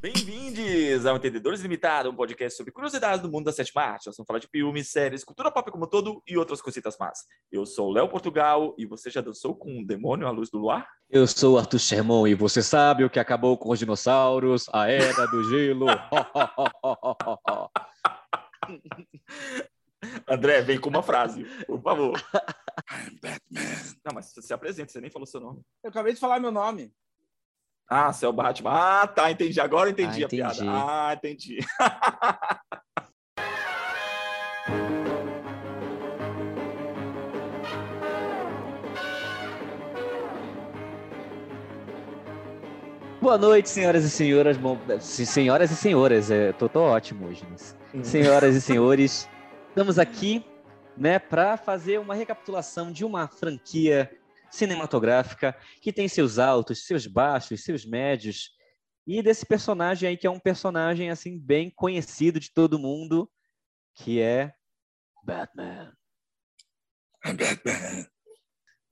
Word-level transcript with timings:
Bem-vindos 0.00 1.04
ao 1.04 1.18
Entendedores 1.18 1.60
Limitado, 1.60 2.08
um 2.08 2.16
podcast 2.16 2.56
sobre 2.56 2.72
curiosidades 2.72 3.20
do 3.20 3.30
mundo 3.30 3.44
da 3.44 3.52
sétima 3.52 3.82
arte. 3.82 4.06
Nós 4.06 4.16
vamos 4.16 4.26
falar 4.26 4.38
de 4.38 4.48
filmes, 4.48 4.90
séries, 4.90 5.22
cultura 5.22 5.50
pop 5.50 5.70
como 5.70 5.84
um 5.84 5.86
todo 5.86 6.22
e 6.26 6.38
outras 6.38 6.62
cositas 6.62 6.96
más. 6.98 7.18
Eu 7.52 7.66
sou 7.66 7.90
o 7.90 7.92
Léo 7.92 8.08
Portugal 8.08 8.74
e 8.78 8.86
você 8.86 9.10
já 9.10 9.20
dançou 9.20 9.54
com 9.54 9.70
um 9.70 9.84
demônio 9.84 10.26
à 10.26 10.30
luz 10.30 10.48
do 10.48 10.56
luar? 10.56 10.88
Eu 11.10 11.26
sou 11.26 11.56
o 11.56 11.58
Arthur 11.58 11.78
Sherman 11.78 12.30
e 12.30 12.34
você 12.34 12.62
sabe 12.62 13.04
o 13.04 13.10
que 13.10 13.18
acabou 13.18 13.58
com 13.58 13.68
os 13.70 13.78
dinossauros? 13.78 14.70
A 14.72 14.88
Era 14.88 15.26
do 15.26 15.44
Gelo. 15.50 15.84
André, 20.26 20.62
vem 20.62 20.80
com 20.80 20.88
uma 20.88 21.02
frase, 21.02 21.44
por 21.66 21.82
favor. 21.82 22.18
I'm 22.90 23.18
Batman. 23.20 23.60
Não, 24.02 24.14
mas 24.14 24.32
você 24.32 24.40
se 24.40 24.54
apresenta, 24.54 24.90
você 24.90 25.00
nem 25.02 25.10
falou 25.10 25.26
seu 25.26 25.40
nome. 25.40 25.60
Eu 25.84 25.90
acabei 25.90 26.14
de 26.14 26.20
falar 26.20 26.40
meu 26.40 26.50
nome. 26.50 26.90
Ah, 27.92 28.12
seu 28.12 28.32
Batman. 28.32 28.70
Ah, 28.70 29.04
tá, 29.04 29.32
entendi. 29.32 29.60
Agora 29.60 29.90
entendi 29.90 30.22
ah, 30.22 30.26
a 30.26 30.28
piada. 30.28 30.62
Ah, 30.62 31.12
entendi. 31.12 31.58
Boa 43.20 43.36
noite, 43.36 43.68
senhoras 43.68 44.04
e 44.04 44.10
senhores. 44.10 44.56
Bom, 44.56 44.78
senhoras 45.00 45.72
e 45.72 45.76
senhores, 45.76 46.30
é, 46.30 46.52
tô, 46.52 46.68
tô 46.68 46.82
ótimo 46.82 47.26
hoje. 47.26 47.44
Hum. 47.92 48.04
Senhoras 48.04 48.54
e 48.54 48.60
senhores, 48.62 49.28
estamos 49.68 49.98
aqui 49.98 50.44
né, 50.96 51.18
para 51.18 51.56
fazer 51.56 51.98
uma 51.98 52.14
recapitulação 52.14 52.92
de 52.92 53.04
uma 53.04 53.26
franquia 53.26 54.08
cinematográfica 54.50 55.56
que 55.80 55.92
tem 55.92 56.08
seus 56.08 56.38
altos, 56.38 56.86
seus 56.86 57.06
baixos, 57.06 57.64
seus 57.64 57.84
médios, 57.84 58.50
e 59.06 59.22
desse 59.22 59.44
personagem 59.44 60.08
aí 60.08 60.16
que 60.16 60.26
é 60.26 60.30
um 60.30 60.38
personagem 60.38 61.10
assim 61.10 61.38
bem 61.38 61.70
conhecido 61.70 62.38
de 62.38 62.52
todo 62.52 62.78
mundo, 62.78 63.30
que 63.94 64.20
é 64.20 64.52
Batman. 65.24 65.92
Batman. 67.24 68.06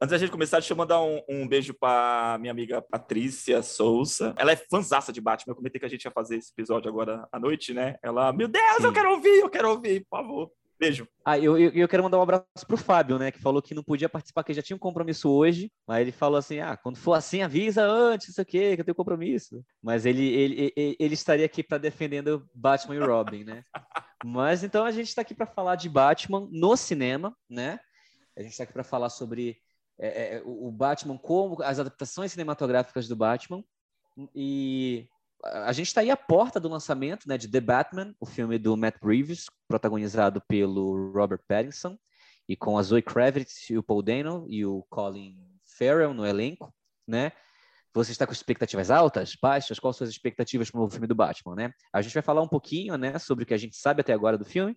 Antes 0.01 0.13
da 0.13 0.19
gente 0.19 0.31
começar, 0.31 0.61
deixa 0.61 0.73
eu 0.73 0.77
mandar 0.77 1.01
um, 1.03 1.21
um 1.29 1.49
beijo 1.49 1.75
para 1.75 2.39
minha 2.39 2.53
amiga 2.53 2.81
Patrícia 2.81 3.61
Souza. 3.63 4.33
Ela 4.37 4.53
é 4.53 4.57
fanzaça 4.57 5.13
de 5.13 5.21
Batman. 5.21 5.53
Eu 5.53 5.57
comentei 5.57 5.81
que 5.81 5.87
a 5.87 5.89
gente 5.89 6.05
ia 6.05 6.11
fazer 6.13 6.37
esse 6.37 6.53
episódio 6.53 6.89
agora 6.89 7.29
à 7.33 7.39
noite, 7.41 7.75
né? 7.75 7.97
Ela, 8.01 8.33
meu 8.33 8.47
Deus, 8.47 8.77
Sim. 8.77 8.85
eu 8.85 8.93
quero 8.93 9.11
ouvir, 9.11 9.41
eu 9.41 9.51
quero 9.51 9.71
ouvir, 9.71 10.07
por 10.09 10.19
favor. 10.19 10.53
Beijo. 10.79 11.09
Ah, 11.25 11.37
eu, 11.37 11.59
eu, 11.59 11.71
eu, 11.71 11.89
quero 11.89 12.05
mandar 12.05 12.19
um 12.19 12.23
abraço 12.23 12.47
pro 12.67 12.77
Fábio, 12.77 13.19
né? 13.19 13.33
Que 13.33 13.41
falou 13.41 13.61
que 13.61 13.75
não 13.75 13.83
podia 13.83 14.09
participar, 14.09 14.45
que 14.45 14.55
já 14.55 14.63
tinha 14.63 14.77
um 14.77 14.81
compromisso 14.81 15.29
hoje. 15.29 15.73
Mas 15.87 16.03
ele 16.03 16.13
falou 16.13 16.39
assim: 16.39 16.61
ah, 16.61 16.77
quando 16.77 16.97
for 16.97 17.15
assim, 17.15 17.43
avisa 17.43 17.85
antes, 17.85 18.29
isso 18.29 18.41
aqui, 18.41 18.77
que 18.77 18.81
eu 18.81 18.85
tenho 18.85 18.95
compromisso. 18.95 19.65
Mas 19.83 20.07
ele, 20.07 20.25
ele, 20.25 20.73
ele, 20.77 20.97
ele 21.01 21.15
estaria 21.15 21.45
aqui 21.45 21.65
para 21.65 21.79
defendendo 21.79 22.49
Batman 22.55 22.95
e 22.95 23.01
Robin, 23.01 23.43
né? 23.43 23.65
mas 24.25 24.63
então 24.63 24.85
a 24.85 24.93
gente 24.93 25.09
está 25.09 25.23
aqui 25.23 25.35
para 25.35 25.47
falar 25.47 25.75
de 25.75 25.89
Batman 25.89 26.49
no 26.51 26.77
cinema, 26.77 27.37
né? 27.51 27.81
A 28.37 28.43
gente 28.43 28.53
está 28.53 28.63
aqui 28.63 28.73
para 28.73 28.85
falar 28.85 29.11
sobre 29.11 29.59
é, 29.99 30.37
é, 30.37 30.43
o 30.45 30.71
Batman, 30.71 31.19
como 31.19 31.61
as 31.61 31.81
adaptações 31.81 32.31
cinematográficas 32.31 33.09
do 33.09 33.17
Batman. 33.17 33.65
E 34.33 35.09
a 35.45 35.73
gente 35.73 35.89
está 35.89 36.01
aí 36.01 36.11
à 36.11 36.17
porta 36.17 36.59
do 36.59 36.69
lançamento 36.69 37.29
né, 37.29 37.39
de 37.39 37.49
The 37.49 37.61
Batman, 37.61 38.15
o 38.19 38.27
filme 38.27 38.59
do 38.59 38.77
Matt 38.77 38.97
Reeves, 39.03 39.47
protagonizado 39.67 40.41
pelo 40.49 41.13
Robert 41.13 41.41
Pattinson, 41.47 41.97
e 42.49 42.57
com 42.57 42.79
a 42.79 42.83
Zoe 42.83 43.03
Kravitz 43.03 43.71
e 43.71 43.79
o 43.79 43.83
Paul 43.83 44.03
Dano 44.03 44.47
e 44.49 44.65
o 44.65 44.83
Colin 44.89 45.37
Farrell 45.65 46.15
no 46.15 46.27
elenco, 46.27 46.75
né? 47.07 47.33
Você 47.95 48.13
está 48.13 48.27
com 48.27 48.33
expectativas 48.33 48.91
altas, 48.91 49.35
baixas? 49.41 49.79
Quais 49.79 49.97
suas 49.97 50.11
expectativas 50.11 50.71
para 50.71 50.81
o 50.81 50.91
filme 50.91 51.07
do 51.07 51.15
Batman, 51.15 51.55
né? 51.55 51.73
A 51.93 52.01
gente 52.01 52.15
vai 52.15 52.23
falar 52.23 52.43
um 52.43 52.49
pouquinho, 52.49 52.97
né, 52.97 53.19
sobre 53.19 53.45
o 53.45 53.47
que 53.47 53.55
a 53.55 53.59
gente 53.59 53.77
sabe 53.77 54.01
até 54.01 54.13
agora 54.13 54.39
do 54.39 54.45
filme, 54.45 54.77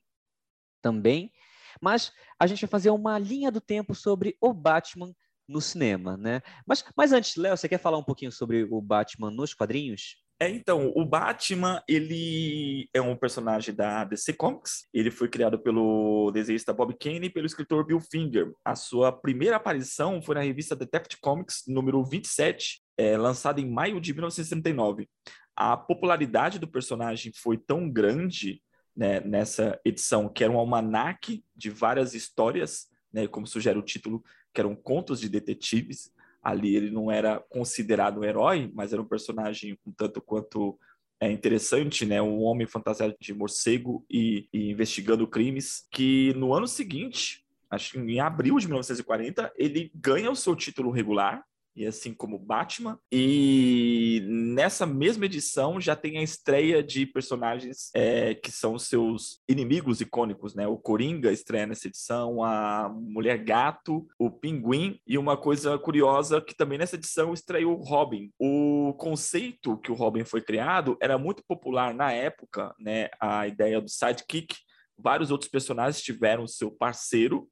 também, 0.82 1.32
mas 1.80 2.12
a 2.40 2.48
gente 2.48 2.62
vai 2.62 2.70
fazer 2.70 2.90
uma 2.90 3.18
linha 3.18 3.52
do 3.52 3.62
tempo 3.62 3.94
sobre 3.96 4.36
o 4.42 4.54
Batman 4.54 5.14
no 5.48 5.62
cinema, 5.62 6.18
né? 6.18 6.42
Mas, 6.66 6.84
mas 6.96 7.12
antes, 7.12 7.36
Léo, 7.36 7.56
você 7.56 7.70
quer 7.70 7.78
falar 7.78 7.98
um 7.98 8.04
pouquinho 8.04 8.32
sobre 8.32 8.64
o 8.64 8.82
Batman 8.82 9.30
nos 9.32 9.54
quadrinhos? 9.54 10.18
É, 10.42 10.50
então, 10.50 10.92
o 10.96 11.06
Batman, 11.06 11.84
ele 11.88 12.90
é 12.96 13.00
um 13.00 13.16
personagem 13.16 13.76
da 13.76 14.04
DC 14.04 14.34
Comics. 14.34 14.88
Ele 14.92 15.12
foi 15.12 15.30
criado 15.30 15.60
pelo 15.60 16.32
desenhista 16.32 16.74
Bob 16.74 16.98
Kane 17.00 17.28
e 17.28 17.30
pelo 17.30 17.46
escritor 17.46 17.86
Bill 17.86 18.00
Finger. 18.00 18.52
A 18.66 18.74
sua 18.74 19.12
primeira 19.12 19.58
aparição 19.58 20.20
foi 20.20 20.34
na 20.34 20.42
revista 20.42 20.76
Detective 20.76 21.22
Comics, 21.22 21.62
número 21.68 22.04
27, 22.04 22.82
é, 22.98 23.16
lançada 23.16 23.62
em 23.62 23.70
maio 23.70 24.02
de 24.02 24.14
1939. 24.14 25.08
A 25.56 25.78
popularidade 25.78 26.58
do 26.58 26.68
personagem 26.68 27.32
foi 27.36 27.56
tão 27.56 27.88
grande 27.88 28.64
né, 28.98 29.20
nessa 29.20 29.80
edição, 29.86 30.28
que 30.28 30.44
era 30.44 30.52
um 30.52 30.58
almanaque 30.58 31.46
de 31.56 31.70
várias 31.70 32.16
histórias, 32.16 32.88
né, 33.14 33.28
como 33.28 33.46
sugere 33.46 33.78
o 33.78 33.84
título, 33.84 34.24
que 34.52 34.60
eram 34.60 34.76
contos 34.76 35.20
de 35.20 35.30
detetives, 35.30 36.12
ali 36.42 36.76
ele 36.76 36.92
não 36.92 37.12
era 37.12 37.40
considerado 37.50 38.20
um 38.20 38.24
herói, 38.24 38.72
mas 38.74 38.94
era 38.94 39.02
um 39.02 39.08
personagem 39.08 39.78
um 39.86 39.92
tanto 39.92 40.22
quanto 40.22 40.78
é 41.20 41.32
interessante, 41.32 42.06
né? 42.06 42.20
Um 42.22 42.42
homem 42.42 42.66
fantasiado 42.66 43.16
de 43.20 43.34
morcego 43.34 44.04
e, 44.10 44.48
e, 44.52 44.72
investigando 44.72 45.28
crimes, 45.28 45.86
que 45.92 46.34
no 46.36 46.54
ano 46.54 46.68
seguinte, 46.68 47.46
acho 47.70 47.92
que 47.92 48.00
em 48.00 48.20
abril 48.20 48.58
de 48.58 48.66
1940, 48.66 49.54
ele 49.56 49.92
ganha 49.94 50.32
o 50.32 50.36
seu 50.36 50.56
título 50.56 50.90
regular, 50.90 51.46
e 51.76 51.86
assim 51.86 52.14
como 52.14 52.38
Batman. 52.38 53.00
E 53.12 54.22
nessa 54.26 54.86
mesma 54.86 55.26
edição 55.26 55.80
já 55.80 55.96
tem 55.96 56.18
a 56.18 56.24
estreia 56.24 56.84
de 56.84 57.06
personagens 57.06 57.90
é, 57.94 58.36
que 58.36 58.52
são 58.52 58.78
seus 58.78 59.42
inimigos 59.48 60.02
icônicos, 60.02 60.54
né? 60.54 60.68
O 60.68 60.78
Coringa 60.78 61.32
estreia 61.32 61.66
nessa 61.66 61.88
edição, 61.88 62.44
a 62.44 62.90
Mulher 62.90 63.38
Gato, 63.38 64.08
o 64.20 64.30
Pinguim 64.30 65.00
e 65.08 65.18
uma 65.18 65.38
coisa 65.38 65.78
curiosa 65.78 66.42
que 66.42 66.56
também 66.56 66.78
nessa 66.78 66.96
edição 66.96 67.34
estreou 67.34 67.80
o 67.80 67.84
Robin. 67.84 68.32
O 68.38 68.94
conceito 68.98 69.78
que 69.78 69.92
o 69.92 69.96
Robin 69.96 70.24
foi 70.24 70.42
criado 70.42 70.98
era 71.02 71.18
muito 71.18 71.44
popular 71.48 71.94
na 71.94 72.12
época, 72.12 72.76
né? 72.80 73.10
A 73.20 73.48
ideia 73.48 73.82
do 73.82 73.90
sidekick. 73.90 74.56
Vários 74.98 75.32
outros 75.32 75.50
personagens 75.50 76.02
tiveram 76.02 76.46
seu 76.48 76.70
parceiro, 76.70 77.50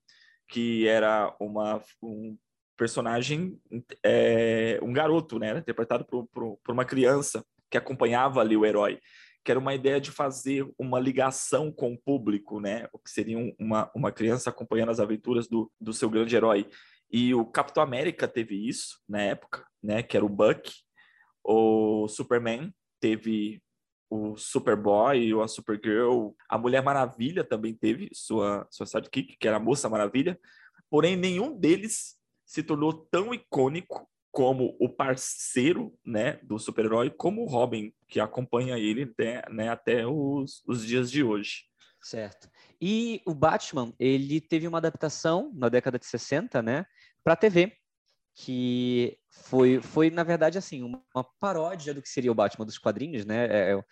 que 0.47 0.87
era 0.87 1.35
uma, 1.39 1.81
um 2.01 2.37
personagem, 2.79 3.59
é, 4.03 4.79
um 4.81 4.93
garoto, 4.93 5.37
né? 5.37 5.57
Interpretado 5.57 6.05
por, 6.05 6.25
por, 6.27 6.57
por 6.63 6.71
uma 6.71 6.85
criança 6.85 7.45
que 7.69 7.77
acompanhava 7.77 8.39
ali 8.39 8.55
o 8.55 8.65
herói 8.65 8.99
que 9.43 9.51
era 9.51 9.59
uma 9.59 9.73
ideia 9.73 9.99
de 9.99 10.11
fazer 10.11 10.69
uma 10.77 10.99
ligação 10.99 11.71
com 11.71 11.93
o 11.93 11.97
público, 11.97 12.59
né? 12.59 12.87
O 12.91 12.99
que 12.99 13.09
seria 13.09 13.37
uma, 13.57 13.89
uma 13.95 14.11
criança 14.11 14.49
acompanhando 14.49 14.91
as 14.91 14.99
aventuras 14.99 15.47
do, 15.47 15.71
do 15.79 15.93
seu 15.93 16.09
grande 16.09 16.35
herói. 16.35 16.69
E 17.11 17.33
o 17.33 17.45
Capitão 17.45 17.81
América 17.81 18.27
teve 18.27 18.55
isso 18.55 18.99
na 19.07 19.21
época, 19.21 19.65
né? 19.81 20.03
Que 20.03 20.17
era 20.17 20.25
o 20.25 20.29
Buck. 20.29 20.71
O 21.43 22.07
Superman 22.07 22.71
teve 22.99 23.61
o 24.09 24.35
Superboy 24.35 25.33
ou 25.33 25.41
a 25.41 25.47
Supergirl. 25.47 26.31
A 26.47 26.57
Mulher 26.57 26.83
Maravilha 26.83 27.43
também 27.43 27.73
teve 27.73 28.09
sua, 28.13 28.67
sua 28.69 28.85
sidekick, 28.85 29.37
que 29.37 29.47
era 29.47 29.57
a 29.57 29.59
Moça 29.59 29.89
Maravilha. 29.89 30.39
Porém, 30.89 31.15
nenhum 31.15 31.57
deles 31.57 32.18
se 32.49 32.63
tornou 32.63 32.91
tão 32.91 33.31
icônico 33.31 34.09
como 34.31 34.75
o 34.79 34.89
parceiro 34.89 35.95
né, 36.03 36.39
do 36.41 36.57
super-herói, 36.57 37.11
como 37.11 37.43
o 37.43 37.45
Robin, 37.45 37.93
que 38.07 38.19
acompanha 38.19 38.75
ele 38.75 39.05
né, 39.19 39.43
né, 39.51 39.69
até 39.69 40.07
os, 40.07 40.63
os 40.67 40.83
dias 40.83 41.11
de 41.11 41.23
hoje. 41.23 41.65
Certo. 42.01 42.49
E 42.81 43.21
o 43.23 43.35
Batman, 43.35 43.93
ele 43.99 44.41
teve 44.41 44.67
uma 44.67 44.79
adaptação 44.79 45.51
na 45.53 45.69
década 45.69 45.99
de 45.99 46.07
60, 46.07 46.59
né, 46.63 46.87
para 47.23 47.35
TV, 47.35 47.71
que 48.33 49.19
foi, 49.29 49.79
foi, 49.79 50.09
na 50.09 50.23
verdade, 50.23 50.57
assim, 50.57 50.81
uma, 50.81 51.03
paródia 51.39 51.93
do 51.93 52.01
que 52.01 52.09
seria 52.09 52.31
o 52.31 52.35
Batman 52.35 52.65
dos 52.65 52.79
quadrinhos, 52.79 53.25
né? 53.25 53.45
É, 53.45 53.71
é 53.73 53.83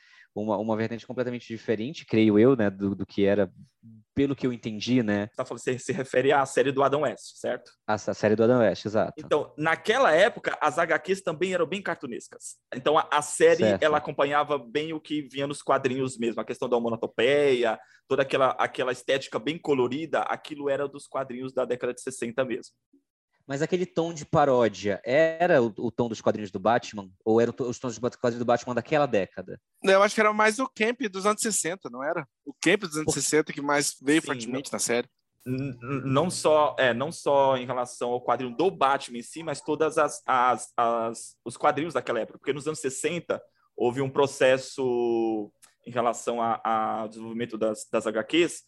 uma, 0.42 0.58
uma 0.58 0.76
vertente 0.76 1.06
completamente 1.06 1.48
diferente, 1.48 2.06
creio 2.06 2.38
eu, 2.38 2.56
né, 2.56 2.70
do, 2.70 2.96
do 2.96 3.06
que 3.06 3.26
era, 3.26 3.52
pelo 4.14 4.36
que 4.36 4.48
eu 4.48 4.54
entendi, 4.54 5.04
né? 5.04 5.28
Tá 5.36 5.46
falando, 5.46 5.62
você 5.62 5.78
se 5.78 5.92
refere 5.92 6.32
à 6.32 6.46
série 6.46 6.72
do 6.72 6.82
Adam 6.84 7.02
West, 7.02 7.38
certo? 7.38 7.72
A, 7.86 7.94
a 7.94 7.98
série 7.98 8.36
do 8.36 8.44
Adam 8.44 8.60
West, 8.60 8.86
exato. 8.86 9.14
Então, 9.18 9.54
naquela 9.58 10.12
época, 10.12 10.58
as 10.62 10.80
HQs 10.80 11.22
também 11.22 11.54
eram 11.54 11.66
bem 11.66 11.82
cartunescas. 11.82 12.58
Então, 12.74 12.98
a, 12.98 13.08
a 13.12 13.22
série, 13.22 13.64
certo. 13.64 13.84
ela 13.84 13.98
acompanhava 13.98 14.58
bem 14.58 14.94
o 14.94 15.00
que 15.00 15.22
vinha 15.22 15.48
nos 15.48 15.62
quadrinhos 15.62 16.18
mesmo, 16.18 16.42
a 16.42 16.46
questão 16.46 16.68
da 16.68 16.78
homonotopeia, 16.78 17.78
toda 18.08 18.24
aquela, 18.24 18.50
aquela 18.52 18.92
estética 18.92 19.38
bem 19.38 19.58
colorida, 19.58 20.22
aquilo 20.22 20.70
era 20.70 20.88
dos 20.88 21.08
quadrinhos 21.08 21.54
da 21.54 21.66
década 21.66 21.94
de 21.94 22.02
60 22.02 22.44
mesmo. 22.46 22.74
Mas 23.48 23.62
aquele 23.62 23.86
tom 23.86 24.14
de 24.14 24.26
paródia 24.26 25.02
era 25.06 25.62
o, 25.64 25.74
o 25.78 25.90
tom 25.90 26.10
dos 26.10 26.20
quadrinhos 26.20 26.52
do 26.52 26.60
Batman? 26.60 27.10
Ou 27.24 27.40
eram 27.40 27.54
os 27.58 27.80
tons 27.80 27.98
dos 27.98 28.16
quadrinhos 28.18 28.40
do 28.40 28.46
Batman 28.46 28.76
daquela 28.76 29.06
década? 29.06 29.60
Eu 29.82 30.04
acho 30.04 30.14
que 30.14 30.20
era 30.20 30.34
mais 30.34 30.60
o 30.60 30.68
camp 30.68 31.00
dos 31.10 31.26
anos 31.26 31.42
60, 31.42 31.90
não 31.90 32.04
era? 32.04 32.28
O 32.46 32.54
camp 32.62 32.82
dos 32.82 32.98
anos 32.98 33.06
Por... 33.06 33.14
60 33.14 33.54
que 33.54 33.62
mais 33.62 33.96
veio 34.02 34.20
Sim, 34.20 34.28
fortemente 34.28 34.72
não... 34.72 34.76
na 34.76 34.80
série 34.80 35.08
não 35.48 36.30
só 36.30 36.76
é 36.78 36.94
não 36.94 37.10
só 37.10 37.56
em 37.56 37.66
relação 37.66 38.10
ao 38.10 38.22
quadrinho 38.22 38.54
do 38.54 38.70
Batman 38.70 39.20
em 39.20 39.22
si, 39.22 39.42
mas 39.44 39.62
todas 39.62 39.98
as, 39.98 40.22
as, 40.26 40.74
as, 40.76 41.38
os 41.46 41.56
quadrinhos 41.56 41.94
daquela 41.94 42.20
época, 42.20 42.38
porque 42.38 42.52
nos 42.52 42.68
anos 42.68 42.80
60 42.80 43.42
houve 43.76 44.02
um 44.02 44.10
processo 44.10 45.50
em 45.86 45.92
relação 45.92 46.42
ao 46.42 47.08
desenvolvimento 47.08 47.58
das, 47.58 47.88
das 47.90 48.06
HQs 48.06 48.64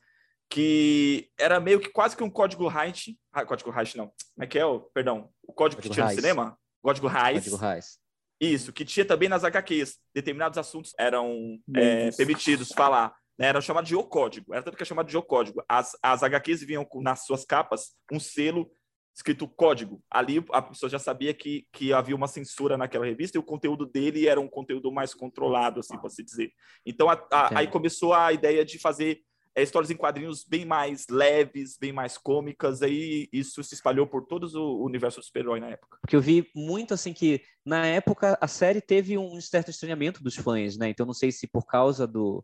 que 0.49 1.29
era 1.37 1.59
meio 1.59 1.79
que 1.79 1.89
quase 1.89 2.17
que 2.17 2.23
um 2.23 2.29
código 2.29 2.67
Reich. 2.67 3.17
Ah, 3.31 3.45
código 3.45 3.69
Reich 3.69 3.95
não. 3.95 4.07
Como 4.07 4.43
é 4.43 4.47
que 4.47 4.57
é? 4.57 4.65
O, 4.65 4.79
perdão. 4.79 5.29
O 5.43 5.53
código, 5.53 5.81
código 5.81 5.81
que 5.81 5.89
tinha 5.89 6.05
no 6.05 6.11
cinema? 6.11 6.57
Código 6.81 7.07
Reich. 7.07 7.49
Código 7.49 7.55
Reis. 7.57 7.99
Isso, 8.41 8.73
que 8.73 8.85
tinha 8.85 9.05
também 9.05 9.29
nas 9.29 9.43
HQs. 9.43 9.97
Determinados 10.13 10.57
assuntos 10.57 10.93
eram 10.97 11.59
é, 11.75 12.09
permitidos 12.11 12.69
falar. 12.69 13.13
Né, 13.37 13.47
era 13.47 13.61
chamado 13.61 13.85
de 13.85 13.95
o 13.95 14.03
código. 14.03 14.53
Era 14.53 14.63
tanto 14.63 14.75
que 14.75 14.83
é 14.83 14.85
chamado 14.85 15.07
de 15.07 15.17
o 15.17 15.21
código. 15.21 15.63
As, 15.67 15.91
as 16.01 16.23
HQs 16.23 16.63
vinham 16.63 16.83
com, 16.83 17.01
nas 17.01 17.25
suas 17.25 17.45
capas 17.45 17.93
um 18.11 18.19
selo 18.19 18.69
escrito 19.15 19.47
código. 19.47 20.01
Ali 20.09 20.43
a 20.51 20.61
pessoa 20.61 20.89
já 20.89 20.99
sabia 20.99 21.33
que, 21.33 21.67
que 21.73 21.93
havia 21.93 22.15
uma 22.15 22.27
censura 22.27 22.77
naquela 22.77 23.05
revista 23.05 23.37
e 23.37 23.39
o 23.39 23.43
conteúdo 23.43 23.85
dele 23.85 24.27
era 24.27 24.39
um 24.39 24.47
conteúdo 24.47 24.91
mais 24.91 25.13
controlado, 25.13 25.81
assim, 25.81 25.97
para 25.97 26.09
se 26.09 26.23
dizer. 26.23 26.51
Então, 26.85 27.09
a, 27.09 27.27
a, 27.31 27.59
aí 27.59 27.67
começou 27.67 28.13
a 28.13 28.31
ideia 28.31 28.63
de 28.63 28.79
fazer 28.79 29.21
é, 29.59 29.63
histórias 29.63 29.91
em 29.91 29.95
quadrinhos 29.95 30.44
bem 30.44 30.65
mais 30.65 31.06
leves, 31.09 31.77
bem 31.77 31.91
mais 31.91 32.17
cômicas, 32.17 32.81
aí 32.81 33.27
isso 33.31 33.63
se 33.63 33.73
espalhou 33.73 34.07
por 34.07 34.25
todo 34.25 34.45
o 34.45 34.85
universo 34.85 35.19
do 35.19 35.25
super-herói 35.25 35.59
na 35.59 35.69
época. 35.69 35.97
Porque 36.01 36.15
eu 36.15 36.21
vi 36.21 36.50
muito, 36.56 36.94
assim, 36.94 37.13
que 37.13 37.41
na 37.65 37.85
época 37.85 38.38
a 38.41 38.47
série 38.47 38.81
teve 38.81 39.17
um 39.17 39.39
certo 39.41 39.69
estranhamento 39.69 40.23
dos 40.23 40.35
fãs, 40.35 40.77
né? 40.77 40.89
Então, 40.89 41.06
não 41.06 41.13
sei 41.13 41.31
se 41.31 41.47
por 41.47 41.65
causa 41.65 42.07
do 42.07 42.44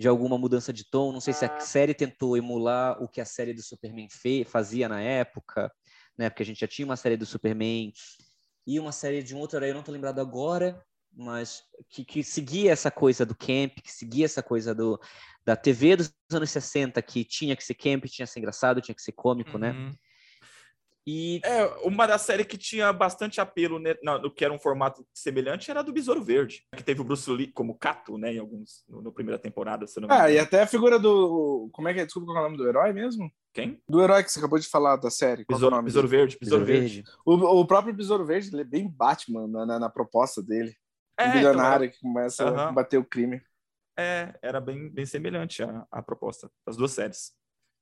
de 0.00 0.08
alguma 0.08 0.38
mudança 0.38 0.72
de 0.72 0.88
tom. 0.88 1.12
Não 1.12 1.20
sei 1.20 1.34
se 1.34 1.44
a 1.44 1.54
ah. 1.54 1.60
série 1.60 1.92
tentou 1.92 2.34
emular 2.34 3.02
o 3.02 3.06
que 3.06 3.20
a 3.20 3.24
série 3.26 3.52
do 3.52 3.62
Superman 3.62 4.08
fez, 4.08 4.48
fazia 4.48 4.88
na 4.88 5.02
época, 5.02 5.70
né? 6.16 6.30
Porque 6.30 6.42
a 6.42 6.46
gente 6.46 6.60
já 6.60 6.66
tinha 6.66 6.86
uma 6.86 6.96
série 6.96 7.18
do 7.18 7.26
Superman 7.26 7.92
e 8.66 8.80
uma 8.80 8.92
série 8.92 9.22
de 9.22 9.34
um 9.34 9.38
outro 9.38 9.58
herói, 9.58 9.70
eu 9.70 9.74
não 9.74 9.82
tô 9.82 9.92
lembrado 9.92 10.18
agora, 10.18 10.82
mas 11.12 11.62
que, 11.88 12.04
que 12.04 12.22
seguia 12.22 12.72
essa 12.72 12.90
coisa 12.90 13.26
do 13.26 13.34
camp, 13.34 13.80
que 13.82 13.92
seguia 13.92 14.24
essa 14.24 14.42
coisa 14.42 14.74
do, 14.74 15.00
da 15.44 15.56
TV 15.56 15.96
dos 15.96 16.12
anos 16.32 16.50
60, 16.50 17.00
que 17.02 17.24
tinha 17.24 17.56
que 17.56 17.64
ser 17.64 17.74
camp, 17.74 18.04
tinha 18.06 18.26
que 18.26 18.32
ser 18.32 18.38
engraçado, 18.38 18.80
tinha 18.80 18.94
que 18.94 19.02
ser 19.02 19.12
cômico, 19.12 19.58
né? 19.58 19.72
uhum. 19.72 19.86
né? 19.86 19.92
E... 21.06 21.40
É, 21.42 21.64
uma 21.82 22.06
das 22.06 22.22
séries 22.22 22.46
que 22.46 22.58
tinha 22.58 22.92
bastante 22.92 23.40
apelo 23.40 23.78
né, 23.78 23.96
no, 24.02 24.30
que 24.30 24.44
era 24.44 24.52
um 24.52 24.58
formato 24.58 25.04
semelhante 25.14 25.70
era 25.70 25.80
a 25.80 25.82
do 25.82 25.92
Besouro 25.92 26.22
Verde, 26.22 26.62
que 26.76 26.84
teve 26.84 27.00
o 27.00 27.04
Bruce 27.04 27.28
Lee 27.30 27.50
como 27.50 27.76
Cato, 27.76 28.18
né, 28.18 28.34
em 28.34 28.38
alguns, 28.38 28.84
no, 28.88 29.02
no 29.02 29.12
primeira 29.12 29.38
temporada, 29.38 29.86
se 29.86 29.98
não 29.98 30.08
me 30.08 30.14
Ah, 30.14 30.30
e 30.30 30.38
até 30.38 30.62
a 30.62 30.66
figura 30.66 30.98
do, 30.98 31.68
como 31.72 31.88
é 31.88 31.94
que 31.94 32.00
é, 32.00 32.04
desculpa 32.04 32.26
qual 32.26 32.36
é 32.36 32.40
o 32.40 32.44
nome 32.44 32.58
do 32.58 32.68
herói 32.68 32.92
mesmo? 32.92 33.32
Quem? 33.52 33.82
Do 33.88 34.00
herói 34.00 34.22
que 34.22 34.30
você 34.30 34.38
acabou 34.38 34.58
de 34.58 34.68
falar 34.68 34.96
da 34.96 35.10
série. 35.10 35.44
Besouro, 35.48 35.74
é 35.74 35.82
Besouro 35.82 36.06
Verde, 36.06 36.38
Besouro, 36.40 36.64
Verde. 36.64 36.94
Verde. 36.96 37.10
O, 37.24 37.60
o, 37.60 37.66
próprio 37.66 37.92
Besouro 37.92 38.24
Verde, 38.24 38.50
ele 38.52 38.62
é 38.62 38.64
bem 38.64 38.88
Batman 38.88 39.48
na, 39.48 39.66
na, 39.66 39.78
na 39.80 39.90
proposta 39.90 40.40
dele. 40.40 40.72
É, 41.20 41.28
um 41.28 41.32
bilionário 41.32 41.84
então, 41.84 41.96
que 41.96 42.00
começa 42.02 42.44
uh 42.44 42.54
-huh. 42.54 42.60
a 42.60 42.68
combater 42.68 42.98
o 42.98 43.04
crime. 43.04 43.42
É, 43.98 44.34
era 44.42 44.60
bem, 44.60 44.88
bem 44.88 45.04
semelhante 45.04 45.62
a, 45.62 45.86
a 45.90 46.02
proposta 46.02 46.50
das 46.66 46.76
duas 46.76 46.92
séries. 46.92 47.32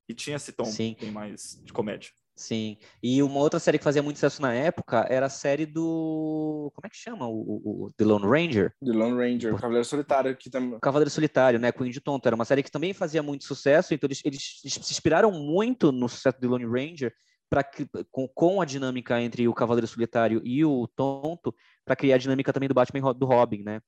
E 0.09 0.15
tinha 0.15 0.37
esse 0.37 0.53
tom 0.53 0.65
Sim. 0.65 0.97
bem 0.99 1.11
mais 1.11 1.61
de 1.63 1.73
comédia. 1.73 2.11
Sim. 2.39 2.79
E 3.03 3.21
uma 3.21 3.41
outra 3.41 3.59
série 3.59 3.79
que 3.79 3.85
fazia 3.85 4.03
muito 4.03 4.17
sucesso 4.17 4.41
na 4.41 4.55
época 4.55 5.05
era 5.11 5.27
a 5.27 5.31
série 5.31 5.67
do. 5.67 6.71
Como 6.73 6.87
é 6.87 6.89
que 6.89 6.97
chama? 6.97 7.27
O, 7.27 7.35
o, 7.35 7.85
o 7.87 7.93
The 7.97 8.05
Lone 8.05 8.25
Ranger? 8.25 8.73
The 8.83 8.93
Lone 8.93 9.17
Ranger, 9.17 9.55
o 9.55 9.59
Cavaleiro 9.59 9.85
Solitário. 9.85 10.37
Que 10.37 10.49
também... 10.49 10.79
Cavaleiro 10.79 11.11
Solitário, 11.11 11.59
né? 11.59 11.73
Com 11.73 11.83
o 11.83 11.87
Indy 11.87 12.01
Tonto. 12.01 12.27
Era 12.29 12.37
uma 12.37 12.45
série 12.45 12.63
que 12.63 12.71
também 12.71 12.95
fazia 12.95 13.25
muito 13.25 13.45
sucesso, 13.45 13.93
então 13.93 14.07
eles, 14.07 14.23
eles, 14.25 14.61
eles 14.65 14.75
se 14.75 14.93
inspiraram 14.93 15.33
muito 15.33 15.91
no 15.91 16.09
sucesso 16.09 16.39
do 16.39 16.43
The 16.43 16.47
Lone 16.47 16.65
Ranger 16.65 17.13
pra, 17.51 17.65
com, 18.11 18.29
com 18.29 18.61
a 18.61 18.65
dinâmica 18.65 19.21
entre 19.21 19.49
o 19.49 19.55
Cavaleiro 19.55 19.87
Solitário 19.87 20.41
e 20.45 20.65
o 20.65 20.87
Tonto 20.87 21.53
para 21.89 21.97
criar 21.97 22.17
a 22.17 22.19
dinâmica 22.19 22.53
também 22.53 22.69
do 22.69 22.75
Batman 22.75 23.11
e 23.11 23.15
do 23.15 23.27
Robin, 23.27 23.63
né? 23.63 23.81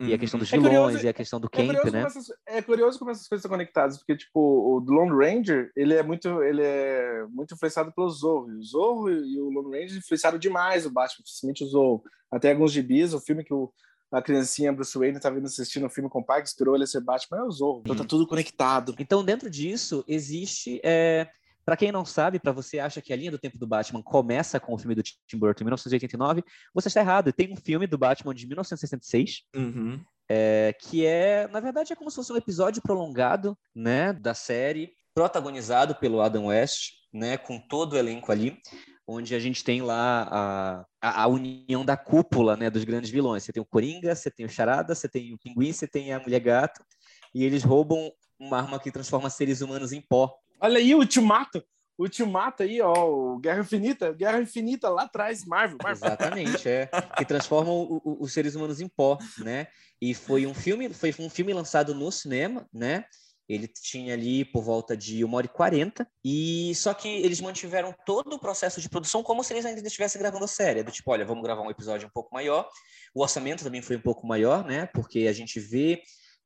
E 0.00 0.12
a 0.12 0.18
questão 0.18 0.40
dos 0.40 0.50
vilões, 0.50 0.66
é 0.66 0.68
curioso, 0.68 1.06
e 1.06 1.08
a 1.08 1.12
questão 1.12 1.38
do 1.38 1.48
é 1.52 1.56
camp, 1.56 1.84
né? 1.92 2.02
Essas, 2.02 2.26
é 2.48 2.60
curioso 2.60 2.98
como 2.98 3.12
essas 3.12 3.28
coisas 3.28 3.44
estão 3.44 3.56
conectadas, 3.56 3.98
porque, 3.98 4.16
tipo, 4.16 4.40
o 4.40 4.78
Lone 4.80 5.12
Ranger, 5.12 5.70
ele 5.76 5.94
é 5.94 6.02
muito, 6.02 6.42
ele 6.42 6.62
é 6.62 7.24
muito 7.28 7.54
influenciado 7.54 7.92
pelo 7.92 8.08
Zorro. 8.08 8.48
O 8.48 8.62
Zorro 8.64 9.10
e 9.10 9.38
o 9.38 9.48
Lone 9.50 9.78
Ranger 9.78 9.98
influenciaram 9.98 10.38
demais 10.38 10.86
o 10.86 10.90
Batman, 10.90 11.22
principalmente 11.22 11.62
o 11.62 11.68
Zorro. 11.68 12.02
Até 12.32 12.50
alguns 12.50 12.72
gibis, 12.72 13.14
o 13.14 13.20
filme 13.20 13.44
que 13.44 13.54
o, 13.54 13.72
a 14.10 14.20
criancinha 14.20 14.72
Bruce 14.72 14.98
Wayne 14.98 15.20
tá 15.20 15.30
vindo 15.30 15.46
assistindo 15.46 15.84
o 15.84 15.86
um 15.86 15.90
filme 15.90 16.10
com 16.10 16.18
o 16.18 16.24
pai, 16.24 16.42
que 16.42 16.48
inspirou 16.48 16.74
ele 16.74 16.84
a 16.84 16.86
ser 16.86 17.00
Batman, 17.00 17.38
é 17.38 17.44
o 17.44 17.50
Zorro. 17.50 17.82
Então 17.84 17.94
tá 17.94 18.04
tudo 18.04 18.26
conectado. 18.26 18.96
Então, 18.98 19.22
dentro 19.22 19.48
disso, 19.48 20.02
existe... 20.08 20.80
É 20.82 21.28
para 21.64 21.76
quem 21.76 21.92
não 21.92 22.04
sabe, 22.04 22.38
para 22.38 22.52
você 22.52 22.78
acha 22.78 23.00
que 23.00 23.12
a 23.12 23.16
linha 23.16 23.30
do 23.30 23.38
tempo 23.38 23.58
do 23.58 23.66
Batman 23.66 24.02
começa 24.02 24.58
com 24.58 24.74
o 24.74 24.78
filme 24.78 24.94
do 24.94 25.02
Tim 25.02 25.38
Burton 25.38 25.62
em 25.62 25.66
1989, 25.66 26.42
você 26.74 26.88
está 26.88 27.00
errado. 27.00 27.32
Tem 27.32 27.52
um 27.52 27.56
filme 27.56 27.86
do 27.86 27.98
Batman 27.98 28.34
de 28.34 28.46
1966, 28.46 29.42
uhum. 29.54 30.00
é, 30.28 30.74
que 30.80 31.06
é, 31.06 31.48
na 31.48 31.60
verdade, 31.60 31.92
é 31.92 31.96
como 31.96 32.10
se 32.10 32.16
fosse 32.16 32.32
um 32.32 32.36
episódio 32.36 32.82
prolongado, 32.82 33.56
né, 33.74 34.12
da 34.12 34.34
série, 34.34 34.92
protagonizado 35.14 35.94
pelo 35.94 36.20
Adam 36.20 36.46
West, 36.46 36.92
né, 37.12 37.36
com 37.36 37.58
todo 37.58 37.92
o 37.92 37.98
elenco 37.98 38.32
ali, 38.32 38.58
onde 39.06 39.34
a 39.34 39.38
gente 39.38 39.62
tem 39.62 39.82
lá 39.82 40.86
a, 41.00 41.22
a, 41.22 41.26
união 41.26 41.84
da 41.84 41.96
cúpula, 41.96 42.56
né, 42.56 42.70
dos 42.70 42.84
grandes 42.84 43.10
vilões. 43.10 43.42
Você 43.42 43.52
tem 43.52 43.62
o 43.62 43.66
Coringa, 43.66 44.14
você 44.14 44.30
tem 44.30 44.46
o 44.46 44.48
Charada, 44.48 44.94
você 44.94 45.08
tem 45.08 45.34
o 45.34 45.38
Pinguim, 45.38 45.72
você 45.72 45.86
tem 45.86 46.12
a 46.12 46.20
Mulher 46.20 46.40
Gato, 46.40 46.82
e 47.34 47.44
eles 47.44 47.62
roubam 47.62 48.10
uma 48.38 48.58
arma 48.58 48.78
que 48.78 48.90
transforma 48.90 49.30
seres 49.30 49.60
humanos 49.60 49.92
em 49.92 50.00
pó. 50.00 50.34
Olha 50.62 50.78
aí 50.78 50.94
o 50.94 50.98
Ultimato. 50.98 51.62
Ultimato 51.98 52.62
aí, 52.62 52.80
ó, 52.80 53.36
Guerra 53.36 53.60
Infinita, 53.60 54.12
Guerra 54.12 54.40
Infinita 54.40 54.88
lá 54.88 55.02
atrás, 55.02 55.44
Marvel. 55.44 55.76
Marvel. 55.82 56.06
Exatamente, 56.06 56.68
é. 56.68 56.88
Que 57.16 57.24
transformam 57.24 57.74
o, 57.74 58.00
o, 58.04 58.22
os 58.22 58.32
seres 58.32 58.54
humanos 58.54 58.80
em 58.80 58.88
pó, 58.88 59.18
né? 59.38 59.66
E 60.00 60.14
foi 60.14 60.46
um 60.46 60.54
filme, 60.54 60.88
foi 60.94 61.14
um 61.18 61.28
filme 61.28 61.52
lançado 61.52 61.94
no 61.94 62.10
cinema, 62.10 62.66
né? 62.72 63.04
Ele 63.48 63.68
tinha 63.68 64.14
ali 64.14 64.44
por 64.44 64.62
volta 64.62 64.96
de 64.96 65.22
uma 65.24 65.36
hora 65.36 65.46
e 65.46 65.48
quarenta, 65.48 66.08
e 66.24 66.72
só 66.76 66.94
que 66.94 67.08
eles 67.08 67.40
mantiveram 67.40 67.94
todo 68.06 68.34
o 68.34 68.38
processo 68.38 68.80
de 68.80 68.88
produção 68.88 69.22
como 69.22 69.44
se 69.44 69.52
eles 69.52 69.66
ainda 69.66 69.86
estivessem 69.86 70.20
gravando 70.20 70.44
a 70.44 70.48
série. 70.48 70.82
Do 70.82 70.92
tipo, 70.92 71.10
olha, 71.10 71.24
vamos 71.24 71.42
gravar 71.42 71.62
um 71.62 71.70
episódio 71.70 72.06
um 72.06 72.12
pouco 72.12 72.32
maior. 72.32 72.68
O 73.14 73.20
orçamento 73.20 73.64
também 73.64 73.82
foi 73.82 73.96
um 73.96 74.00
pouco 74.00 74.26
maior, 74.26 74.64
né? 74.64 74.86
Porque 74.86 75.26
a 75.28 75.32
gente 75.32 75.60
vê 75.60 76.00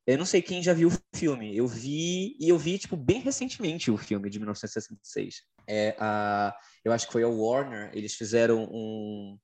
eu 0.07 0.17
não 0.17 0.25
sei 0.25 0.41
quem 0.41 0.63
já 0.63 0.73
viu 0.73 0.87
o 0.87 1.17
filme. 1.17 1.55
Eu 1.55 1.67
vi, 1.67 2.37
e 2.39 2.47
eu 2.47 2.57
vi, 2.57 2.77
tipo, 2.77 2.95
bem 2.95 3.19
recentemente 3.19 3.91
o 3.91 3.97
filme 3.97 4.29
de 4.29 4.39
1966. 4.39 5.41
É, 5.67 5.95
a, 5.99 6.55
eu 6.83 6.93
acho 6.93 7.07
que 7.07 7.11
foi 7.11 7.23
a 7.23 7.27
Warner, 7.27 7.91
eles 7.93 8.13
fizeram 8.13 8.63
um, 8.71 9.37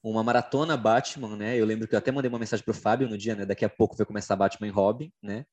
uma 0.00 0.22
maratona 0.22 0.76
Batman, 0.76 1.36
né? 1.36 1.56
Eu 1.56 1.66
lembro 1.66 1.88
que 1.88 1.94
eu 1.96 1.98
até 1.98 2.12
mandei 2.12 2.28
uma 2.28 2.38
mensagem 2.38 2.64
pro 2.64 2.72
Fábio 2.72 3.08
no 3.08 3.18
dia, 3.18 3.34
né? 3.34 3.44
Daqui 3.44 3.64
a 3.64 3.68
pouco 3.68 3.96
vai 3.96 4.06
começar 4.06 4.36
Batman 4.36 4.68
e 4.68 4.70
Robin, 4.70 5.12
né? 5.20 5.44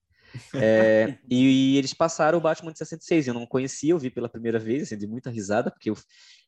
É, 0.54 1.18
e, 1.28 1.74
e, 1.74 1.78
eles 1.78 1.94
passaram 1.94 2.38
o 2.38 2.42
Batman 2.42 2.72
de 2.72 2.78
66. 2.78 3.28
Eu 3.28 3.34
não 3.34 3.48
conhecia, 3.48 3.92
eu 3.92 4.00
vi 4.00 4.12
pela 4.12 4.30
primeira 4.30 4.60
vez, 4.60 4.84
assim, 4.84 4.98
de 4.98 5.08
muita 5.08 5.32
risada, 5.32 5.72
porque 5.72 5.90
eu, 5.90 5.98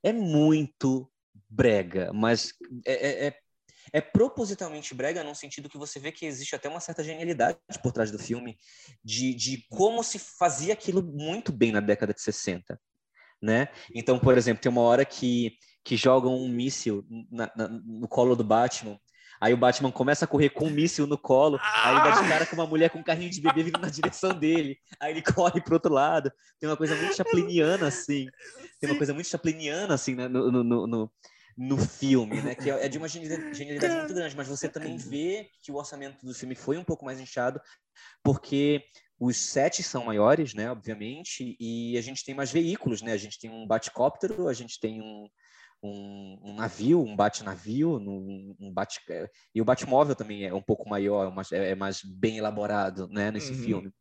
é 0.03 0.13
muito 0.13 1.09
brega, 1.49 2.11
mas 2.13 2.53
é, 2.85 3.27
é, 3.27 3.35
é 3.93 4.01
propositalmente 4.01 4.93
brega 4.93 5.23
no 5.23 5.35
sentido 5.35 5.69
que 5.69 5.77
você 5.77 5.99
vê 5.99 6.11
que 6.11 6.25
existe 6.25 6.55
até 6.55 6.69
uma 6.69 6.79
certa 6.79 7.03
genialidade 7.03 7.57
por 7.81 7.91
trás 7.91 8.11
do 8.11 8.19
filme 8.19 8.57
de, 9.03 9.33
de 9.33 9.65
como 9.69 10.03
se 10.03 10.19
fazia 10.19 10.73
aquilo 10.73 11.03
muito 11.03 11.51
bem 11.51 11.71
na 11.71 11.79
década 11.79 12.13
de 12.13 12.21
60, 12.21 12.79
né? 13.41 13.67
Então, 13.93 14.19
por 14.19 14.37
exemplo, 14.37 14.61
tem 14.61 14.71
uma 14.71 14.81
hora 14.81 15.05
que, 15.05 15.57
que 15.83 15.95
jogam 15.95 16.35
um 16.35 16.47
míssil 16.47 17.05
na, 17.31 17.51
na, 17.55 17.67
no 17.67 18.07
colo 18.07 18.35
do 18.35 18.43
Batman 18.43 18.99
Aí 19.39 19.53
o 19.53 19.57
Batman 19.57 19.91
começa 19.91 20.25
a 20.25 20.27
correr 20.27 20.49
com 20.49 20.65
um 20.65 20.69
míssil 20.69 21.05
no 21.05 21.17
colo, 21.17 21.59
aí 21.61 21.95
dá 21.95 22.21
de 22.21 22.27
cara 22.27 22.45
com 22.45 22.55
uma 22.55 22.65
mulher 22.65 22.89
com 22.89 22.99
um 22.99 23.03
carrinho 23.03 23.29
de 23.29 23.41
bebê 23.41 23.63
vindo 23.63 23.79
na 23.79 23.89
direção 23.89 24.33
dele. 24.33 24.77
Aí 24.99 25.11
ele 25.11 25.21
corre 25.21 25.61
pro 25.61 25.75
outro 25.75 25.93
lado. 25.93 26.31
Tem 26.59 26.69
uma 26.69 26.77
coisa 26.77 26.95
muito 26.95 27.15
chapliniana, 27.15 27.87
assim. 27.87 28.27
Tem 28.79 28.89
uma 28.89 28.97
coisa 28.97 29.13
muito 29.13 29.27
chapliniana, 29.27 29.93
assim, 29.93 30.15
né? 30.15 30.27
no, 30.27 30.51
no, 30.51 30.87
no, 30.87 31.11
no 31.57 31.77
filme, 31.77 32.41
né? 32.41 32.55
Que 32.55 32.69
é 32.69 32.87
de 32.89 32.97
uma 32.97 33.07
genialidade 33.07 33.95
muito 33.95 34.13
grande, 34.13 34.35
mas 34.35 34.47
você 34.47 34.67
também 34.67 34.97
vê 34.97 35.49
que 35.61 35.71
o 35.71 35.75
orçamento 35.75 36.25
do 36.25 36.33
filme 36.33 36.55
foi 36.55 36.77
um 36.77 36.83
pouco 36.83 37.05
mais 37.05 37.19
inchado, 37.19 37.61
porque 38.23 38.83
os 39.19 39.37
sets 39.37 39.85
são 39.85 40.05
maiores, 40.05 40.53
né? 40.53 40.69
Obviamente, 40.69 41.55
e 41.59 41.97
a 41.97 42.01
gente 42.01 42.25
tem 42.25 42.35
mais 42.35 42.51
veículos, 42.51 43.01
né? 43.01 43.13
A 43.13 43.17
gente 43.17 43.39
tem 43.39 43.49
um 43.49 43.65
baticóptero, 43.65 44.49
a 44.49 44.53
gente 44.53 44.79
tem 44.79 45.01
um, 45.01 45.29
um, 45.81 46.39
um 46.43 46.55
navio, 46.55 47.01
um 47.01 47.15
bate-navio, 47.15 47.97
um, 47.97 48.55
um 48.59 48.73
bate 48.73 48.99
e 49.53 49.61
o 49.61 49.65
Batmóvel 49.65 50.15
também 50.15 50.45
é 50.45 50.53
um 50.53 50.61
pouco 50.61 50.89
maior, 50.89 51.33
é, 51.53 51.71
é 51.71 51.75
mais 51.75 52.01
bem 52.03 52.37
elaborado, 52.37 53.07
né? 53.07 53.31
Nesse 53.31 53.53
uhum. 53.53 53.63
filme. 53.63 53.91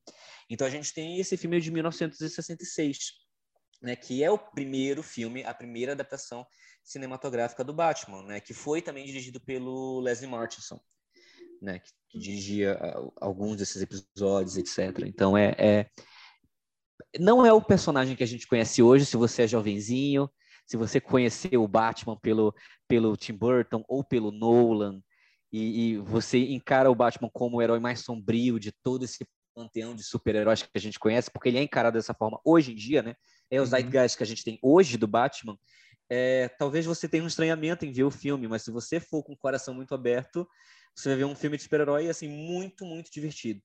Então 0.50 0.66
a 0.66 0.70
gente 0.70 0.92
tem 0.92 1.20
esse 1.20 1.36
filme 1.36 1.60
de 1.60 1.70
1966 1.70 3.24
né, 3.84 3.94
que 3.94 4.24
é 4.24 4.30
o 4.30 4.38
primeiro 4.38 5.02
filme, 5.02 5.44
a 5.44 5.54
primeira 5.54 5.92
adaptação 5.92 6.44
cinematográfica 6.84 7.64
do 7.64 7.72
Batman, 7.72 8.22
né, 8.22 8.40
que 8.40 8.52
foi 8.52 8.82
também 8.82 9.06
dirigido 9.06 9.40
pelo 9.40 10.00
Leslie 10.00 10.30
Martinson, 10.30 10.78
né, 11.60 11.78
que, 11.78 11.90
que 12.10 12.18
dirigia 12.18 12.78
uh, 12.98 13.12
alguns 13.20 13.56
desses 13.56 13.80
episódios, 13.80 14.56
etc. 14.56 15.04
Então 15.06 15.36
é, 15.36 15.54
é, 15.58 15.90
não 17.18 17.44
é 17.44 17.52
o 17.52 17.62
personagem 17.62 18.14
que 18.14 18.22
a 18.22 18.26
gente 18.26 18.46
conhece 18.46 18.82
hoje, 18.82 19.06
se 19.06 19.16
você 19.16 19.42
é 19.42 19.48
jovenzinho, 19.48 20.30
se 20.66 20.76
você 20.76 21.00
conheceu 21.00 21.62
o 21.62 21.68
Batman 21.68 22.18
pelo 22.18 22.54
pelo 22.86 23.16
Tim 23.16 23.34
Burton 23.34 23.82
ou 23.88 24.04
pelo 24.04 24.30
Nolan 24.30 25.02
e, 25.50 25.92
e 25.92 25.98
você 25.98 26.38
encara 26.38 26.90
o 26.90 26.94
Batman 26.94 27.30
como 27.32 27.56
o 27.56 27.62
herói 27.62 27.80
mais 27.80 28.00
sombrio 28.00 28.58
de 28.58 28.72
todo 28.82 29.04
esse 29.04 29.26
panteão 29.54 29.94
de 29.94 30.02
super-heróis 30.02 30.62
que 30.62 30.68
a 30.74 30.80
gente 30.80 30.98
conhece, 30.98 31.30
porque 31.30 31.48
ele 31.48 31.58
é 31.58 31.62
encarado 31.62 31.96
dessa 31.96 32.12
forma 32.12 32.40
hoje 32.44 32.72
em 32.72 32.74
dia, 32.74 33.02
né? 33.02 33.14
É 33.50 33.60
os 33.60 33.72
uhum. 33.72 33.78
que 33.88 34.22
a 34.22 34.26
gente 34.26 34.42
tem 34.42 34.58
hoje 34.60 34.98
do 34.98 35.06
Batman. 35.06 35.56
É, 36.10 36.48
talvez 36.58 36.84
você 36.84 37.08
tenha 37.08 37.24
um 37.24 37.28
estranhamento 37.28 37.84
em 37.84 37.92
ver 37.92 38.04
o 38.04 38.10
filme, 38.10 38.46
mas 38.46 38.62
se 38.62 38.70
você 38.70 39.00
for 39.00 39.22
com 39.22 39.32
o 39.32 39.36
coração 39.36 39.74
muito 39.74 39.94
aberto, 39.94 40.46
você 40.94 41.08
vai 41.10 41.18
ver 41.18 41.24
um 41.24 41.34
filme 41.34 41.56
de 41.56 41.62
super-herói 41.62 42.08
assim 42.08 42.28
muito, 42.28 42.84
muito 42.84 43.10
divertido. 43.10 43.60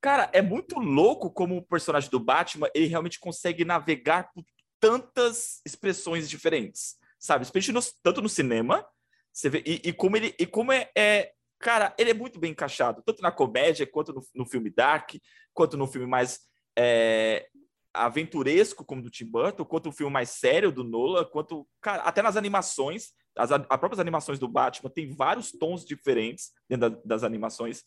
Cara, 0.00 0.30
é 0.32 0.40
muito 0.40 0.78
louco 0.78 1.30
como 1.30 1.56
o 1.56 1.66
personagem 1.66 2.08
do 2.10 2.20
Batman 2.20 2.68
ele 2.74 2.86
realmente 2.86 3.18
consegue 3.18 3.64
navegar 3.64 4.30
por 4.32 4.44
tantas 4.78 5.60
expressões 5.66 6.28
diferentes, 6.30 6.96
sabe? 7.18 7.44
Especialmente 7.44 7.86
no, 7.86 7.92
tanto 8.02 8.22
no 8.22 8.28
cinema, 8.28 8.86
você 9.32 9.48
vê, 9.50 9.62
e, 9.66 9.88
e 9.88 9.92
como 9.92 10.16
ele 10.16 10.34
e 10.38 10.46
como 10.46 10.72
é, 10.72 10.88
é, 10.96 11.32
cara, 11.58 11.94
ele 11.98 12.10
é 12.10 12.14
muito 12.14 12.38
bem 12.38 12.52
encaixado, 12.52 13.02
tanto 13.04 13.22
na 13.22 13.32
comédia 13.32 13.86
quanto 13.86 14.12
no, 14.12 14.22
no 14.34 14.46
filme 14.46 14.70
dark, 14.70 15.14
quanto 15.52 15.76
no 15.76 15.88
filme 15.88 16.06
mais 16.06 16.40
é, 16.78 17.48
aventuresco 17.92 18.84
como 18.84 19.02
do 19.02 19.10
Tim 19.10 19.26
Burton, 19.26 19.64
quanto 19.64 19.88
o 19.88 19.92
filme 19.92 20.12
mais 20.12 20.30
sério 20.30 20.70
do 20.70 20.84
Nolan, 20.84 21.24
quanto 21.24 21.66
cara, 21.80 22.02
até 22.02 22.22
nas 22.22 22.36
animações, 22.36 23.12
as, 23.36 23.50
as 23.52 23.66
próprias 23.66 24.00
animações 24.00 24.38
do 24.38 24.48
Batman 24.48 24.90
tem 24.90 25.14
vários 25.14 25.52
tons 25.52 25.84
diferentes 25.84 26.52
dentro 26.68 26.90
da, 26.90 27.00
das 27.04 27.22
animações. 27.22 27.84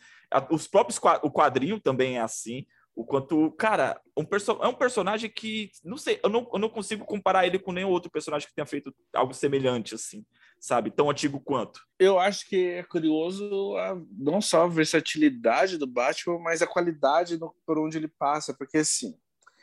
Os 0.50 0.68
próprios 0.68 1.00
o 1.22 1.32
quadrinho 1.32 1.80
também 1.80 2.18
é 2.18 2.22
assim. 2.22 2.66
O 2.94 3.06
quanto, 3.06 3.52
cara, 3.54 4.02
um 4.18 4.26
é 4.62 4.68
um 4.68 4.74
personagem 4.74 5.30
que, 5.30 5.72
não 5.84 5.98
sei, 5.98 6.20
eu 6.22 6.30
não, 6.30 6.50
eu 6.52 6.60
não 6.60 6.68
consigo 6.68 7.06
comparar 7.06 7.48
ele 7.48 7.58
com 7.58 7.72
nenhum 7.72 7.90
outro 7.90 8.12
personagem 8.12 8.48
que 8.48 8.54
tenha 8.54 8.66
feito 8.66 8.94
algo 9.14 9.34
semelhante, 9.34 9.96
assim, 9.96 10.26
sabe? 10.60 10.92
Tão 10.92 11.10
antigo 11.10 11.40
quanto. 11.40 11.80
Eu 11.98 12.20
acho 12.20 12.48
que 12.50 12.68
é 12.68 12.84
curioso 12.84 13.78
a, 13.78 13.98
não 14.12 14.42
só 14.42 14.64
a 14.64 14.68
versatilidade 14.68 15.78
do 15.78 15.88
Batman, 15.88 16.38
mas 16.40 16.62
a 16.62 16.68
qualidade 16.68 17.40
no, 17.40 17.56
por 17.66 17.80
onde 17.80 17.98
ele 17.98 18.10
passa, 18.10 18.54
porque, 18.54 18.80
assim, 18.80 19.18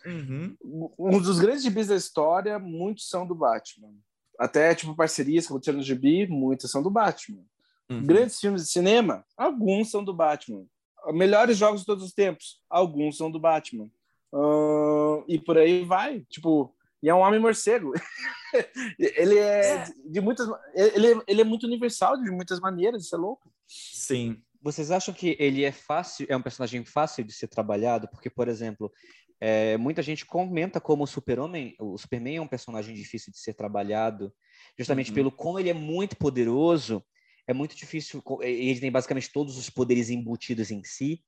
Uhum. 0.07 0.57
Um 0.99 1.21
dos 1.21 1.39
grandes 1.39 1.63
gibis 1.63 1.89
da 1.89 1.97
história, 1.97 2.59
muitos 2.59 3.09
são 3.09 3.27
do 3.27 3.35
Batman. 3.35 3.93
Até, 4.39 4.75
tipo, 4.75 4.95
parcerias 4.95 5.47
que 5.47 5.53
aconteceram 5.53 5.79
no 5.79 5.85
gibi, 5.85 6.27
muitas 6.27 6.71
são 6.71 6.83
do 6.83 6.91
Batman. 6.91 7.43
Uhum. 7.91 8.07
Grandes 8.07 8.39
filmes 8.39 8.63
de 8.65 8.71
cinema, 8.71 9.25
alguns 9.37 9.91
são 9.91 10.05
do 10.05 10.15
Batman. 10.15 10.65
Melhores 11.13 11.57
jogos 11.57 11.81
de 11.81 11.87
todos 11.87 12.05
os 12.05 12.13
tempos, 12.13 12.61
alguns 12.69 13.17
são 13.17 13.31
do 13.31 13.41
Batman. 13.41 13.91
Uh, 14.33 15.25
e 15.27 15.39
por 15.39 15.57
aí 15.57 15.85
vai. 15.85 16.21
Tipo, 16.29 16.75
e 17.03 17.09
é 17.09 17.15
um 17.15 17.21
homem 17.21 17.41
morcego. 17.41 17.93
ele 18.99 19.39
é, 19.39 19.77
é, 19.77 19.85
de 20.05 20.21
muitas. 20.21 20.49
Ele, 20.75 21.23
ele 21.27 21.41
é 21.41 21.45
muito 21.45 21.67
universal 21.67 22.21
de 22.21 22.31
muitas 22.31 22.61
maneiras, 22.61 23.05
isso 23.05 23.15
é 23.15 23.19
louco. 23.19 23.53
Sim. 23.67 24.43
Vocês 24.61 24.91
acham 24.91 25.15
que 25.15 25.37
ele 25.39 25.65
é 25.65 25.71
fácil, 25.71 26.27
é 26.29 26.37
um 26.37 26.43
personagem 26.43 26.85
fácil 26.85 27.23
de 27.23 27.33
ser 27.33 27.47
trabalhado? 27.47 28.09
Porque, 28.09 28.29
por 28.29 28.49
exemplo, 28.49 28.93
é, 29.41 29.77
muita 29.77 30.03
gente 30.03 30.27
comenta 30.27 30.81
como 30.81 31.05
o 31.05 31.07
Super-Homem, 31.07 31.77
o 31.79 31.97
Superman 31.97 32.37
é 32.37 32.41
um 32.41 32.49
personagem 32.49 32.95
difícil 32.95 33.33
de 33.33 33.39
ser 33.39 33.55
trabalhado, 33.55 34.33
justamente 34.77 35.11
uhum. 35.11 35.15
pelo 35.15 35.33
como 35.33 35.61
ele 35.61 35.71
é 35.71 35.75
muito 35.75 36.17
poderoso, 36.17 37.05
é 37.47 37.53
muito 37.53 37.77
difícil, 37.77 38.23
ele 38.43 38.81
tem 38.81 38.91
basicamente 38.91 39.33
todos 39.33 39.57
os 39.57 39.71
poderes 39.71 40.11
embutidos 40.11 40.71
em 40.71 40.83
si, 40.85 41.23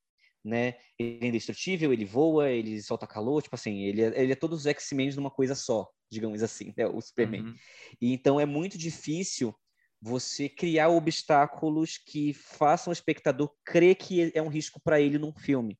né? 0.45 0.75
Ele 0.99 1.19
é 1.23 1.26
indestrutível, 1.29 1.93
ele 1.93 2.05
voa, 2.05 2.50
ele 2.50 2.83
solta 2.83 3.07
calor, 3.07 3.43
tipo 3.43 3.55
assim, 3.55 3.83
ele 3.83 4.02
é, 4.02 4.23
ele 4.23 4.33
é 4.33 4.37
todos 4.37 4.61
os 4.61 4.67
X-Men 4.67 5.14
numa 5.14 5.31
coisa 5.31 5.55
só, 5.55 5.88
digamos 6.11 6.43
assim, 6.43 6.75
né? 6.76 6.87
o 6.87 7.00
Superman. 7.00 7.43
Uhum. 7.43 7.55
E 8.00 8.12
então 8.12 8.40
é 8.40 8.47
muito 8.47 8.76
difícil 8.76 9.55
você 10.00 10.49
criar 10.49 10.88
obstáculos 10.88 11.99
que 11.99 12.33
façam 12.33 12.90
o 12.90 12.95
espectador 12.95 13.55
crer 13.64 13.95
que 13.97 14.33
é 14.35 14.43
um 14.43 14.49
risco 14.49 14.81
para 14.83 15.00
ele 15.00 15.19
num 15.19 15.33
filme. 15.33 15.79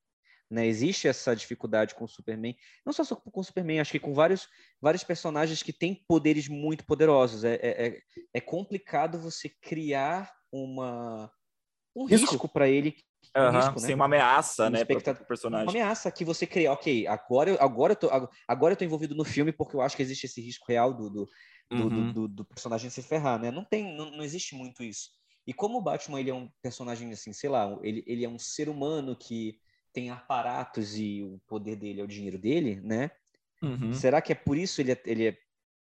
Né? 0.51 0.67
Existe 0.67 1.07
essa 1.07 1.35
dificuldade 1.37 1.95
com 1.95 2.05
o 2.05 2.09
Superman, 2.09 2.57
não 2.85 2.93
só 2.93 3.05
com 3.15 3.41
o 3.41 3.45
Superman, 3.45 3.81
acho 3.81 3.93
que 3.93 4.01
com 4.01 4.13
vários, 4.13 4.49
vários 4.81 5.05
personagens 5.05 5.63
que 5.63 5.73
têm 5.73 5.95
poderes 6.09 6.49
muito 6.49 6.85
poderosos. 6.85 7.45
É, 7.45 7.55
é, 7.55 7.87
é, 7.87 8.03
é 8.35 8.41
complicado 8.41 9.21
você 9.21 9.49
criar 9.49 10.33
uma, 10.51 11.31
um 11.95 12.05
risco, 12.05 12.33
risco 12.33 12.49
para 12.49 12.69
ele. 12.69 12.97
Um 13.37 13.43
uhum, 13.43 13.51
risco, 13.53 13.81
né? 13.81 13.87
Sem 13.87 13.95
uma 13.95 14.07
ameaça, 14.07 14.67
um 14.67 14.71
né, 14.71 14.85
para 14.85 14.99
o 14.99 15.27
personagem. 15.27 15.67
Uma 15.67 15.71
ameaça 15.71 16.11
que 16.11 16.25
você 16.25 16.47
cria, 16.47 16.73
ok, 16.73 17.07
agora, 17.07 17.57
agora, 17.63 17.93
eu 17.93 17.97
tô, 17.97 18.11
agora 18.49 18.73
eu 18.73 18.77
tô 18.77 18.85
envolvido 18.85 19.15
no 19.15 19.25
filme 19.25 19.53
porque 19.53 19.77
eu 19.77 19.81
acho 19.81 19.95
que 19.95 20.03
existe 20.03 20.27
esse 20.27 20.41
risco 20.41 20.65
real 20.67 20.93
do, 20.93 21.09
do, 21.09 21.29
uhum. 21.71 21.89
do, 21.89 22.13
do, 22.13 22.29
do 22.29 22.45
personagem 22.45 22.91
se 22.91 23.03
ferrar, 23.03 23.39
né? 23.39 23.53
Não 23.53 23.65
tem, 23.65 23.95
não, 23.97 24.11
não 24.11 24.25
existe 24.25 24.57
muito 24.57 24.83
isso. 24.83 25.11
E 25.47 25.53
como 25.53 25.79
o 25.79 25.83
Batman 25.83 26.19
ele 26.19 26.31
é 26.31 26.35
um 26.35 26.51
personagem 26.61 27.13
assim, 27.13 27.33
sei 27.33 27.51
lá, 27.51 27.79
ele, 27.83 28.03
ele 28.07 28.25
é 28.25 28.29
um 28.29 28.39
ser 28.39 28.69
humano 28.69 29.17
que 29.17 29.61
tem 29.93 30.11
aparatos 30.11 30.97
e 30.97 31.23
o 31.23 31.41
poder 31.47 31.77
dele 31.77 32.01
é 32.01 32.05
o 32.05 32.09
dinheiro 32.09 32.39
dele, 32.39 32.81
né? 32.83 33.11
Uhum. 33.63 33.93
Será 33.93 34.21
que 34.21 34.33
é 34.33 34.35
por 34.35 34.57
isso 34.57 34.81
ele 34.81 34.93
é, 34.93 35.03
ele 35.05 35.29
é 35.29 35.39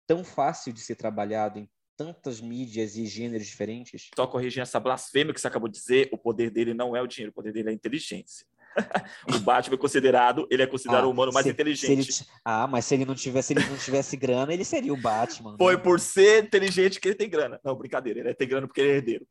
tão 0.07 0.23
fácil 0.23 0.73
de 0.73 0.79
ser 0.79 0.95
trabalhado 0.95 1.59
em 1.59 1.69
tantas 1.95 2.41
mídias 2.41 2.95
e 2.95 3.05
gêneros 3.05 3.47
diferentes? 3.47 4.09
Só 4.15 4.25
corrigir 4.27 4.61
essa 4.61 4.79
blasfêmia 4.79 5.33
que 5.33 5.41
você 5.41 5.47
acabou 5.47 5.69
de 5.69 5.77
dizer, 5.77 6.09
o 6.11 6.17
poder 6.17 6.49
dele 6.49 6.73
não 6.73 6.95
é 6.95 7.01
o 7.01 7.07
dinheiro, 7.07 7.31
o 7.31 7.33
poder 7.33 7.51
dele 7.51 7.69
é 7.69 7.71
a 7.71 7.75
inteligência. 7.75 8.45
o 9.35 9.39
Batman 9.39 9.75
é 9.75 9.77
considerado, 9.77 10.47
ele 10.51 10.61
é 10.61 10.67
considerado 10.67 11.05
ah, 11.05 11.07
o 11.07 11.11
humano 11.11 11.31
mais 11.33 11.45
se, 11.45 11.51
inteligente. 11.51 12.13
Se 12.13 12.23
ele, 12.23 12.29
ah, 12.45 12.67
mas 12.67 12.85
se 12.85 12.93
ele 12.93 13.05
não 13.05 13.15
tivesse, 13.15 13.53
ele 13.53 13.65
não 13.65 13.77
tivesse 13.77 14.15
grana, 14.17 14.53
ele 14.53 14.63
seria 14.63 14.93
o 14.93 14.97
Batman. 14.97 15.51
Né? 15.51 15.57
Foi 15.57 15.77
por 15.77 15.99
ser 15.99 16.43
inteligente 16.43 16.99
que 16.99 17.07
ele 17.07 17.15
tem 17.15 17.29
grana. 17.29 17.59
Não, 17.63 17.75
brincadeira, 17.75 18.19
ele 18.19 18.33
tem 18.33 18.47
grana 18.47 18.67
porque 18.67 18.81
ele 18.81 18.91
é 18.91 18.95
herdeiro. 18.95 19.27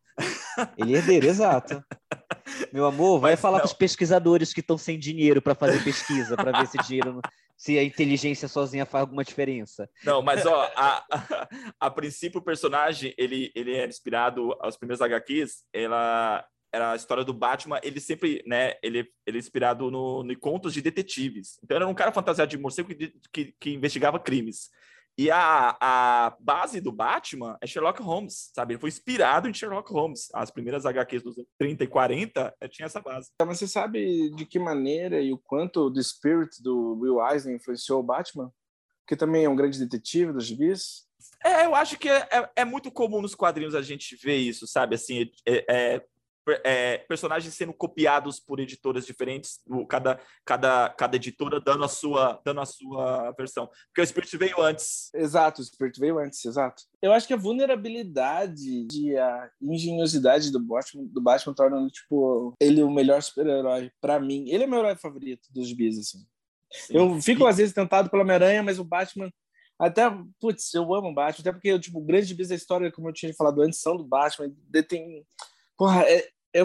Ele 0.76 0.95
é 0.95 0.99
herdeiro, 0.99 1.26
exato. 1.26 1.83
Meu 2.73 2.87
amor, 2.87 3.21
vai 3.21 3.33
mas 3.33 3.41
falar 3.41 3.61
com 3.61 3.67
os 3.67 3.73
pesquisadores 3.73 4.53
que 4.53 4.61
estão 4.61 4.79
sem 4.79 4.99
dinheiro 4.99 5.41
para 5.43 5.55
fazer 5.55 5.83
pesquisa, 5.83 6.37
para 6.37 6.59
ver 6.59 6.67
se 6.67 6.79
dinheiro 6.79 7.21
se 7.57 7.79
a 7.79 7.83
inteligência 7.83 8.49
sozinha 8.49 8.85
faz 8.85 9.03
alguma 9.03 9.25
diferença. 9.25 9.89
Não, 10.05 10.21
mas 10.23 10.45
ó, 10.45 10.71
a, 10.77 11.05
a, 11.11 11.49
a 11.81 11.91
princípio 11.91 12.41
o 12.41 12.45
personagem, 12.45 13.15
ele, 13.17 13.51
ele 13.55 13.75
é 13.75 13.87
inspirado 13.87 14.55
aos 14.61 14.77
primeiros 14.77 15.01
HQs, 15.01 15.65
ela 15.73 16.47
era 16.73 16.93
a 16.93 16.97
história 16.97 17.25
do 17.25 17.33
Batman, 17.33 17.81
ele 17.83 18.01
sempre, 18.01 18.43
né, 18.47 18.75
ele, 18.83 19.09
ele 19.27 19.39
é 19.39 19.41
inspirado 19.41 19.91
no, 19.91 20.23
no 20.23 20.39
contos 20.39 20.75
de 20.75 20.83
detetives. 20.83 21.59
Então, 21.63 21.77
era 21.77 21.89
um 21.89 21.95
cara 21.95 22.13
fantasiado 22.13 22.51
de 22.51 22.59
morcego 22.59 22.89
que, 22.89 23.15
que, 23.33 23.55
que 23.59 23.71
investigava 23.73 24.19
crimes. 24.19 24.69
E 25.19 25.31
a, 25.31 25.77
a 25.81 26.37
base 26.39 26.81
do 26.81 26.93
Batman 26.93 27.57
é 27.63 27.67
Sherlock 27.67 28.03
Holmes, 28.03 28.51
sabe? 28.55 28.75
Ele 28.75 28.81
foi 28.81 28.89
inspirado 28.89 29.49
em 29.49 29.55
Sherlock 29.55 29.91
Holmes. 29.91 30.29
As 30.35 30.51
primeiras 30.51 30.85
HQs 30.85 31.23
dos 31.23 31.37
30 31.59 31.85
e 31.85 31.87
40 31.87 32.55
eh, 32.61 32.69
tinha 32.69 32.85
essa 32.85 33.01
base. 33.01 33.31
Mas 33.41 33.59
você 33.59 33.67
sabe 33.67 34.31
de 34.31 34.45
que 34.45 34.59
maneira 34.59 35.21
e 35.23 35.33
o 35.33 35.39
quanto 35.39 35.89
o 35.89 36.03
Spirit 36.03 36.63
do 36.63 36.99
Will 37.01 37.27
Eisner 37.27 37.57
influenciou 37.57 38.01
o 38.01 38.03
Batman? 38.03 38.53
Que 39.07 39.17
também 39.17 39.45
é 39.45 39.49
um 39.49 39.57
grande 39.57 39.79
detetive 39.79 40.33
dos 40.33 40.45
gibis? 40.45 41.07
É, 41.43 41.65
eu 41.65 41.75
acho 41.75 41.99
que 41.99 42.09
é, 42.09 42.29
é, 42.31 42.51
é, 42.57 42.65
muito 42.65 42.91
comum 42.91 43.23
nos 43.23 43.35
quadrinhos 43.35 43.75
a 43.75 43.81
gente 43.81 44.17
ver 44.17 44.37
isso, 44.37 44.67
sabe? 44.67 44.97
Assim, 44.97 45.31
é, 45.47 46.05
é 46.65 46.99
personagens 46.99 47.55
sendo 47.55 47.73
copiados 47.73 48.38
por 48.38 48.61
editoras 48.61 49.05
diferentes, 49.05 49.61
cada, 49.88 50.21
cada, 50.45 50.91
cada 50.91 51.17
editora 51.17 51.61
dando 51.61 51.85
a 51.85 51.88
sua 51.88 52.41
dando 52.45 52.61
a 52.61 52.67
sua 52.67 53.33
versão. 53.33 53.69
Porque 53.88 54.00
o 54.00 54.07
Spirit 54.07 54.37
veio 54.37 54.61
antes. 54.61 55.11
Exato, 55.15 55.61
o 55.61 55.65
Spirit 55.65 55.99
veio 55.99 56.19
antes, 56.19 56.45
exato. 56.45 56.83
Eu 57.03 57.12
acho 57.12 57.26
que 57.26 57.35
a 57.35 57.38
vulnerabilidade 57.38 58.87
e 58.93 59.17
a 59.17 59.50
engenhosidade 59.61 60.50
do 60.50 60.61
Batman, 60.61 61.05
do 61.05 61.21
Batman 61.21 61.55
tornam 61.55 61.88
tipo 61.88 62.55
ele 62.61 62.83
o 62.83 62.91
melhor 62.91 63.23
super-herói 63.23 63.91
para 64.00 64.21
mim. 64.21 64.49
Ele 64.49 64.65
é 64.65 64.67
meu 64.67 64.79
herói 64.79 64.97
favorito 64.97 65.49
dos 65.53 65.73
bis 65.73 65.99
assim. 65.99 66.25
Sim. 66.73 66.97
Eu 66.97 67.21
fico 67.21 67.47
às 67.47 67.57
vezes 67.59 67.75
tentado 67.75 68.11
pela 68.11 68.23
Homem-Aranha, 68.23 68.62
mas 68.62 68.79
o 68.79 68.85
Batman 68.85 69.31
até, 69.79 70.05
putz, 70.41 70.73
eu 70.73 70.95
amo 70.95 71.09
o 71.09 71.15
Batman, 71.15 71.41
até 71.43 71.53
porque, 71.53 71.79
tipo, 71.79 71.99
o 71.99 72.05
grande 72.05 72.35
bis 72.35 72.49
da 72.49 72.55
história, 72.55 72.91
como 72.91 73.09
eu 73.09 73.12
tinha 73.12 73.33
falado 73.35 73.61
antes, 73.61 73.81
são 73.81 73.97
do 73.97 74.05
Batman. 74.05 74.50
Tem, 74.88 75.23
porra, 75.76 76.03
é, 76.09 76.29
é, 76.55 76.61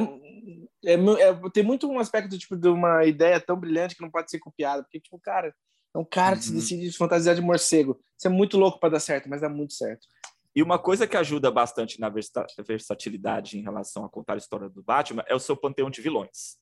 é, 0.85 0.93
é, 0.93 1.50
tem 1.53 1.63
muito 1.63 1.89
um 1.89 2.00
aspecto 2.00 2.38
tipo 2.38 2.55
de 2.55 2.67
uma 2.67 3.05
ideia 3.05 3.39
tão 3.39 3.57
brilhante 3.59 3.95
que 3.95 4.01
não 4.01 4.09
pode 4.09 4.29
ser 4.29 4.39
copiada, 4.39 4.83
porque 4.83 5.00
tipo, 5.00 5.19
cara, 5.19 5.53
é 5.93 5.97
um 5.97 6.05
cara 6.05 6.38
que 6.38 6.43
se 6.43 6.50
uhum. 6.50 6.55
decide 6.55 6.97
fantasiar 6.97 7.35
de 7.35 7.41
morcego. 7.41 8.00
Isso 8.17 8.27
é 8.27 8.29
muito 8.29 8.57
louco 8.57 8.79
para 8.79 8.89
dar 8.89 9.00
certo, 9.00 9.29
mas 9.29 9.41
dá 9.41 9.50
muito 9.50 9.73
certo. 9.73 10.07
E 10.55 10.61
uma 10.61 10.77
coisa 10.77 11.07
que 11.07 11.15
ajuda 11.15 11.50
bastante 11.50 12.00
na 12.00 12.11
versatilidade 12.59 13.57
em 13.57 13.61
relação 13.61 14.03
a 14.03 14.09
contar 14.09 14.33
a 14.33 14.38
história 14.38 14.69
do 14.69 14.83
Batman 14.83 15.23
é 15.27 15.35
o 15.35 15.39
seu 15.39 15.55
panteão 15.55 15.89
de 15.89 16.01
vilões. 16.01 16.57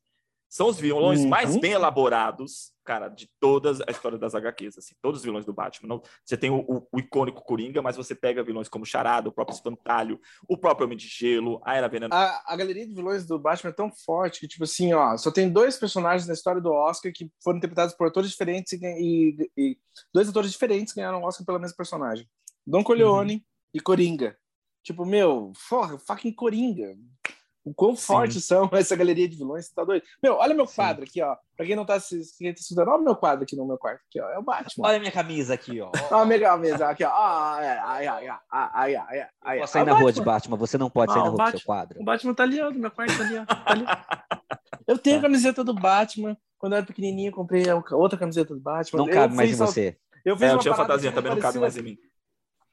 São 0.49 0.67
os 0.67 0.79
vilões 0.79 1.19
uhum. 1.19 1.29
mais 1.29 1.55
bem 1.57 1.73
elaborados, 1.73 2.73
cara, 2.83 3.07
de 3.07 3.29
todas 3.39 3.79
a 3.81 3.91
história 3.91 4.17
das 4.17 4.33
HQs, 4.33 4.79
assim, 4.79 4.95
todos 4.99 5.19
os 5.19 5.23
vilões 5.23 5.45
do 5.45 5.53
Batman. 5.53 5.87
Não, 5.87 6.01
você 6.25 6.35
tem 6.35 6.49
o, 6.49 6.61
o, 6.61 6.87
o, 6.91 6.99
icônico 6.99 7.43
Coringa, 7.43 7.83
mas 7.83 7.95
você 7.95 8.15
pega 8.15 8.43
vilões 8.43 8.67
como 8.67 8.83
Charada, 8.83 9.29
o 9.29 9.31
próprio 9.31 9.53
Espantalho, 9.53 10.19
o 10.47 10.57
próprio 10.57 10.87
Homem 10.87 10.97
de 10.97 11.07
Gelo, 11.07 11.61
a 11.63 11.75
Era 11.75 11.87
Venenosa. 11.87 12.19
A, 12.19 12.53
a 12.53 12.55
galeria 12.55 12.87
de 12.87 12.95
vilões 12.95 13.27
do 13.27 13.37
Batman 13.37 13.69
é 13.69 13.73
tão 13.73 13.91
forte 13.91 14.39
que, 14.39 14.47
tipo 14.47 14.63
assim, 14.63 14.91
ó, 14.91 15.15
só 15.17 15.29
tem 15.29 15.47
dois 15.47 15.77
personagens 15.77 16.27
na 16.27 16.33
história 16.33 16.59
do 16.59 16.71
Oscar 16.71 17.11
que 17.13 17.29
foram 17.43 17.59
interpretados 17.59 17.93
por 17.93 18.07
atores 18.07 18.31
diferentes 18.31 18.73
e, 18.73 18.79
e, 18.83 19.51
e 19.55 19.77
dois 20.11 20.27
atores 20.27 20.51
diferentes 20.51 20.95
ganharam 20.95 21.21
o 21.21 21.27
Oscar 21.27 21.45
pela 21.45 21.59
mesma 21.59 21.77
personagem. 21.77 22.27
Don 22.65 22.83
Corleone 22.83 23.35
uhum. 23.35 23.41
e 23.71 23.79
Coringa. 23.79 24.35
Tipo, 24.83 25.05
meu, 25.05 25.51
porra, 25.69 25.99
fucking 25.99 26.33
Coringa. 26.33 26.97
O 27.69 27.73
quão 27.75 27.95
fortes 27.95 28.45
são 28.45 28.67
essa 28.73 28.95
galeria 28.95 29.29
de 29.29 29.37
vilões, 29.37 29.67
você 29.67 29.75
tá 29.75 29.83
doido? 29.83 30.03
Meu, 30.23 30.35
olha 30.35 30.55
meu 30.55 30.65
quadro 30.65 31.05
Sim. 31.05 31.09
aqui, 31.09 31.21
ó. 31.21 31.35
Pra 31.55 31.65
quem 31.65 31.75
não 31.75 31.85
tá 31.85 31.95
assistindo, 31.95 32.79
olha 32.79 32.95
o 32.95 33.03
meu 33.03 33.15
quadro 33.15 33.43
aqui 33.43 33.55
no 33.55 33.67
meu 33.67 33.77
quarto, 33.77 34.01
aqui, 34.09 34.19
ó. 34.19 34.29
É 34.29 34.39
o 34.39 34.41
Batman. 34.41 34.87
Olha 34.87 34.97
a 34.97 34.99
minha 34.99 35.11
camisa 35.11 35.53
aqui, 35.53 35.79
ó. 35.79 35.91
Olha 36.09 36.21
a 36.21 36.25
minha 36.25 36.39
camisa 36.39 36.87
aqui, 36.87 37.03
ó. 37.03 37.11
Ai, 37.11 37.67
ai, 37.67 38.07
ai, 38.07 38.27
ai, 38.51 38.95
ai, 38.95 39.27
ai, 39.43 39.59
Posso 39.59 39.73
sair 39.73 39.85
na 39.85 39.93
rua 39.93 40.11
de 40.11 40.21
Batman, 40.21 40.57
você 40.57 40.77
não 40.77 40.89
pode 40.89 41.13
sair 41.13 41.23
na 41.23 41.29
rua 41.29 41.45
do 41.45 41.51
seu 41.51 41.65
quadro. 41.65 42.01
O 42.01 42.03
Batman 42.03 42.33
tá 42.33 42.43
ali, 42.43 42.59
ó, 42.59 42.71
no 42.71 42.79
meu 42.79 42.91
quarto, 42.91 43.15
tá 43.15 43.23
ali, 43.23 43.37
ó. 43.37 43.45
Tá 43.45 43.63
ali. 43.67 43.85
Eu 44.87 44.97
tenho 44.97 45.19
a 45.19 45.21
camiseta 45.21 45.63
do 45.63 45.73
Batman. 45.73 46.35
Quando 46.57 46.73
eu 46.73 46.77
era 46.77 46.85
pequenininho, 46.85 47.31
comprei 47.31 47.65
outra 47.71 48.17
camiseta 48.17 48.53
do 48.53 48.59
Batman. 48.59 48.99
Não 48.99 49.07
cabe 49.07 49.35
mais 49.35 49.51
em 49.51 49.55
você. 49.55 49.97
Eu 50.25 50.35
fiz 50.35 50.47
é, 50.47 50.51
uma 50.51 50.55
eu 50.55 50.59
tinha 50.59 50.73
fantasia, 50.73 51.11
também 51.11 51.31
não 51.31 51.39
cabe 51.39 51.59
mais 51.59 51.77
em 51.77 51.81
mim. 51.81 51.97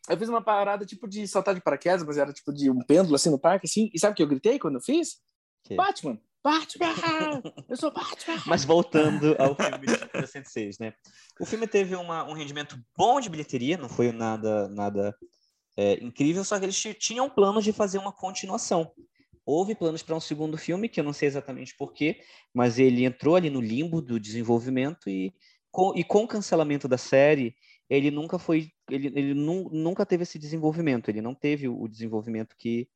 Eu 0.09 0.19
fiz 0.19 0.29
uma 0.29 0.43
parada 0.43 0.85
tipo 0.85 1.09
de 1.09 1.27
saltar 1.27 1.55
de 1.55 1.61
paraquedas, 1.61 2.05
mas 2.05 2.17
era 2.17 2.33
tipo 2.33 2.53
de 2.53 2.71
um 2.71 2.81
pêndulo 2.81 3.15
assim 3.15 3.31
no 3.31 3.39
parque, 3.39 3.67
assim. 3.67 3.91
E 3.93 3.99
sabe 3.99 4.13
o 4.13 4.17
que 4.17 4.23
eu 4.23 4.29
gritei 4.29 4.59
quando 4.59 4.77
eu 4.77 4.81
fiz? 4.81 5.19
Que? 5.65 5.75
Batman! 5.75 6.19
Batman! 6.43 7.43
Eu 7.69 7.77
sou 7.77 7.93
Batman! 7.93 8.41
Mas 8.47 8.65
voltando 8.65 9.35
ao 9.37 9.57
filme 9.57 9.79
de 9.79 9.87
1906, 9.87 10.79
né? 10.79 10.95
O 11.41 11.45
filme 11.45 11.67
teve 11.67 11.97
uma, 11.97 12.23
um 12.23 12.35
rendimento 12.35 12.79
bom 12.97 13.21
de 13.21 13.29
bilheteria, 13.29 13.77
não 13.77 13.89
foi 13.89 14.13
nada, 14.13 14.69
nada 14.69 15.13
é, 15.77 15.95
incrível, 15.95 16.45
só 16.45 16.57
que 16.57 16.65
eles 16.65 16.81
tinham 17.01 17.29
planos 17.29 17.65
de 17.65 17.73
fazer 17.73 17.99
uma 17.99 18.13
continuação. 18.13 18.93
Houve 19.45 19.75
planos 19.75 20.03
para 20.03 20.15
um 20.15 20.21
segundo 20.21 20.57
filme, 20.57 20.89
que 20.89 20.99
eu 20.99 21.05
não 21.05 21.13
sei 21.13 21.29
exatamente 21.29 21.77
porquê, 21.77 22.21
mas 22.55 22.79
ele 22.79 23.05
entrou 23.05 23.37
ali 23.37 23.51
no 23.51 23.61
limbo 23.61 24.01
do 24.01 24.19
desenvolvimento 24.19 25.11
e 25.11 25.35
com, 25.71 25.93
e 25.95 26.03
com 26.03 26.25
o 26.25 26.29
cancelamento 26.29 26.89
da 26.89 26.97
série, 26.97 27.55
ele 27.89 28.11
nunca 28.11 28.39
foi, 28.39 28.71
ele, 28.91 29.09
ele 29.09 29.35
nu, 29.35 29.69
nunca 29.71 30.07
teve 30.07 30.23
esse 30.23 30.39
desenvolvimento, 30.39 31.09
ele 31.09 31.21
não 31.21 31.35
teve 31.35 31.69
o 31.69 31.89
desenvolvimento 31.89 32.57
que 32.57 32.89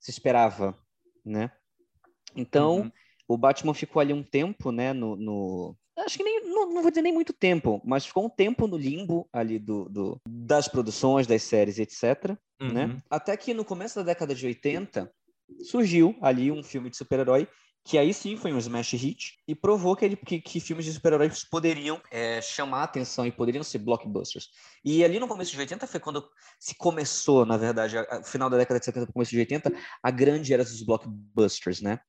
se 0.00 0.10
esperava, 0.10 0.76
né? 1.24 1.50
Então, 2.34 2.80
uhum. 2.80 2.92
o 3.28 3.38
Batman 3.38 3.74
ficou 3.74 4.00
ali 4.00 4.12
um 4.12 4.22
tempo, 4.22 4.70
né, 4.70 4.92
no, 4.92 5.16
no... 5.16 5.76
acho 5.98 6.18
que 6.18 6.24
nem, 6.24 6.44
não, 6.44 6.72
não, 6.72 6.82
vou 6.82 6.90
dizer 6.90 7.02
nem 7.02 7.12
muito 7.12 7.32
tempo, 7.32 7.80
mas 7.84 8.04
ficou 8.04 8.26
um 8.26 8.30
tempo 8.30 8.66
no 8.66 8.76
limbo 8.76 9.28
ali 9.32 9.58
do, 9.58 9.88
do 9.88 10.20
das 10.28 10.68
produções, 10.68 11.26
das 11.26 11.42
séries, 11.42 11.78
etc, 11.78 12.28
né? 12.28 12.36
uhum. 12.60 12.72
né? 12.72 13.02
Até 13.08 13.36
que 13.36 13.54
no 13.54 13.64
começo 13.64 13.96
da 13.96 14.02
década 14.02 14.34
de 14.34 14.46
80, 14.46 15.10
surgiu 15.62 16.16
ali 16.20 16.50
um 16.50 16.62
filme 16.62 16.90
de 16.90 16.96
super-herói 16.96 17.48
que 17.86 17.96
aí 17.96 18.12
sim 18.12 18.36
foi 18.36 18.52
um 18.52 18.58
smash 18.58 18.94
hit 18.94 19.38
e 19.46 19.54
provou 19.54 19.94
que, 19.94 20.04
ele, 20.04 20.16
que, 20.16 20.40
que 20.40 20.58
filmes 20.58 20.84
de 20.84 20.92
super-heróis 20.92 21.44
poderiam 21.44 22.00
é, 22.10 22.42
chamar 22.42 22.80
a 22.80 22.82
atenção 22.82 23.24
e 23.24 23.30
poderiam 23.30 23.62
ser 23.62 23.78
blockbusters. 23.78 24.48
E 24.84 25.04
ali 25.04 25.20
no 25.20 25.28
começo 25.28 25.52
de 25.52 25.58
80 25.60 25.86
foi 25.86 26.00
quando 26.00 26.28
se 26.58 26.74
começou, 26.74 27.46
na 27.46 27.56
verdade, 27.56 27.94
no 27.94 28.24
final 28.24 28.50
da 28.50 28.56
década 28.56 28.80
de 28.80 28.86
70 28.86 29.12
começo 29.12 29.30
de 29.30 29.38
80, 29.38 29.72
a 30.02 30.10
grande 30.10 30.52
era 30.52 30.64
dos 30.64 30.82
blockbusters, 30.82 31.80
né? 31.80 32.00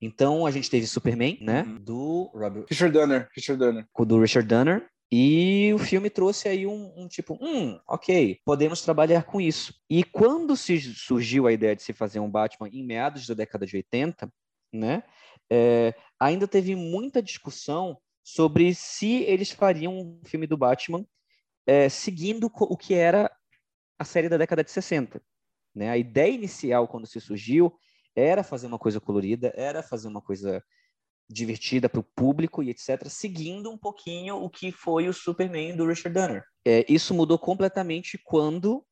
Então 0.00 0.46
a 0.46 0.50
gente 0.50 0.70
teve 0.70 0.86
Superman, 0.86 1.36
né? 1.42 1.64
Uhum. 1.64 1.84
Do 1.84 2.30
Robert... 2.34 2.64
Richard 2.70 2.94
Donner. 2.94 3.28
Richard 3.36 3.58
Donner. 3.58 3.86
Do 3.94 4.18
Richard 4.18 4.48
Donner. 4.48 4.88
E 5.12 5.70
o 5.74 5.78
filme 5.78 6.08
trouxe 6.08 6.48
aí 6.48 6.66
um, 6.66 6.92
um, 6.96 7.06
tipo, 7.06 7.38
hum, 7.40 7.78
ok, 7.86 8.40
podemos 8.42 8.80
trabalhar 8.80 9.24
com 9.24 9.38
isso. 9.38 9.74
E 9.88 10.02
quando 10.02 10.56
se 10.56 10.80
surgiu 10.80 11.46
a 11.46 11.52
ideia 11.52 11.76
de 11.76 11.82
se 11.82 11.92
fazer 11.92 12.20
um 12.20 12.30
Batman 12.30 12.68
em 12.72 12.82
meados 12.82 13.26
da 13.26 13.34
década 13.34 13.66
de 13.66 13.76
80, 13.76 14.28
né? 14.72 15.02
É, 15.50 15.94
ainda 16.18 16.46
teve 16.46 16.74
muita 16.74 17.22
discussão 17.22 17.98
sobre 18.22 18.74
se 18.74 19.22
eles 19.22 19.50
fariam 19.50 19.96
um 19.96 20.20
filme 20.24 20.46
do 20.46 20.56
Batman 20.56 21.06
é, 21.66 21.88
seguindo 21.88 22.50
o 22.52 22.76
que 22.76 22.94
era 22.94 23.30
a 23.98 24.04
série 24.04 24.28
da 24.28 24.36
década 24.36 24.62
de 24.62 24.70
60. 24.70 25.20
Né? 25.74 25.90
A 25.90 25.96
ideia 25.96 26.32
inicial, 26.32 26.88
quando 26.88 27.06
se 27.06 27.20
surgiu, 27.20 27.76
era 28.14 28.42
fazer 28.42 28.66
uma 28.66 28.78
coisa 28.78 29.00
colorida, 29.00 29.52
era 29.56 29.82
fazer 29.82 30.08
uma 30.08 30.22
coisa 30.22 30.62
divertida 31.28 31.88
para 31.88 32.00
o 32.00 32.04
público 32.04 32.62
e 32.62 32.70
etc., 32.70 33.08
seguindo 33.08 33.70
um 33.70 33.76
pouquinho 33.76 34.36
o 34.36 34.48
que 34.48 34.70
foi 34.70 35.08
o 35.08 35.12
Superman 35.12 35.76
do 35.76 35.86
Richard 35.86 36.14
Donner. 36.14 36.44
É, 36.64 36.84
isso 36.88 37.12
mudou 37.12 37.38
completamente 37.38 38.18
quando 38.24 38.85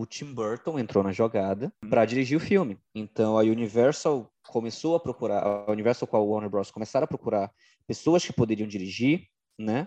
o 0.00 0.04
Tim 0.04 0.34
Burton 0.34 0.76
entrou 0.76 1.04
na 1.04 1.12
jogada 1.12 1.72
para 1.88 2.04
dirigir 2.04 2.36
o 2.36 2.40
filme. 2.40 2.76
Então 2.92 3.38
a 3.38 3.42
Universal 3.42 4.28
começou 4.48 4.96
a 4.96 5.00
procurar, 5.00 5.40
a 5.44 5.70
Universal 5.70 6.08
com 6.08 6.16
a 6.16 6.20
Warner 6.20 6.50
Bros. 6.50 6.70
começaram 6.72 7.04
a 7.04 7.08
procurar 7.08 7.52
pessoas 7.86 8.24
que 8.24 8.32
poderiam 8.32 8.66
dirigir, 8.66 9.28
né? 9.56 9.86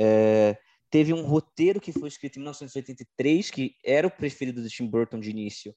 É, 0.00 0.58
teve 0.90 1.12
um 1.12 1.22
roteiro 1.22 1.80
que 1.80 1.92
foi 1.92 2.08
escrito 2.08 2.36
em 2.36 2.40
1983 2.40 3.50
que 3.50 3.76
era 3.84 4.06
o 4.06 4.10
preferido 4.10 4.60
do 4.60 4.68
Tim 4.68 4.86
Burton 4.86 5.20
de 5.20 5.30
início 5.30 5.74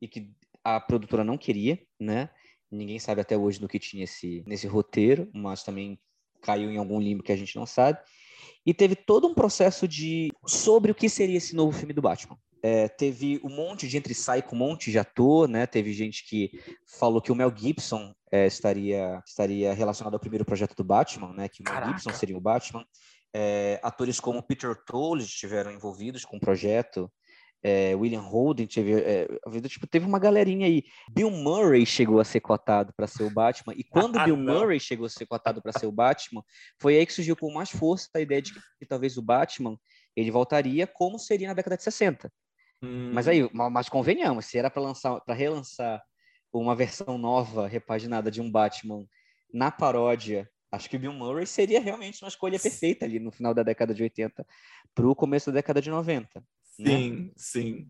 e 0.00 0.08
que 0.08 0.28
a 0.64 0.80
produtora 0.80 1.22
não 1.22 1.38
queria, 1.38 1.80
né? 2.00 2.28
Ninguém 2.70 2.98
sabe 2.98 3.20
até 3.20 3.36
hoje 3.36 3.60
do 3.60 3.68
que 3.68 3.78
tinha 3.78 4.02
esse 4.02 4.42
nesse 4.48 4.66
roteiro, 4.66 5.30
mas 5.32 5.62
também 5.62 5.96
caiu 6.40 6.70
em 6.70 6.76
algum 6.76 7.00
limbo 7.00 7.22
que 7.22 7.32
a 7.32 7.36
gente 7.36 7.54
não 7.54 7.66
sabe. 7.66 8.00
E 8.66 8.74
teve 8.74 8.96
todo 8.96 9.28
um 9.28 9.34
processo 9.34 9.86
de 9.86 10.32
sobre 10.44 10.90
o 10.90 10.94
que 10.94 11.08
seria 11.08 11.36
esse 11.36 11.54
novo 11.54 11.76
filme 11.76 11.94
do 11.94 12.02
Batman. 12.02 12.36
É, 12.62 12.88
teve 12.88 13.40
um 13.42 13.48
monte 13.48 13.88
de 13.88 13.96
entre 13.96 14.14
sai 14.14 14.40
com 14.40 14.54
um 14.54 14.58
monte 14.60 14.92
de 14.92 14.98
ator, 14.98 15.48
né? 15.48 15.66
Teve 15.66 15.92
gente 15.92 16.24
que 16.24 16.50
falou 16.86 17.20
que 17.20 17.32
o 17.32 17.34
Mel 17.34 17.52
Gibson 17.54 18.14
é, 18.30 18.46
estaria, 18.46 19.20
estaria 19.26 19.74
relacionado 19.74 20.14
ao 20.14 20.20
primeiro 20.20 20.44
projeto 20.44 20.76
do 20.76 20.84
Batman, 20.84 21.32
né? 21.32 21.48
Que 21.48 21.60
o 21.60 21.64
Mel 21.64 21.74
Caraca. 21.74 21.98
Gibson 21.98 22.12
seria 22.12 22.36
o 22.36 22.40
Batman. 22.40 22.84
É, 23.34 23.80
atores 23.82 24.20
como 24.20 24.42
Peter 24.42 24.76
Toll 24.86 25.18
estiveram 25.18 25.72
envolvidos 25.72 26.24
com 26.24 26.36
o 26.36 26.40
projeto. 26.40 27.10
É, 27.64 27.94
William 27.94 28.20
Holden 28.20 28.66
teve, 28.66 28.92
é, 28.92 29.28
tipo, 29.68 29.86
teve 29.86 30.04
uma 30.06 30.18
galerinha 30.18 30.66
aí. 30.66 30.84
Bill 31.10 31.30
Murray 31.30 31.86
chegou 31.86 32.20
a 32.20 32.24
ser 32.24 32.40
cotado 32.40 32.92
para 32.96 33.06
ser 33.06 33.22
o 33.24 33.30
Batman. 33.30 33.72
E 33.76 33.84
quando 33.84 34.16
ah, 34.18 34.24
Bill 34.24 34.36
não. 34.36 34.60
Murray 34.60 34.78
chegou 34.78 35.06
a 35.06 35.08
ser 35.08 35.26
cotado 35.26 35.62
para 35.62 35.72
ser 35.72 35.86
o 35.86 35.92
Batman, 35.92 36.44
foi 36.80 36.96
aí 36.96 37.06
que 37.06 37.12
surgiu 37.12 37.36
com 37.36 37.52
mais 37.52 37.70
força 37.70 38.08
a 38.16 38.20
ideia 38.20 38.42
de 38.42 38.52
que, 38.52 38.60
que 38.80 38.86
talvez 38.86 39.16
o 39.16 39.22
Batman 39.22 39.78
ele 40.16 40.30
voltaria 40.30 40.86
como 40.86 41.18
seria 41.18 41.48
na 41.48 41.54
década 41.54 41.76
de 41.76 41.84
60. 41.84 42.30
Hum. 42.82 43.12
Mas 43.12 43.28
aí, 43.28 43.48
mas 43.52 43.88
convenhamos, 43.88 44.46
se 44.46 44.58
era 44.58 44.70
para 44.70 44.82
lançar, 44.82 45.20
para 45.20 45.34
relançar 45.34 46.02
uma 46.52 46.74
versão 46.74 47.16
nova, 47.16 47.66
repaginada 47.66 48.30
de 48.30 48.40
um 48.40 48.50
Batman 48.50 49.06
na 49.52 49.70
paródia, 49.70 50.50
acho 50.70 50.88
que 50.88 50.98
Bill 50.98 51.12
Murray 51.12 51.46
seria 51.46 51.80
realmente 51.80 52.22
uma 52.22 52.28
escolha 52.28 52.58
perfeita 52.58 53.04
ali 53.04 53.18
no 53.18 53.30
final 53.30 53.54
da 53.54 53.62
década 53.62 53.94
de 53.94 54.02
80 54.02 54.46
para 54.94 55.06
o 55.06 55.14
começo 55.14 55.50
da 55.50 55.54
década 55.54 55.80
de 55.80 55.90
90. 55.90 56.28
Né? 56.78 56.86
Sim, 56.86 57.10
né? 57.10 57.30
sim. 57.36 57.88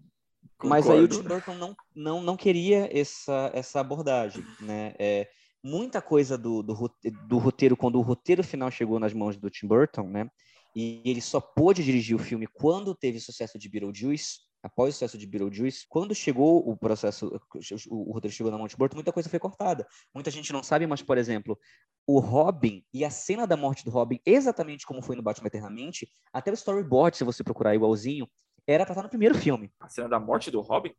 Concordo. 0.59 0.69
Mas 0.69 0.91
aí 0.91 1.01
o 1.01 1.09
Tim 1.09 1.23
Burton 1.23 1.55
não, 1.55 1.77
não, 1.95 2.23
não 2.23 2.37
queria 2.37 2.89
essa, 2.97 3.51
essa 3.55 3.81
abordagem, 3.81 4.45
né? 4.61 4.95
É, 4.99 5.29
muita 5.63 6.03
coisa 6.03 6.37
do, 6.37 6.63
do, 6.63 6.91
do 7.29 7.39
roteiro, 7.39 7.77
quando 7.77 7.97
o 7.97 8.03
roteiro 8.03 8.43
final 8.43 8.71
chegou 8.71 8.99
nas 8.99 9.13
mãos 9.13 9.37
do 9.37 9.51
Tim 9.51 9.67
Burton, 9.67 10.09
né? 10.09 10.29
E 10.75 11.03
ele 11.05 11.21
só 11.21 11.41
pôde 11.41 11.85
dirigir 11.85 12.17
o 12.17 12.19
filme 12.19 12.47
quando 12.47 12.95
teve 12.95 13.21
sucesso 13.21 13.59
de 13.59 13.69
Beetlejuice, 13.69 14.41
após 14.63 14.91
o 14.91 14.93
sucesso 14.93 15.19
de 15.19 15.27
Beetlejuice, 15.27 15.87
quando 15.89 16.15
chegou 16.15 16.69
o 16.69 16.77
processo, 16.77 17.41
o 17.89 18.13
roteiro 18.13 18.35
chegou 18.35 18.53
na 18.53 18.59
Monte 18.59 18.77
Burton, 18.77 18.97
muita 18.97 19.13
coisa 19.13 19.29
foi 19.29 19.39
cortada. 19.39 19.87
Muita 20.15 20.31
gente 20.31 20.53
não 20.53 20.63
sabe, 20.63 20.87
mas, 20.87 21.03
por 21.03 21.19
exemplo, 21.19 21.59
o 22.07 22.21
Robin 22.21 22.85
e 22.93 23.05
a 23.05 23.11
cena 23.11 23.47
da 23.47 23.57
morte 23.57 23.85
do 23.85 23.91
Robin, 23.91 24.21
exatamente 24.25 24.87
como 24.87 25.03
foi 25.03 25.17
no 25.17 25.23
Batman 25.23 25.49
Eternamente, 25.49 26.09
até 26.33 26.51
o 26.51 26.55
storyboard, 26.55 27.17
se 27.17 27.25
você 27.25 27.43
procurar 27.43 27.75
igualzinho, 27.75 28.29
era 28.67 28.85
pra 28.85 28.93
estar 28.93 29.03
no 29.03 29.09
primeiro 29.09 29.35
filme. 29.35 29.73
A 29.81 29.89
cena 29.89 30.09
da 30.09 30.21
morte 30.21 30.51
do 30.51 30.61
Robin? 30.61 30.95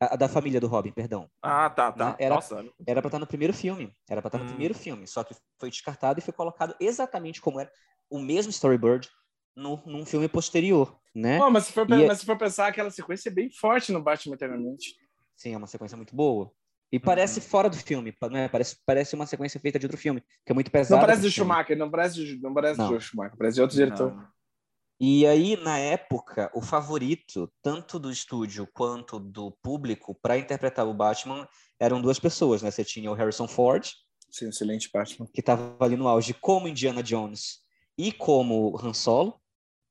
A, 0.00 0.16
da 0.16 0.28
família 0.28 0.60
do 0.60 0.66
Robin, 0.66 0.92
perdão. 0.92 1.30
Ah, 1.42 1.70
tá, 1.70 1.92
tá. 1.92 2.10
Né? 2.10 2.16
Era, 2.18 2.34
Nossa. 2.34 2.64
Era 2.86 3.00
pra 3.00 3.08
estar 3.08 3.18
no 3.18 3.26
primeiro 3.26 3.54
filme. 3.54 3.94
Era 4.08 4.20
pra 4.20 4.28
estar 4.28 4.38
no 4.38 4.44
hum. 4.44 4.48
primeiro 4.48 4.74
filme. 4.74 5.06
Só 5.06 5.24
que 5.24 5.34
foi 5.58 5.70
descartado 5.70 6.18
e 6.18 6.22
foi 6.22 6.34
colocado 6.34 6.74
exatamente 6.78 7.40
como 7.40 7.60
era 7.60 7.70
o 8.10 8.18
mesmo 8.18 8.50
storyboard 8.50 9.08
no, 9.56 9.82
num 9.86 10.04
filme 10.04 10.28
posterior, 10.28 10.94
né? 11.16 11.38
Mas, 11.50 11.64
se 11.64 11.72
for, 11.72 11.88
mas 11.88 12.18
se 12.18 12.26
for 12.26 12.36
pensar, 12.36 12.66
aquela 12.66 12.90
sequência 12.90 13.30
é 13.30 13.32
bem 13.32 13.50
forte 13.50 13.90
no 13.90 14.02
Batman 14.02 14.34
Eternamente. 14.34 14.94
Sim, 15.34 15.54
é 15.54 15.56
uma 15.56 15.66
sequência 15.66 15.96
muito 15.96 16.14
boa. 16.14 16.52
E 16.92 17.00
parece 17.00 17.40
uhum. 17.40 17.46
fora 17.46 17.70
do 17.70 17.76
filme, 17.76 18.14
né? 18.30 18.48
Parece, 18.48 18.76
parece 18.84 19.14
uma 19.14 19.26
sequência 19.26 19.58
feita 19.58 19.78
de 19.78 19.86
outro 19.86 19.98
filme, 19.98 20.22
que 20.44 20.52
é 20.52 20.54
muito 20.54 20.70
pesado. 20.70 21.00
Não 21.00 21.06
parece 21.06 21.22
do 21.22 21.30
Schumacher, 21.30 21.76
não 21.76 21.90
parece, 21.90 22.38
não 22.40 22.54
parece 22.54 22.78
não. 22.78 22.92
do 22.92 23.00
Schumacher, 23.00 23.36
parece 23.36 23.54
de 23.56 23.60
outro 23.62 23.76
diretor. 23.76 24.14
Não. 24.14 24.28
E 25.00 25.26
aí, 25.26 25.56
na 25.56 25.78
época, 25.78 26.50
o 26.54 26.60
favorito, 26.60 27.50
tanto 27.62 27.98
do 27.98 28.10
estúdio 28.10 28.68
quanto 28.72 29.18
do 29.18 29.50
público, 29.62 30.14
para 30.14 30.38
interpretar 30.38 30.86
o 30.86 30.94
Batman, 30.94 31.48
eram 31.80 32.00
duas 32.00 32.18
pessoas, 32.18 32.62
né? 32.62 32.70
Você 32.70 32.84
tinha 32.84 33.10
o 33.10 33.14
Harrison 33.14 33.48
Ford. 33.48 33.90
Sim, 34.30 34.48
excelente 34.48 34.90
Batman. 34.92 35.26
Que 35.32 35.40
estava 35.40 35.76
ali 35.80 35.96
no 35.96 36.08
auge 36.08 36.34
como 36.34 36.68
Indiana 36.68 37.02
Jones 37.02 37.60
e 37.98 38.12
como 38.12 38.78
Han 38.82 38.92
Solo 38.92 39.40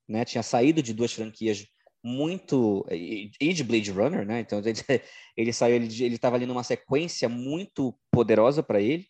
né? 0.08 0.24
Tinha 0.24 0.42
saído 0.42 0.82
de 0.82 0.92
duas 0.92 1.12
franquias 1.12 1.66
muito 2.02 2.86
e 2.90 3.52
de 3.52 3.64
Blade 3.64 3.90
Runner, 3.90 4.24
né? 4.24 4.40
Então 4.40 4.60
ele, 4.60 4.74
ele 5.36 5.52
saiu, 5.52 5.76
ele 5.76 6.04
ele 6.04 6.14
estava 6.14 6.36
ali 6.36 6.46
numa 6.46 6.62
sequência 6.62 7.28
muito 7.28 7.94
poderosa 8.10 8.62
para 8.62 8.80
ele. 8.80 9.06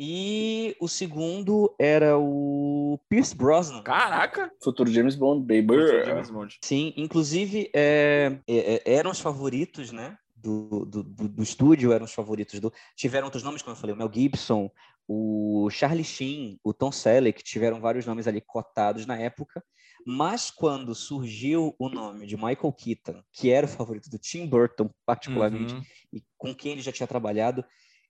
E 0.00 0.76
o 0.80 0.86
segundo 0.86 1.74
era 1.76 2.16
o 2.16 3.00
Pierce 3.08 3.34
Brosnan. 3.34 3.82
Caraca! 3.82 4.48
Futuro 4.62 4.88
James 4.90 5.16
Bond, 5.16 5.40
baby. 5.40 5.80
Futuro 5.80 6.04
James 6.04 6.30
Bond. 6.30 6.58
Sim, 6.62 6.92
inclusive 6.96 7.68
é, 7.74 8.38
é, 8.46 8.82
é 8.84 8.94
eram 8.94 9.10
os 9.10 9.18
favoritos, 9.18 9.90
né? 9.90 10.16
do, 10.40 10.84
do, 10.86 11.02
do, 11.02 11.28
do, 11.28 11.42
estúdio 11.42 11.92
eram 11.92 12.04
os 12.04 12.14
favoritos 12.14 12.60
do. 12.60 12.72
Tiveram 12.94 13.26
outros 13.26 13.42
nomes, 13.42 13.62
como 13.62 13.74
eu 13.74 13.80
falei, 13.80 13.94
o 13.94 13.98
Mel 13.98 14.10
Gibson, 14.12 14.70
o 15.06 15.68
Charlie 15.70 16.04
Sheen, 16.04 16.60
o 16.62 16.72
Tom 16.72 16.92
Selleck, 16.92 17.42
tiveram 17.42 17.80
vários 17.80 18.06
nomes 18.06 18.26
ali 18.26 18.40
cotados 18.40 19.06
na 19.06 19.18
época. 19.18 19.62
Mas 20.10 20.50
quando 20.50 20.94
surgiu 20.94 21.76
o 21.78 21.90
nome 21.90 22.26
de 22.26 22.34
Michael 22.34 22.72
Keaton, 22.72 23.22
que 23.30 23.50
era 23.50 23.66
o 23.66 23.68
favorito 23.68 24.08
do 24.08 24.18
Tim 24.18 24.46
Burton, 24.46 24.88
particularmente, 25.04 25.74
uhum. 25.74 25.82
e 26.10 26.22
com 26.38 26.54
quem 26.54 26.72
ele 26.72 26.80
já 26.80 26.90
tinha 26.90 27.06
trabalhado, 27.06 27.62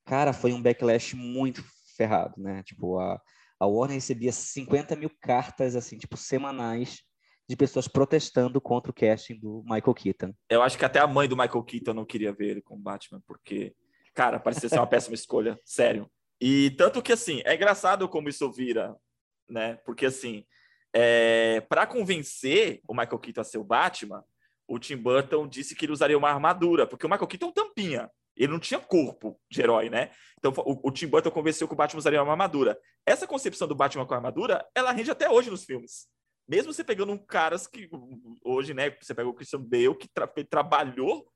cara, 0.04 0.32
foi 0.32 0.52
um 0.52 0.62
backlash 0.62 1.16
muito 1.16 1.60
ferrado, 1.96 2.40
né? 2.40 2.62
Tipo, 2.62 3.00
a, 3.00 3.20
a 3.58 3.66
Warner 3.66 3.96
recebia 3.96 4.30
50 4.30 4.94
mil 4.94 5.10
cartas, 5.20 5.74
assim, 5.74 5.98
tipo, 5.98 6.16
semanais 6.16 7.02
de 7.48 7.56
pessoas 7.56 7.88
protestando 7.88 8.60
contra 8.60 8.92
o 8.92 8.94
casting 8.94 9.36
do 9.36 9.64
Michael 9.64 9.94
Keaton. 9.94 10.32
Eu 10.48 10.62
acho 10.62 10.78
que 10.78 10.84
até 10.84 11.00
a 11.00 11.06
mãe 11.08 11.28
do 11.28 11.36
Michael 11.36 11.64
Keaton 11.64 11.94
não 11.94 12.06
queria 12.06 12.32
ver 12.32 12.50
ele 12.50 12.62
com 12.62 12.80
Batman, 12.80 13.20
porque, 13.26 13.74
cara, 14.14 14.38
parecia 14.38 14.68
ser 14.68 14.78
uma 14.78 14.86
péssima 14.86 15.16
escolha, 15.16 15.58
sério. 15.64 16.08
E 16.40 16.70
tanto 16.78 17.02
que, 17.02 17.10
assim, 17.10 17.42
é 17.44 17.56
engraçado 17.56 18.08
como 18.08 18.28
isso 18.28 18.48
vira, 18.52 18.94
né? 19.50 19.74
Porque, 19.84 20.06
assim, 20.06 20.44
é... 20.92 21.60
para 21.68 21.86
convencer 21.86 22.80
o 22.88 22.94
Michael 22.94 23.18
Keaton 23.18 23.40
a 23.40 23.44
ser 23.44 23.58
o 23.58 23.64
Batman, 23.64 24.24
o 24.66 24.78
Tim 24.78 24.96
Burton 24.96 25.48
disse 25.48 25.74
que 25.74 25.84
ele 25.84 25.92
usaria 25.92 26.18
uma 26.18 26.30
armadura, 26.30 26.86
porque 26.86 27.06
o 27.06 27.08
Michael 27.08 27.26
Keaton 27.26 27.46
é 27.46 27.48
um 27.48 27.52
tampinha. 27.52 28.10
Ele 28.36 28.52
não 28.52 28.60
tinha 28.60 28.78
corpo 28.78 29.40
de 29.50 29.60
herói, 29.60 29.90
né? 29.90 30.10
Então 30.38 30.52
o, 30.58 30.88
o 30.88 30.92
Tim 30.92 31.08
Burton 31.08 31.30
convenceu 31.30 31.66
que 31.66 31.74
o 31.74 31.76
Batman 31.76 31.98
usaria 31.98 32.22
uma 32.22 32.32
armadura. 32.32 32.78
Essa 33.04 33.26
concepção 33.26 33.66
do 33.66 33.74
Batman 33.74 34.06
com 34.06 34.14
armadura, 34.14 34.64
ela 34.74 34.92
rende 34.92 35.10
até 35.10 35.28
hoje 35.28 35.50
nos 35.50 35.64
filmes 35.64 36.08
mesmo 36.48 36.72
você 36.72 36.82
pegando 36.82 37.12
um 37.12 37.18
caras 37.18 37.66
que 37.66 37.90
hoje, 38.42 38.72
né, 38.72 38.90
você 39.00 39.14
pega 39.14 39.28
o 39.28 39.34
Christian 39.34 39.60
Bale, 39.60 39.94
que 39.94 40.08
tra 40.08 40.26
trabalhou 40.48 41.30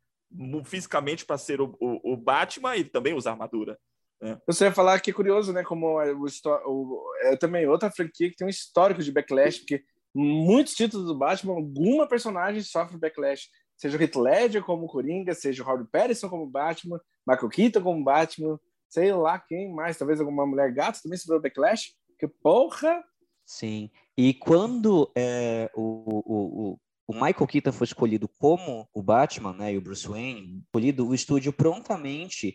fisicamente 0.65 1.27
para 1.27 1.37
ser 1.37 1.61
o, 1.61 1.77
o, 1.79 2.15
o, 2.15 2.17
Batman, 2.17 2.75
e 2.77 2.85
também 2.85 3.13
usa 3.13 3.31
armadura. 3.31 3.79
Né? 4.23 4.39
Você 4.47 4.67
ia 4.67 4.73
falar 4.73 5.01
que 5.01 5.11
é 5.11 5.15
curioso, 5.15 5.53
né? 5.53 5.65
Como 5.65 6.01
é, 6.01 6.13
o, 6.13 6.25
o, 6.67 7.13
é 7.23 7.37
também 7.37 7.67
outra 7.67 7.91
franquia 7.91 8.31
que 8.31 8.37
tem 8.37 8.47
um 8.47 8.51
histórico 8.51 9.03
de 9.03 9.11
backlash, 9.11 9.59
porque 9.59 9.83
muitos 10.15 10.75
títulos 10.75 11.07
do 11.07 11.19
Batman, 11.19 11.55
alguma 11.55 12.07
personagem 12.07 12.63
sofre 12.63 12.97
backlash. 12.97 13.49
Seja 13.77 13.99
o 13.99 14.01
Heath 14.01 14.15
Ledger 14.15 14.63
como 14.63 14.87
Coringa, 14.87 15.35
seja 15.35 15.63
o 15.63 15.67
Robert 15.67 15.89
Pattinson 15.91 16.29
como 16.29 16.47
Batman, 16.47 17.01
Michael 17.27 17.49
Keaton 17.49 17.83
como 17.83 18.05
Batman, 18.05 18.61
sei 18.89 19.13
lá 19.13 19.41
quem 19.41 19.73
mais, 19.73 19.99
talvez 19.99 20.21
alguma 20.21 20.47
mulher 20.47 20.73
gato 20.73 21.03
também 21.03 21.19
sofreu 21.19 21.41
backlash. 21.41 21.93
Que 22.17 22.29
porra! 22.29 23.03
Sim. 23.45 23.91
E 24.17 24.33
quando 24.35 25.11
é, 25.17 25.69
o, 25.75 26.23
o, 26.25 26.79
o, 27.09 27.15
Michael 27.15 27.47
Keaton 27.49 27.73
foi 27.73 27.87
escolhido 27.87 28.29
como 28.39 28.89
o 28.95 29.03
Batman, 29.03 29.53
né, 29.53 29.73
e 29.73 29.79
o 29.79 29.81
Bruce 29.81 30.07
Wayne, 30.07 30.63
escolhido, 30.67 31.09
o 31.09 31.15
estúdio 31.15 31.53
prontamente 31.53 32.55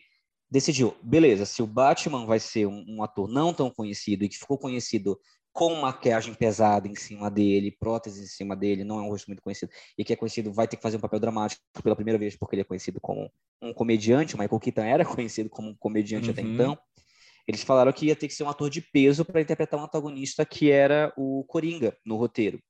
decidiu, 0.50 0.96
beleza, 1.02 1.46
se 1.46 1.62
o 1.62 1.68
Batman 1.68 2.26
vai 2.26 2.40
ser 2.40 2.66
um, 2.68 2.86
um, 2.88 3.04
ator 3.04 3.28
não 3.28 3.54
tão 3.54 3.70
conhecido 3.70 4.24
e 4.24 4.30
que 4.30 4.38
ficou 4.38 4.58
conhecido 4.58 5.20
com 5.52 5.74
maquiagem 5.76 6.34
pesada 6.34 6.88
em 6.88 6.96
cima 6.96 7.32
dele, 7.32 7.76
prótese 7.80 8.24
em 8.24 8.28
cima 8.28 8.56
dele, 8.56 8.84
não 8.84 9.00
é 9.00 9.02
um 9.02 9.10
rosto 9.10 9.28
muito 9.28 9.42
conhecido, 9.42 9.72
e 9.98 10.04
que 10.04 10.14
é 10.14 10.16
conhecido, 10.16 10.54
vai 10.54 10.68
ter 10.68 10.78
que 10.78 10.84
fazer 10.84 10.98
um 10.98 11.02
papel 11.02 11.20
dramático 11.20 11.62
pela 11.82 11.96
primeira 11.96 12.20
vez, 12.20 12.36
porque 12.36 12.56
ele 12.56 12.62
é 12.62 12.66
conhecido 12.66 13.02
como 13.02 13.32
um 13.62 13.74
comediante, 13.74 14.36
o 14.36 14.38
Michael 14.38 14.60
Keaton 14.60 14.82
era 14.84 15.04
conhecido 15.06 15.50
como 15.50 15.70
um 15.70 15.76
comediante 15.76 16.28
uhum. 16.28 16.32
até 16.32 16.42
então, 16.44 16.78
eles 17.48 17.64
falaram 17.64 17.92
que 17.94 18.08
ia 18.08 18.16
ter 18.16 18.28
que 18.28 18.34
ser 18.34 18.44
um 18.44 18.50
ator 18.50 18.70
de 18.70 18.82
peso 18.82 19.24
para 19.24 19.42
interpretar 19.42 19.80
um 19.80 19.84
antagonista 19.84 20.46
que 20.46 20.70
era 20.70 21.14
o 21.18 21.46
Coringa 21.46 21.98
no 22.06 22.18
roteiro. 22.18 22.62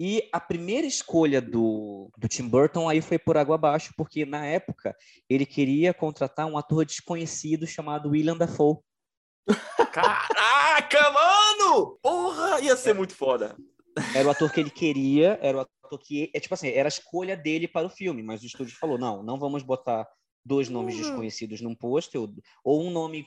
E 0.00 0.28
a 0.32 0.40
primeira 0.40 0.86
escolha 0.86 1.40
do, 1.40 2.10
do 2.16 2.28
Tim 2.28 2.48
Burton 2.48 2.88
aí 2.88 3.00
foi 3.00 3.18
por 3.18 3.36
água 3.36 3.54
abaixo, 3.54 3.92
porque 3.96 4.24
na 4.24 4.44
época 4.44 4.96
ele 5.28 5.46
queria 5.46 5.94
contratar 5.94 6.46
um 6.46 6.58
ator 6.58 6.84
desconhecido 6.84 7.66
chamado 7.66 8.10
William 8.10 8.36
Dafoe. 8.36 8.78
Caraca, 9.92 11.10
mano! 11.10 11.98
Porra, 12.02 12.60
ia 12.60 12.76
ser 12.76 12.94
muito 12.94 13.14
foda. 13.14 13.56
Era 14.14 14.28
o 14.28 14.30
ator 14.30 14.50
que 14.50 14.60
ele 14.60 14.70
queria, 14.70 15.38
era 15.42 15.58
o 15.58 15.60
ator 15.60 15.98
que. 15.98 16.30
É 16.34 16.40
tipo 16.40 16.54
assim, 16.54 16.68
era 16.68 16.86
a 16.86 16.88
escolha 16.88 17.36
dele 17.36 17.68
para 17.68 17.86
o 17.86 17.90
filme, 17.90 18.22
mas 18.22 18.42
o 18.42 18.46
estúdio 18.46 18.76
falou: 18.78 18.98
não, 18.98 19.22
não 19.22 19.38
vamos 19.38 19.62
botar 19.62 20.08
dois 20.44 20.68
nomes 20.68 20.96
uhum. 20.96 21.02
desconhecidos 21.02 21.60
num 21.60 21.74
pôster, 21.74 22.20
ou, 22.20 22.34
ou, 22.64 22.82
um 22.82 22.90
nome 22.90 23.26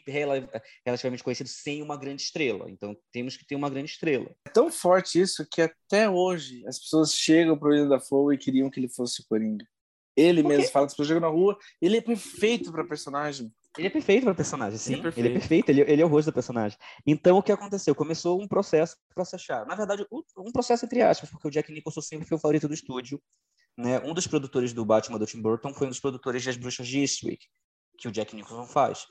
relativamente 0.86 1.24
conhecido 1.24 1.50
sem 1.50 1.82
uma 1.82 1.98
grande 1.98 2.22
estrela. 2.22 2.70
Então 2.70 2.96
temos 3.12 3.38
que 3.38 3.46
ter 3.46 3.56
uma 3.56 3.70
grande 3.70 3.92
estrela. 3.92 4.30
É 4.46 4.50
tão 4.50 4.72
forte 4.72 5.20
isso 5.20 5.48
que 5.50 5.62
até 5.62 6.10
hoje 6.10 6.66
as 6.68 6.80
pessoas 6.80 7.14
chegam 7.14 7.58
para 7.58 7.70
o 7.70 7.72
William 7.72 7.88
Dafoe 7.88 8.36
e 8.36 8.38
queriam 8.38 8.70
que 8.70 8.80
ele 8.80 8.90
fosse 8.90 9.22
o 9.22 9.26
Coringa. 9.28 9.66
Ele 10.16 10.44
mesmo 10.44 10.72
fala 10.72 10.86
que 10.86 10.92
as 10.92 10.94
pessoas 10.94 11.10
chegam 11.10 11.22
na 11.22 11.28
rua, 11.28 11.58
ele 11.82 11.98
é 11.98 12.02
perfeito 12.02 12.72
para 12.72 12.86
personagem. 12.86 13.52
Ele 13.78 13.88
é 13.88 13.90
perfeito 13.90 14.24
para 14.24 14.34
personagem, 14.34 14.80
sim. 14.80 14.94
Ele 14.94 15.00
é 15.00 15.04
perfeito, 15.04 15.20
ele 15.20 15.28
é, 15.28 15.40
perfeito 15.40 15.70
ele, 15.70 15.82
ele, 15.82 16.02
é 16.02 16.06
o 16.06 16.08
rosto 16.08 16.32
do 16.32 16.34
personagem. 16.34 16.78
Então, 17.06 17.38
o 17.38 17.44
que 17.44 17.52
aconteceu? 17.52 17.94
Começou 17.94 18.42
um 18.42 18.48
processo 18.48 18.96
para 19.14 19.26
se 19.26 19.36
achar. 19.36 19.66
Na 19.66 19.76
verdade, 19.76 20.06
um 20.10 20.52
processo 20.54 20.86
entre 20.86 21.02
aspas, 21.02 21.30
porque 21.30 21.50
o 21.50 21.52
Jack 21.52 21.70
Nicholson 21.74 22.00
sempre 22.00 22.26
foi 22.26 22.38
o 22.38 22.40
favorito 22.40 22.70
do 22.70 22.74
estúdio 22.74 23.22
né, 23.78 24.00
um 24.00 24.14
dos 24.14 24.28
produtores 24.28 24.74
do 24.74 24.86
Batman 24.86 25.20
do 25.20 25.26
Tim 25.26 25.42
Burton 25.42 25.74
foi 25.74 25.88
um 25.88 25.90
dos 25.90 26.00
produtores 26.00 26.44
das 26.46 26.58
Bruxas 26.58 26.88
de 26.88 27.00
Eastwick, 27.00 27.46
que 27.98 28.08
o 28.08 28.12
Jack 28.12 28.36
Nicholson 28.36 28.66
faz. 28.66 29.06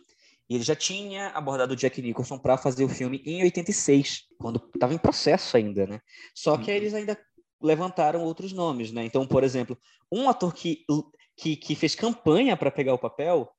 E 0.49 0.55
ele 0.55 0.65
já 0.65 0.77
tinha 0.77 1.29
abordado 1.29 1.73
o 1.73 1.77
Jack 1.77 2.01
Nicholson 2.03 2.39
para 2.39 2.57
fazer 2.57 2.85
o 2.85 2.89
filme 2.89 3.23
em 3.25 3.43
86, 3.43 4.25
quando 4.39 4.63
estava 4.75 4.93
em 4.93 4.99
processo 4.99 5.57
ainda, 5.57 5.87
né? 5.87 6.01
Só 6.35 6.57
que 6.59 6.71
uhum. 6.71 6.77
eles 6.77 6.95
ainda 6.95 7.19
levantaram 7.63 8.23
outros 8.23 8.53
nomes, 8.53 8.93
né? 8.93 9.05
Então, 9.05 9.27
por 9.27 9.43
exemplo, 9.43 9.79
um 10.13 10.29
ator 10.29 10.53
que, 10.53 10.85
que, 11.37 11.57
que 11.57 11.75
fez 11.75 11.95
campanha 11.95 12.57
para 12.57 12.71
pegar 12.71 12.93
o 12.93 12.99
papel 12.99 13.51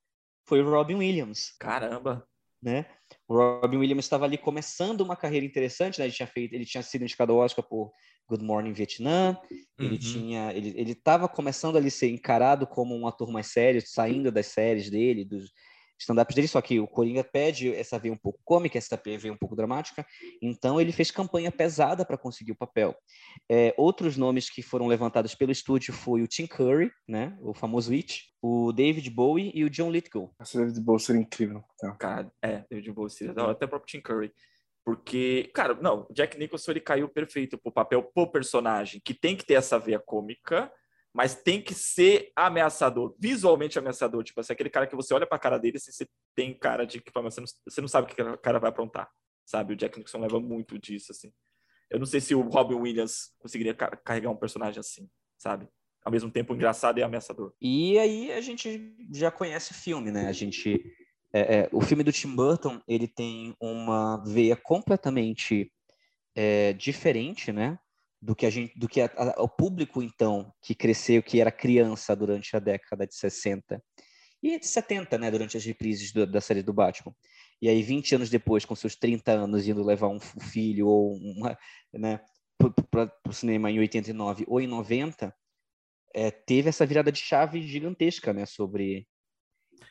foi 0.47 0.61
o 0.61 0.69
Robin 0.69 0.95
Williams. 0.95 1.55
Caramba! 1.59 2.27
Né? 2.61 2.85
O 3.27 3.35
Robin 3.35 3.77
Williams 3.77 4.05
estava 4.05 4.25
ali 4.25 4.37
começando 4.37 5.01
uma 5.01 5.15
carreira 5.15 5.45
interessante, 5.45 5.99
né? 5.99 6.05
Ele 6.05 6.13
tinha 6.13 6.27
feito, 6.27 6.53
ele 6.53 6.65
tinha 6.65 6.83
sido 6.83 7.03
indicado 7.03 7.31
ao 7.31 7.39
Oscar 7.39 7.65
por 7.65 7.91
Good 8.27 8.43
Morning 8.43 8.73
Vietnam. 8.73 9.38
Ele 9.77 9.93
uhum. 9.93 9.97
tinha, 9.97 10.53
ele 10.53 10.73
ele 10.75 10.91
estava 10.91 11.27
começando 11.27 11.77
ali 11.77 11.88
a 11.88 11.91
ser 11.91 12.09
encarado 12.09 12.65
como 12.65 12.95
um 12.95 13.07
ator 13.07 13.31
mais 13.31 13.47
sério, 13.47 13.81
saindo 13.85 14.31
das 14.31 14.47
séries 14.47 14.89
dele, 14.89 15.25
dos 15.25 15.51
stand-ups 15.99 16.35
dele, 16.35 16.47
só 16.47 16.61
que 16.61 16.79
o 16.79 16.88
Coringa 16.88 17.23
pede 17.23 17.73
essa 17.73 17.97
veia 17.97 18.13
um 18.13 18.17
pouco 18.17 18.39
cômica, 18.43 18.77
essa 18.77 18.99
veia 19.03 19.33
um 19.33 19.38
pouco 19.38 19.55
dramática, 19.55 20.05
então 20.41 20.79
ele 20.79 20.91
fez 20.91 21.11
campanha 21.11 21.51
pesada 21.51 22.05
para 22.05 22.17
conseguir 22.17 22.51
o 22.51 22.55
papel. 22.55 22.95
É, 23.49 23.73
outros 23.77 24.17
nomes 24.17 24.49
que 24.49 24.61
foram 24.61 24.88
levantados 24.88 25.33
pelo 25.35 25.51
estúdio 25.51 25.93
foi 25.93 26.21
o 26.21 26.27
Tim 26.27 26.47
Curry, 26.47 26.91
né, 27.07 27.38
o 27.41 27.53
famoso 27.53 27.93
It, 27.93 28.23
o 28.41 28.71
David 28.71 29.09
Bowie 29.09 29.51
e 29.55 29.63
o 29.63 29.69
John 29.69 29.89
Lithgow. 29.89 30.33
Esse 30.41 30.57
David 30.57 30.79
Bowie 30.81 30.99
seria 31.01 31.21
incrível. 31.21 31.63
Então. 31.75 31.95
Cara, 31.97 32.31
é, 32.41 32.63
David 32.69 32.91
Bowie 32.91 33.09
seria, 33.09 33.33
até 33.33 33.65
o 33.65 33.69
próprio 33.69 33.88
Tim 33.88 34.01
Curry. 34.01 34.31
Porque, 34.85 35.49
cara, 35.51 35.73
não, 35.73 36.07
Jack 36.11 36.37
Nicholson 36.37 36.71
ele 36.71 36.79
caiu 36.79 37.09
perfeito 37.09 37.57
pro 37.57 37.71
papel, 37.71 38.03
pro 38.03 38.31
personagem, 38.31 39.01
que 39.03 39.15
tem 39.15 39.35
que 39.35 39.43
ter 39.43 39.55
essa 39.55 39.79
veia 39.79 39.99
cômica, 39.99 40.71
mas 41.11 41.33
tem 41.33 41.59
que 41.59 41.73
ser 41.73 42.31
ameaçador, 42.35 43.15
visualmente 43.19 43.79
ameaçador. 43.79 44.23
Tipo 44.23 44.41
assim, 44.41 44.53
aquele 44.53 44.69
cara 44.69 44.85
que 44.85 44.95
você 44.95 45.11
olha 45.13 45.25
pra 45.25 45.39
cara 45.39 45.57
dele, 45.57 45.77
assim, 45.77 45.91
você 45.91 46.07
tem 46.35 46.55
cara 46.55 46.85
de 46.85 47.01
que 47.01 47.11
você 47.11 47.41
não, 47.41 47.47
você 47.67 47.81
não 47.81 47.87
sabe 47.87 48.11
o 48.11 48.15
que 48.15 48.21
o 48.21 48.37
cara 48.37 48.59
vai 48.59 48.69
aprontar, 48.69 49.09
sabe? 49.43 49.73
O 49.73 49.75
Jack 49.75 49.97
Nicholson 49.97 50.19
leva 50.19 50.39
muito 50.39 50.77
disso, 50.77 51.11
assim. 51.11 51.33
Eu 51.89 51.97
não 51.97 52.05
sei 52.05 52.21
se 52.21 52.35
o 52.35 52.41
Robin 52.41 52.75
Williams 52.75 53.33
conseguiria 53.39 53.73
carregar 53.73 54.29
um 54.29 54.37
personagem 54.37 54.79
assim, 54.79 55.09
sabe? 55.35 55.67
Ao 56.03 56.11
mesmo 56.11 56.29
tempo 56.29 56.53
engraçado 56.53 56.99
e 56.99 57.03
ameaçador. 57.03 57.53
E 57.59 57.97
aí 57.97 58.31
a 58.31 58.41
gente 58.41 58.95
já 59.11 59.31
conhece 59.31 59.71
o 59.71 59.75
filme, 59.75 60.11
né? 60.11 60.27
A 60.27 60.31
gente 60.31 60.79
é, 61.35 61.39
é, 61.39 61.69
o 61.73 61.81
filme 61.81 62.01
do 62.01 62.13
Tim 62.13 62.33
Burton 62.33 62.81
ele 62.87 63.09
tem 63.09 63.53
uma 63.59 64.23
veia 64.23 64.55
completamente 64.55 65.69
é, 66.33 66.71
diferente, 66.71 67.51
né? 67.51 67.77
Do 68.21 68.33
que 68.33 68.45
a 68.45 68.49
gente, 68.49 68.79
do 68.79 68.87
que 68.87 69.01
a, 69.01 69.11
a, 69.17 69.43
o 69.43 69.49
público 69.49 70.01
então 70.01 70.49
que 70.61 70.73
cresceu, 70.73 71.21
que 71.21 71.41
era 71.41 71.51
criança 71.51 72.15
durante 72.15 72.55
a 72.55 72.59
década 72.59 73.05
de 73.05 73.15
60 73.15 73.83
e 74.41 74.57
de 74.57 74.65
70, 74.65 75.17
né? 75.17 75.29
Durante 75.29 75.57
as 75.57 75.65
reprises 75.65 76.13
do, 76.13 76.25
da 76.25 76.39
série 76.39 76.63
do 76.63 76.71
Batman. 76.71 77.13
E 77.61 77.67
aí 77.67 77.83
20 77.83 78.15
anos 78.15 78.29
depois, 78.29 78.63
com 78.63 78.73
seus 78.73 78.95
30 78.95 79.33
anos, 79.33 79.67
indo 79.67 79.83
levar 79.83 80.07
um 80.07 80.21
filho 80.21 80.87
ou 80.87 81.17
uma, 81.17 81.57
né? 81.93 82.21
Para 82.89 83.11
o 83.27 83.33
cinema 83.33 83.69
em 83.69 83.79
89 83.79 84.45
ou 84.47 84.61
em 84.61 84.67
90, 84.67 85.35
é, 86.13 86.31
teve 86.31 86.69
essa 86.69 86.85
virada 86.85 87.11
de 87.11 87.19
chave 87.19 87.61
gigantesca, 87.61 88.31
né? 88.31 88.45
Sobre 88.45 89.05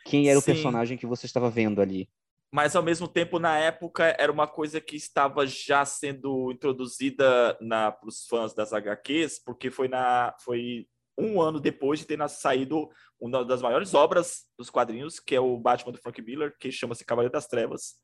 quem 0.04 0.28
era 0.28 0.40
Sim. 0.40 0.42
o 0.42 0.54
personagem 0.54 0.98
que 0.98 1.06
você 1.06 1.26
estava 1.26 1.50
vendo 1.50 1.80
ali. 1.80 2.08
Mas 2.52 2.76
ao 2.76 2.84
mesmo 2.84 3.08
tempo, 3.08 3.40
na 3.40 3.58
época, 3.58 4.14
era 4.16 4.30
uma 4.30 4.46
coisa 4.46 4.80
que 4.80 4.94
estava 4.94 5.44
já 5.44 5.84
sendo 5.84 6.52
introduzida 6.52 7.58
para 7.58 7.98
os 8.06 8.26
fãs 8.26 8.54
das 8.54 8.72
HQs, 8.72 9.42
porque 9.44 9.72
foi, 9.72 9.88
na, 9.88 10.32
foi 10.40 10.86
um 11.18 11.40
ano 11.40 11.58
depois 11.58 11.98
de 11.98 12.06
ter 12.06 12.28
saído 12.28 12.88
uma 13.20 13.44
das 13.44 13.60
maiores 13.60 13.92
obras 13.92 14.44
dos 14.56 14.70
quadrinhos, 14.70 15.18
que 15.18 15.34
é 15.34 15.40
o 15.40 15.58
Batman 15.58 15.92
do 15.92 15.98
Frank 15.98 16.22
Miller, 16.22 16.54
que 16.58 16.70
chama-se 16.70 17.04
Cavaleiro 17.04 17.32
das 17.32 17.48
Trevas, 17.48 17.94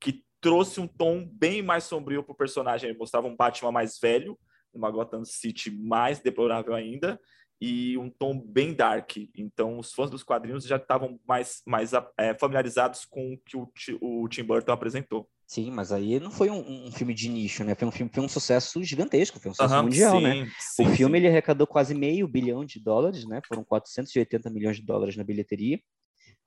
que 0.00 0.22
trouxe 0.40 0.80
um 0.80 0.86
tom 0.86 1.26
bem 1.26 1.60
mais 1.60 1.82
sombrio 1.82 2.22
para 2.22 2.32
o 2.32 2.36
personagem. 2.36 2.90
Ele 2.90 2.98
mostrava 2.98 3.26
um 3.26 3.34
Batman 3.34 3.72
mais 3.72 3.98
velho, 3.98 4.38
uma 4.72 4.90
Gotham 4.90 5.24
City 5.24 5.70
mais 5.70 6.20
deplorável 6.20 6.74
ainda, 6.74 7.18
e 7.60 7.96
um 7.96 8.10
tom 8.10 8.38
bem 8.38 8.74
dark. 8.74 9.16
Então, 9.34 9.78
os 9.78 9.92
fãs 9.92 10.10
dos 10.10 10.22
quadrinhos 10.22 10.64
já 10.64 10.76
estavam 10.76 11.18
mais, 11.26 11.62
mais 11.66 11.92
é, 12.18 12.34
familiarizados 12.38 13.04
com 13.04 13.34
o 13.34 13.38
que 13.38 13.56
o, 13.56 14.22
o 14.22 14.28
Tim 14.28 14.44
Burton 14.44 14.72
apresentou. 14.72 15.28
Sim, 15.46 15.70
mas 15.70 15.92
aí 15.92 16.18
não 16.18 16.30
foi 16.30 16.50
um, 16.50 16.86
um, 16.86 16.92
filme 16.92 17.14
de 17.14 17.28
nicho, 17.28 17.62
né? 17.62 17.74
Foi 17.76 17.86
um 17.86 17.92
filme, 17.92 18.10
foi 18.12 18.22
um 18.22 18.28
sucesso 18.28 18.82
gigantesco, 18.82 19.38
foi 19.38 19.52
um 19.52 19.54
sucesso 19.54 19.82
mundial, 19.82 20.20
né? 20.20 20.32
sim, 20.32 20.40
né? 20.40 20.52
Sim, 20.58 20.82
o 20.82 20.96
filme 20.96 21.18
sim. 21.18 21.24
ele 21.24 21.28
arrecadou 21.28 21.66
quase 21.68 21.94
meio 21.94 22.26
bilhão 22.26 22.64
de 22.64 22.80
dólares, 22.80 23.24
né? 23.24 23.40
Foram 23.46 23.62
480 23.62 24.50
milhões 24.50 24.76
de 24.76 24.82
dólares 24.82 25.16
na 25.16 25.22
bilheteria, 25.22 25.80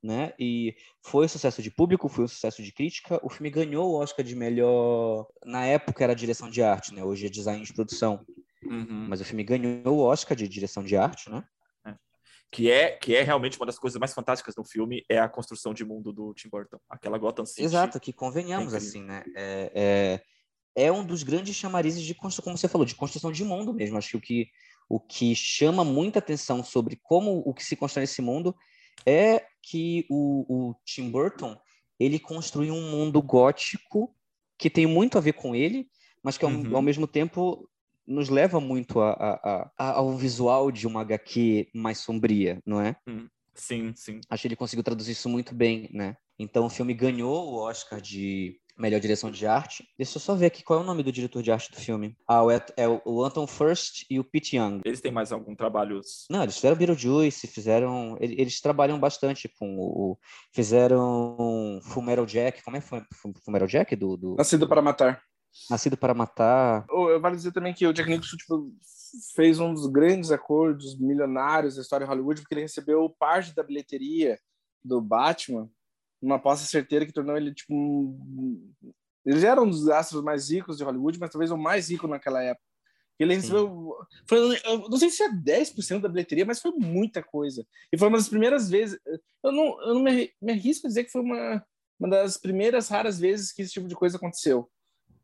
né? 0.04 0.34
E 0.38 0.76
foi 1.02 1.26
um 1.26 1.30
sucesso 1.30 1.62
de 1.62 1.72
público, 1.72 2.10
foi 2.10 2.26
um 2.26 2.28
sucesso 2.28 2.62
de 2.62 2.74
crítica. 2.74 3.22
O 3.24 3.30
filme 3.30 3.50
ganhou 3.50 3.90
o 3.90 3.96
Oscar 3.96 4.26
de 4.26 4.36
melhor, 4.36 5.26
na 5.46 5.66
época 5.66 6.04
era 6.04 6.14
direção 6.14 6.50
de 6.50 6.62
arte, 6.62 6.94
né? 6.94 7.02
Hoje 7.02 7.28
é 7.28 7.30
design 7.30 7.64
de 7.64 7.74
produção. 7.74 8.26
Uhum. 8.64 9.08
Mas 9.08 9.22
o 9.22 9.26
filme 9.26 9.44
ganhou 9.44 9.98
o 9.98 10.02
Oscar 10.02 10.36
de 10.36 10.48
direção 10.48 10.84
de 10.84 10.98
arte, 10.98 11.30
né? 11.30 11.44
que 12.52 12.72
é 12.72 12.92
que 12.92 13.16
é 13.16 13.22
realmente 13.22 13.58
uma 13.58 13.66
das 13.66 13.78
coisas 13.78 14.00
mais 14.00 14.14
fantásticas 14.14 14.56
do 14.56 14.64
filme 14.64 15.06
é 15.08 15.20
a 15.20 15.30
construção 15.30 15.74
de 15.74 15.86
mundo 15.86 16.12
do 16.12 16.34
Tim 16.34 16.50
Burton, 16.50 16.80
aquela 16.90 17.18
Gotham 17.18 17.46
City. 17.46 17.64
Exato, 17.64 18.00
que 18.00 18.12
convenhamos 18.12 18.74
é 18.74 18.78
assim, 18.78 19.04
né? 19.04 19.24
É, 19.36 20.22
é, 20.76 20.86
é, 20.88 20.92
um 20.92 21.06
dos 21.06 21.22
grandes 21.22 21.56
chamarizes 21.56 22.04
de 22.04 22.16
construção, 22.16 22.46
como 22.46 22.58
você 22.58 22.68
falou, 22.68 22.86
de 22.86 22.96
construção 22.96 23.32
de 23.32 23.44
mundo 23.44 23.74
mesmo. 23.74 23.98
Acho 23.98 24.12
que 24.12 24.18
o 24.18 24.22
que 24.22 24.50
o 24.92 25.00
que 25.00 25.36
chama 25.36 25.84
muita 25.86 26.18
atenção 26.18 26.64
sobre 26.64 27.00
como 27.04 27.44
o 27.46 27.54
que 27.54 27.64
se 27.64 27.76
constrói 27.76 28.02
nesse 28.02 28.24
mundo 28.24 28.56
é 29.06 29.46
que 29.62 30.08
o, 30.10 30.46
o 30.72 30.76
Tim 30.84 31.12
Burton 31.12 31.56
ele 32.00 32.18
construiu 32.18 32.74
um 32.74 32.90
mundo 32.90 33.22
gótico 33.22 34.16
que 34.58 34.70
tem 34.70 34.88
muito 34.88 35.18
a 35.18 35.22
ver 35.22 35.34
com 35.34 35.56
ele, 35.56 35.88
mas 36.24 36.40
que 36.40 36.46
ao, 36.46 36.50
uhum. 36.50 36.76
ao 36.76 36.82
mesmo 36.82 37.06
tempo 37.06 37.70
nos 38.10 38.28
leva 38.28 38.60
muito 38.60 39.00
a, 39.00 39.12
a, 39.12 39.72
a, 39.78 39.92
ao 39.92 40.18
visual 40.18 40.72
de 40.72 40.88
uma 40.88 41.02
HQ 41.02 41.70
mais 41.74 42.00
sombria, 42.00 42.60
não 42.66 42.82
é? 42.82 42.96
Hum, 43.08 43.28
sim, 43.54 43.94
sim. 43.96 44.20
Acho 44.30 44.42
que 44.42 44.48
ele 44.48 44.56
conseguiu 44.56 44.84
traduzir 44.84 45.12
isso 45.12 45.30
muito 45.30 45.54
bem, 45.54 45.90
né? 45.94 46.18
Então 46.38 46.66
o 46.66 46.70
filme 46.70 46.94
ganhou 46.94 47.52
o 47.52 47.56
Oscar 47.58 48.02
de 48.02 48.60
melhor 48.80 49.00
direção 49.00 49.30
de 49.30 49.46
arte. 49.46 49.86
Deixa 49.98 50.18
eu 50.18 50.22
só 50.22 50.34
ver 50.34 50.46
aqui 50.46 50.64
qual 50.64 50.80
é 50.80 50.82
o 50.82 50.86
nome 50.86 51.04
do 51.04 51.12
diretor 51.12 51.44
de 51.44 51.52
arte 51.52 51.70
do 51.70 51.78
filme. 51.78 52.16
Ah, 52.28 52.42
é, 52.78 52.88
o 52.88 53.24
Anton 53.24 53.46
First 53.46 54.06
e 54.10 54.18
o 54.20 54.24
Pete 54.24 54.56
Young. 54.56 54.80
Eles 54.86 55.02
têm 55.02 55.12
mais 55.12 55.34
algum 55.34 55.54
trabalho? 55.54 56.00
Não, 56.30 56.44
eles 56.44 56.56
fizeram 56.56 56.78
Beetlejuice, 56.78 57.46
fizeram... 57.46 58.18
Eles 58.22 58.62
trabalham 58.62 58.98
bastante 58.98 59.50
com 59.60 59.78
o... 59.78 60.18
Fizeram 60.54 61.80
Full 61.84 62.04
Metal 62.04 62.26
Jack. 62.26 62.64
Como 62.64 62.78
é 62.78 62.80
que 62.80 62.88
foi? 62.88 63.04
Full 63.14 63.34
Metal 63.50 63.68
Jack? 63.68 63.96
Do, 63.98 64.16
do... 64.16 64.36
Nascido 64.36 64.68
para 64.68 64.82
Matar. 64.82 65.22
Nascido 65.70 65.98
para 65.98 66.14
Matar. 66.14 66.86
Vale 67.22 67.36
dizer 67.36 67.52
também 67.52 67.74
que 67.74 67.86
o 67.86 67.94
Jack 67.94 68.10
Nicholson 68.10 68.38
tipo, 68.38 68.74
fez 69.36 69.60
um 69.60 69.74
dos 69.74 69.88
grandes 69.88 70.32
acordos 70.32 70.98
milionários 71.00 71.76
da 71.76 71.82
história 71.82 72.06
de 72.06 72.12
Hollywood, 72.12 72.42
porque 72.42 72.54
ele 72.54 72.62
recebeu 72.62 73.10
parte 73.10 73.54
da 73.56 73.64
bilheteria 73.64 74.40
do 74.84 75.02
Batman, 75.02 75.70
uma 76.22 76.36
aposta 76.36 76.66
certeira 76.66 77.06
que 77.06 77.14
tornou 77.14 77.36
ele 77.36 77.54
tipo 77.54 77.74
um... 77.74 78.74
ele 79.26 79.40
já 79.40 79.52
era 79.52 79.62
um 79.62 79.70
dos 79.70 79.88
astros 79.90 80.24
mais 80.24 80.50
ricos 80.50 80.78
de 80.78 80.84
Hollywood, 80.84 81.20
mas 81.20 81.30
talvez 81.30 81.52
o 81.52 81.58
mais 81.58 81.90
rico 81.90 82.08
naquela 82.08 82.42
época. 82.44 82.68
Ele 83.18 83.36
recebeu, 83.36 83.98
foi, 84.26 84.62
não 84.66 84.98
sei 84.98 85.10
se 85.10 85.22
é 85.22 85.30
10% 85.30 86.00
da 86.00 86.08
bilheteria, 86.08 86.46
mas 86.46 86.62
foi 86.62 86.72
muita 86.72 87.22
coisa. 87.22 87.68
E 87.92 87.98
foi 87.98 88.08
uma 88.08 88.18
das 88.18 88.30
primeiras 88.30 88.70
vezes, 88.70 88.98
eu 89.44 89.52
não, 89.52 89.82
eu 89.82 89.94
não 89.96 90.02
me, 90.02 90.32
me 90.42 90.54
arrisco 90.54 90.88
a 90.88 90.90
dizer 90.90 91.04
que 91.04 91.12
foi 91.12 91.22
uma, 91.22 91.62
uma 92.00 92.10
das 92.10 92.38
primeiras 92.38 92.88
raras 92.88 93.20
vezes 93.20 93.52
que 93.52 93.62
esse 93.62 93.74
tipo 93.74 93.90
de 93.90 93.96
coisa 93.96 94.16
aconteceu 94.16 94.70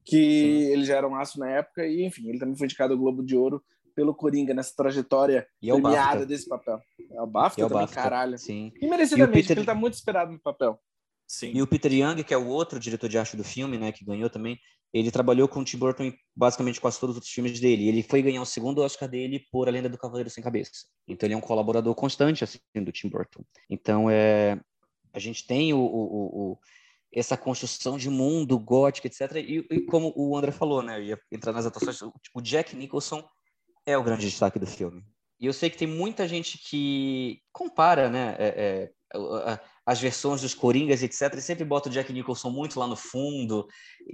que 0.06 0.18
Sim. 0.18 0.72
ele 0.72 0.86
já 0.86 0.98
era 0.98 1.08
um 1.08 1.16
aço 1.16 1.40
na 1.40 1.50
época, 1.50 1.86
e 1.86 2.06
enfim, 2.06 2.30
ele 2.30 2.40
também 2.40 2.56
foi 2.56 2.66
indicado 2.66 2.94
ao 2.94 3.00
Globo 3.00 3.24
de 3.24 3.36
Ouro 3.36 3.64
pelo 3.96 4.14
Coringa 4.14 4.54
nessa 4.54 4.74
trajetória 4.76 5.48
e 5.62 5.72
é 5.72 5.74
premiada 5.74 6.26
desse 6.26 6.48
papel. 6.48 6.80
É 7.12 7.22
o 7.22 7.26
BAFTA 7.26 7.62
é 7.62 7.66
o 7.66 7.70
também, 7.70 7.84
BAFTA. 7.84 8.02
caralho. 8.02 8.38
Sim. 8.38 8.72
E 8.80 8.88
merecidamente, 8.88 9.40
e 9.40 9.42
Peter... 9.42 9.58
ele 9.58 9.66
tá 9.66 9.74
muito 9.74 9.94
esperado 9.94 10.32
no 10.32 10.40
papel. 10.40 10.80
Sim. 11.28 11.52
E 11.56 11.62
o 11.62 11.68
Peter 11.68 11.92
Young, 11.92 12.24
que 12.24 12.34
é 12.34 12.38
o 12.38 12.48
outro 12.48 12.80
diretor 12.80 13.10
de 13.10 13.18
arte 13.18 13.36
do 13.36 13.44
filme, 13.44 13.78
né, 13.78 13.92
que 13.92 14.06
ganhou 14.06 14.30
também, 14.30 14.60
ele 14.94 15.12
trabalhou 15.12 15.48
com 15.48 15.60
o 15.60 15.64
Tim 15.64 15.78
Burton 15.78 16.04
em 16.04 16.18
basicamente 16.36 16.80
quase 16.80 17.00
todos 17.00 17.16
os 17.16 17.18
outros 17.18 17.34
filmes 17.34 17.60
dele. 17.60 17.88
Ele 17.88 18.04
foi 18.04 18.22
ganhar 18.22 18.42
o 18.42 18.46
segundo 18.46 18.82
Oscar 18.82 19.10
dele 19.10 19.46
por 19.52 19.68
A 19.68 19.72
Lenda 19.72 19.90
do 19.90 19.98
Cavaleiro 19.98 20.30
Sem 20.30 20.44
Cabeça. 20.44 20.72
Então 21.08 21.26
ele 21.28 21.34
é 21.34 21.38
um 21.38 21.42
colaborador 21.42 21.94
constante 21.96 22.44
assim 22.44 22.60
do 22.76 22.92
Tim 22.92 23.10
Burton. 23.10 23.44
Então 23.70 24.10
é 24.10 24.60
a 25.12 25.20
gente 25.20 25.48
tem 25.48 25.74
o, 25.74 25.80
o, 25.80 26.52
o 26.52 26.60
essa 27.16 27.38
construção 27.38 27.98
de 27.98 28.10
mundo 28.10 28.60
gótico, 28.60 29.08
etc. 29.08 29.38
E, 29.38 29.66
e, 29.72 29.82
como 29.86 30.14
o 30.16 30.38
André 30.38 30.52
falou, 30.52 30.82
né, 30.82 31.00
eu 31.00 31.04
ia 31.04 31.20
entrar 31.32 31.54
nas 31.54 31.66
atuações, 31.66 32.02
o, 32.02 32.42
Jack 32.42 32.76
Nicholson 32.76 33.24
é 33.86 33.98
o 33.98 34.04
grande 34.04 34.28
destaque 34.28 34.60
do 34.60 34.68
filme. 34.68 35.02
E 35.40 35.46
eu 35.46 35.54
sei 35.54 35.70
que 35.70 35.78
tem 35.78 35.88
muita 35.88 36.28
gente 36.28 36.58
que 36.58 37.40
compara, 37.54 38.10
né, 38.10 38.36
é, 38.38 38.92
é, 39.14 39.60
as 39.86 40.02
versões 40.02 40.42
dos 40.42 40.54
Coringas, 40.54 41.04
etc. 41.04 41.34
E 41.36 41.42
sempre 41.42 41.64
bota 41.64 41.88
o 41.88 41.92
Jack 41.92 42.12
Nicholson 42.12 42.50
muito 42.50 42.78
lá 42.80 42.88
no 42.88 42.98
fundo, 42.98 43.66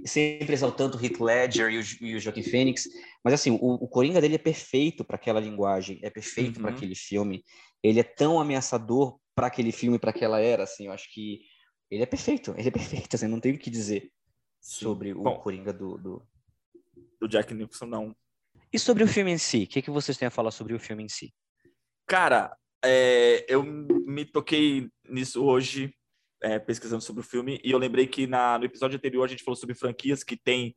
sempre 0.04 0.52
exaltando 0.52 0.96
o 0.96 1.04
Heath 1.04 1.20
Ledger 1.20 1.70
e 1.70 1.78
o, 1.78 1.82
e 2.02 2.14
o 2.14 2.20
Joaquin 2.20 2.42
Phoenix. 2.42 2.88
Mas 3.24 3.34
assim, 3.34 3.50
o, 3.50 3.84
o 3.84 3.88
Coringa 3.88 4.20
dele 4.20 4.36
é 4.36 4.38
perfeito 4.38 5.04
para 5.04 5.16
aquela 5.16 5.40
linguagem, 5.40 5.98
é 6.02 6.10
perfeito 6.10 6.56
uhum. 6.56 6.62
para 6.62 6.70
aquele 6.72 6.94
filme. 6.94 7.42
Ele 7.82 7.98
é 7.98 8.04
tão 8.04 8.40
ameaçador 8.40 9.18
para 9.34 9.48
aquele 9.48 9.72
filme, 9.72 9.98
para 9.98 10.10
aquela 10.10 10.40
era, 10.40 10.62
assim. 10.62 10.86
Eu 10.86 10.92
acho 10.92 11.12
que 11.12 11.40
ele 11.94 12.02
é 12.02 12.06
perfeito, 12.06 12.54
ele 12.56 12.68
é 12.68 12.70
perfeito, 12.70 13.14
assim, 13.14 13.26
não 13.26 13.38
tenho 13.38 13.54
o 13.54 13.58
que 13.58 13.68
dizer 13.68 14.10
Sim. 14.60 14.84
sobre 14.84 15.12
o 15.12 15.22
Bom, 15.22 15.38
Coringa 15.38 15.72
do, 15.72 15.98
do... 15.98 16.26
do 17.20 17.28
Jack 17.28 17.52
Nicholson, 17.52 17.84
não. 17.84 18.16
E 18.72 18.78
sobre 18.78 19.04
o 19.04 19.08
filme 19.08 19.30
em 19.30 19.38
si? 19.38 19.64
O 19.64 19.66
que, 19.66 19.82
que 19.82 19.90
vocês 19.90 20.16
têm 20.16 20.26
a 20.26 20.30
falar 20.30 20.52
sobre 20.52 20.72
o 20.72 20.80
filme 20.80 21.04
em 21.04 21.08
si? 21.08 21.34
Cara, 22.06 22.56
é, 22.82 23.44
eu 23.46 23.62
me 23.62 24.24
toquei 24.24 24.90
nisso 25.06 25.44
hoje, 25.44 25.94
é, 26.42 26.58
pesquisando 26.58 27.02
sobre 27.02 27.20
o 27.20 27.24
filme, 27.24 27.60
e 27.62 27.70
eu 27.70 27.78
lembrei 27.78 28.06
que 28.06 28.26
na, 28.26 28.58
no 28.58 28.64
episódio 28.64 28.96
anterior 28.96 29.24
a 29.24 29.28
gente 29.28 29.44
falou 29.44 29.56
sobre 29.56 29.74
franquias 29.74 30.24
que 30.24 30.36
têm 30.36 30.74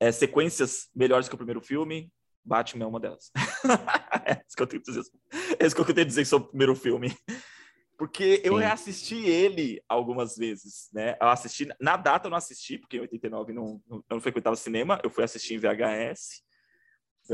é, 0.00 0.10
sequências 0.10 0.88
melhores 0.94 1.28
que 1.28 1.34
o 1.34 1.38
primeiro 1.38 1.60
filme. 1.60 2.10
Batman 2.42 2.84
é 2.84 2.88
uma 2.88 3.00
delas. 3.00 3.30
é 4.26 4.42
isso 4.46 4.56
que 4.56 4.62
eu 4.62 4.66
tenho 4.66 4.82
que 4.82 4.90
dizer. 4.90 5.04
É 5.58 5.66
isso 5.66 5.74
que 5.74 5.80
eu 5.80 5.84
tenho 5.84 5.96
que 5.96 6.04
dizer 6.06 6.24
sobre 6.24 6.46
o 6.46 6.50
primeiro 6.50 6.74
filme. 6.74 7.14
Porque 7.96 8.40
eu 8.44 8.54
Sim. 8.54 8.60
reassisti 8.60 9.16
ele 9.16 9.82
algumas 9.88 10.36
vezes, 10.36 10.88
né? 10.92 11.16
Eu 11.20 11.28
assisti, 11.28 11.68
na 11.80 11.96
data 11.96 12.26
eu 12.26 12.30
não 12.30 12.36
assisti, 12.36 12.78
porque 12.78 12.96
em 12.96 13.00
89 13.00 13.52
não, 13.52 13.80
não, 13.88 13.98
eu 13.98 14.04
não 14.10 14.20
frequentava 14.20 14.56
cinema, 14.56 15.00
eu 15.04 15.10
fui 15.10 15.22
assistir 15.22 15.54
em 15.54 15.58
VHS, 15.58 16.42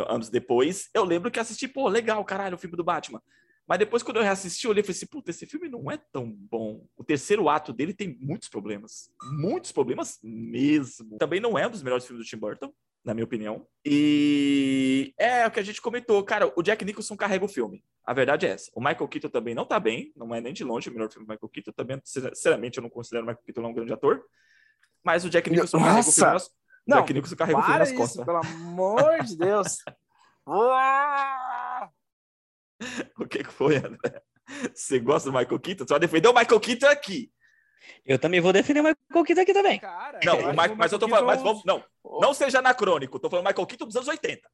anos 0.09 0.29
depois. 0.29 0.88
Eu 0.94 1.05
lembro 1.05 1.31
que 1.31 1.40
assisti, 1.40 1.66
pô, 1.66 1.88
legal, 1.88 2.25
caralho, 2.25 2.57
o 2.57 2.59
filme 2.59 2.77
do 2.77 2.85
Batman. 2.85 3.23
Mas 3.66 3.79
depois, 3.79 4.03
quando 4.03 4.16
eu 4.16 4.23
reassisti, 4.23 4.64
eu 4.64 4.73
olhei 4.73 4.81
e 4.81 4.85
falei 4.85 4.96
assim, 4.96 5.07
puta, 5.07 5.31
esse 5.31 5.46
filme 5.46 5.68
não 5.68 5.90
é 5.90 5.96
tão 6.12 6.29
bom. 6.29 6.85
O 6.96 7.05
terceiro 7.05 7.49
ato 7.49 7.73
dele 7.73 7.94
tem 7.94 8.18
muitos 8.20 8.49
problemas. 8.49 9.11
Muitos 9.23 9.70
problemas 9.70 10.18
mesmo. 10.23 11.16
Também 11.18 11.40
não 11.40 11.57
é 11.57 11.66
um 11.66 11.70
dos 11.70 11.83
melhores 11.83 12.05
filmes 12.05 12.25
do 12.25 12.29
Tim 12.29 12.37
Burton, 12.37 12.73
na 13.04 13.14
minha 13.14 13.24
opinião. 13.24 13.66
E 13.84 15.14
é 15.18 15.46
o 15.46 15.50
que 15.50 15.60
a 15.60 15.62
gente 15.62 15.80
comentou. 15.80 16.22
Cara, 16.24 16.52
o 16.54 16.62
Jack 16.62 16.84
Nicholson 16.84 17.16
carrega 17.16 17.44
o 17.44 17.48
filme. 17.48 17.82
A 18.04 18.12
verdade 18.12 18.46
é 18.46 18.50
essa. 18.50 18.70
O 18.74 18.80
Michael 18.80 19.08
Keaton 19.08 19.28
também 19.28 19.54
não 19.54 19.64
tá 19.64 19.80
bem, 19.80 20.12
não 20.16 20.34
é 20.34 20.40
nem 20.40 20.52
de 20.52 20.64
longe 20.64 20.90
o 20.90 20.92
melhor 20.92 21.10
filme 21.10 21.26
do 21.26 21.30
Michael 21.30 21.48
Keaton. 21.48 21.72
Também, 21.72 22.00
sinceramente, 22.04 22.78
eu 22.78 22.82
não 22.82 22.90
considero 22.90 23.24
o 23.24 23.26
Michael 23.26 23.44
Keaton 23.44 23.66
um 23.66 23.72
grande 23.72 23.92
ator. 23.92 24.22
Mas 25.02 25.24
o 25.24 25.30
Jack 25.30 25.48
Nicholson 25.48 25.78
Nossa! 25.78 25.90
carrega 25.90 26.08
o 26.08 26.12
filme 26.12 26.32
nas... 26.32 26.50
Não, 26.86 26.98
Jack 26.98 27.14
Nicholson 27.14 27.36
carrega 27.36 27.58
o 27.58 27.62
filme 27.62 27.78
nas 27.78 27.88
isso, 27.88 27.98
costas. 27.98 28.22
Pelo 28.24 28.38
amor 28.38 29.24
de 29.24 29.36
Deus! 29.36 29.78
o 33.18 33.26
que, 33.26 33.44
que 33.44 33.52
foi, 33.52 33.76
André? 33.76 34.22
Você 34.74 34.98
gosta 34.98 35.30
do 35.30 35.38
Michael 35.38 35.60
Keaton? 35.60 35.86
Você 35.86 35.94
vai 35.94 36.00
defender 36.00 36.28
o 36.28 36.34
Michael 36.34 36.60
Keaton 36.60 36.88
aqui. 36.88 37.32
Eu 38.05 38.19
também 38.19 38.40
vou 38.40 38.53
defender 38.53 38.81
o 38.81 38.85
Michael 38.85 39.25
Keaton 39.25 39.40
aqui 39.43 39.53
também. 39.53 39.79
Cara, 39.79 40.21
Não, 40.25 40.40
eu 40.40 40.51
que 40.51 40.75
mas 40.75 40.93
eu 40.93 40.99
tô 40.99 41.09
falando, 41.09 41.27
mas 41.27 41.43
vamos, 41.43 41.64
não, 41.64 41.83
não 42.21 42.35
seja 42.35 42.59
anacrônico. 42.59 43.19
Tô 43.19 43.31
falando 43.31 43.47
Michael 43.47 43.66
Keaton 43.66 43.87
dos 43.87 43.97
anos 43.97 44.09
80. 44.09 44.49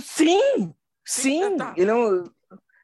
Sim! 0.00 0.74
Sim! 1.04 1.56
tá. 1.56 1.74
Ele, 1.76 1.90
é 1.90 1.94
um, 1.94 2.24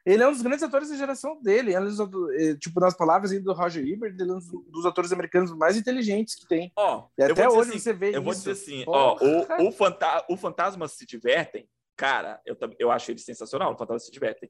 ele 0.05 0.23
é 0.23 0.27
um 0.27 0.31
dos 0.31 0.41
grandes 0.41 0.63
atores 0.63 0.89
da 0.89 0.95
geração 0.95 1.41
dele. 1.41 1.73
Ele 1.73 1.87
é 1.87 2.03
um 2.03 2.31
eh, 2.33 2.55
tipo, 2.55 2.79
nas 2.79 2.95
palavras 2.95 3.31
do 3.41 3.53
Roger 3.53 3.85
Ebert, 3.85 4.15
ele 4.19 4.29
é 4.29 4.33
um 4.33 4.39
dos, 4.67 4.85
atores 4.85 5.11
americanos 5.11 5.51
mais 5.55 5.77
inteligentes 5.77 6.35
que 6.35 6.47
tem. 6.47 6.71
Ó, 6.75 7.07
E 7.17 7.21
eu 7.21 7.31
até 7.31 7.33
vou 7.33 7.45
dizer 7.45 7.59
hoje 7.59 7.69
assim, 7.69 7.79
você 7.79 7.93
vê 7.93 8.15
Eu 8.15 8.21
vou 8.21 8.33
isso. 8.33 8.49
dizer 8.49 8.51
assim, 8.51 8.83
ó, 8.87 9.17
o, 9.21 9.67
o, 9.67 9.71
fanta 9.71 10.25
o 10.29 10.37
Fantasma 10.37 10.87
se 10.87 11.05
divertem, 11.05 11.67
cara, 11.95 12.41
eu, 12.45 12.57
eu 12.77 12.91
acho 12.91 13.11
ele 13.11 13.19
sensacional, 13.19 13.73
o 13.73 13.77
Fantasma 13.77 13.99
se 13.99 14.11
divertem. 14.11 14.49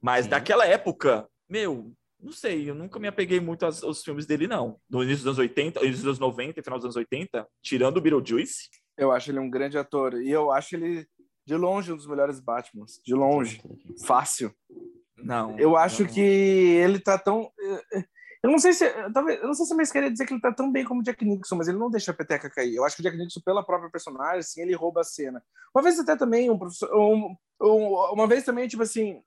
Mas 0.00 0.24
Sim. 0.24 0.30
daquela 0.30 0.66
época, 0.66 1.28
meu, 1.48 1.92
não 2.20 2.32
sei, 2.32 2.68
eu 2.68 2.74
nunca 2.74 2.98
me 2.98 3.08
apeguei 3.08 3.38
muito 3.40 3.64
aos, 3.64 3.82
aos 3.82 4.02
filmes 4.02 4.26
dele, 4.26 4.46
não. 4.46 4.78
No 4.88 5.02
início 5.02 5.18
dos 5.18 5.26
anos 5.26 5.38
80, 5.38 5.80
início 5.80 5.96
dos 6.04 6.06
anos 6.06 6.18
90 6.18 6.58
e 6.58 6.62
final 6.62 6.78
dos 6.78 6.84
anos 6.86 6.96
80, 6.96 7.46
tirando 7.62 7.98
o 7.98 8.00
Beetlejuice. 8.00 8.68
Eu 8.96 9.12
acho 9.12 9.30
ele 9.30 9.38
um 9.38 9.50
grande 9.50 9.76
ator. 9.76 10.14
E 10.20 10.30
eu 10.30 10.50
acho 10.50 10.74
ele, 10.74 11.06
de 11.46 11.54
longe, 11.54 11.92
um 11.92 11.96
dos 11.96 12.06
melhores 12.06 12.40
Batmans. 12.40 13.00
De 13.04 13.14
longe. 13.14 13.62
Fácil. 14.06 14.52
Não. 15.16 15.58
Eu 15.58 15.76
acho 15.76 16.04
não. 16.04 16.10
que 16.10 16.20
ele 16.20 16.98
tá 16.98 17.18
tão. 17.18 17.50
eh, 17.92 18.04
Eu 18.42 18.50
não 18.50 18.58
sei 18.58 18.72
se. 18.72 18.88
Talvez, 19.12 19.40
eu 19.40 19.46
não 19.46 19.54
sei 19.54 19.66
se 19.66 19.74
eu 19.74 19.92
queria 19.92 20.10
dizer 20.10 20.24
que 20.26 20.32
ele 20.32 20.40
tá 20.40 20.52
tão 20.52 20.70
bem 20.70 20.84
como 20.84 21.00
o 21.00 21.02
Jack 21.02 21.24
Nixon, 21.24 21.56
mas 21.56 21.68
ele 21.68 21.78
não 21.78 21.90
deixa 21.90 22.10
a 22.10 22.14
peteca 22.14 22.48
cair. 22.50 22.74
Eu 22.74 22.84
acho 22.84 22.96
que 22.96 23.02
o 23.02 23.04
Jack 23.04 23.16
Nixon, 23.16 23.40
pela 23.44 23.64
própria 23.64 23.90
personagem, 23.90 24.38
assim, 24.38 24.62
ele 24.62 24.74
rouba 24.74 25.00
a 25.00 25.04
cena. 25.04 25.42
Uma 25.74 25.82
vez 25.82 25.98
até 25.98 26.16
também, 26.16 26.48
um 26.50 26.58
professor. 26.58 26.88
Um, 26.94 27.34
um, 27.60 27.94
uma 28.12 28.26
vez 28.26 28.44
também, 28.44 28.68
tipo 28.68 28.82
assim. 28.82 29.20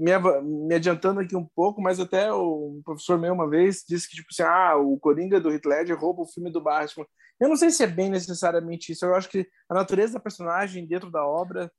Me, 0.00 0.12
me 0.42 0.74
adiantando 0.74 1.20
aqui 1.20 1.36
um 1.36 1.44
pouco, 1.44 1.82
mas 1.82 2.00
até 2.00 2.32
o 2.32 2.80
professor 2.84 3.18
meu 3.18 3.34
uma 3.34 3.48
vez 3.48 3.84
disse 3.86 4.08
que, 4.08 4.16
tipo 4.16 4.28
assim, 4.30 4.42
ah, 4.42 4.76
o 4.76 4.98
Coringa 4.98 5.38
do 5.38 5.50
Heath 5.50 5.66
Ledger 5.66 5.98
rouba 5.98 6.22
o 6.22 6.26
filme 6.26 6.50
do 6.50 6.60
Batman. 6.60 7.06
Eu 7.38 7.48
não 7.48 7.56
sei 7.56 7.70
se 7.70 7.82
é 7.82 7.86
bem 7.86 8.08
necessariamente 8.08 8.92
isso. 8.92 9.04
Eu 9.04 9.14
acho 9.14 9.28
que 9.28 9.46
a 9.68 9.74
natureza 9.74 10.14
da 10.14 10.20
personagem 10.20 10.86
dentro 10.86 11.10
da 11.10 11.26
obra 11.26 11.70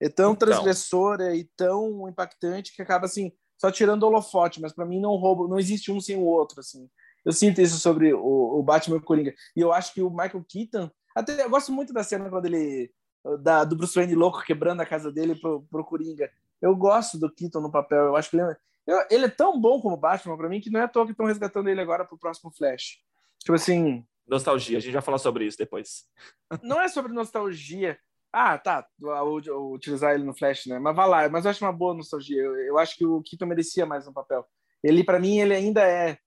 é 0.00 0.08
tão 0.08 0.32
então. 0.32 0.48
transgressora 0.48 1.34
e 1.34 1.44
tão 1.56 2.08
impactante 2.08 2.74
que 2.74 2.82
acaba 2.82 3.06
assim 3.06 3.32
só 3.58 3.70
tirando 3.70 4.02
o 4.02 4.06
holofote, 4.06 4.60
mas 4.60 4.72
para 4.72 4.84
mim 4.84 5.00
não 5.00 5.16
rouba, 5.16 5.48
não 5.48 5.58
existe 5.58 5.90
um 5.90 6.00
sem 6.00 6.16
o 6.16 6.24
outro 6.24 6.60
assim. 6.60 6.88
Eu 7.24 7.32
sinto 7.32 7.60
isso 7.60 7.78
sobre 7.78 8.12
o, 8.12 8.58
o 8.58 8.62
Batman 8.62 8.96
e 8.96 8.98
o 8.98 9.02
Coringa. 9.02 9.34
E 9.56 9.60
eu 9.60 9.72
acho 9.72 9.92
que 9.92 10.02
o 10.02 10.10
Michael 10.10 10.44
Keaton, 10.48 10.90
até 11.14 11.42
eu 11.42 11.50
gosto 11.50 11.72
muito 11.72 11.92
da 11.92 12.04
cena 12.04 12.28
quando 12.30 12.46
ele 12.46 12.90
da, 13.40 13.64
do 13.64 13.74
Bruce 13.74 13.94
Wayne 13.94 14.14
louco 14.14 14.44
quebrando 14.44 14.80
a 14.80 14.86
casa 14.86 15.10
dele 15.10 15.34
pro, 15.34 15.62
pro 15.70 15.84
Coringa. 15.84 16.30
Eu 16.60 16.74
gosto 16.74 17.18
do 17.18 17.32
Keaton 17.32 17.60
no 17.60 17.70
papel. 17.70 18.06
Eu 18.06 18.16
acho 18.16 18.30
que 18.30 18.36
ele, 18.36 18.50
é, 18.50 18.56
eu, 18.86 19.06
ele 19.10 19.24
é 19.26 19.30
tão 19.30 19.60
bom 19.60 19.80
como 19.80 19.96
Batman 19.96 20.36
para 20.36 20.48
mim 20.48 20.60
que 20.60 20.70
não 20.70 20.80
é 20.80 20.84
à 20.84 20.88
toa 20.88 21.04
que 21.04 21.12
estão 21.12 21.26
resgatando 21.26 21.68
ele 21.68 21.80
agora 21.80 22.04
pro 22.04 22.18
próximo 22.18 22.52
Flash. 22.52 22.98
Tipo 23.40 23.54
assim, 23.54 24.04
nostalgia. 24.26 24.78
A 24.78 24.80
gente 24.80 24.92
vai 24.92 25.02
falar 25.02 25.18
sobre 25.18 25.46
isso 25.46 25.58
depois. 25.58 26.04
Não 26.62 26.80
é 26.80 26.88
sobre 26.88 27.12
nostalgia. 27.12 27.98
Ah, 28.32 28.58
tá. 28.58 28.86
Utilizar 29.72 30.14
ele 30.14 30.24
no 30.24 30.34
Flash, 30.34 30.66
né? 30.66 30.78
Mas 30.78 30.94
vai 30.94 31.08
lá. 31.08 31.28
Mas 31.28 31.44
eu 31.44 31.50
acho 31.50 31.64
uma 31.64 31.72
boa 31.72 31.94
nostalgia. 31.94 32.42
Eu, 32.42 32.56
eu 32.56 32.78
acho 32.78 32.96
que 32.96 33.06
o 33.06 33.22
Keaton 33.22 33.46
merecia 33.46 33.86
mais 33.86 34.06
no 34.06 34.12
papel. 34.12 34.46
Ele, 34.82 35.02
para 35.02 35.18
mim, 35.18 35.38
ele 35.38 35.54
ainda 35.54 35.82
é. 35.82 36.18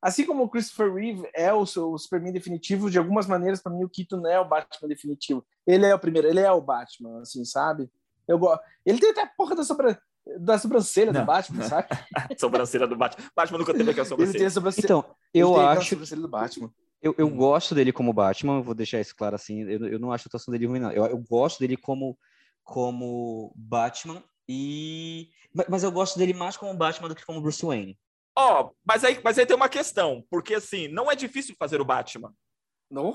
Assim 0.00 0.24
como 0.24 0.44
o 0.44 0.48
Christopher 0.48 0.94
Reeve 0.94 1.28
é 1.34 1.52
o, 1.52 1.62
o 1.62 1.98
Superman 1.98 2.32
definitivo, 2.32 2.88
de 2.88 2.98
algumas 2.98 3.26
maneiras, 3.26 3.60
para 3.60 3.72
mim, 3.72 3.82
o 3.82 3.88
Keaton 3.88 4.26
é 4.28 4.38
o 4.38 4.48
Batman 4.48 4.88
definitivo. 4.88 5.44
Ele 5.66 5.84
é 5.84 5.94
o 5.94 5.98
primeiro, 5.98 6.28
ele 6.28 6.38
é 6.38 6.50
o 6.52 6.60
Batman, 6.60 7.20
assim, 7.20 7.44
sabe? 7.44 7.90
Eu 8.28 8.38
gosto. 8.38 8.62
Ele 8.84 8.98
tem 8.98 9.10
até 9.10 9.22
a 9.22 9.26
porra 9.26 9.56
da, 9.56 9.64
sobra... 9.64 10.00
da 10.38 10.58
sobrancelha 10.58 11.12
Não. 11.12 11.22
do 11.22 11.26
Batman, 11.26 11.64
sabe? 11.64 11.88
sobrancelha 12.38 12.86
do 12.86 12.96
Batman. 12.96 13.26
Batman 13.34 13.58
nunca 13.58 13.74
teve 13.74 13.90
aquela 13.90 14.06
sobrancelha. 14.06 14.36
Ele 14.36 14.38
tem 14.38 14.46
a 14.46 14.50
sobrancelha. 14.50 14.84
Então, 14.84 15.04
eu 15.32 15.58
acho. 15.58 15.96
do 15.96 16.28
Batman. 16.28 16.70
Eu, 17.00 17.14
eu 17.16 17.26
hum. 17.26 17.36
gosto 17.36 17.74
dele 17.74 17.92
como 17.92 18.12
Batman, 18.12 18.60
vou 18.60 18.74
deixar 18.74 19.00
isso 19.00 19.14
claro 19.16 19.34
assim. 19.34 19.62
Eu, 19.62 19.86
eu 19.86 19.98
não 19.98 20.12
acho 20.12 20.26
a 20.26 20.28
atuação 20.28 20.52
dele 20.52 20.66
ruim, 20.66 20.80
não. 20.80 20.90
Eu, 20.90 21.06
eu 21.06 21.18
gosto 21.18 21.60
dele 21.60 21.76
como, 21.76 22.18
como 22.62 23.52
Batman 23.56 24.22
e. 24.48 25.30
Mas 25.68 25.82
eu 25.82 25.90
gosto 25.92 26.18
dele 26.18 26.34
mais 26.34 26.56
como 26.56 26.76
Batman 26.76 27.08
do 27.08 27.14
que 27.14 27.24
como 27.24 27.40
Bruce 27.40 27.64
Wayne. 27.64 27.98
Ó, 28.36 28.62
oh, 28.62 28.74
mas, 28.84 29.02
aí, 29.04 29.20
mas 29.24 29.38
aí 29.38 29.46
tem 29.46 29.56
uma 29.56 29.68
questão, 29.68 30.24
porque 30.30 30.54
assim, 30.54 30.86
não 30.86 31.10
é 31.10 31.16
difícil 31.16 31.56
fazer 31.58 31.80
o 31.80 31.84
Batman. 31.84 32.32
Não, 32.90 33.12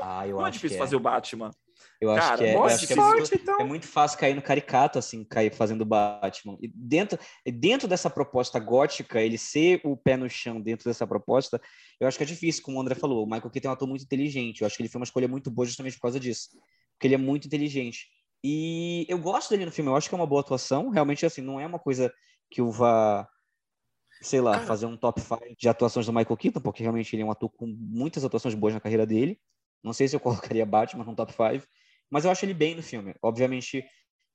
ah, 0.00 0.26
eu 0.26 0.36
não 0.36 0.46
é 0.46 0.48
acho 0.48 0.58
é 0.58 0.60
difícil 0.60 0.78
fazer 0.78 0.96
o 0.96 1.00
Batman. 1.00 1.50
Eu 2.00 2.10
acho 2.12 2.28
Cara, 2.28 2.38
que, 2.38 2.44
é, 2.44 2.56
acho 2.56 2.86
que 2.86 2.92
é, 2.94 2.96
muito, 2.96 3.34
então. 3.34 3.60
é, 3.60 3.64
muito, 3.64 3.86
fácil 3.86 4.18
cair 4.18 4.34
no 4.34 4.40
caricato, 4.40 4.98
assim, 4.98 5.22
cair 5.22 5.52
fazendo 5.52 5.84
Batman. 5.84 6.56
E 6.58 6.68
dentro, 6.74 7.18
dentro 7.46 7.86
dessa 7.86 8.08
proposta 8.08 8.58
gótica, 8.58 9.20
ele 9.20 9.36
ser 9.36 9.82
o 9.84 9.94
pé 9.94 10.16
no 10.16 10.28
chão 10.28 10.58
dentro 10.58 10.88
dessa 10.88 11.06
proposta, 11.06 11.60
eu 12.00 12.08
acho 12.08 12.16
que 12.16 12.24
é 12.24 12.26
difícil, 12.26 12.62
como 12.62 12.78
o 12.78 12.80
André 12.80 12.94
falou. 12.94 13.24
O 13.24 13.26
Michael 13.26 13.50
Keaton 13.50 13.68
é 13.68 13.70
um 13.70 13.74
ator 13.74 13.86
muito 13.86 14.04
inteligente. 14.04 14.62
Eu 14.62 14.66
acho 14.66 14.76
que 14.76 14.82
ele 14.82 14.88
foi 14.88 14.98
uma 14.98 15.04
escolha 15.04 15.28
muito 15.28 15.50
boa 15.50 15.66
justamente 15.66 15.96
por 15.96 16.02
causa 16.02 16.18
disso. 16.18 16.48
Porque 16.94 17.06
ele 17.06 17.16
é 17.16 17.18
muito 17.18 17.46
inteligente. 17.46 18.06
E 18.42 19.04
eu 19.06 19.18
gosto 19.18 19.50
dele 19.50 19.66
no 19.66 19.72
filme, 19.72 19.90
eu 19.90 19.96
acho 19.96 20.08
que 20.08 20.14
é 20.14 20.18
uma 20.18 20.26
boa 20.26 20.40
atuação. 20.40 20.88
Realmente, 20.88 21.26
assim, 21.26 21.42
não 21.42 21.60
é 21.60 21.66
uma 21.66 21.78
coisa 21.78 22.10
que 22.50 22.62
eu 22.62 22.70
vá, 22.70 23.28
sei 24.22 24.40
lá, 24.40 24.60
fazer 24.60 24.86
um 24.86 24.96
top 24.96 25.20
5 25.20 25.38
de 25.58 25.68
atuações 25.68 26.06
do 26.06 26.14
Michael 26.14 26.36
Keaton, 26.38 26.60
porque 26.60 26.82
realmente 26.82 27.14
ele 27.14 27.22
é 27.22 27.26
um 27.26 27.30
ator 27.30 27.50
com 27.50 27.66
muitas 27.66 28.24
atuações 28.24 28.54
boas 28.54 28.72
na 28.72 28.80
carreira 28.80 29.04
dele. 29.04 29.38
Não 29.82 29.92
sei 29.92 30.08
se 30.08 30.16
eu 30.16 30.20
colocaria 30.54 30.64
Batman 30.64 31.04
no 31.04 31.14
top 31.14 31.32
5, 31.32 31.66
mas 32.10 32.24
eu 32.24 32.30
acho 32.30 32.44
ele 32.44 32.54
bem 32.54 32.74
no 32.74 32.82
filme. 32.82 33.14
Obviamente, 33.22 33.84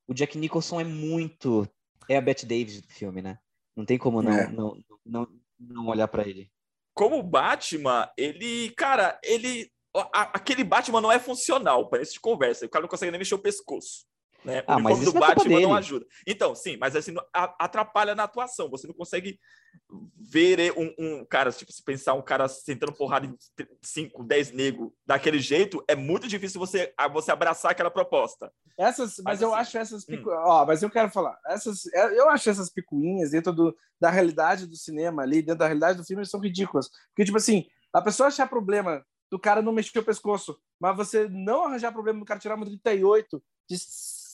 o 0.08 0.14
Jack 0.14 0.38
Nicholson 0.38 0.80
é 0.80 0.84
muito. 0.84 1.68
É 2.08 2.18
a 2.18 2.22
Bette 2.22 2.46
Davis 2.46 2.82
do 2.82 2.88
filme, 2.88 3.22
né? 3.22 3.38
Não 3.76 3.86
tem 3.86 3.98
como 3.98 4.22
não, 4.22 4.32
é. 4.32 4.48
não, 4.48 4.78
não, 5.06 5.28
não 5.60 5.88
olhar 5.88 6.08
para 6.08 6.28
ele. 6.28 6.50
Como 6.94 7.22
Batman, 7.22 8.10
ele. 8.18 8.72
Cara, 8.72 9.20
ele. 9.24 9.70
Aquele 10.14 10.64
Batman 10.64 11.02
não 11.02 11.12
é 11.12 11.20
funcional 11.20 11.90
para 11.90 12.02
esse 12.02 12.20
conversa. 12.20 12.66
O 12.66 12.70
cara 12.70 12.84
não 12.84 12.90
consegue 12.90 13.12
nem 13.12 13.20
mexer 13.20 13.36
o 13.36 13.40
pescoço. 13.40 14.06
Né? 14.46 14.60
O 14.62 14.64
ah, 14.68 14.80
mas 14.80 15.00
do 15.00 15.18
é 15.18 15.20
Batman 15.20 15.60
não 15.60 15.74
ajuda. 15.74 16.06
Então, 16.26 16.54
sim, 16.54 16.78
mas 16.78 16.96
assim, 16.96 17.16
atrapalha 17.34 18.14
na 18.14 18.24
atuação. 18.24 18.70
Você 18.70 18.86
não 18.86 18.94
consegue 18.94 19.40
ver 20.16 20.72
um, 20.78 20.94
um, 20.98 21.26
cara, 21.26 21.52
tipo, 21.52 21.72
se 21.72 21.84
pensar 21.84 22.14
um 22.14 22.22
cara 22.22 22.48
sentando 22.48 22.94
porrada 22.94 23.26
em 23.26 23.36
5, 23.82 24.24
10 24.24 24.52
negros 24.52 24.92
daquele 25.06 25.40
jeito, 25.40 25.84
é 25.88 25.96
muito 25.96 26.28
difícil 26.28 26.60
você, 26.60 26.94
você 27.12 27.32
abraçar 27.32 27.72
aquela 27.72 27.90
proposta. 27.90 28.52
Essas, 28.78 29.16
mas, 29.18 29.24
mas 29.26 29.42
eu 29.42 29.54
assim, 29.54 29.62
acho 29.62 29.78
essas 29.80 30.04
hum. 30.04 30.08
picu... 30.08 30.30
hum. 30.30 30.36
ó, 30.38 30.66
mas 30.66 30.84
eu 30.84 30.90
quero 30.90 31.10
falar, 31.10 31.38
essas, 31.48 31.86
é, 31.94 32.20
eu 32.20 32.30
acho 32.30 32.50
essas 32.50 32.70
picuinhas 32.70 33.32
dentro 33.32 33.52
do, 33.52 33.76
da 34.00 34.10
realidade 34.10 34.68
do 34.68 34.76
cinema 34.76 35.24
ali, 35.24 35.42
dentro 35.42 35.60
da 35.60 35.66
realidade 35.66 35.98
do 35.98 36.06
filme, 36.06 36.26
são 36.26 36.40
ridículas. 36.40 36.90
Porque, 37.10 37.26
tipo 37.26 37.38
assim, 37.38 37.66
a 37.92 38.02
pessoa 38.02 38.28
achar 38.28 38.48
problema 38.48 39.04
do 39.32 39.40
cara 39.40 39.62
não 39.62 39.74
mexer 39.74 40.00
o 40.00 40.04
pescoço, 40.04 40.58
mas 40.80 40.96
você 40.96 41.28
não 41.28 41.66
arranjar 41.66 41.92
problema 41.92 42.20
do 42.20 42.26
cara 42.26 42.40
tirar 42.40 42.56
uma 42.56 42.66
38 42.66 43.42
de 43.70 43.78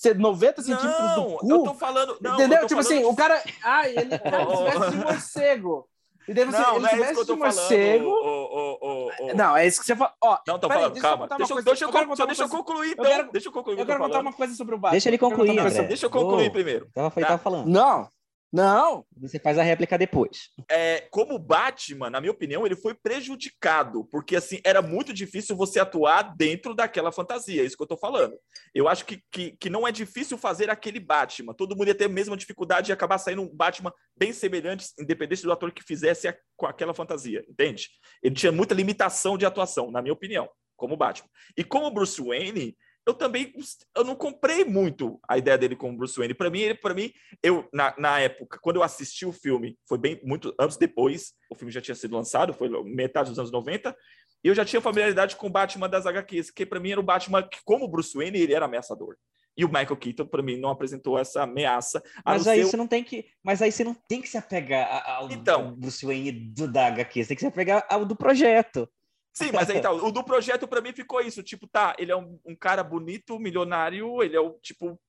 ser 0.02 0.18
90 0.18 0.64
centímetros 0.64 1.00
não, 1.00 1.16
do 1.16 1.38
cu. 1.38 1.48
Eu 1.48 1.64
tô 1.64 1.74
falando. 1.76 2.18
Não, 2.20 2.34
entendeu? 2.34 2.66
Tipo 2.66 2.80
assim, 2.80 3.00
de... 3.00 3.06
o 3.06 3.16
cara. 3.16 3.42
Ah, 3.64 3.88
ele 3.88 4.18
cara, 4.18 4.46
tivesse 4.48 4.90
de 4.98 4.98
morcego. 4.98 5.88
E 6.28 6.34
daí 6.34 6.46
você, 6.46 6.58
não, 6.58 6.76
ele 6.76 6.82
não 6.82 6.90
é 6.90 7.12
isso 7.12 7.26
que 7.26 7.32
eu 7.32 7.38
morcego. 7.38 8.10
Oh, 8.10 8.78
oh, 8.82 9.12
oh, 9.20 9.34
não, 9.36 9.58
é 9.58 9.68
isso 9.68 9.80
que 9.80 9.86
você 9.86 9.96
fala. 9.96 10.14
Ó, 10.22 10.38
não, 10.48 10.60
tô 10.60 10.68
falando, 10.68 11.00
calma. 11.00 11.28
Deixa, 11.28 11.54
eu, 11.54 11.64
deixa, 11.64 11.86
eu, 11.86 11.90
eu, 11.90 12.16
só 12.16 12.26
deixa 12.26 12.44
eu 12.44 12.50
concluir, 12.50 12.92
então. 12.92 13.06
Eu 13.06 13.12
quero, 13.12 13.32
deixa 13.32 13.48
eu 13.48 13.52
concluir. 13.52 13.80
Eu 13.80 13.86
quero 13.86 14.00
contar 14.00 14.20
uma 14.20 14.34
coisa 14.34 14.56
sobre 14.56 14.76
o 14.76 14.78
Batman. 14.78 14.92
Deixa 14.92 15.10
ele 15.10 15.18
concluir, 15.18 15.60
André. 15.60 15.84
Deixa 15.84 16.06
eu 16.06 16.10
concluir 16.10 16.52
primeiro. 16.52 16.88
Tá. 16.94 17.10
tava 17.12 17.38
falando. 17.38 17.68
Não, 17.68 18.08
não. 18.52 19.06
Você 19.18 19.40
faz 19.40 19.58
a 19.58 19.64
réplica 19.64 19.98
depois. 19.98 20.50
É, 20.70 21.08
como 21.10 21.40
Batman, 21.40 22.10
na 22.10 22.20
minha 22.20 22.32
opinião, 22.32 22.66
ele 22.66 22.76
foi 22.76 22.94
prejudicado, 22.94 24.06
porque 24.12 24.36
assim, 24.36 24.60
era 24.66 24.82
muito 24.82 25.14
difícil 25.14 25.56
você 25.56 25.80
atuar 25.80 26.36
dentro 26.36 26.76
daquela 26.76 27.12
fantasia, 27.12 27.62
é 27.62 27.66
isso 27.66 27.78
que 27.78 27.84
eu 27.84 27.88
tô 27.88 27.98
falando. 27.98 28.38
Eu 28.76 28.90
acho 28.90 29.06
que, 29.06 29.24
que, 29.32 29.52
que 29.52 29.70
não 29.70 29.88
é 29.88 29.92
difícil 29.92 30.38
fazer 30.38 30.70
aquele 30.70 31.00
Batman. 31.00 31.54
Todo 31.54 31.76
mundo 31.76 31.88
ia 31.88 31.96
ter 31.96 32.06
a 32.06 32.10
mesma 32.10 32.36
dificuldade 32.36 32.88
de 32.88 32.94
acabar 32.94 33.18
saindo 33.18 33.42
um 33.42 33.56
Batman 33.56 33.94
bem 34.18 34.34
semelhante, 34.34 34.88
independente 35.00 35.44
do 35.44 35.52
ator 35.52 35.72
que 35.72 35.84
fizesse 35.84 36.28
a, 36.28 36.38
com 36.58 36.66
aquela 36.66 36.94
fantasia, 36.94 37.46
entende? 37.50 37.90
Ele 38.22 38.36
tinha 38.36 38.52
muita 38.52 38.74
limitação 38.74 39.38
de 39.38 39.46
atuação, 39.46 39.92
na 39.92 40.02
minha 40.02 40.14
opinião, 40.14 40.50
como 40.76 40.98
Batman. 40.98 41.30
E 41.56 41.64
como 41.64 41.92
Bruce 41.92 42.22
Wayne, 42.22 42.76
eu 43.06 43.14
também 43.14 43.54
eu 43.96 44.04
não 44.04 44.16
comprei 44.16 44.64
muito 44.64 45.20
a 45.28 45.38
ideia 45.38 45.58
dele 45.58 45.76
como 45.76 45.98
Bruce 45.98 46.18
Wayne. 46.18 46.34
Para 46.34 46.50
mim, 46.50 46.76
para 46.76 46.94
mim, 46.94 47.12
eu 47.42 47.68
na, 47.74 47.94
na 47.98 48.20
época, 48.20 48.60
quando 48.62 48.76
eu 48.78 48.84
assisti 48.84 49.26
o 49.26 49.32
filme, 49.32 49.78
foi 49.88 49.98
bem 49.98 50.20
muito 50.24 50.54
anos 50.60 50.78
depois, 50.78 51.34
o 51.50 51.56
filme 51.56 51.72
já 51.72 51.82
tinha 51.82 51.96
sido 51.96 52.16
lançado, 52.16 52.54
foi 52.54 52.70
metade 52.84 53.30
dos 53.30 53.40
anos 53.40 53.52
90, 53.52 53.96
e 54.44 54.48
eu 54.48 54.56
já 54.56 54.66
tinha 54.66 54.82
familiaridade 54.82 55.36
com 55.36 55.48
o 55.48 55.52
Batman 55.52 55.90
das 55.90 56.06
HQs, 56.06 56.52
que 56.52 56.66
para 56.66 56.80
mim 56.80 56.92
era 56.92 57.00
o 57.00 57.04
Batman 57.04 57.44
que 57.44 57.60
como 57.64 57.88
Bruce 57.88 58.16
Wayne, 58.16 58.40
ele 58.40 58.54
era 58.54 58.66
ameaçador. 58.66 59.16
E 59.58 59.66
o 59.66 59.68
Michael 59.68 59.98
Keaton, 59.98 60.26
para 60.26 60.42
mim, 60.42 60.58
não 60.58 60.70
apresentou 60.70 61.20
essa 61.20 61.44
ameaça. 61.44 62.02
Mas 62.26 62.48
aí 62.48 62.64
você 62.64 62.78
não 62.78 62.88
tem 62.88 63.04
que. 63.04 63.26
Mas 63.44 63.62
aí 63.62 63.72
você 63.72 63.84
não 63.84 63.94
tem 63.94 64.22
que 64.22 64.30
se 64.30 64.38
apegar 64.38 65.04
ao 65.06 65.30
então, 65.30 65.74
Bruce 65.76 66.06
Wayne 66.06 66.32
do, 66.32 66.72
da 66.72 66.88
HQ, 66.88 67.24
você 67.24 67.28
tem 67.28 67.36
que 67.36 67.42
se 67.42 67.48
apegar 67.48 67.86
ao 67.90 68.06
do 68.06 68.16
projeto. 68.16 68.90
Sim, 69.34 69.52
mas 69.54 69.70
aí 69.70 69.80
tá, 69.80 69.92
o 69.92 70.12
do 70.12 70.24
projeto 70.24 70.68
para 70.68 70.82
mim 70.82 70.92
ficou 70.92 71.22
isso, 71.22 71.42
tipo, 71.42 71.68
tá, 71.68 71.96
ele 71.98 72.12
é 72.12 72.16
um, 72.16 72.40
um, 72.46 72.56
cara 72.56 72.84
bonito, 72.84 73.40
milionário, 73.40 74.22
ele 74.22 74.36
é 74.36 74.40
o 74.40 74.52
tipo 74.60 75.00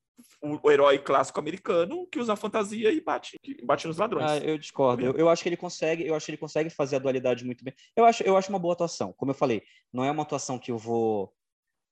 o, 0.41 0.59
o, 0.63 0.71
herói 0.71 0.99
clássico 0.99 1.41
americano 1.41 2.07
que 2.07 2.21
usa 2.21 2.37
fantasia 2.37 2.93
e 2.93 3.01
bate, 3.01 3.39
bate 3.65 3.89
nos 3.89 3.99
ladrões. 3.99 4.31
Ah, 4.31 4.39
eu 4.39 4.57
discordo. 4.57 5.05
Eu, 5.05 5.13
eu, 5.15 5.29
acho 5.29 5.43
que 5.43 5.49
ele 5.49 5.57
consegue, 5.57 6.07
eu 6.07 6.15
acho 6.15 6.27
que 6.27 6.33
ele 6.33 6.39
consegue 6.39 6.71
fazer 6.71 6.97
a 6.97 6.99
dualidade 7.01 7.45
muito 7.45 7.65
bem. 7.65 7.75
Eu 7.97 8.05
acho, 8.05 8.23
eu 8.23 8.37
acho 8.37 8.49
uma 8.49 8.59
boa 8.59 8.75
atuação. 8.75 9.13
Como 9.15 9.33
eu 9.33 9.35
falei, 9.35 9.63
não 9.93 10.05
é 10.05 10.11
uma 10.11 10.23
atuação 10.23 10.59
que 10.59 10.71
eu 10.71 10.79
vou 10.79 11.33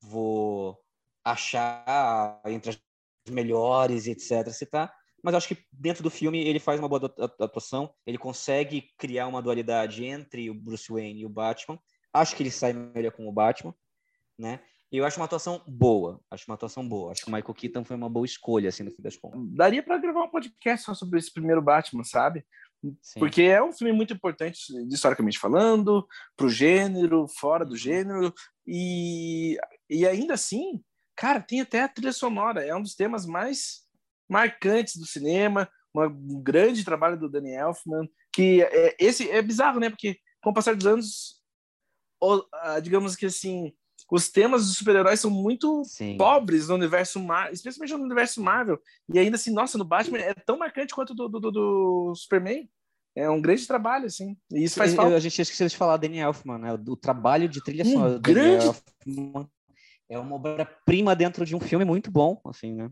vou 0.03 0.79
achar 1.25 2.41
entre 2.47 2.71
as 2.71 2.81
melhores, 3.29 4.07
etc, 4.07 4.49
se 4.51 4.65
tá, 4.65 4.93
mas 5.23 5.35
acho 5.35 5.49
que 5.49 5.65
dentro 5.71 6.03
do 6.03 6.11
filme 6.11 6.41
ele 6.47 6.59
faz 6.59 6.79
uma 6.79 6.89
boa 6.89 7.13
atuação, 7.39 7.93
ele 8.07 8.17
consegue 8.17 8.89
criar 8.97 9.27
uma 9.27 9.43
dualidade 9.43 10.05
entre 10.05 10.49
o 10.49 10.55
Bruce 10.55 10.91
Wayne 10.91 11.21
e 11.21 11.27
o 11.27 11.31
Batman 11.31 11.79
Acho 12.13 12.35
que 12.35 12.43
ele 12.43 12.51
sai 12.51 12.73
melhor 12.73 13.13
como 13.13 13.33
Batman, 13.33 13.75
né? 14.39 14.61
E 14.93 14.97
eu 14.97 15.05
acho 15.05 15.21
uma 15.21 15.27
atuação 15.27 15.63
boa. 15.67 16.21
Acho 16.31 16.45
uma 16.49 16.55
atuação 16.55 16.87
boa. 16.87 17.13
Acho 17.13 17.23
que 17.23 17.31
o 17.31 17.33
Michael 17.33 17.55
Keaton 17.55 17.85
foi 17.85 17.97
uma 17.97 18.09
boa 18.09 18.27
escolha, 18.27 18.69
assim, 18.69 18.83
no 18.83 18.91
fim 18.91 19.03
das 19.03 19.17
contas. 19.17 19.41
Daria 19.53 19.83
para 19.83 19.99
gravar 19.99 20.25
um 20.25 20.31
podcast 20.31 20.85
só 20.85 20.95
sobre 20.95 21.19
esse 21.19 21.33
primeiro 21.33 21.63
Batman, 21.63 22.03
sabe? 22.03 22.45
Sim. 23.01 23.21
Porque 23.21 23.43
é 23.43 23.63
um 23.63 23.73
filme 23.73 23.93
muito 23.93 24.13
importante, 24.13 24.59
historicamente 24.89 25.39
falando, 25.39 26.07
para 26.37 26.47
o 26.47 26.51
gênero, 26.51 27.29
fora 27.29 27.65
do 27.65 27.73
uhum. 27.73 27.77
gênero. 27.77 28.35
E, 28.67 29.57
e 29.89 30.05
ainda 30.07 30.35
assim, 30.35 30.83
cara, 31.15 31.41
tem 31.41 31.61
até 31.61 31.83
a 31.83 31.89
trilha 31.89 32.13
sonora. 32.13 32.65
É 32.65 32.75
um 32.75 32.83
dos 32.83 32.97
temas 32.97 33.25
mais 33.25 33.83
marcantes 34.29 34.97
do 34.97 35.07
cinema. 35.07 35.71
Um 35.95 36.43
grande 36.43 36.85
trabalho 36.85 37.19
do 37.19 37.29
Danny 37.29 37.53
Elfman, 37.53 38.09
que 38.33 38.63
é, 38.63 38.97
esse 38.99 39.31
é 39.31 39.41
bizarro, 39.41 39.79
né? 39.79 39.91
Porque 39.91 40.19
com 40.43 40.51
o 40.51 40.55
passar 40.55 40.75
dos 40.75 40.87
anos, 40.87 41.40
digamos 42.83 43.17
que 43.17 43.27
assim, 43.27 43.73
os 44.11 44.29
temas 44.29 44.67
dos 44.67 44.77
super-heróis 44.77 45.21
são 45.21 45.31
muito 45.31 45.85
Sim. 45.85 46.17
pobres 46.17 46.69
no 46.69 46.75
universo 46.75 47.21
Marvel, 47.21 47.53
especialmente 47.53 47.93
no 47.97 48.05
universo 48.05 48.43
Marvel. 48.43 48.79
E 49.13 49.19
ainda 49.19 49.37
assim, 49.37 49.53
nossa, 49.53 49.79
no 49.79 49.85
Batman 49.85 50.19
é 50.19 50.35
tão 50.35 50.59
marcante 50.59 50.95
quanto 50.95 51.15
do, 51.15 51.29
do, 51.29 51.51
do, 51.51 52.15
Superman. 52.15 52.69
É 53.17 53.29
um 53.29 53.41
grande 53.41 53.67
trabalho, 53.67 54.07
assim. 54.07 54.37
E 54.53 54.65
isso 54.65 54.77
faz 54.77 54.95
falta. 54.95 55.15
A 55.17 55.21
gente 55.21 55.41
esqueceu 55.41 55.67
de 55.67 55.77
falar 55.77 55.97
Danny 55.97 56.19
Elfman, 56.19 56.59
né? 56.59 56.73
O, 56.73 56.97
trabalho 56.97 57.49
de 57.49 57.63
trilha 57.63 57.85
Um 57.85 57.93
sonora 57.93 58.15
do 58.15 58.21
grande- 58.21 58.67
Elfman 58.67 59.49
é 60.09 60.19
uma 60.19 60.37
obra-prima 60.37 61.15
dentro 61.15 61.45
de 61.45 61.55
um 61.55 61.61
filme 61.61 61.85
muito 61.85 62.11
bom, 62.11 62.41
assim, 62.47 62.73
né? 62.75 62.91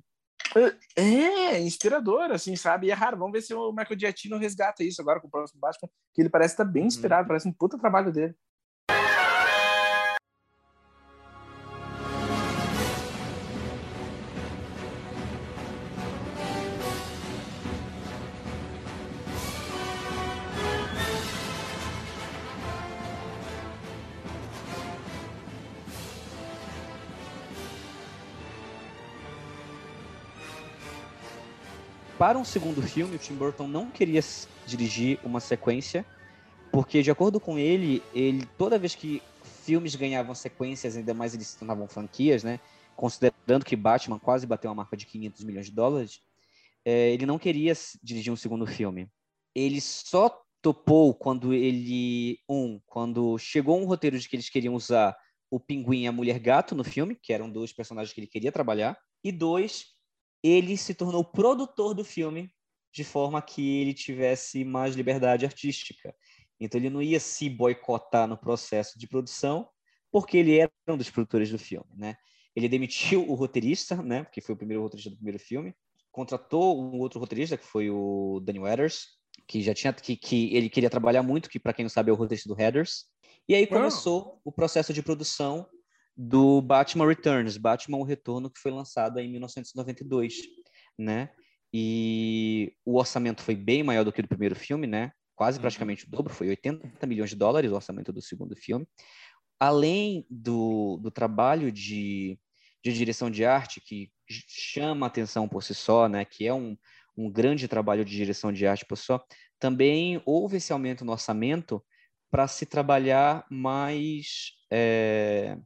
É, 0.97 1.61
inspirador, 1.61 2.31
assim, 2.31 2.57
sabe? 2.57 2.87
E 2.87 2.91
é 2.91 2.95
raro. 2.95 3.18
Vamos 3.18 3.33
ver 3.33 3.43
se 3.43 3.55
o 3.55 3.70
Michael 3.70 3.99
Giacchino 3.99 4.39
resgata 4.39 4.83
isso 4.83 5.01
agora 5.01 5.20
com 5.20 5.29
o 5.29 5.31
próximo 5.31 5.61
Batman, 5.61 5.89
que 6.14 6.22
ele 6.22 6.31
parece 6.31 6.55
estar 6.55 6.64
bem 6.64 6.83
Uhum. 6.83 6.89
inspirado, 6.89 7.29
parece 7.29 7.49
um 7.49 7.53
puta 7.53 7.79
trabalho 7.79 8.12
dele. 8.12 8.35
Para 32.19 32.37
um 32.37 32.45
segundo 32.45 32.83
filme, 32.83 33.14
o 33.14 33.19
Tim 33.19 33.35
Burton 33.35 33.69
não 33.69 33.93
queria 33.93 34.21
dirigir 34.66 35.21
uma 35.23 35.39
sequência, 35.39 36.05
porque, 36.73 37.01
de 37.01 37.12
acordo 37.12 37.39
com 37.39 37.57
ele, 37.57 38.03
ele 38.12 38.45
toda 38.59 38.77
vez 38.77 38.97
que 38.97 39.23
filmes 39.62 39.95
ganhavam 39.95 40.35
sequências, 40.35 40.97
ainda 40.97 41.14
mais 41.14 41.33
eles 41.33 41.47
se 41.47 41.59
tornavam 41.59 41.87
franquias, 41.87 42.43
né? 42.43 42.59
Considerando 42.97 43.64
que 43.64 43.77
Batman 43.77 44.19
quase 44.19 44.49
bateu 44.49 44.69
a 44.69 44.75
marca 44.75 44.97
de 44.97 45.07
500 45.07 45.45
milhões 45.45 45.66
de 45.66 45.73
dólares, 45.73 46.21
eh, 46.85 47.12
ele 47.12 47.25
não 47.25 47.39
queria 47.39 47.73
dirigir 48.03 48.33
um 48.33 48.37
segundo 48.37 48.66
filme. 48.66 49.09
Ele 49.55 49.81
só 49.81 50.43
topou 50.61 51.14
quando 51.14 51.55
ele, 51.55 52.41
um, 52.49 52.81
quando 52.85 53.39
chegou 53.39 53.81
um 53.81 53.85
roteiro 53.85 54.19
de 54.19 54.29
que 54.29 54.35
eles 54.35 54.51
queriam 54.51 54.75
usar 54.75 55.16
o 55.49 55.61
Pinguim 55.61 56.03
e 56.03 56.07
a 56.09 56.12
Mulher 56.12 56.41
Gato 56.41 56.75
no 56.75 56.83
filme, 56.83 57.14
que 57.14 57.33
eram 57.33 57.49
dois 57.49 57.73
personagens 57.73 58.12
que 58.12 58.19
ele 58.19 58.27
queria 58.27 58.51
trabalhar, 58.51 58.99
e 59.23 59.31
dois, 59.31 59.97
ele 60.43 60.76
se 60.76 60.95
tornou 60.95 61.24
produtor 61.24 61.95
do 61.95 62.05
filme 62.05 62.51
de 62.93 63.05
forma 63.05 63.41
que 63.43 63.80
ele 63.80 63.95
tivesse 63.95 64.64
mais 64.64 64.95
liberdade 64.95 65.45
artística. 65.45 66.14
Então 66.59 66.80
ele 66.80 66.91
não 66.91 67.03
ia 67.03 67.20
se 67.20 67.49
boicotar 67.49 68.26
no 68.26 68.36
processo 68.36 68.99
de 68.99 69.07
produção, 69.07 69.68
porque 70.11 70.39
ele 70.39 70.59
era 70.59 70.72
um 70.89 70.97
dos 70.97 71.11
produtores 71.11 71.51
do 71.51 71.59
filme, 71.59 71.91
né? 71.97 72.16
Ele 72.57 72.68
demitiu 72.68 73.28
o 73.28 73.34
roteirista, 73.34 73.97
né? 74.03 74.24
Porque 74.24 74.41
foi 74.41 74.55
o 74.55 74.59
primeiro 74.59 74.82
roteirista 74.82 75.11
do 75.11 75.16
primeiro 75.16 75.39
filme, 75.39 75.74
contratou 76.11 76.80
um 76.82 76.99
outro 76.99 77.20
roteirista 77.20 77.57
que 77.57 77.64
foi 77.64 77.91
o 77.91 78.41
Daniel 78.43 78.64
Weathers, 78.64 79.18
que 79.47 79.62
já 79.62 79.72
tinha 79.72 79.93
que, 79.93 80.16
que 80.16 80.55
ele 80.55 80.68
queria 80.68 80.91
trabalhar 80.91 81.22
muito, 81.22 81.49
que 81.49 81.61
para 81.61 81.72
quem 81.72 81.84
não 81.84 81.91
sabe 81.91 82.11
é 82.11 82.12
o 82.12 82.16
roteirista 82.16 82.49
do 82.49 82.55
Headers. 82.55 83.05
E 83.49 83.55
aí 83.55 83.66
começou 83.66 84.41
o 84.45 84.51
processo 84.51 84.93
de 84.93 85.03
produção 85.03 85.66
do 86.19 86.61
Batman 86.61 87.07
Returns, 87.07 87.57
Batman 87.57 87.99
o 87.99 88.03
Retorno, 88.03 88.51
que 88.51 88.61
foi 88.61 88.73
lançado 88.73 89.21
em 89.21 89.31
1992, 89.31 90.35
né? 90.99 91.31
E 91.73 92.75
o 92.85 92.97
orçamento 92.99 93.43
foi 93.43 93.55
bem 93.55 93.85
maior 93.85 94.05
do 94.05 94.12
que 94.12 94.21
o 94.21 94.23
do 94.25 94.29
primeiro 94.29 94.57
filme, 94.57 94.87
né? 94.89 95.12
Quase 95.37 95.59
Uhum. 95.59 95.62
praticamente 95.62 96.07
o 96.07 96.11
dobro, 96.11 96.35
foi 96.35 96.49
80 96.49 97.07
milhões 97.07 97.31
de 97.31 97.37
dólares 97.37 97.71
o 97.71 97.77
orçamento 97.77 98.12
do 98.12 98.21
segundo 98.21 98.57
filme. 98.57 98.85
Além 99.61 100.27
do, 100.31 100.99
do 100.99 101.11
trabalho 101.11 101.71
de, 101.73 102.39
de 102.85 102.93
direção 102.93 103.31
de 103.31 103.45
arte, 103.45 103.81
que 103.81 104.11
ch- 104.29 104.45
chama 104.49 105.07
a 105.07 105.09
atenção 105.09 105.49
por 105.49 105.62
si 105.62 105.75
só, 105.75 106.09
né? 106.09 106.25
Que 106.25 106.47
é 106.47 106.55
um, 106.55 106.77
um 107.16 107.31
grande 107.31 107.69
trabalho 107.69 108.05
de 108.05 108.16
direção 108.16 108.53
de 108.53 108.66
arte 108.66 108.85
por 108.87 108.97
si 108.97 109.05
só, 109.05 109.25
também 109.59 110.21
houve 110.27 110.57
esse 110.57 110.73
aumento 110.73 111.05
no 111.05 111.12
orçamento 111.12 111.85
para 112.31 112.47
se 112.49 112.66
trabalhar 112.66 113.45
mais, 113.51 114.53
é, 114.71 115.57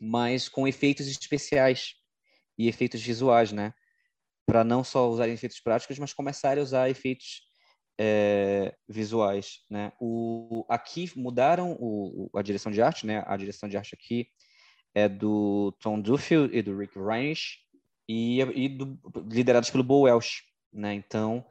mais 0.00 0.48
com 0.48 0.66
efeitos 0.66 1.06
especiais 1.06 1.94
e 2.58 2.68
efeitos 2.68 3.02
visuais, 3.02 3.52
né? 3.52 3.74
Para 4.46 4.64
não 4.64 4.82
só 4.82 5.08
usar 5.08 5.28
efeitos 5.28 5.60
práticos, 5.60 5.98
mas 5.98 6.12
começarem 6.12 6.60
a 6.60 6.64
usar 6.64 6.88
efeitos 6.90 7.42
é, 7.98 8.74
visuais, 8.88 9.58
né? 9.68 9.92
O, 10.00 10.64
aqui 10.68 11.10
mudaram 11.14 11.76
o- 11.78 12.30
a 12.34 12.40
direção 12.42 12.72
de 12.72 12.80
arte, 12.80 13.06
né? 13.06 13.22
A 13.26 13.36
direção 13.36 13.68
de 13.68 13.76
arte 13.76 13.94
aqui 13.94 14.28
é 14.94 15.08
do 15.08 15.72
Tom 15.80 16.00
Duffield 16.00 16.56
e 16.56 16.62
do 16.62 16.76
Rick 16.76 16.98
Reinish 16.98 17.58
e, 18.08 18.40
e 18.40 18.68
do, 18.68 18.98
liderados 19.30 19.70
pelo 19.70 19.84
Bo 19.84 20.02
Welsh, 20.02 20.42
né? 20.72 20.94
Então 20.94 21.44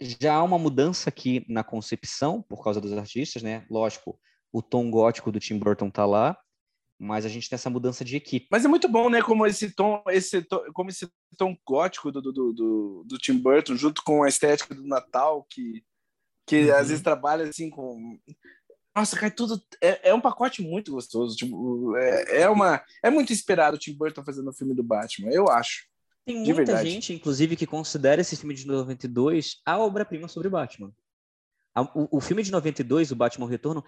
já 0.00 0.34
há 0.34 0.42
uma 0.42 0.58
mudança 0.58 1.10
aqui 1.10 1.44
na 1.48 1.62
concepção 1.62 2.42
por 2.42 2.64
causa 2.64 2.80
dos 2.80 2.92
artistas, 2.92 3.42
né? 3.42 3.64
Lógico, 3.70 4.18
o 4.52 4.62
tom 4.62 4.90
gótico 4.90 5.30
do 5.30 5.38
Tim 5.38 5.58
Burton 5.58 5.90
tá 5.90 6.04
lá, 6.04 6.36
mas 7.02 7.26
a 7.26 7.28
gente 7.28 7.48
tem 7.48 7.56
essa 7.56 7.68
mudança 7.68 8.04
de 8.04 8.16
equipe. 8.16 8.46
Mas 8.48 8.64
é 8.64 8.68
muito 8.68 8.88
bom, 8.88 9.10
né? 9.10 9.20
Como 9.20 9.44
esse 9.44 9.72
tom, 9.72 10.02
esse 10.08 10.40
tom, 10.42 10.62
como 10.72 10.88
esse 10.88 11.10
tom 11.36 11.56
gótico 11.66 12.12
do, 12.12 12.22
do, 12.22 12.32
do, 12.32 13.04
do, 13.04 13.18
Tim 13.18 13.38
Burton, 13.38 13.74
junto 13.74 14.04
com 14.04 14.22
a 14.22 14.28
estética 14.28 14.72
do 14.72 14.86
Natal, 14.86 15.44
que, 15.50 15.84
que 16.46 16.70
Uhum. 16.70 16.76
às 16.76 16.88
vezes 16.88 17.02
trabalha 17.02 17.44
assim 17.44 17.68
com. 17.68 18.16
Nossa, 18.94 19.18
cai 19.18 19.32
tudo. 19.32 19.60
É, 19.80 20.10
é 20.10 20.14
um 20.14 20.20
pacote 20.20 20.62
muito 20.62 20.92
gostoso. 20.92 21.34
Tipo, 21.34 21.96
é, 21.96 22.42
é, 22.42 22.48
uma, 22.48 22.80
é 23.02 23.10
muito 23.10 23.32
esperado 23.32 23.76
o 23.76 23.80
Tim 23.80 23.94
Burton 23.94 24.22
fazendo 24.22 24.50
o 24.50 24.54
filme 24.54 24.72
do 24.72 24.84
Batman, 24.84 25.30
eu 25.32 25.48
acho. 25.48 25.88
Tem 26.24 26.36
muita 26.36 26.54
verdade. 26.54 26.88
gente, 26.88 27.12
inclusive, 27.12 27.56
que 27.56 27.66
considera 27.66 28.20
esse 28.20 28.36
filme 28.36 28.54
de 28.54 28.64
92 28.64 29.60
a 29.66 29.76
obra-prima 29.76 30.28
sobre 30.28 30.48
Batman. 30.48 30.92
O, 31.96 32.18
o 32.18 32.20
filme 32.20 32.44
de 32.44 32.52
92, 32.52 33.10
o 33.10 33.16
Batman 33.16 33.48
Retorno, 33.48 33.82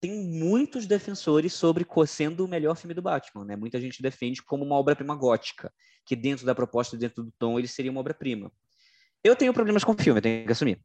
tem 0.00 0.12
muitos 0.12 0.86
defensores 0.86 1.52
sobre 1.52 1.86
sendo 2.06 2.44
o 2.44 2.48
melhor 2.48 2.74
filme 2.74 2.94
do 2.94 3.02
Batman, 3.02 3.44
né? 3.44 3.56
Muita 3.56 3.78
gente 3.80 4.02
defende 4.02 4.42
como 4.42 4.64
uma 4.64 4.76
obra-prima 4.76 5.14
gótica, 5.14 5.72
que 6.06 6.16
dentro 6.16 6.46
da 6.46 6.54
proposta, 6.54 6.96
dentro 6.96 7.22
do 7.22 7.32
tom, 7.38 7.58
ele 7.58 7.68
seria 7.68 7.90
uma 7.90 8.00
obra-prima. 8.00 8.50
Eu 9.22 9.36
tenho 9.36 9.52
problemas 9.52 9.84
com 9.84 9.92
o 9.92 10.02
filme, 10.02 10.20
tenho 10.20 10.46
que 10.46 10.52
assumir. 10.52 10.80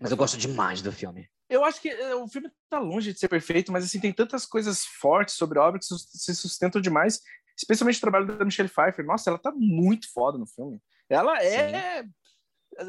Mas 0.00 0.10
eu 0.10 0.16
gosto 0.16 0.36
demais 0.36 0.82
do 0.82 0.92
filme. 0.92 1.28
Eu 1.48 1.64
acho 1.64 1.80
que 1.80 1.88
é, 1.88 2.14
o 2.14 2.28
filme 2.28 2.50
tá 2.68 2.78
longe 2.78 3.12
de 3.12 3.18
ser 3.18 3.28
perfeito, 3.28 3.72
mas 3.72 3.84
assim, 3.84 4.00
tem 4.00 4.12
tantas 4.12 4.44
coisas 4.44 4.84
fortes 4.84 5.34
sobre 5.36 5.58
a 5.58 5.62
obra 5.62 5.78
que 5.78 5.86
se 5.86 6.34
sustentam 6.34 6.80
demais, 6.80 7.20
especialmente 7.56 7.98
o 7.98 8.00
trabalho 8.00 8.26
da 8.26 8.44
Michelle 8.44 8.68
Pfeiffer. 8.68 9.04
Nossa, 9.04 9.30
ela 9.30 9.38
tá 9.38 9.52
muito 9.54 10.12
foda 10.12 10.36
no 10.36 10.46
filme. 10.46 10.80
Ela 11.08 11.42
é. 11.42 12.04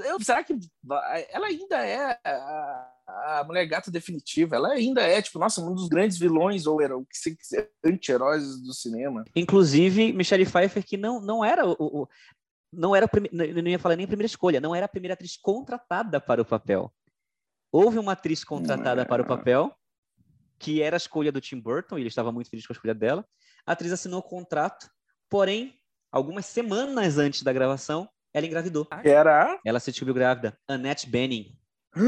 Eu, 0.05 0.19
será 0.21 0.43
que 0.43 0.57
ela 1.31 1.47
ainda 1.47 1.77
é 1.85 2.19
a, 2.23 2.91
a 3.39 3.43
mulher 3.43 3.65
gata 3.65 3.89
definitiva? 3.89 4.55
Ela 4.55 4.69
ainda 4.73 5.01
é, 5.01 5.21
tipo, 5.21 5.39
nossa, 5.39 5.61
um 5.61 5.73
dos 5.73 5.87
grandes 5.87 6.17
vilões 6.17 6.67
ou 6.67 6.77
quiser, 7.07 7.71
anti-heróis 7.83 8.61
do 8.61 8.73
cinema. 8.73 9.25
Inclusive, 9.35 10.13
Michelle 10.13 10.45
Pfeiffer, 10.45 10.85
que 10.85 10.95
não, 10.97 11.19
não 11.19 11.43
era 11.43 11.65
o. 11.65 11.75
o- 11.79 12.07
não 12.71 12.95
era 12.95 13.07
a 13.07 13.09
prime- 13.09 13.31
não 13.33 13.67
ia 13.67 13.79
falar 13.79 13.95
nem 13.95 14.03
a 14.03 14.07
primeira 14.07 14.27
escolha, 14.27 14.61
não 14.61 14.75
era 14.75 14.85
a 14.85 14.89
primeira 14.89 15.15
atriz 15.15 15.35
contratada 15.35 16.21
para 16.21 16.39
o 16.39 16.45
papel. 16.45 16.93
Houve 17.71 17.97
uma 17.97 18.11
atriz 18.11 18.43
contratada 18.43 19.03
para 19.07 19.23
o 19.23 19.25
papel, 19.25 19.75
que 20.59 20.81
era 20.83 20.95
a 20.95 20.97
escolha 20.97 21.31
do 21.31 21.41
Tim 21.41 21.59
Burton, 21.59 21.97
e 21.97 22.01
ele 22.01 22.09
estava 22.09 22.31
muito 22.31 22.47
feliz 22.49 22.67
com 22.67 22.73
a 22.73 22.75
escolha 22.75 22.93
dela. 22.93 23.25
A 23.65 23.71
atriz 23.71 23.91
assinou 23.91 24.19
o 24.19 24.23
contrato, 24.23 24.87
porém, 25.27 25.73
algumas 26.11 26.45
semanas 26.45 27.17
antes 27.17 27.41
da 27.41 27.51
gravação, 27.51 28.07
ela 28.33 28.45
engravidou. 28.45 28.85
Que 28.85 29.09
era. 29.09 29.59
Ela 29.65 29.79
se 29.79 29.91
descobriu 29.91 30.13
grávida. 30.15 30.57
Annette 30.67 31.09
Bening. 31.09 31.55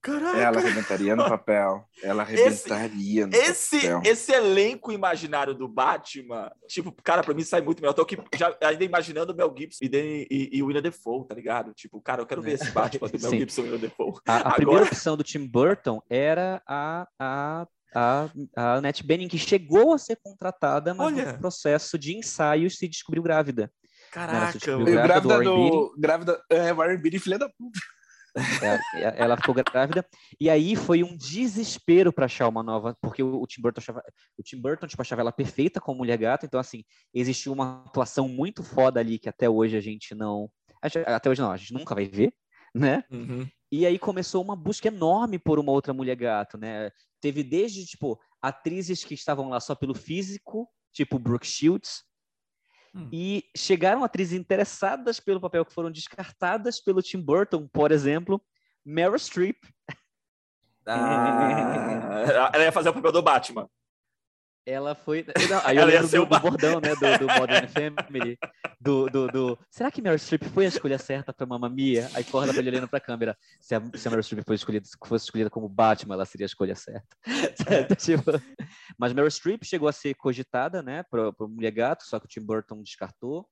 Caraca! 0.00 0.36
Ela 0.38 0.58
arrebentaria 0.58 1.14
no 1.14 1.28
papel. 1.28 1.84
Ela 2.02 2.24
Esse- 2.24 2.72
arrebentaria 2.72 3.26
no 3.28 3.34
Esse, 3.36 3.76
papel. 3.82 4.02
esse 4.04 4.32
elenco 4.32 4.90
imaginário 4.90 5.54
do 5.54 5.68
Batman, 5.68 6.50
tipo, 6.66 6.90
cara, 7.04 7.22
pra 7.22 7.32
mim 7.32 7.44
sai 7.44 7.60
muito 7.60 7.80
melhor. 7.80 7.90
Eu 7.92 7.94
tô 7.94 8.02
aqui 8.02 8.18
já, 8.36 8.56
ainda 8.64 8.82
imaginando 8.84 9.32
o 9.32 9.36
Mel 9.36 9.54
Gibson 9.56 9.84
e, 9.84 9.88
Danny- 9.88 10.26
e, 10.28 10.50
e 10.58 10.62
o 10.62 10.66
William 10.66 10.82
Defoe, 10.82 11.24
tá 11.28 11.34
ligado? 11.36 11.72
Tipo, 11.72 12.00
cara, 12.00 12.20
eu 12.22 12.26
quero 12.26 12.42
ver 12.42 12.54
esse 12.54 12.70
Batman 12.72 13.06
do 13.08 13.20
Mel 13.20 13.30
Sim. 13.30 13.38
Gibson 13.38 13.60
e 13.60 13.64
o 13.64 13.66
William 13.66 13.80
Defoe. 13.88 14.12
A, 14.26 14.32
a 14.34 14.38
Agora- 14.40 14.54
primeira 14.56 14.84
opção 14.86 15.16
do 15.16 15.22
Tim 15.22 15.46
Burton 15.46 16.02
era 16.10 16.60
a, 16.66 17.06
a, 17.20 17.66
a, 17.94 18.28
a 18.56 18.74
Annette 18.78 19.04
Bening, 19.06 19.28
que 19.28 19.38
chegou 19.38 19.92
a 19.94 19.98
ser 19.98 20.18
contratada, 20.20 20.92
mas 20.94 21.06
Olha. 21.14 21.32
no 21.32 21.38
processo 21.38 21.96
de 21.96 22.16
ensaios 22.16 22.76
se 22.76 22.88
descobriu 22.88 23.22
grávida. 23.22 23.70
Caraca, 24.12 24.58
velho. 24.58 24.84
grávida 24.84 25.20
grávida 25.20 25.40
do. 25.42 25.94
Grávida. 25.98 26.44
É, 26.50 26.72
Warren 26.72 26.98
Beatty, 26.98 27.18
filha 27.18 27.38
da 27.38 27.48
puta. 27.48 27.80
Ela, 28.94 29.08
ela 29.16 29.36
ficou 29.36 29.54
grávida. 29.54 30.06
E 30.38 30.48
aí 30.48 30.76
foi 30.76 31.02
um 31.02 31.16
desespero 31.16 32.12
para 32.12 32.26
achar 32.26 32.48
uma 32.48 32.62
nova, 32.62 32.96
porque 33.00 33.22
o, 33.22 33.46
Tim 33.46 33.60
Burton 33.60 33.80
achava, 33.80 34.02
o 34.38 34.42
Tim 34.42 34.60
Burton 34.60 34.86
tipo, 34.86 35.02
achava 35.02 35.22
ela 35.22 35.32
perfeita 35.32 35.80
como 35.80 35.98
mulher 35.98 36.18
gata, 36.18 36.46
então 36.46 36.60
assim, 36.60 36.84
existiu 37.12 37.52
uma 37.52 37.84
atuação 37.86 38.28
muito 38.28 38.62
foda 38.62 39.00
ali 39.00 39.18
que 39.18 39.28
até 39.28 39.48
hoje 39.48 39.76
a 39.76 39.80
gente 39.80 40.14
não, 40.14 40.50
até 40.80 41.28
hoje 41.28 41.40
não, 41.40 41.50
a 41.50 41.56
gente 41.56 41.74
nunca 41.74 41.94
vai 41.94 42.06
ver, 42.06 42.32
né? 42.74 43.04
Uhum. 43.10 43.46
E 43.70 43.86
aí 43.86 43.98
começou 43.98 44.42
uma 44.42 44.56
busca 44.56 44.88
enorme 44.88 45.38
por 45.38 45.58
uma 45.58 45.72
outra 45.72 45.92
mulher 45.92 46.16
gato, 46.16 46.58
né? 46.58 46.90
Teve 47.20 47.42
desde, 47.42 47.84
tipo, 47.86 48.18
atrizes 48.40 49.04
que 49.04 49.14
estavam 49.14 49.48
lá 49.48 49.60
só 49.60 49.74
pelo 49.74 49.94
físico, 49.94 50.68
tipo 50.92 51.18
Brooke 51.18 51.46
Shields, 51.46 52.02
hum. 52.94 53.08
e 53.12 53.44
chegaram 53.56 54.04
atrizes 54.04 54.38
interessadas 54.38 55.20
pelo 55.20 55.40
papel 55.40 55.64
que 55.64 55.72
foram 55.72 55.90
descartadas 55.90 56.80
pelo 56.80 57.02
Tim 57.02 57.20
Burton, 57.20 57.68
por 57.68 57.92
exemplo, 57.92 58.40
Meryl 58.84 59.18
Streep. 59.18 59.58
Ah, 60.86 62.50
ela 62.52 62.64
ia 62.64 62.72
fazer 62.72 62.88
o 62.88 62.94
papel 62.94 63.12
do 63.12 63.22
Batman. 63.22 63.68
Ela 64.64 64.94
foi. 64.94 65.24
Não, 65.50 65.60
aí 65.64 65.76
eu 65.76 65.86
lembro 65.86 66.08
do, 66.08 66.24
do, 66.24 66.40
bordão, 66.40 66.80
né? 66.80 66.94
Do, 66.94 67.26
do 67.26 67.34
Modern 67.34 67.66
Family. 68.06 68.38
Do, 68.80 69.06
do, 69.06 69.26
do, 69.28 69.58
Será 69.70 69.90
que 69.90 70.00
Meryl 70.00 70.18
Streep 70.18 70.44
foi 70.44 70.66
a 70.66 70.68
escolha 70.68 70.98
certa 70.98 71.32
para 71.32 71.46
Mamma 71.46 71.68
Mia? 71.68 72.08
Aí 72.14 72.22
corta 72.22 72.56
ele 72.56 72.70
olhando 72.70 72.88
para 72.88 72.98
a 72.98 73.00
câmera. 73.00 73.36
Se 73.60 73.74
a, 73.74 73.82
se 73.94 74.06
a 74.06 74.10
Meryl 74.10 74.22
Streep 74.22 74.44
foi 74.46 74.54
escolhida, 74.54 74.86
fosse 75.04 75.24
escolhida 75.24 75.50
como 75.50 75.68
Batman, 75.68 76.14
ela 76.14 76.24
seria 76.24 76.44
a 76.44 76.46
escolha 76.46 76.76
certa. 76.76 77.16
tipo... 77.98 78.22
Mas 78.96 79.12
Meryl 79.12 79.30
Streep 79.30 79.64
chegou 79.64 79.88
a 79.88 79.92
ser 79.92 80.14
cogitada, 80.14 80.82
né? 80.82 81.02
Para 81.10 81.32
Mulher 81.40 81.72
Gato, 81.72 82.04
só 82.04 82.20
que 82.20 82.26
o 82.26 82.28
Tim 82.28 82.40
Burton 82.40 82.82
descartou. 82.82 83.48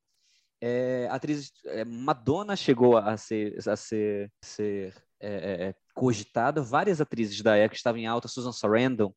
É, 0.63 1.09
atriz 1.11 1.51
é, 1.67 1.85
Madonna 1.85 2.55
chegou 2.55 2.99
a 2.99 3.17
ser, 3.17 3.57
a 3.67 3.77
ser, 3.77 4.31
ser 4.45 4.95
é, 5.19 5.29
é, 5.29 5.69
é 5.69 5.75
cogitada. 5.95 6.63
Várias 6.63 7.01
atrizes 7.01 7.41
da 7.41 7.57
época 7.57 7.77
estavam 7.77 8.01
em 8.01 8.07
alta. 8.07 8.29
Susan 8.29 8.53
Sarandon 8.53 9.13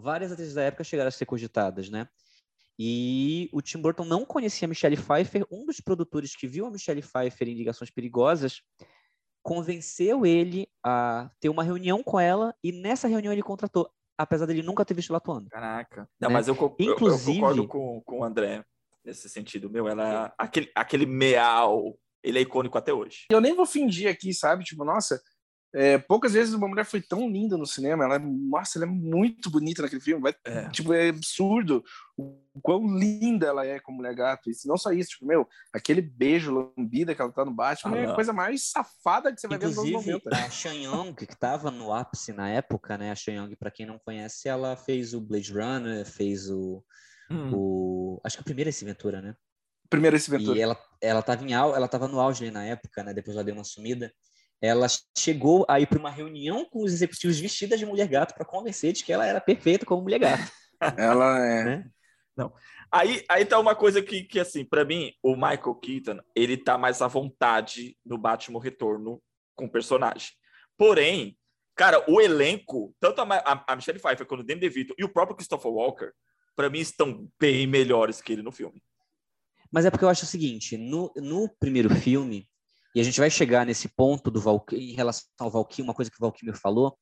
várias 0.00 0.32
atrizes 0.32 0.54
da 0.54 0.62
época 0.62 0.84
chegaram 0.84 1.08
a 1.08 1.12
ser 1.12 1.26
cogitadas, 1.26 1.88
né? 1.88 2.08
E 2.78 3.48
o 3.52 3.60
Tim 3.60 3.80
Burton 3.80 4.04
não 4.04 4.24
conhecia 4.24 4.66
a 4.66 4.68
Michelle 4.68 4.96
Pfeiffer. 4.96 5.44
Um 5.50 5.66
dos 5.66 5.80
produtores 5.80 6.36
que 6.36 6.46
viu 6.46 6.64
a 6.64 6.70
Michelle 6.70 7.02
Pfeiffer 7.02 7.48
em 7.48 7.54
Ligações 7.54 7.90
Perigosas 7.90 8.62
convenceu 9.42 10.24
ele 10.24 10.68
a 10.84 11.30
ter 11.40 11.48
uma 11.48 11.64
reunião 11.64 12.02
com 12.02 12.20
ela 12.20 12.54
e 12.62 12.70
nessa 12.70 13.08
reunião 13.08 13.32
ele 13.32 13.42
contratou, 13.42 13.90
apesar 14.16 14.46
dele 14.46 14.62
nunca 14.62 14.84
ter 14.84 14.94
visto 14.94 15.10
ela 15.10 15.18
atuando. 15.18 15.48
Caraca. 15.48 16.08
Não, 16.20 16.28
né? 16.28 16.34
mas 16.34 16.46
eu, 16.46 16.54
Inclusive, 16.54 17.38
eu, 17.38 17.48
eu, 17.48 17.56
concordo 17.56 17.68
com, 17.68 18.00
com 18.02 18.20
o 18.20 18.24
André 18.24 18.64
nesse 19.04 19.28
sentido. 19.28 19.70
Meu, 19.70 19.88
ela 19.88 20.32
aquele, 20.38 20.70
aquele 20.74 21.06
meal, 21.06 21.98
ele 22.22 22.38
é 22.38 22.42
icônico 22.42 22.78
até 22.78 22.92
hoje. 22.92 23.24
Eu 23.30 23.40
nem 23.40 23.54
vou 23.54 23.66
fingir 23.66 24.10
aqui, 24.10 24.32
sabe? 24.32 24.64
Tipo, 24.64 24.84
nossa, 24.84 25.20
é, 25.80 25.96
poucas 25.96 26.32
vezes 26.32 26.54
uma 26.54 26.66
mulher 26.66 26.84
foi 26.84 27.00
tão 27.00 27.30
linda 27.30 27.56
no 27.56 27.64
cinema. 27.64 28.02
Ela, 28.02 28.16
é, 28.16 28.18
nossa, 28.18 28.76
ela 28.76 28.84
é 28.84 28.90
muito 28.90 29.48
bonita 29.48 29.80
naquele 29.80 30.00
filme. 30.00 30.20
Vai, 30.20 30.34
é. 30.44 30.68
Tipo, 30.70 30.92
é 30.92 31.10
absurdo 31.10 31.84
o 32.16 32.36
quão 32.60 32.98
linda 32.98 33.46
ela 33.46 33.64
é 33.64 33.78
como 33.78 33.98
mulher 33.98 34.12
gato. 34.12 34.50
E 34.50 34.54
não 34.66 34.76
só 34.76 34.90
isso, 34.90 35.10
tipo, 35.10 35.24
meu, 35.24 35.48
aquele 35.72 36.00
beijo 36.00 36.72
lambida 36.76 37.14
que 37.14 37.22
ela 37.22 37.30
tá 37.30 37.44
no 37.44 37.52
Batman 37.52 37.94
ah, 37.94 38.00
é 38.00 38.06
a 38.06 38.14
coisa 38.16 38.32
mais 38.32 38.72
safada 38.72 39.32
que 39.32 39.40
você 39.40 39.46
vai 39.46 39.56
Inclusive, 39.56 39.86
ver 39.86 39.92
nos 39.92 40.06
90. 40.24 40.36
A 40.36 40.50
Shan 40.50 40.74
Young, 40.74 41.14
que 41.14 41.26
tava 41.26 41.70
no 41.70 41.92
ápice 41.92 42.32
na 42.32 42.48
época, 42.48 42.98
né? 42.98 43.12
A 43.12 43.14
Shan 43.14 43.34
Young, 43.34 43.54
pra 43.54 43.70
quem 43.70 43.86
não 43.86 44.00
conhece, 44.00 44.48
ela 44.48 44.74
fez 44.74 45.14
o 45.14 45.20
Blade 45.20 45.52
Runner, 45.52 46.04
fez 46.04 46.50
o. 46.50 46.82
Hum. 47.30 47.50
o 47.54 48.20
acho 48.24 48.36
que 48.36 48.40
a 48.40 48.44
primeira 48.44 48.70
Ace 48.70 48.84
Ventura, 48.84 49.22
né? 49.22 49.36
Primeira 49.88 50.16
Ace 50.16 50.28
Ventura. 50.28 50.58
E 50.58 50.60
ela, 50.60 50.76
ela, 51.00 51.22
tava 51.22 51.44
em, 51.44 51.52
ela 51.52 51.86
tava 51.86 52.08
no 52.08 52.18
auge 52.18 52.42
ali 52.42 52.50
na 52.50 52.64
época, 52.64 53.04
né? 53.04 53.14
Depois 53.14 53.36
ela 53.36 53.44
deu 53.44 53.54
uma 53.54 53.62
sumida 53.62 54.12
ela 54.60 54.86
chegou 55.16 55.64
a 55.68 55.80
ir 55.80 55.86
para 55.86 55.98
uma 55.98 56.10
reunião 56.10 56.64
com 56.64 56.82
os 56.82 56.92
executivos 56.92 57.38
vestidas 57.38 57.78
de 57.78 57.86
mulher 57.86 58.08
gato 58.08 58.34
para 58.34 58.44
convencer 58.44 58.92
de 58.92 59.04
que 59.04 59.12
ela 59.12 59.26
era 59.26 59.40
perfeita 59.40 59.86
como 59.86 60.02
mulher 60.02 60.18
gato. 60.18 60.50
ela 60.96 61.38
é. 61.46 61.64
Né? 61.64 61.90
Não. 62.36 62.52
Aí, 62.90 63.24
aí 63.28 63.44
tá 63.44 63.58
uma 63.58 63.74
coisa 63.74 64.00
que, 64.00 64.22
que 64.22 64.40
assim, 64.40 64.64
para 64.64 64.84
mim, 64.84 65.12
o 65.22 65.34
Michael 65.34 65.74
Keaton, 65.74 66.20
ele 66.34 66.56
tá 66.56 66.78
mais 66.78 67.02
à 67.02 67.06
vontade 67.06 67.96
no 68.04 68.16
Batman 68.16 68.60
Retorno 68.60 69.22
com 69.54 69.66
o 69.66 69.70
personagem. 69.70 70.30
Porém, 70.76 71.36
cara, 71.74 72.04
o 72.08 72.20
elenco, 72.20 72.94
tanto 72.98 73.20
a, 73.20 73.24
a, 73.24 73.64
a 73.72 73.76
Michelle 73.76 73.98
Pfeiffer 73.98 74.26
quanto 74.26 74.40
o 74.40 74.44
Danny 74.44 74.60
DeVito 74.60 74.94
e 74.96 75.04
o 75.04 75.12
próprio 75.12 75.36
Christopher 75.36 75.70
Walker, 75.70 76.10
para 76.56 76.70
mim 76.70 76.80
estão 76.80 77.28
bem 77.38 77.66
melhores 77.66 78.20
que 78.20 78.32
ele 78.32 78.42
no 78.42 78.52
filme. 78.52 78.82
Mas 79.70 79.84
é 79.84 79.90
porque 79.90 80.04
eu 80.04 80.08
acho 80.08 80.24
o 80.24 80.28
seguinte, 80.28 80.76
no, 80.76 81.12
no 81.16 81.48
primeiro 81.60 81.90
filme, 81.90 82.48
e 82.94 83.00
a 83.00 83.04
gente 83.04 83.20
vai 83.20 83.30
chegar 83.30 83.66
nesse 83.66 83.88
ponto 83.88 84.30
do 84.30 84.40
Val, 84.40 84.64
em 84.72 84.92
relação 84.92 85.26
ao 85.38 85.50
Valkyrie, 85.50 85.82
uma 85.82 85.94
coisa 85.94 86.10
que 86.10 86.16
o 86.16 86.20
Valkyrie 86.20 86.54
falou. 86.54 86.96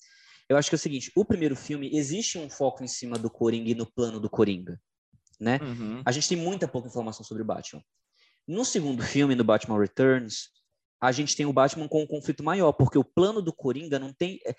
Eu 0.49 0.57
acho 0.57 0.69
que 0.69 0.75
é 0.75 0.79
o 0.79 0.81
seguinte: 0.81 1.11
o 1.17 1.25
primeiro 1.25 1.57
filme 1.57 1.91
existe 1.97 2.39
um 2.39 2.49
foco 2.49 2.85
em 2.85 2.89
cima 2.89 3.19
do 3.19 3.31
Coringa 3.31 3.71
e 3.71 3.75
no 3.75 3.87
plano 3.87 4.21
do 4.21 4.31
Coringa, 4.31 4.81
né? 5.41 5.59
Uhum. 5.63 6.03
A 6.05 6.13
gente 6.13 6.29
tem 6.29 6.37
muita 6.37 6.69
pouca 6.69 6.89
informação 6.89 7.25
sobre 7.25 7.43
o 7.43 7.47
Batman. 7.47 7.83
No 8.47 8.65
segundo 8.65 9.03
filme, 9.03 9.35
no 9.35 9.43
Batman 9.43 9.81
Returns, 9.81 10.51
a 11.01 11.11
gente 11.11 11.37
tem 11.37 11.47
o 11.47 11.53
Batman 11.53 11.89
com 11.89 12.03
um 12.03 12.07
conflito 12.07 12.45
maior, 12.45 12.73
porque 12.73 12.99
o 12.99 13.05
plano 13.05 13.43
do 13.43 13.53
Coringa 13.53 13.99
não 13.99 14.13
tem 14.13 14.41
é, 14.45 14.55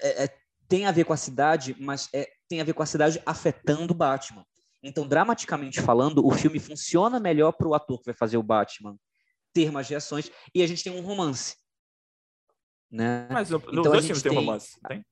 é, 0.00 0.24
é, 0.24 0.36
tem 0.68 0.86
a 0.86 0.92
ver 0.92 1.04
com 1.04 1.12
a 1.12 1.16
cidade, 1.16 1.76
mas 1.78 2.08
é, 2.12 2.28
tem 2.48 2.60
a 2.60 2.64
ver 2.64 2.72
com 2.72 2.82
a 2.82 2.86
cidade 2.86 3.22
afetando 3.24 3.92
o 3.92 3.96
Batman. 3.96 4.44
Então, 4.82 5.06
dramaticamente 5.06 5.80
falando, 5.80 6.26
o 6.26 6.30
filme 6.30 6.58
funciona 6.58 7.18
melhor 7.18 7.52
para 7.52 7.68
o 7.68 7.74
ator 7.74 7.98
que 7.98 8.06
vai 8.06 8.14
fazer 8.14 8.36
o 8.36 8.42
Batman 8.42 8.96
ter 9.54 9.70
mais 9.70 9.88
reações, 9.88 10.30
e 10.54 10.62
a 10.62 10.66
gente 10.66 10.84
tem 10.84 10.92
um 10.92 11.00
romance. 11.00 11.56
Né? 12.90 13.26
Mas 13.30 13.48
no, 13.48 13.56
então, 13.56 13.82
dois 13.82 14.04
filmes 14.04 14.22
tem 14.22 14.32
romance, 14.32 14.78
tem? 14.86 15.04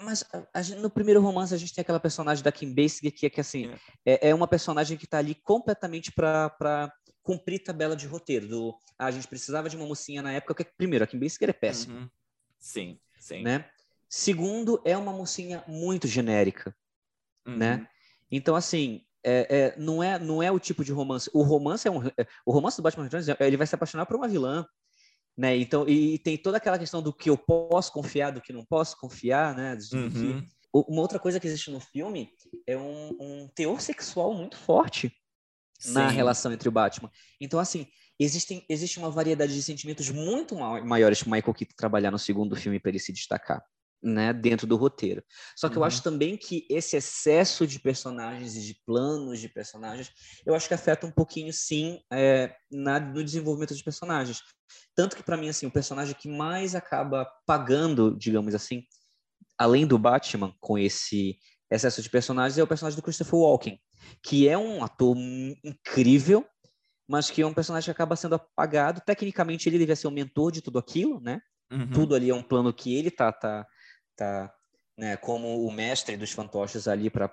Mas 0.00 0.24
a, 0.32 0.60
a, 0.60 0.62
no 0.80 0.90
primeiro 0.90 1.20
romance 1.20 1.54
a 1.54 1.56
gente 1.56 1.74
tem 1.74 1.82
aquela 1.82 2.00
personagem 2.00 2.42
da 2.42 2.50
Kim 2.50 2.74
Basinger 2.74 3.12
que 3.14 3.26
é 3.26 3.30
que 3.30 3.40
assim 3.40 3.70
é, 4.04 4.28
é, 4.28 4.30
é 4.30 4.34
uma 4.34 4.48
personagem 4.48 4.96
que 4.96 5.04
está 5.04 5.18
ali 5.18 5.34
completamente 5.34 6.10
para 6.10 6.92
cumprir 7.22 7.62
tabela 7.62 7.94
de 7.94 8.06
roteiro. 8.06 8.48
Do, 8.48 8.78
ah, 8.98 9.06
a 9.06 9.10
gente 9.10 9.28
precisava 9.28 9.68
de 9.68 9.76
uma 9.76 9.86
mocinha 9.86 10.22
na 10.22 10.32
época. 10.32 10.54
Que, 10.54 10.64
primeiro, 10.76 11.04
a 11.04 11.06
Kim 11.06 11.18
Basinger 11.18 11.50
é 11.50 11.52
péssima. 11.52 12.00
Uhum. 12.00 12.10
Sim, 12.58 12.98
sim. 13.18 13.42
Né? 13.42 13.68
Segundo, 14.08 14.82
é 14.84 14.96
uma 14.96 15.12
mocinha 15.12 15.64
muito 15.66 16.06
genérica, 16.06 16.74
né? 17.46 17.52
uhum. 17.52 17.58
né? 17.58 17.88
Então, 18.30 18.56
assim, 18.56 19.04
é, 19.24 19.46
é, 19.48 19.74
não, 19.78 20.02
é, 20.02 20.18
não 20.18 20.42
é 20.42 20.50
o 20.50 20.58
tipo 20.58 20.84
de 20.84 20.92
romance. 20.92 21.30
O 21.32 21.42
romance 21.42 21.86
é 21.86 21.90
um. 21.90 22.06
É, 22.06 22.26
o 22.44 22.52
romance 22.52 22.76
do 22.76 22.82
Batman 22.82 23.04
Returns, 23.04 23.28
ele 23.40 23.56
vai 23.56 23.66
se 23.66 23.74
apaixonar 23.74 24.06
por 24.06 24.16
uma 24.16 24.28
vilã. 24.28 24.66
Né? 25.36 25.56
Então, 25.56 25.88
e, 25.88 26.14
e 26.14 26.18
tem 26.18 26.36
toda 26.36 26.58
aquela 26.58 26.78
questão 26.78 27.02
do 27.02 27.12
que 27.12 27.30
eu 27.30 27.38
posso 27.38 27.92
confiar, 27.92 28.32
do 28.32 28.40
que 28.40 28.52
não 28.52 28.64
posso 28.64 28.98
confiar, 28.98 29.56
né? 29.56 29.78
Uhum. 29.92 30.46
Uma 30.74 31.02
outra 31.02 31.18
coisa 31.18 31.38
que 31.38 31.46
existe 31.46 31.70
no 31.70 31.80
filme 31.80 32.30
é 32.66 32.76
um, 32.76 33.16
um 33.20 33.48
teor 33.54 33.80
sexual 33.80 34.34
muito 34.34 34.56
forte 34.56 35.12
Sim. 35.78 35.94
na 35.94 36.08
relação 36.08 36.52
entre 36.52 36.68
o 36.68 36.72
Batman. 36.72 37.10
Então, 37.40 37.58
assim, 37.58 37.86
existem, 38.18 38.64
existe 38.68 38.98
uma 38.98 39.10
variedade 39.10 39.54
de 39.54 39.62
sentimentos 39.62 40.10
muito 40.10 40.54
maiores 40.56 41.22
que 41.22 41.28
o 41.28 41.30
Michael 41.30 41.54
Keaton 41.54 41.74
trabalhar 41.76 42.10
no 42.10 42.18
segundo 42.18 42.56
filme 42.56 42.80
para 42.80 42.90
ele 42.90 42.98
se 42.98 43.12
destacar 43.12 43.62
né, 44.02 44.32
dentro 44.32 44.66
do 44.66 44.76
roteiro. 44.76 45.22
Só 45.56 45.68
que 45.68 45.76
uhum. 45.76 45.82
eu 45.82 45.84
acho 45.84 46.02
também 46.02 46.36
que 46.36 46.66
esse 46.68 46.96
excesso 46.96 47.66
de 47.66 47.78
personagens 47.78 48.56
e 48.56 48.60
de 48.60 48.74
planos 48.84 49.38
de 49.38 49.48
personagens, 49.48 50.10
eu 50.44 50.54
acho 50.54 50.66
que 50.66 50.74
afeta 50.74 51.06
um 51.06 51.10
pouquinho, 51.10 51.52
sim, 51.52 52.00
é, 52.12 52.54
na, 52.70 52.98
no 52.98 53.22
desenvolvimento 53.22 53.70
dos 53.70 53.82
personagens. 53.82 54.40
Tanto 54.94 55.16
que, 55.16 55.22
para 55.22 55.36
mim, 55.36 55.48
assim, 55.48 55.66
o 55.66 55.70
personagem 55.70 56.14
que 56.18 56.28
mais 56.28 56.74
acaba 56.74 57.30
pagando, 57.46 58.16
digamos 58.18 58.54
assim, 58.54 58.82
além 59.56 59.86
do 59.86 59.98
Batman, 59.98 60.54
com 60.60 60.76
esse 60.76 61.38
excesso 61.70 62.02
de 62.02 62.10
personagens, 62.10 62.58
é 62.58 62.62
o 62.62 62.66
personagem 62.66 62.96
do 62.96 63.02
Christopher 63.02 63.38
Walken, 63.38 63.78
que 64.22 64.48
é 64.48 64.58
um 64.58 64.82
ator 64.82 65.16
incrível, 65.64 66.44
mas 67.08 67.30
que 67.30 67.42
é 67.42 67.46
um 67.46 67.54
personagem 67.54 67.86
que 67.86 67.90
acaba 67.90 68.16
sendo 68.16 68.34
apagado. 68.34 69.00
Tecnicamente, 69.04 69.68
ele 69.68 69.78
devia 69.78 69.96
ser 69.96 70.08
o 70.08 70.10
mentor 70.10 70.50
de 70.50 70.60
tudo 70.60 70.78
aquilo, 70.78 71.20
né? 71.20 71.40
Uhum. 71.70 71.90
Tudo 71.90 72.14
ali 72.14 72.28
é 72.28 72.34
um 72.34 72.42
plano 72.42 72.72
que 72.72 72.94
ele 72.94 73.10
tá, 73.10 73.32
tá 73.32 73.66
tá 74.16 74.52
né, 74.96 75.16
como 75.16 75.66
o 75.66 75.72
mestre 75.72 76.16
dos 76.16 76.32
fantoches 76.32 76.86
ali 76.86 77.10
para 77.10 77.28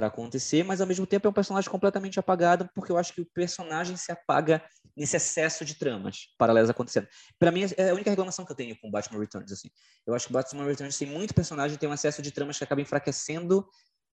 para 0.00 0.06
acontecer, 0.06 0.64
mas 0.64 0.80
ao 0.80 0.86
mesmo 0.86 1.06
tempo 1.06 1.26
é 1.26 1.30
um 1.30 1.34
personagem 1.34 1.70
completamente 1.70 2.18
apagado, 2.18 2.70
porque 2.74 2.90
eu 2.90 2.96
acho 2.96 3.12
que 3.12 3.20
o 3.20 3.26
personagem 3.26 3.96
se 3.98 4.10
apaga 4.10 4.62
nesse 4.96 5.16
excesso 5.16 5.62
de 5.62 5.74
tramas 5.74 6.28
paralelas 6.38 6.70
acontecendo. 6.70 7.06
Para 7.38 7.50
mim, 7.50 7.64
é 7.76 7.90
a 7.90 7.94
única 7.94 8.08
reclamação 8.08 8.46
que 8.46 8.52
eu 8.52 8.56
tenho 8.56 8.78
com 8.80 8.90
Batman 8.90 9.20
Returns. 9.20 9.52
Assim. 9.52 9.68
Eu 10.06 10.14
acho 10.14 10.26
que 10.26 10.32
Batman 10.32 10.64
Returns 10.64 10.96
tem 10.96 11.06
muito 11.06 11.34
personagem, 11.34 11.76
tem 11.76 11.88
um 11.88 11.92
excesso 11.92 12.22
de 12.22 12.30
tramas 12.30 12.56
que 12.56 12.64
acaba 12.64 12.80
enfraquecendo 12.80 13.68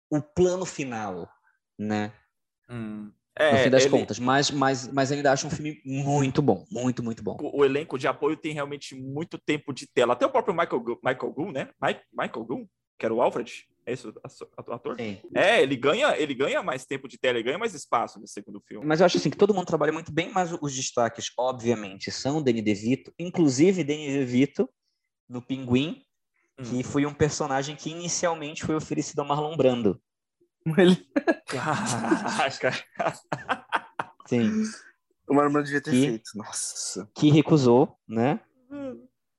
o 0.10 0.22
plano 0.22 0.66
final, 0.66 1.30
né? 1.78 2.12
Hum. 2.70 3.12
É, 3.38 3.52
no 3.52 3.58
fim 3.58 3.70
das 3.70 3.84
ele... 3.84 3.92
contas, 3.92 4.18
mas, 4.18 4.50
mas, 4.50 4.88
mas 4.92 5.12
ainda 5.12 5.32
acho 5.32 5.46
um 5.46 5.50
filme 5.50 5.82
muito 5.84 6.42
bom, 6.42 6.66
muito, 6.72 7.04
muito 7.04 7.22
bom. 7.22 7.38
O, 7.42 7.60
o, 7.60 7.66
elenco 7.66 7.98
de 7.98 8.08
apoio 8.08 8.38
tem 8.38 8.54
realmente 8.54 8.96
muito 8.96 9.38
tempo 9.38 9.74
de 9.74 9.86
tela. 9.88 10.14
Até 10.14 10.26
o 10.26 10.30
próprio 10.30 10.56
Michael, 10.56 10.82
Michael 11.04 11.34
Goon, 11.34 11.52
né? 11.52 11.70
Mike, 11.82 12.02
Michael 12.14 12.46
Goon, 12.46 12.66
que 12.98 13.06
era 13.06 13.14
o 13.14 13.22
Alfred, 13.22 13.66
é 13.86 13.94
esse 13.94 14.08
o 14.08 14.14
ator? 14.74 14.96
Sim. 14.98 15.20
É, 15.36 15.62
ele 15.62 15.76
ganha, 15.76 16.18
ele 16.18 16.34
ganha 16.34 16.64
mais 16.64 16.86
tempo 16.86 17.08
de 17.08 17.20
tela, 17.20 17.38
ele 17.38 17.44
ganha 17.44 17.58
mais 17.58 17.76
espaço 17.76 18.20
no 18.20 18.28
segundo 18.28 18.62
filme. 18.68 18.86
Mas 18.86 19.00
eu 19.00 19.06
acho 19.06 19.18
assim 19.18 19.30
que 19.30 19.38
todo 19.38 19.54
mundo 19.54 19.68
trabalha 19.68 19.92
muito 19.92 20.12
bem, 20.12 20.32
mas 20.34 20.52
os 20.60 20.74
destaques, 20.74 21.32
obviamente, 21.38 22.12
são 22.12 22.42
Danny 22.42 22.62
DeVito, 22.62 23.14
inclusive 23.20 23.84
Danny 23.84 24.08
DeVito 24.08 24.68
no 25.30 25.42
Pinguim, 25.42 26.02
hum. 26.58 26.64
que 26.64 26.84
foi 26.84 27.06
um 27.06 27.14
personagem 27.14 27.76
que 27.76 27.92
inicialmente 27.92 28.64
foi 28.64 28.76
oferecido 28.76 29.22
a 29.22 29.26
Marlon 29.26 29.56
Brando. 29.56 30.02
Ele... 30.78 31.08
Caraca. 31.46 32.72
Sim. 34.28 34.64
O 35.28 35.34
Marlon 35.34 35.64
devia 35.64 35.82
ter 35.82 35.92
que, 35.92 36.02
feito, 36.02 36.32
nossa. 36.36 37.10
Que 37.16 37.30
recusou, 37.30 37.98
né? 38.08 38.40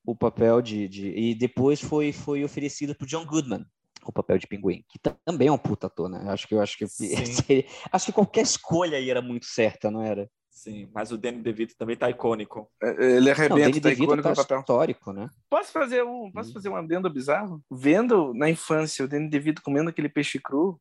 o 0.06 0.14
papel 0.14 0.62
de, 0.62 0.88
de, 0.88 1.08
E 1.08 1.34
depois 1.34 1.80
foi, 1.80 2.12
foi 2.12 2.44
oferecido 2.44 2.94
pro 2.94 3.06
John 3.06 3.26
Goodman 3.26 3.66
o 4.04 4.12
papel 4.12 4.38
de 4.38 4.46
pinguim, 4.46 4.84
que 4.88 5.00
também 5.24 5.48
é 5.48 5.52
um 5.52 5.58
puta 5.58 5.88
ator, 5.88 6.08
né? 6.08 6.22
Acho 6.28 6.46
que 6.46 6.54
eu 6.54 6.60
acho 6.60 6.78
que 6.78 6.84
acho 7.90 8.06
que 8.06 8.12
qualquer 8.12 8.42
escolha 8.42 8.98
aí 8.98 9.10
era 9.10 9.20
muito 9.20 9.46
certa, 9.46 9.90
não 9.90 10.00
era? 10.00 10.30
Sim, 10.48 10.88
mas 10.94 11.10
o 11.10 11.18
Danny 11.18 11.42
DeVito 11.42 11.74
também 11.76 11.96
tá 11.96 12.08
icônico. 12.08 12.70
É, 12.80 13.16
ele 13.16 13.30
arrebenta, 13.30 13.80
tá 13.80 13.90
icônico 13.90 14.22
tá 14.22 14.30
no 14.30 14.36
papel. 14.36 14.60
histórico, 14.60 15.12
né? 15.12 15.28
Posso 15.50 15.72
fazer 15.72 16.04
um, 16.04 16.30
posso 16.32 16.50
hum. 16.50 16.52
fazer 16.52 16.68
um 16.68 16.76
adendo 16.76 17.10
bizarro? 17.10 17.60
Vendo 17.70 18.32
na 18.32 18.48
infância 18.48 19.04
o 19.04 19.08
Danny 19.08 19.28
DeVito 19.28 19.60
comendo 19.60 19.90
aquele 19.90 20.08
peixe 20.08 20.38
cru, 20.38 20.80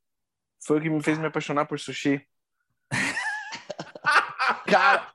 foi 0.65 0.79
o 0.79 0.81
que 0.81 0.89
me 0.89 1.01
fez 1.03 1.17
me 1.17 1.27
apaixonar 1.27 1.65
por 1.65 1.79
sushi. 1.79 2.25
Cara, 4.67 5.13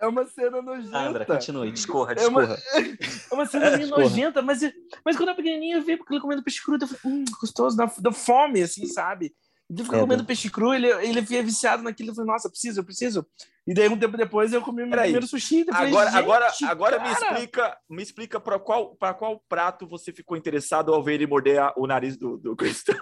É 0.00 0.06
uma 0.08 0.26
cena 0.26 0.60
nojenta. 0.60 0.98
Andra, 0.98 1.24
continue, 1.24 1.70
discorra, 1.70 2.12
discorra. 2.12 2.58
É 2.72 2.78
uma, 2.78 2.88
é 3.30 3.34
uma 3.34 3.46
cena 3.46 3.76
meio 3.76 3.86
nojenta, 3.96 4.42
mas, 4.42 4.60
mas 5.04 5.16
quando 5.16 5.28
eu 5.28 5.36
pequenininho 5.36 5.78
eu 5.78 5.82
vi 5.82 5.92
ele 5.92 6.20
comendo 6.20 6.42
peixe 6.42 6.60
cru, 6.60 6.76
eu 6.80 6.88
falei, 6.88 7.00
hum, 7.04 7.24
gostoso, 7.40 7.76
da 7.76 8.10
fome, 8.10 8.62
assim, 8.62 8.84
sabe? 8.86 9.32
Ele 9.72 9.84
fica 9.84 9.96
é, 9.96 10.00
comendo 10.00 10.24
peixe 10.24 10.50
cru, 10.50 10.74
ele, 10.74 10.86
ele 10.86 11.22
fica 11.24 11.42
viciado 11.42 11.82
naquilo, 11.82 12.10
eu 12.10 12.14
falei, 12.14 12.30
nossa, 12.30 12.46
eu 12.46 12.50
preciso, 12.50 12.80
eu 12.80 12.84
preciso. 12.84 13.26
E 13.66 13.72
daí 13.72 13.88
um 13.88 13.98
tempo 13.98 14.18
depois 14.18 14.52
eu 14.52 14.60
comi 14.60 14.84
meu 14.84 14.90
primeiro 14.90 15.26
sushi. 15.26 15.64
Falei, 15.64 15.88
agora, 15.88 16.10
agora, 16.10 16.52
agora 16.68 16.98
me 17.00 17.10
explica, 17.10 17.78
me 17.88 18.02
explica 18.02 18.38
para 18.38 18.58
qual, 18.58 18.94
para 18.96 19.14
qual 19.14 19.42
prato 19.48 19.86
você 19.86 20.12
ficou 20.12 20.36
interessado 20.36 20.92
ao 20.92 21.02
ver 21.02 21.14
ele 21.14 21.26
morder 21.26 21.58
a, 21.58 21.72
o 21.74 21.86
nariz 21.86 22.18
do, 22.18 22.36
do 22.36 22.54
Cristiano. 22.56 23.00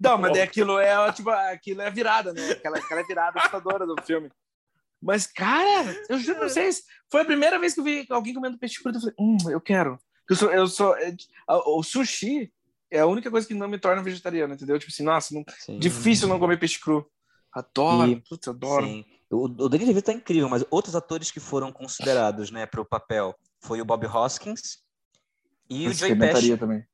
Não, 0.00 0.16
mas 0.16 0.32
daí 0.32 0.42
aquilo 0.42 0.78
é 0.78 1.12
tipo, 1.12 1.28
aquilo 1.28 1.82
é 1.82 1.90
virada, 1.90 2.32
né? 2.32 2.52
Aquela, 2.52 2.78
aquela 2.78 3.02
virada 3.02 3.38
assustadora 3.38 3.86
do 3.86 3.96
filme. 4.02 4.30
Mas, 5.02 5.26
cara, 5.26 5.94
eu 6.08 6.18
juro 6.18 6.38
pra 6.38 6.48
vocês, 6.48 6.84
foi 7.10 7.20
a 7.20 7.26
primeira 7.26 7.58
vez 7.58 7.74
que 7.74 7.80
eu 7.80 7.84
vi 7.84 8.06
alguém 8.08 8.32
comendo 8.32 8.58
peixe 8.58 8.82
cru. 8.82 8.92
Eu 8.94 9.00
falei, 9.00 9.14
hum, 9.20 9.36
eu 9.50 9.60
quero. 9.60 9.98
Eu 10.28 10.36
sou, 10.36 10.50
eu 10.50 10.66
sou, 10.66 10.96
é, 10.96 11.14
o 11.48 11.82
sushi 11.82 12.50
é 12.90 13.00
a 13.00 13.06
única 13.06 13.30
coisa 13.30 13.46
que 13.46 13.54
não 13.54 13.68
me 13.68 13.78
torna 13.78 14.02
vegetariano, 14.02 14.54
entendeu? 14.54 14.78
Tipo 14.78 14.92
assim, 14.92 15.02
nossa, 15.02 15.34
não, 15.34 15.44
difícil 15.78 16.28
não 16.28 16.38
comer 16.38 16.58
peixe 16.58 16.80
cru. 16.80 17.06
Adoro, 17.52 18.10
e, 18.10 18.16
putz, 18.20 18.48
adoro. 18.48 18.86
Sim. 18.86 19.04
O, 19.30 19.44
o 19.44 19.68
Danny 19.68 19.86
DeVito 19.86 20.06
tá 20.06 20.12
incrível, 20.12 20.48
mas 20.48 20.64
outros 20.70 20.94
atores 20.94 21.30
que 21.30 21.40
foram 21.40 21.72
considerados, 21.72 22.50
né, 22.50 22.66
para 22.66 22.80
o 22.80 22.84
papel 22.84 23.34
foi 23.60 23.80
o 23.80 23.84
Bob 23.84 24.06
Hoskins 24.06 24.78
e 25.68 25.88
o 25.88 25.92
Joey 25.92 26.16
Pesci. 26.16 26.56
também. 26.56 26.84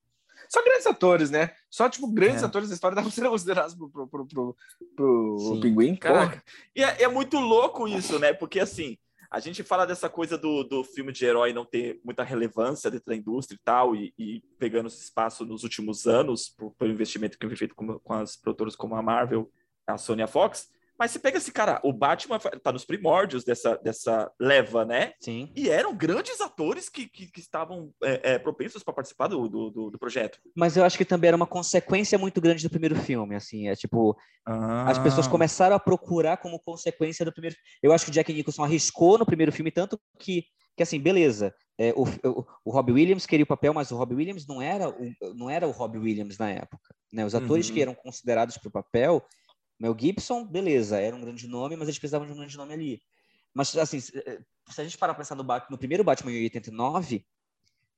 Só 0.49 0.62
grandes 0.62 0.86
atores, 0.86 1.30
né? 1.30 1.51
Só, 1.70 1.88
tipo, 1.88 2.07
grandes 2.07 2.43
é. 2.43 2.47
atores 2.47 2.68
da 2.68 2.74
história 2.74 2.95
da 3.01 3.11
ser 3.11 3.28
considerados 3.28 3.74
pro, 3.74 3.88
pro, 3.88 4.07
pro, 4.07 4.26
pro, 4.26 4.57
pro 4.95 5.61
Pinguim. 5.61 5.97
Caraca. 5.97 6.43
E 6.76 6.82
é, 6.82 7.03
é, 7.05 7.09
muito 7.09 7.38
louco 7.38 7.88
isso, 7.88 8.18
né? 8.18 8.32
Porque, 8.34 8.61
assim, 8.61 8.99
a 9.33 9.41
gente 9.41 9.62
fala 9.62 9.87
dessa 9.87 10.11
coisa 10.11 10.37
do, 10.37 10.62
do 10.62 10.85
filme 10.85 11.11
de 11.11 11.24
herói 11.24 11.55
não 11.55 11.64
ter 11.64 11.99
muita 12.05 12.22
relevância 12.22 12.91
dentro 12.91 13.07
da 13.07 13.16
indústria 13.16 13.57
e 13.57 13.64
tal, 13.64 13.97
e, 13.97 14.12
e 14.18 14.43
pegando 14.59 14.89
esse 14.89 15.01
espaço 15.01 15.47
nos 15.47 15.62
últimos 15.62 16.07
anos, 16.07 16.55
pelo 16.78 16.93
investimento 16.93 17.39
que 17.39 17.47
foi 17.47 17.57
feito 17.57 17.74
com, 17.74 17.99
com 17.99 18.12
as 18.12 18.37
produtoras 18.37 18.76
como 18.76 18.95
a 18.95 19.01
Marvel, 19.01 19.51
a 19.87 19.97
Sony 19.97 20.20
a 20.20 20.26
Fox. 20.26 20.70
Mas 20.99 21.11
você 21.11 21.18
pega 21.18 21.38
esse 21.38 21.51
cara, 21.51 21.80
o 21.82 21.93
Batman 21.93 22.38
tá 22.38 22.72
nos 22.72 22.84
primórdios 22.84 23.45
dessa, 23.45 23.76
dessa 23.76 24.30
leva, 24.38 24.84
né? 24.84 25.12
Sim. 25.20 25.51
E 25.57 25.68
eram 25.68 25.95
grandes 25.97 26.40
atores 26.40 26.88
que, 26.88 27.09
que, 27.09 27.30
que 27.30 27.40
estavam 27.40 27.93
é, 28.03 28.34
é, 28.34 28.38
propensos 28.38 28.82
para 28.82 28.95
participar 28.95 29.26
do, 29.26 29.49
do, 29.49 29.90
do, 29.90 29.99
projeto. 29.99 30.38
Mas 30.57 30.76
eu 30.76 30.84
acho 30.84 30.97
que 30.97 31.05
também 31.05 31.28
era 31.28 31.36
uma 31.36 31.47
consequência 31.47 32.18
muito 32.18 32.40
grande 32.40 32.62
do 32.62 32.70
primeiro 32.70 32.97
filme, 32.97 33.34
assim, 33.34 33.68
é 33.68 33.74
tipo, 33.74 34.16
ah. 34.47 34.90
as 34.90 34.99
pessoas 34.99 35.26
começaram 35.26 35.74
a 35.74 35.80
procurar 35.80 36.36
como 36.36 36.61
consequência 36.61 37.24
do 37.24 37.32
primeiro. 37.32 37.57
Eu 37.82 37.93
acho 37.93 38.05
que 38.05 38.11
o 38.11 38.14
Jack 38.14 38.32
Nicholson 38.32 38.64
arriscou 38.64 39.18
no 39.18 39.26
primeiro 39.26 39.53
filme 39.53 39.70
tanto 39.70 39.99
que 40.18 40.45
que 40.76 40.82
assim, 40.82 40.99
beleza, 40.99 41.55
é, 41.78 41.93
o, 41.93 42.05
o, 42.05 42.47
o 42.64 42.70
Robbie 42.70 42.93
Williams 42.93 43.26
queria 43.26 43.45
o 43.45 43.47
papel, 43.47 43.74
mas 43.74 43.90
o 43.90 43.97
Robbie 43.97 44.14
Williams 44.14 44.47
não 44.47 44.62
era 44.62 44.88
o, 44.88 45.34
não 45.34 45.51
era 45.51 45.66
o 45.66 45.70
Robbie 45.70 45.99
Williams 45.99 46.38
na 46.38 46.51
época. 46.51 46.95
Né? 47.12 47.24
Os 47.26 47.34
atores 47.34 47.68
uhum. 47.68 47.74
que 47.74 47.82
eram 47.82 47.95
considerados 47.95 48.57
para 48.57 48.68
o 48.68 48.72
papel 48.72 49.22
Mel 49.83 49.97
Gibson, 49.99 50.47
beleza, 50.47 51.01
era 51.01 51.16
um 51.16 51.20
grande 51.20 51.49
nome, 51.49 51.74
mas 51.74 51.89
eles 51.89 51.99
precisavam 51.99 52.24
de 52.24 52.33
um 52.33 52.37
grande 52.37 52.57
nome 52.57 52.72
ali. 52.72 53.03
Mas, 53.53 53.76
assim, 53.76 53.99
se 53.99 54.16
eh, 54.16 54.39
a 54.78 54.85
gente 54.85 54.97
parar 54.97 55.12
para 55.12 55.24
pensar 55.24 55.35
no, 55.35 55.45
no 55.68 55.76
primeiro 55.76 56.05
Batman 56.05 56.30
em 56.30 56.45
89, 56.45 57.26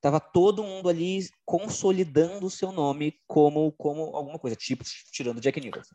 tava 0.01 0.19
todo 0.19 0.65
mundo 0.65 0.89
ali 0.89 1.29
consolidando 1.45 2.47
o 2.47 2.51
seu 2.51 2.73
nome 2.73 3.21
como, 3.27 3.71
como 3.73 4.17
alguma 4.17 4.39
coisa, 4.39 4.57
tipo, 4.57 4.83
tirando 5.13 5.37
o 5.37 5.41
Jack 5.43 5.61
Nicholson. 5.61 5.95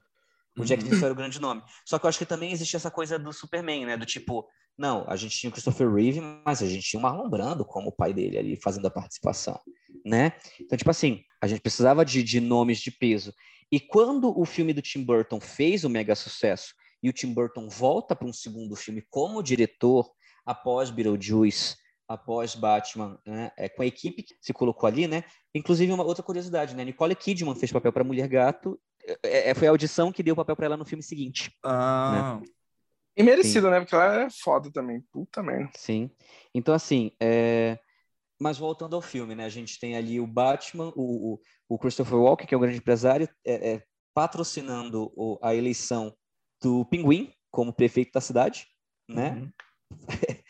O 0.56 0.64
Jack 0.64 0.80
uhum. 0.84 0.86
Nicholson 0.86 1.06
era 1.06 1.14
o 1.14 1.18
grande 1.18 1.42
nome. 1.42 1.64
Só 1.84 1.98
que 1.98 2.06
eu 2.06 2.10
acho 2.10 2.20
que 2.20 2.26
também 2.26 2.52
existia 2.52 2.78
essa 2.78 2.92
coisa 2.92 3.18
do 3.18 3.34
Superman, 3.34 3.88
né? 3.88 3.98
Do 3.98 4.06
tipo, 4.06 4.48
não, 4.78 5.06
a 5.08 5.16
gente 5.16 5.36
tinha 5.36 5.50
o 5.50 5.52
Christopher 5.52 5.92
Reeve, 5.92 6.22
mas 6.46 6.62
a 6.62 6.68
gente 6.68 6.88
tinha 6.88 7.00
o 7.00 7.02
Marlon 7.02 7.28
Brando 7.28 7.66
como 7.66 7.90
o 7.90 7.92
pai 7.92 8.14
dele 8.14 8.38
ali, 8.38 8.56
fazendo 8.62 8.86
a 8.86 8.92
participação, 8.92 9.60
né? 10.06 10.34
Então, 10.62 10.78
tipo 10.78 10.92
assim, 10.92 11.24
a 11.42 11.48
gente 11.48 11.62
precisava 11.62 12.06
de, 12.06 12.22
de 12.22 12.40
nomes 12.40 12.80
de 12.80 12.92
peso. 12.92 13.34
E 13.72 13.80
quando 13.80 14.38
o 14.38 14.46
filme 14.46 14.74
do 14.74 14.82
Tim 14.82 15.04
Burton 15.04 15.40
fez 15.40 15.84
o 15.84 15.90
mega 15.90 16.16
sucesso 16.16 16.74
e 17.02 17.10
o 17.10 17.14
Tim 17.14 17.34
Burton 17.34 17.70
volta 17.70 18.16
para 18.16 18.28
um 18.28 18.34
segundo 18.34 18.76
filme 18.76 19.04
como 19.10 19.44
diretor 19.44 20.10
após 20.46 20.90
Beetlejuice, 20.90 21.76
após 22.08 22.56
Batman, 22.56 23.20
né, 23.26 23.52
é, 23.56 23.70
com 23.70 23.84
a 23.84 23.86
equipe 23.86 24.24
que 24.24 24.36
se 24.42 24.52
colocou 24.52 24.88
ali, 24.88 25.08
né? 25.08 25.24
Inclusive 25.54 25.92
uma 25.92 26.04
outra 26.04 26.24
curiosidade, 26.24 26.76
né? 26.76 26.84
Nicole 26.84 27.16
Kidman 27.16 27.56
fez 27.56 27.72
papel 27.72 27.94
para 27.94 28.04
Mulher 28.04 28.28
Gato, 28.28 28.80
é, 29.24 29.50
é, 29.50 29.54
foi 29.54 29.68
a 29.68 29.72
audição 29.72 30.12
que 30.12 30.24
deu 30.24 30.36
papel 30.36 30.56
para 30.56 30.66
ela 30.66 30.78
no 30.78 30.86
filme 30.86 31.04
seguinte. 31.04 31.56
Ah. 31.64 32.40
Né? 32.42 32.48
E 33.16 33.24
merecido, 33.24 33.68
Sim. 33.68 33.72
né? 33.72 33.80
Porque 33.80 33.96
ela 33.96 34.24
é 34.24 34.30
foda 34.30 34.72
também. 34.72 35.02
Puta 35.12 35.44
merda. 35.44 35.72
Sim. 35.76 36.10
Então, 36.54 36.74
assim, 36.74 37.12
é... 37.20 37.78
mas 38.40 38.58
voltando 38.58 38.96
ao 38.96 39.02
filme, 39.02 39.36
né? 39.36 39.46
A 39.46 39.50
gente 39.50 39.80
tem 39.80 39.96
ali 39.96 40.20
o 40.20 40.28
Batman, 40.28 40.92
o, 40.96 41.34
o, 41.34 41.40
o 41.68 41.78
Christopher 41.78 42.18
Walken, 42.18 42.48
que 42.48 42.54
é 42.54 42.58
o 42.58 42.62
grande 42.62 42.78
empresário, 42.78 43.28
é, 43.46 43.74
é 43.74 43.84
patrocinando 44.14 45.12
o, 45.16 45.38
a 45.42 45.54
eleição 45.54 46.16
do 46.62 46.86
Pinguim 46.86 47.34
como 47.52 47.74
prefeito 47.74 48.12
da 48.14 48.22
cidade, 48.22 48.68
né? 49.08 49.32
Uhum. 49.32 49.52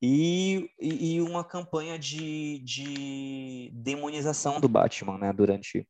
e, 0.00 0.70
e, 0.80 1.20
uma 1.20 1.44
campanha 1.44 1.98
de, 1.98 2.60
de 2.60 3.70
demonização 3.74 4.60
do 4.60 4.68
Batman, 4.68 5.18
né? 5.18 5.32
Durante 5.32 5.86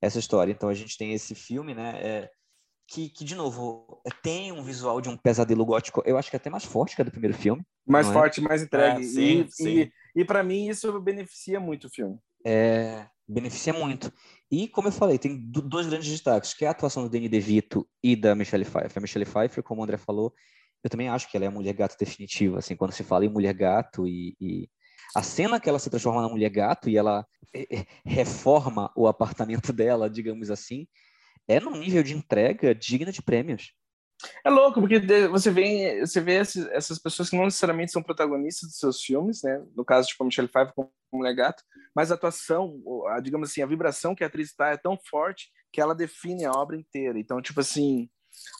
essa 0.00 0.18
história. 0.18 0.52
Então 0.52 0.68
a 0.68 0.74
gente 0.74 0.96
tem 0.96 1.12
esse 1.12 1.34
filme, 1.34 1.74
né? 1.74 2.00
É, 2.00 2.30
que, 2.86 3.08
que, 3.08 3.24
de 3.24 3.34
novo, 3.34 4.00
tem 4.22 4.52
um 4.52 4.62
visual 4.62 5.00
de 5.00 5.08
um 5.08 5.16
pesadelo 5.16 5.64
gótico, 5.64 6.02
eu 6.04 6.18
acho 6.18 6.30
que 6.30 6.36
é 6.36 6.38
até 6.38 6.50
mais 6.50 6.64
forte 6.64 6.94
que 6.94 7.02
a 7.02 7.04
do 7.04 7.10
primeiro 7.10 7.36
filme. 7.36 7.62
Mais 7.86 8.08
é? 8.08 8.12
forte, 8.12 8.40
é? 8.40 8.42
mais 8.42 8.62
entregue. 8.62 9.02
É, 9.02 9.06
sim, 9.06 9.40
e, 9.40 9.50
sim. 9.50 9.78
e, 9.80 9.92
e 10.16 10.24
para 10.24 10.42
mim 10.42 10.68
isso 10.68 11.00
beneficia 11.00 11.58
muito 11.58 11.86
o 11.86 11.90
filme. 11.90 12.18
É, 12.46 13.06
beneficia 13.26 13.72
muito. 13.72 14.12
E, 14.50 14.68
como 14.68 14.88
eu 14.88 14.92
falei, 14.92 15.18
tem 15.18 15.38
dois 15.38 15.86
grandes 15.86 16.08
destaques, 16.08 16.54
que 16.54 16.64
é 16.64 16.68
a 16.68 16.70
atuação 16.70 17.02
do 17.02 17.08
Danny 17.08 17.28
DeVito 17.28 17.88
e 18.02 18.14
da 18.14 18.34
Michelle 18.34 18.64
Pfeiffer. 18.64 18.98
A 18.98 19.00
Michelle 19.00 19.24
Pfeiffer, 19.24 19.62
como 19.62 19.80
o 19.80 19.84
André 19.84 19.96
falou, 19.96 20.32
eu 20.82 20.90
também 20.90 21.08
acho 21.08 21.30
que 21.30 21.36
ela 21.36 21.46
é 21.46 21.48
a 21.48 21.50
mulher 21.50 21.72
gato 21.72 21.96
definitiva, 21.98 22.58
assim, 22.58 22.76
quando 22.76 22.92
se 22.92 23.02
fala 23.02 23.24
em 23.24 23.30
mulher 23.30 23.54
gato 23.54 24.06
e, 24.06 24.36
e... 24.38 24.68
a 25.16 25.22
cena 25.22 25.58
que 25.58 25.68
ela 25.68 25.78
se 25.78 25.88
transforma 25.88 26.20
na 26.20 26.28
mulher 26.28 26.50
gato 26.50 26.90
e 26.90 26.96
ela 26.98 27.26
reforma 28.04 28.92
o 28.94 29.06
apartamento 29.06 29.72
dela, 29.72 30.10
digamos 30.10 30.50
assim, 30.50 30.86
é 31.48 31.60
num 31.60 31.76
nível 31.76 32.02
de 32.02 32.14
entrega 32.14 32.74
digna 32.74 33.12
de 33.12 33.22
prêmios. 33.22 33.72
É 34.44 34.50
louco, 34.50 34.80
porque 34.80 35.00
você 35.28 35.50
vê, 35.50 36.00
você 36.00 36.20
vê 36.20 36.36
essas 36.36 36.98
pessoas 36.98 37.28
que 37.28 37.36
não 37.36 37.44
necessariamente 37.44 37.92
são 37.92 38.02
protagonistas 38.02 38.70
dos 38.70 38.78
seus 38.78 39.02
filmes, 39.02 39.42
né? 39.42 39.62
No 39.74 39.84
caso, 39.84 40.08
tipo, 40.08 40.22
a 40.22 40.26
Michelle 40.26 40.48
Pfeiffer 40.48 40.74
como 40.74 40.92
Mulher 41.12 41.34
Gato, 41.34 41.62
mas 41.94 42.10
a 42.10 42.14
atuação, 42.14 42.80
a, 43.08 43.20
digamos 43.20 43.50
assim, 43.50 43.62
a 43.62 43.66
vibração 43.66 44.14
que 44.14 44.24
a 44.24 44.26
atriz 44.26 44.50
está 44.50 44.68
é 44.68 44.76
tão 44.76 44.98
forte 45.08 45.50
que 45.72 45.80
ela 45.80 45.94
define 45.94 46.44
a 46.44 46.52
obra 46.52 46.76
inteira. 46.76 47.18
Então, 47.18 47.42
tipo 47.42 47.60
assim, 47.60 48.08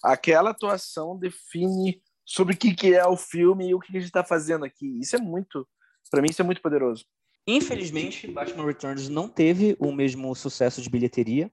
aquela 0.02 0.50
atuação 0.50 1.18
define 1.18 2.02
sobre 2.24 2.54
o 2.54 2.56
que, 2.56 2.74
que 2.74 2.94
é 2.94 3.06
o 3.06 3.16
filme 3.16 3.68
e 3.68 3.74
o 3.74 3.80
que, 3.80 3.92
que 3.92 3.96
a 3.96 4.00
gente 4.00 4.08
está 4.08 4.24
fazendo 4.24 4.64
aqui. 4.64 4.98
Isso 5.00 5.16
é 5.16 5.18
muito, 5.18 5.66
para 6.10 6.20
mim, 6.20 6.28
isso 6.30 6.42
é 6.42 6.44
muito 6.44 6.62
poderoso. 6.62 7.04
Infelizmente, 7.46 8.26
Batman 8.26 8.64
Returns 8.66 9.08
não 9.08 9.28
teve 9.28 9.76
o 9.78 9.92
mesmo 9.92 10.34
sucesso 10.34 10.80
de 10.80 10.88
bilheteria 10.88 11.50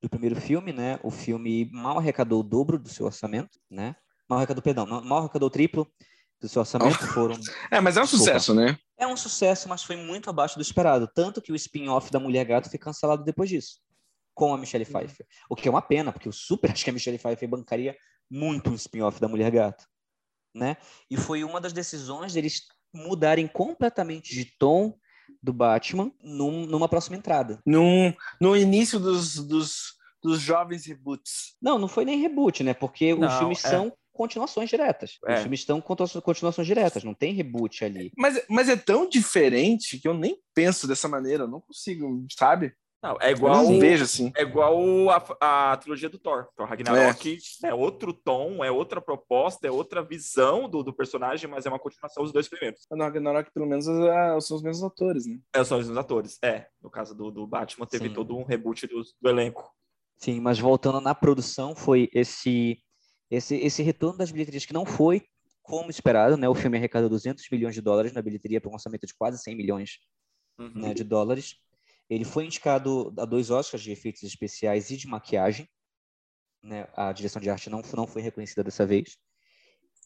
do 0.00 0.08
primeiro 0.08 0.40
filme, 0.40 0.72
né? 0.72 0.98
O 1.02 1.10
filme 1.10 1.70
mal 1.72 1.98
arrecadou 1.98 2.40
o 2.40 2.42
dobro 2.42 2.78
do 2.78 2.88
seu 2.88 3.06
orçamento, 3.06 3.58
né? 3.70 3.96
Mal 4.28 4.38
arrecadou, 4.38 4.62
perdão, 4.62 4.86
mal 4.86 5.18
arrecadou 5.18 5.48
o 5.48 5.50
triplo 5.50 5.90
do 6.40 6.48
seu 6.48 6.60
orçamento. 6.60 6.98
Foram... 7.08 7.36
É, 7.70 7.80
mas 7.80 7.96
é 7.96 8.02
um 8.02 8.06
sucesso, 8.06 8.54
né? 8.54 8.78
É 8.96 9.06
um 9.06 9.16
sucesso, 9.16 9.68
mas 9.68 9.82
foi 9.82 9.96
muito 9.96 10.30
abaixo 10.30 10.56
do 10.56 10.62
esperado. 10.62 11.08
Tanto 11.12 11.42
que 11.42 11.52
o 11.52 11.56
spin-off 11.56 12.10
da 12.10 12.20
Mulher 12.20 12.44
Gato 12.44 12.70
foi 12.70 12.78
cancelado 12.78 13.24
depois 13.24 13.48
disso, 13.48 13.80
com 14.34 14.54
a 14.54 14.58
Michelle 14.58 14.84
uhum. 14.84 14.92
Pfeiffer. 14.92 15.26
O 15.48 15.56
que 15.56 15.66
é 15.66 15.70
uma 15.70 15.82
pena, 15.82 16.12
porque 16.12 16.28
eu 16.28 16.32
super 16.32 16.70
acho 16.72 16.84
que 16.84 16.90
a 16.90 16.92
Michelle 16.92 17.18
Pfeiffer 17.18 17.48
bancaria 17.48 17.96
muito 18.30 18.70
um 18.70 18.74
spin-off 18.74 19.20
da 19.20 19.28
Mulher 19.28 19.50
Gato, 19.50 19.84
né? 20.54 20.76
E 21.10 21.16
foi 21.16 21.42
uma 21.42 21.60
das 21.60 21.72
decisões 21.72 22.32
deles 22.32 22.62
mudarem 22.92 23.46
completamente 23.46 24.34
de 24.34 24.44
tom 24.58 24.96
do 25.42 25.52
Batman 25.52 26.12
num, 26.22 26.66
numa 26.66 26.88
próxima 26.88 27.16
entrada. 27.16 27.60
Num, 27.64 28.12
no 28.40 28.56
início 28.56 28.98
dos, 28.98 29.36
dos, 29.36 29.94
dos 30.22 30.40
jovens 30.40 30.86
reboots. 30.86 31.56
Não, 31.60 31.78
não 31.78 31.88
foi 31.88 32.04
nem 32.04 32.20
reboot, 32.20 32.62
né? 32.62 32.74
Porque 32.74 33.14
não, 33.14 33.28
os 33.28 33.34
filmes 33.38 33.64
é... 33.64 33.68
são 33.68 33.92
continuações 34.12 34.68
diretas. 34.68 35.18
É. 35.26 35.34
Os 35.34 35.40
filmes 35.42 35.60
estão 35.60 35.80
com 35.80 35.96
continuações 36.20 36.66
diretas, 36.66 37.04
não 37.04 37.14
tem 37.14 37.32
reboot 37.32 37.84
ali. 37.84 38.10
Mas, 38.16 38.42
mas 38.48 38.68
é 38.68 38.76
tão 38.76 39.08
diferente 39.08 39.98
que 39.98 40.08
eu 40.08 40.14
nem 40.14 40.36
penso 40.52 40.88
dessa 40.88 41.06
maneira, 41.06 41.44
eu 41.44 41.48
não 41.48 41.60
consigo, 41.60 42.26
sabe? 42.36 42.74
Não, 43.02 43.16
é 43.20 43.28
Eu 43.30 43.36
igual. 43.36 43.62
não 43.62 43.78
vejo 43.78 44.04
assim. 44.04 44.32
É 44.36 44.42
igual 44.42 44.76
a, 45.10 45.70
a 45.72 45.76
trilogia 45.76 46.08
do 46.08 46.18
Thor. 46.18 46.48
Thor 46.56 46.66
Ragnarok 46.66 47.38
é. 47.64 47.72
outro 47.72 48.12
tom, 48.12 48.64
é 48.64 48.70
outra 48.72 49.00
proposta, 49.00 49.68
é 49.68 49.70
outra 49.70 50.02
visão 50.02 50.68
do, 50.68 50.82
do 50.82 50.92
personagem, 50.92 51.48
mas 51.48 51.64
é 51.64 51.68
uma 51.68 51.78
continuação 51.78 52.24
dos 52.24 52.32
dois 52.32 52.48
primeiros. 52.48 52.86
No 52.90 53.04
Ragnarok, 53.04 53.52
pelo 53.52 53.66
menos, 53.66 53.88
ah, 53.88 54.40
são 54.40 54.56
os 54.56 54.62
mesmos 54.62 54.84
atores, 54.84 55.26
né? 55.26 55.38
É, 55.54 55.62
são 55.62 55.78
os 55.78 55.84
mesmos 55.84 55.96
atores. 55.98 56.38
É, 56.42 56.66
no 56.82 56.90
caso 56.90 57.14
do, 57.14 57.30
do 57.30 57.46
Batman, 57.46 57.86
teve 57.86 58.08
Sim. 58.08 58.14
todo 58.14 58.36
um 58.36 58.42
reboot 58.42 58.86
do, 58.88 59.00
do 59.20 59.28
elenco. 59.28 59.72
Sim, 60.16 60.40
mas 60.40 60.58
voltando 60.58 61.00
na 61.00 61.14
produção, 61.14 61.76
foi 61.76 62.10
esse, 62.12 62.78
esse, 63.30 63.54
esse 63.56 63.82
retorno 63.82 64.18
das 64.18 64.32
bilheterias 64.32 64.66
que 64.66 64.72
não 64.72 64.84
foi 64.84 65.22
como 65.62 65.88
esperado, 65.88 66.36
né? 66.36 66.48
O 66.48 66.54
filme 66.54 66.76
arrecadou 66.76 67.08
200 67.08 67.44
milhões 67.52 67.74
de 67.74 67.80
dólares 67.80 68.12
na 68.12 68.22
bilheteria 68.22 68.60
para 68.60 68.70
um 68.70 68.74
orçamento 68.74 69.06
de 69.06 69.14
quase 69.14 69.38
100 69.38 69.54
milhões 69.54 69.98
Uhum. 70.58 70.72
né, 70.74 70.92
de 70.94 71.04
dólares. 71.04 71.54
Ele 72.08 72.24
foi 72.24 72.46
indicado 72.46 73.12
a 73.18 73.24
dois 73.24 73.50
Oscars 73.50 73.82
de 73.82 73.92
efeitos 73.92 74.22
especiais 74.22 74.90
e 74.90 74.96
de 74.96 75.06
maquiagem. 75.06 75.68
Né? 76.62 76.88
A 76.94 77.12
direção 77.12 77.40
de 77.40 77.50
arte 77.50 77.70
não, 77.70 77.82
não 77.94 78.06
foi 78.06 78.22
reconhecida 78.22 78.64
dessa 78.64 78.86
vez. 78.86 79.16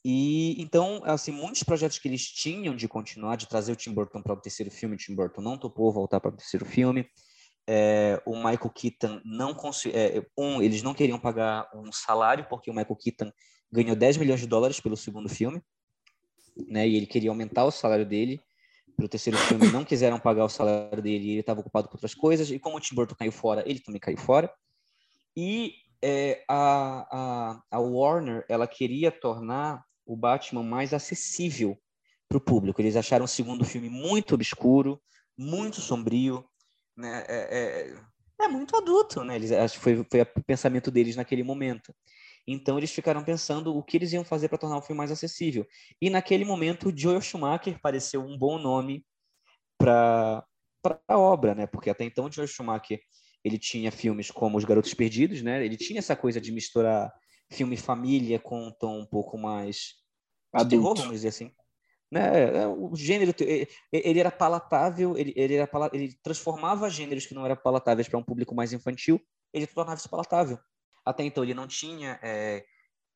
E 0.05 0.61
então, 0.61 1.01
assim, 1.05 1.31
muitos 1.31 1.63
projetos 1.63 1.99
que 1.99 2.09
eles 2.09 2.27
tinham 2.27 2.75
de 2.75 2.89
continuar, 2.89 3.37
de 3.37 3.49
trazer 3.49 3.73
o 3.73 3.77
Tim 3.77 3.93
Burton 3.93 4.21
para 4.21 4.33
o 4.33 4.41
terceiro 4.41 4.71
filme, 4.71 4.97
o 4.97 4.99
Tim 4.99 5.15
Burton 5.15 5.41
não 5.41 5.57
topou 5.57 5.93
voltar 5.93 6.21
para 6.21 6.33
o 6.33 6.37
terceiro 6.37 6.67
filme. 6.67 7.09
É, 7.69 8.21
o 8.27 8.35
Michael 8.35 8.71
Keaton 8.75 9.21
não 9.25 9.55
conseguiu. 9.55 9.97
um, 10.37 10.61
eles 10.61 10.83
não 10.83 10.93
queriam 10.93 11.21
pagar 11.21 11.71
um 11.73 11.93
salário, 11.93 12.47
porque 12.49 12.69
o 12.69 12.75
Michael 12.75 12.97
Keaton 12.97 13.33
ganhou 13.71 13.95
10 13.95 14.17
milhões 14.17 14.41
de 14.41 14.49
dólares 14.49 14.81
pelo 14.81 14.97
segundo 14.97 15.29
filme, 15.29 15.63
né? 16.67 16.87
E 16.87 16.97
ele 16.97 17.07
queria 17.07 17.31
aumentar 17.31 17.65
o 17.65 17.71
salário 17.71 18.05
dele. 18.05 18.41
Para 18.97 19.07
o 19.07 19.09
terceiro 19.09 19.39
filme, 19.39 19.69
não 19.69 19.85
quiseram 19.85 20.19
pagar 20.19 20.45
o 20.45 20.49
salário 20.49 21.03
dele, 21.03 21.31
ele 21.31 21.41
estava 21.41 21.61
ocupado 21.61 21.89
com 21.89 21.95
outras 21.95 22.15
coisas. 22.15 22.51
E 22.51 22.59
como 22.59 22.77
o 22.77 22.81
Tim 22.81 22.95
Burton 22.95 23.15
caiu 23.15 23.33
fora, 23.33 23.63
ele 23.67 23.81
também 23.81 24.01
caiu 24.01 24.19
fora. 24.19 24.53
E 25.37 25.75
é, 26.03 26.45
a, 26.49 27.07
a, 27.11 27.63
a 27.71 27.79
Warner, 27.79 28.45
ela 28.49 28.67
queria 28.67 29.11
tornar 29.11 29.85
o 30.05 30.17
Batman 30.17 30.63
mais 30.63 30.93
acessível 30.93 31.79
para 32.29 32.39
o 32.39 32.41
público. 32.41 32.81
Eles 32.81 32.97
acharam 32.97 33.25
o 33.25 33.29
segundo 33.29 33.65
filme 33.65 33.89
muito 33.89 34.35
obscuro, 34.35 35.01
muito 35.37 35.81
sombrio, 35.81 36.45
né? 36.97 37.25
É, 37.29 37.95
é, 38.41 38.45
é 38.45 38.49
muito 38.49 38.77
adulto, 38.77 39.23
né? 39.23 39.37
Eles, 39.37 39.53
acho 39.53 39.79
que 39.79 39.85
foi, 39.85 40.07
foi 40.11 40.21
o 40.23 40.45
pensamento 40.45 40.91
deles 40.91 41.17
naquele 41.17 41.43
momento. 41.43 41.95
Então 42.47 42.77
eles 42.77 42.91
ficaram 42.91 43.23
pensando 43.23 43.77
o 43.77 43.83
que 43.83 43.97
eles 43.97 44.13
iam 44.13 44.25
fazer 44.25 44.49
para 44.49 44.59
tornar 44.59 44.79
o 44.79 44.83
filme 44.83 44.99
mais 44.99 45.13
acessível. 45.13 45.67
E 46.01 46.11
naquele 46.11 46.45
momento 46.45 46.93
Joel 46.95 47.21
Schumacher 47.21 47.81
pareceu 47.81 48.23
um 48.23 48.37
bom 48.37 48.59
nome 48.59 49.05
para 49.79 50.45
a 51.09 51.19
obra, 51.19 51.55
né? 51.55 51.67
Porque 51.67 51.91
até 51.91 52.05
então 52.05 52.31
Joel 52.31 52.49
Schumacher 52.49 53.01
ele 53.45 53.59
tinha 53.59 53.91
filmes 53.91 54.31
como 54.31 54.57
Os 54.57 54.65
Garotos 54.65 54.95
Perdidos, 54.95 55.43
né? 55.43 55.65
Ele 55.65 55.77
tinha 55.77 55.99
essa 55.99 56.17
coisa 56.17 56.41
de 56.41 56.53
misturar 56.53 57.13
filme 57.51 57.77
família 57.77 58.39
com 58.39 58.69
um 58.69 58.73
tom 58.73 59.01
um 59.01 59.07
pouco 59.07 59.37
mais 59.37 59.95
Adulto. 60.53 60.77
terror, 60.77 60.97
vamos 60.97 61.13
dizer 61.13 61.29
assim. 61.29 61.53
Né? 62.11 62.67
O 62.67 62.95
gênero, 62.95 63.33
ele 63.91 64.21
era 64.21 64.31
palatável, 64.31 65.17
ele, 65.17 65.33
ele, 65.35 65.55
era 65.55 65.69
ele 65.95 66.15
transformava 66.23 66.91
gêneros 66.91 67.25
que 67.25 67.35
não 67.35 67.45
eram 67.47 67.57
palatáveis 67.57 68.07
para 68.07 68.19
um 68.19 68.23
público 68.23 68.55
mais 68.55 68.73
infantil, 68.73 69.19
ele 69.53 69.67
tornava 69.67 69.99
isso 69.99 70.11
palatável. 70.11 70.59
Até 71.05 71.25
então 71.25 71.43
ele 71.43 71.55
não 71.55 71.67
tinha 71.67 72.19
é, 72.23 72.65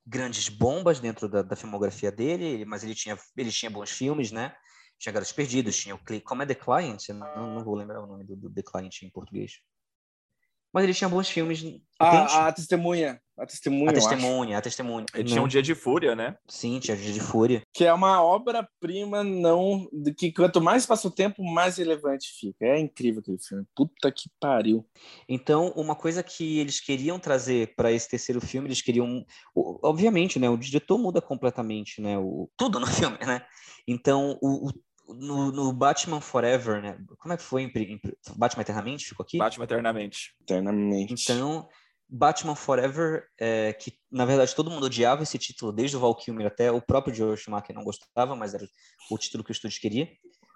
grandes 0.06 0.48
bombas 0.48 1.00
dentro 1.00 1.28
da, 1.28 1.42
da 1.42 1.56
filmografia 1.56 2.10
dele, 2.12 2.44
ele- 2.44 2.64
mas 2.64 2.84
ele 2.84 2.94
tinha, 2.94 3.18
ele 3.36 3.50
tinha 3.50 3.70
bons 3.70 3.90
filmes, 3.90 4.30
né? 4.32 4.54
Tinha 4.98 5.12
Garotos 5.12 5.32
Perdidos, 5.32 5.76
tinha 5.76 5.94
o 5.94 6.00
como 6.24 6.42
é 6.42 6.46
The 6.46 6.54
Client, 6.54 7.08
não, 7.10 7.54
não 7.54 7.64
vou 7.64 7.74
lembrar 7.74 8.02
o 8.02 8.06
nome 8.06 8.24
do, 8.24 8.34
do 8.36 8.50
The 8.50 8.62
Client 8.62 9.02
em 9.02 9.10
português. 9.10 9.60
Mas 10.76 10.84
ele 10.84 10.92
tinha 10.92 11.08
bons 11.08 11.26
filmes. 11.26 11.62
entende? 11.62 11.82
A, 11.98 12.48
a 12.48 12.52
testemunha. 12.52 13.18
A 13.38 13.46
testemunha, 13.46 13.90
a 13.90 13.94
testemunha, 13.94 14.58
a 14.58 14.60
testemunha. 14.60 15.06
Ele 15.14 15.24
tinha 15.24 15.42
um 15.42 15.48
dia 15.48 15.62
de 15.62 15.74
fúria, 15.74 16.14
né? 16.14 16.36
Sim, 16.46 16.78
tinha 16.80 16.94
Dia 16.94 17.14
de 17.14 17.20
Fúria. 17.20 17.62
Que 17.72 17.86
é 17.86 17.92
uma 17.94 18.22
obra-prima 18.22 19.24
não... 19.24 19.88
que 20.18 20.30
quanto 20.32 20.60
mais 20.60 20.84
passa 20.84 21.08
o 21.08 21.10
tempo, 21.10 21.42
mais 21.42 21.78
relevante 21.78 22.28
fica. 22.38 22.66
É 22.66 22.78
incrível 22.78 23.20
aquele 23.22 23.38
filme. 23.38 23.64
Puta 23.74 24.12
que 24.12 24.28
pariu. 24.38 24.86
Então, 25.26 25.72
uma 25.76 25.94
coisa 25.94 26.22
que 26.22 26.58
eles 26.58 26.78
queriam 26.78 27.18
trazer 27.18 27.74
para 27.74 27.90
esse 27.90 28.10
terceiro 28.10 28.42
filme, 28.42 28.68
eles 28.68 28.82
queriam, 28.82 29.24
obviamente, 29.54 30.38
né, 30.38 30.50
o 30.50 30.58
diretor 30.58 30.98
muda 30.98 31.22
completamente, 31.22 32.02
né, 32.02 32.18
o 32.18 32.50
tudo 32.54 32.78
no 32.78 32.84
filme, 33.16 33.16
né? 33.24 33.40
Então, 33.88 34.38
o, 34.42 34.68
o- 34.68 34.72
no, 35.08 35.52
no 35.52 35.72
Batman 35.72 36.20
Forever, 36.20 36.82
né? 36.82 36.98
Como 37.18 37.32
é 37.32 37.36
que 37.36 37.42
foi? 37.42 37.70
Batman 38.36 38.62
Eternamente 38.62 39.06
ficou 39.06 39.24
aqui? 39.24 39.38
Batman 39.38 39.64
eternamente. 39.64 40.34
Eternamente. 40.42 41.12
Então, 41.12 41.68
Batman 42.08 42.54
Forever, 42.54 43.26
é, 43.38 43.72
que 43.72 43.98
na 44.10 44.24
verdade 44.24 44.54
todo 44.54 44.70
mundo 44.70 44.86
odiava 44.86 45.22
esse 45.22 45.38
título, 45.38 45.72
desde 45.72 45.96
o 45.96 46.00
Val 46.00 46.14
Kilmer 46.14 46.46
até 46.46 46.70
o 46.70 46.80
próprio 46.80 47.14
George 47.14 47.42
Schumacher 47.42 47.74
não 47.74 47.84
gostava, 47.84 48.36
mas 48.36 48.54
era 48.54 48.66
o 49.10 49.18
título 49.18 49.42
que 49.42 49.50
o 49.50 49.52
estúdio 49.52 49.80
queria, 49.80 50.08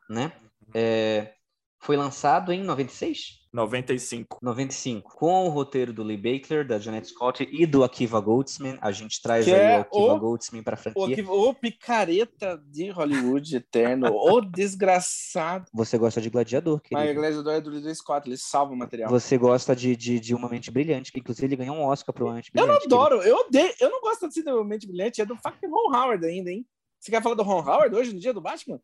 né? 0.09 0.33
É, 0.75 1.35
foi 1.81 1.97
lançado 1.97 2.53
em 2.53 2.63
96? 2.63 3.41
95. 3.53 4.39
95, 4.41 5.17
com 5.17 5.47
o 5.47 5.49
roteiro 5.49 5.93
do 5.93 6.05
Lee 6.05 6.17
Baker, 6.17 6.65
da 6.65 6.79
Janet 6.79 7.09
Scott 7.09 7.43
e 7.51 7.67
do 7.67 7.83
Akiva 7.83 8.21
Goldsman. 8.21 8.79
A 8.81 8.93
gente 8.93 9.21
traz 9.21 9.45
Que 9.45 9.53
aí 9.53 9.61
é 9.73 9.79
o 9.79 9.81
Akiva 9.81 10.15
o- 10.15 10.19
Goldsman 10.21 10.63
para 10.63 10.77
a 10.77 10.79
O, 10.79 10.83
franquia. 10.83 11.17
que- 11.17 11.23
o 11.29 11.53
picareta 11.55 12.63
de 12.69 12.91
Hollywood 12.91 13.57
eterno. 13.57 14.07
o 14.15 14.41
desgraçado. 14.41 15.65
Você 15.73 15.99
gosta 15.99 16.21
de 16.21 16.31
Gladiador, 16.31 16.81
Mas 16.93 17.03
o 17.03 17.05
querido. 17.05 17.21
Gladiador 17.21 17.53
é 17.55 17.61
do 17.61 17.71
Ridley 17.71 17.95
Scott, 17.97 18.29
ele 18.29 18.37
salva 18.37 18.73
o 18.73 18.77
material. 18.77 19.11
Você 19.11 19.37
gosta 19.37 19.75
de, 19.75 19.97
de, 19.97 20.21
de 20.21 20.33
Uma 20.35 20.49
Mente 20.49 20.71
Brilhante, 20.71 21.11
que 21.11 21.19
inclusive 21.19 21.47
ele 21.47 21.57
ganhou 21.57 21.75
um 21.75 21.83
Oscar 21.85 22.15
para 22.15 22.25
Uma 22.25 22.35
Mente 22.35 22.53
Eu 22.55 22.63
Brilhante. 22.65 22.89
não 22.89 22.99
adoro, 22.99 23.23
eu 23.23 23.37
odeio, 23.37 23.75
eu 23.81 23.91
não 23.91 24.01
gosto 24.01 24.27
assim 24.27 24.45
do 24.45 24.65
Mente 24.65 24.87
Brilhante, 24.87 25.21
é 25.21 25.27
do 25.27 25.35
fucking 25.37 25.67
Ron 25.67 25.93
Howard 25.97 26.25
ainda, 26.25 26.51
hein? 26.53 26.65
Você 27.01 27.11
quer 27.11 27.21
falar 27.23 27.35
do 27.35 27.43
Ron 27.43 27.61
Howard 27.69 27.97
hoje, 27.97 28.13
no 28.13 28.21
dia 28.21 28.33
do 28.33 28.41
Batman? 28.41 28.79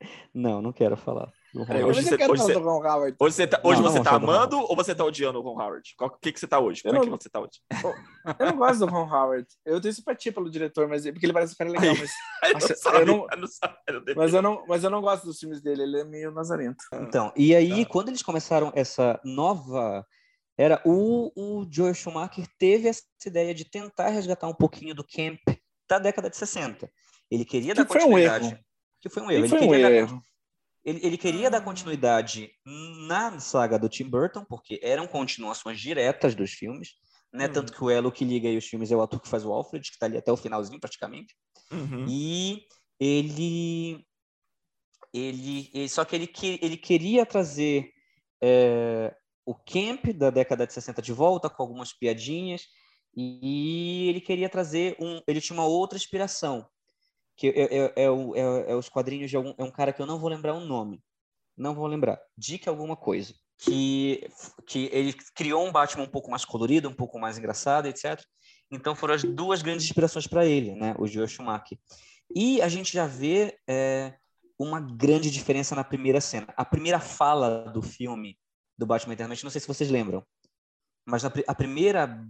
querido. 0.00 0.18
Não, 0.34 0.60
não 0.62 0.72
quero 0.72 0.96
falar. 0.96 1.30
Hoje 1.54 1.72
eu 1.80 1.92
você- 1.94 2.14
hoje 2.30 2.42
você- 2.42 2.52
do 2.54 2.60
Ron 2.60 2.82
Howard. 2.84 3.16
Hoje 3.18 3.34
você 3.34 3.46
tá, 3.46 3.60
hoje 3.64 3.80
Não, 3.82 3.90
você 3.90 3.98
não, 3.98 4.04
tá 4.04 4.14
amando 4.14 4.58
ou 4.58 4.76
você 4.76 4.94
tá 4.94 5.04
odiando 5.04 5.38
o 5.38 5.42
Ron 5.42 5.60
Howard? 5.60 5.94
Qual 5.96 6.10
que, 6.10 6.32
que 6.32 6.38
você 6.40 6.46
tá 6.46 6.58
hoje? 6.58 6.82
Eu 6.84 6.90
Como 6.92 7.02
é 7.02 7.04
que 7.04 7.10
não- 7.10 7.18
você 7.20 7.28
tá 7.28 7.40
hoje? 7.40 7.60
Eu 8.40 8.46
não 8.46 8.56
gosto 8.56 8.78
do 8.80 8.86
Ron 8.92 9.08
Howard. 9.12 9.46
Eu 9.64 9.80
tenho 9.80 9.94
simpatia 9.94 10.32
pelo 10.32 10.50
diretor, 10.50 10.86
mas 10.88 11.04
porque 11.04 11.26
ele 11.26 11.32
parece 11.32 11.54
um 11.54 11.56
cara 11.56 11.70
legal, 11.70 11.94
mas, 11.98 12.10
Nossa, 12.54 12.74
sabe, 12.76 12.98
eu 12.98 13.06
não- 13.06 13.26
sabe, 13.46 13.76
mas, 14.16 14.34
eu 14.34 14.42
não, 14.42 14.64
mas 14.68 14.84
eu 14.84 14.90
não 14.90 15.00
gosto 15.00 15.24
dos 15.24 15.38
filmes 15.38 15.60
dele, 15.60 15.82
ele 15.82 16.00
é 16.00 16.04
meio 16.04 16.30
nazarento. 16.30 16.84
Então, 16.94 17.32
e 17.36 17.54
aí, 17.54 17.84
Tá. 17.84 17.90
quando 17.90 18.08
eles 18.08 18.22
começaram 18.22 18.70
essa 18.74 19.18
nova 19.24 20.06
era 20.58 20.80
o, 20.84 21.32
o 21.34 21.66
Joel 21.70 21.94
Schumacher 21.94 22.44
teve 22.58 22.86
essa 22.88 23.02
ideia 23.24 23.54
de 23.54 23.64
tentar 23.64 24.08
resgatar 24.08 24.46
um 24.46 24.54
pouquinho 24.54 24.94
do 24.94 25.02
camp 25.02 25.38
da 25.88 25.98
década 25.98 26.28
de 26.28 26.36
60. 26.36 26.90
Ele 27.30 27.44
queria 27.46 27.74
Que 27.74 27.82
dar 27.82 27.86
foi 27.86 27.96
um 28.00 28.04
continuidade. 28.04 28.46
erro. 28.48 28.58
Que 29.00 29.08
foi 29.08 29.22
um 29.22 29.30
erro. 29.30 29.40
Ele 29.40 29.48
foi 29.48 29.58
um 29.58 29.68
queria 29.70 29.82
dar 29.88 29.92
erro. 29.94 30.22
Ele, 30.84 31.00
ele 31.06 31.18
queria 31.18 31.50
dar 31.50 31.60
continuidade 31.60 32.50
na 33.06 33.38
saga 33.38 33.78
do 33.78 33.88
Tim 33.88 34.08
Burton, 34.08 34.44
porque 34.44 34.80
eram 34.82 35.06
continuações 35.06 35.78
diretas 35.78 36.34
dos 36.34 36.52
filmes, 36.52 36.94
né? 37.32 37.46
Uhum. 37.46 37.52
Tanto 37.52 37.72
que 37.72 37.84
o 37.84 37.90
elo 37.90 38.10
que 38.10 38.24
liga 38.24 38.48
aí 38.48 38.56
os 38.56 38.66
filmes 38.66 38.90
é 38.90 38.96
o 38.96 39.02
ator 39.02 39.20
que 39.20 39.28
faz 39.28 39.44
o 39.44 39.52
Alfred, 39.52 39.86
que 39.86 39.94
está 39.94 40.06
ali 40.06 40.16
até 40.16 40.32
o 40.32 40.36
finalzinho 40.36 40.80
praticamente. 40.80 41.34
Uhum. 41.70 42.06
E 42.08 42.64
ele, 42.98 44.04
ele, 45.12 45.70
ele- 45.74 45.88
só 45.88 46.04
que 46.04 46.16
ele, 46.16 46.26
que- 46.26 46.58
ele 46.62 46.76
queria 46.76 47.26
trazer 47.26 47.92
é, 48.42 49.14
o 49.44 49.54
camp 49.54 50.06
da 50.14 50.30
década 50.30 50.66
de 50.66 50.72
60 50.72 51.02
de 51.02 51.12
volta, 51.12 51.50
com 51.50 51.62
algumas 51.62 51.92
piadinhas, 51.92 52.66
e 53.14 54.08
ele 54.08 54.20
queria 54.20 54.48
trazer 54.48 54.96
um. 55.00 55.20
Ele 55.26 55.40
tinha 55.40 55.58
uma 55.58 55.66
outra 55.66 55.98
inspiração, 55.98 56.66
que 57.40 57.48
é, 57.48 57.86
é, 57.96 58.04
é 58.04 58.74
os 58.76 58.90
quadrinhos 58.90 59.30
de 59.30 59.36
algum. 59.36 59.54
É 59.56 59.64
um 59.64 59.70
cara 59.70 59.94
que 59.94 60.02
eu 60.02 60.04
não 60.04 60.18
vou 60.18 60.28
lembrar 60.28 60.52
o 60.52 60.60
nome. 60.60 61.02
Não 61.56 61.74
vou 61.74 61.86
lembrar. 61.86 62.20
Dica 62.36 62.68
alguma 62.68 62.94
coisa. 62.94 63.32
Que, 63.56 64.28
que 64.66 64.90
ele 64.92 65.14
criou 65.34 65.66
um 65.66 65.72
Batman 65.72 66.04
um 66.04 66.10
pouco 66.10 66.30
mais 66.30 66.44
colorido, 66.44 66.86
um 66.86 66.94
pouco 66.94 67.18
mais 67.18 67.38
engraçado, 67.38 67.86
etc. 67.86 68.22
Então 68.70 68.94
foram 68.94 69.14
as 69.14 69.22
duas 69.22 69.62
grandes 69.62 69.86
inspirações 69.86 70.26
para 70.26 70.44
ele, 70.44 70.74
né? 70.74 70.94
O 70.98 71.06
Joel 71.06 71.28
Schumacher. 71.28 71.78
E 72.34 72.60
a 72.60 72.68
gente 72.68 72.92
já 72.92 73.06
vê 73.06 73.58
é, 73.66 74.14
uma 74.58 74.78
grande 74.78 75.30
diferença 75.30 75.74
na 75.74 75.82
primeira 75.82 76.20
cena. 76.20 76.46
A 76.58 76.64
primeira 76.64 77.00
fala 77.00 77.70
do 77.70 77.80
filme 77.80 78.38
do 78.76 78.84
Batman 78.84 79.14
Eternamente, 79.14 79.44
não 79.44 79.50
sei 79.50 79.62
se 79.62 79.66
vocês 79.66 79.90
lembram, 79.90 80.22
mas 81.06 81.24
a 81.24 81.54
primeira 81.54 82.22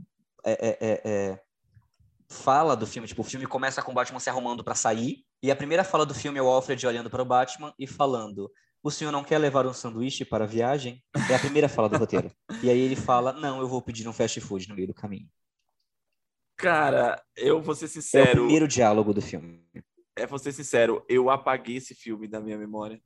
é, 0.44 0.52
é, 0.52 0.78
é, 0.80 1.02
é, 1.04 1.42
fala 2.30 2.76
do 2.76 2.86
filme, 2.86 3.08
tipo, 3.08 3.20
o 3.22 3.24
filme 3.24 3.46
começa 3.46 3.82
com 3.82 3.90
o 3.90 3.94
Batman 3.94 4.20
se 4.20 4.30
arrumando 4.30 4.62
para 4.64 4.74
sair, 4.74 5.24
e 5.42 5.50
a 5.50 5.56
primeira 5.56 5.82
fala 5.84 6.06
do 6.06 6.14
filme 6.14 6.38
é 6.38 6.42
o 6.42 6.46
Alfred 6.48 6.86
olhando 6.86 7.10
para 7.10 7.22
o 7.22 7.26
Batman 7.26 7.74
e 7.78 7.86
falando: 7.86 8.50
O 8.82 8.90
senhor 8.90 9.10
não 9.10 9.24
quer 9.24 9.38
levar 9.38 9.66
um 9.66 9.72
sanduíche 9.74 10.24
para 10.24 10.44
a 10.44 10.46
viagem? 10.46 11.02
É 11.30 11.34
a 11.34 11.38
primeira 11.38 11.68
fala 11.68 11.88
do 11.88 11.96
roteiro. 11.98 12.30
E 12.62 12.70
aí 12.70 12.78
ele 12.78 12.96
fala: 12.96 13.32
Não, 13.32 13.60
eu 13.60 13.66
vou 13.68 13.82
pedir 13.82 14.06
um 14.08 14.12
fast 14.12 14.40
food 14.40 14.68
no 14.68 14.74
meio 14.74 14.86
do 14.88 14.94
caminho. 14.94 15.28
Cara, 16.56 17.22
eu 17.36 17.60
vou 17.62 17.74
ser 17.74 17.86
É 17.86 17.88
o 17.88 17.90
sincero. 17.90 18.40
primeiro 18.42 18.68
diálogo 18.68 19.14
do 19.14 19.22
filme. 19.22 19.64
É, 20.16 20.26
vou 20.26 20.38
ser 20.38 20.52
sincero, 20.52 21.04
eu 21.08 21.30
apaguei 21.30 21.76
esse 21.76 21.94
filme 21.94 22.28
da 22.28 22.40
minha 22.40 22.58
memória. 22.58 23.00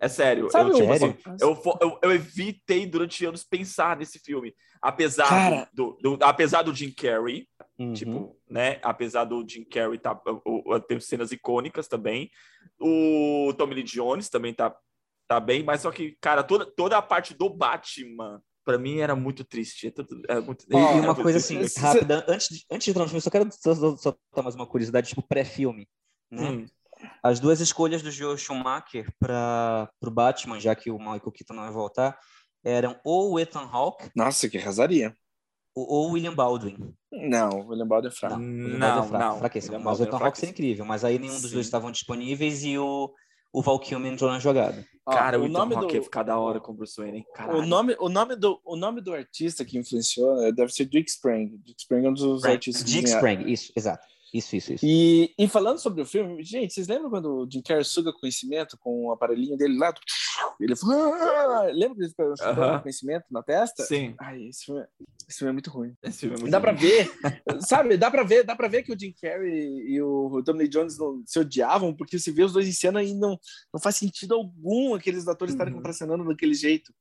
É 0.00 0.08
sério, 0.08 0.50
Sabe 0.50 0.70
eu, 0.70 0.74
o- 0.74 0.78
tipo 0.78 0.94
Sério? 0.96 1.18
assim, 1.20 1.38
eu, 1.40 1.62
eu, 1.80 1.98
eu 2.02 2.12
evitei 2.12 2.86
durante 2.86 3.24
anos 3.24 3.44
pensar 3.44 3.96
nesse 3.96 4.18
filme. 4.18 4.54
Apesar 4.80 5.28
Cara. 5.28 5.68
do, 5.72 5.96
do- 6.00 6.18
apesar 6.22 6.62
do 6.62 6.74
Jim 6.74 6.90
Carrey, 6.92 7.48
Uhum. 7.78 7.92
tipo, 7.94 8.38
né? 8.48 8.78
Apesar 8.82 9.24
do 9.24 9.46
Jim 9.48 9.64
Carrey 9.64 9.98
tá, 9.98 10.12
o, 10.44 10.74
o- 10.74 10.80
tem 10.80 11.00
cenas 11.00 11.32
icônicas 11.32 11.88
também. 11.88 12.30
O 12.80 13.52
Tommy 13.56 13.74
Lee 13.76 13.82
Jones 13.84 14.28
também 14.28 14.52
tá, 14.54 14.76
tá 15.28 15.40
bem, 15.40 15.62
mas 15.62 15.80
só 15.82 15.90
que, 15.90 16.16
cara, 16.20 16.42
toda, 16.42 16.66
toda 16.66 16.96
a 16.98 17.02
parte 17.02 17.34
do 17.34 17.48
Batman, 17.48 18.42
pra 18.64 18.78
mim, 18.78 18.98
era 18.98 19.16
muito 19.16 19.44
triste. 19.44 19.88
É 19.88 19.90
tudo- 19.90 20.22
é 20.28 20.40
muito- 20.40 20.64
E, 20.70 20.74
Ó, 20.74 20.78
e 20.78 20.98
era 20.98 21.02
uma 21.02 21.14
coisa 21.14 21.38
triste. 21.38 21.56
assim, 21.58 21.68
Cê- 21.68 21.80
rápida, 21.80 22.24
antes 22.28 22.48
de, 22.48 22.64
antes 22.70 22.84
de 22.84 22.90
entrar 22.90 23.02
no 23.04 23.08
filme, 23.08 23.20
só 23.22 23.30
quero 23.30 23.48
só, 23.98 24.16
dar 24.34 24.42
mais 24.42 24.54
uma 24.54 24.66
curiosidade, 24.66 25.08
tipo, 25.08 25.22
pré-filme. 25.22 25.88
Né? 26.30 26.50
Hum, 26.50 26.66
As 27.22 27.40
duas 27.40 27.60
escolhas 27.60 28.00
do 28.02 28.10
Joe 28.12 28.38
Schumacher 28.38 29.12
para 29.18 29.90
o 30.00 30.10
Batman, 30.10 30.60
já 30.60 30.74
que 30.74 30.88
o 30.90 30.98
Michael 30.98 31.32
Keaton 31.32 31.54
não 31.54 31.64
vai 31.64 31.72
voltar, 31.72 32.16
eram 32.62 33.00
ou 33.04 33.32
o 33.32 33.40
Ethan 33.40 33.68
Hawke 33.72 34.08
Nossa, 34.14 34.48
que 34.48 34.56
arrasaria. 34.56 35.16
ou 35.74 36.08
o 36.08 36.12
William 36.12 36.34
Baldwin. 36.34 36.94
Não, 37.28 37.50
o 37.50 37.68
William 37.68 37.86
Baldwin 37.86 38.08
é 38.08 38.12
fraco. 38.12 38.38
Não, 38.38 39.04
é 39.04 39.18
não. 39.18 39.38
fraquíssimo. 39.38 39.74
William 39.76 39.84
Mas 39.84 40.00
o 40.00 40.02
é 40.02 40.06
Ethan 40.06 40.16
Hawke 40.16 40.36
seria 40.38 40.48
fraquíssimo. 40.48 40.50
incrível, 40.50 40.84
mas 40.84 41.04
aí 41.04 41.18
nenhum 41.18 41.32
dos 41.34 41.42
Sim. 41.50 41.54
dois 41.54 41.66
estavam 41.66 41.90
disponíveis 41.90 42.64
e 42.64 42.78
o, 42.78 43.12
o 43.52 43.62
Val 43.62 43.78
Kilmer 43.78 44.12
entrou 44.12 44.30
na 44.30 44.38
jogada. 44.38 44.84
Ó, 45.06 45.12
Cara, 45.12 45.38
o, 45.40 45.44
o 45.44 45.48
nome 45.48 45.74
Hawke 45.74 45.88
do 45.88 45.94
ia 45.96 46.02
ficar 46.02 46.22
da 46.22 46.38
hora 46.38 46.60
com 46.60 46.72
o 46.72 46.74
Bruce 46.74 46.94
Wayne, 46.96 47.18
hein? 47.18 47.26
Caralho. 47.34 47.58
o 47.60 47.66
nome, 47.66 47.96
o 47.98 48.08
nome 48.08 48.36
do 48.36 48.60
o 48.64 48.76
nome 48.76 49.00
do 49.00 49.12
artista 49.12 49.64
que 49.64 49.78
influenciou 49.78 50.36
né, 50.36 50.52
deve 50.52 50.72
ser 50.72 50.84
Dick 50.84 51.10
Sprang. 51.10 51.56
Dick 51.64 51.80
Sprang 51.80 52.06
é 52.06 52.10
um 52.10 52.14
dos 52.14 52.44
artistas. 52.44 52.84
que 52.84 52.90
Dick. 52.90 53.08
Sprang, 53.08 53.52
isso, 53.52 53.72
exato. 53.76 54.06
Isso, 54.32 54.56
isso, 54.56 54.72
isso. 54.72 54.86
E, 54.86 55.34
e 55.38 55.46
falando 55.46 55.78
sobre 55.78 56.00
o 56.02 56.06
filme, 56.06 56.42
gente, 56.42 56.72
vocês 56.72 56.88
lembram 56.88 57.10
quando 57.10 57.26
o 57.42 57.48
Jim 57.50 57.60
Carrey 57.62 57.84
suga 57.84 58.12
conhecimento 58.12 58.78
com 58.78 59.06
o 59.06 59.12
aparelhinho 59.12 59.56
dele 59.56 59.76
lá? 59.76 59.92
Ele 60.58 60.74
falou, 60.74 61.12
"Ah!" 61.12 61.66
lembra 61.72 61.96
que 61.96 62.02
ele 62.02 62.10
ficou 62.10 62.34
Aham. 62.40 62.80
conhecimento 62.80 63.24
na 63.30 63.42
testa? 63.42 63.82
Sim, 63.84 64.14
Ai, 64.18 64.44
esse 64.48 64.64
filme, 64.64 64.82
esse 65.28 65.38
filme 65.38 65.50
é 65.50 65.52
muito 65.52 65.70
ruim. 65.70 65.94
esse 66.02 66.20
filme 66.20 66.36
é 66.36 66.38
muito 66.38 66.50
Dá 66.50 66.60
pra 66.60 66.72
bom. 66.72 66.78
ver, 66.78 67.10
sabe? 67.60 67.96
Dá 67.98 68.10
pra 68.10 68.22
ver, 68.22 68.42
dá 68.44 68.56
pra 68.56 68.68
ver 68.68 68.82
que 68.82 68.92
o 68.92 68.98
Jim 68.98 69.12
Carrey 69.20 69.84
e 69.86 70.00
o 70.00 70.42
Tommy 70.44 70.66
Jones 70.66 70.96
não 70.98 71.22
se 71.26 71.38
odiavam, 71.38 71.94
porque 71.94 72.18
se 72.18 72.30
vê 72.30 72.42
os 72.42 72.52
dois 72.52 72.66
em 72.66 72.72
cena 72.72 73.02
e 73.02 73.14
não, 73.14 73.38
não 73.72 73.80
faz 73.80 73.96
sentido 73.96 74.34
algum 74.34 74.94
aqueles 74.94 75.28
atores 75.28 75.52
estarem 75.54 75.72
Uhum. 75.72 75.80
contracenando 75.80 76.24
daquele 76.24 76.54
jeito. 76.54 76.92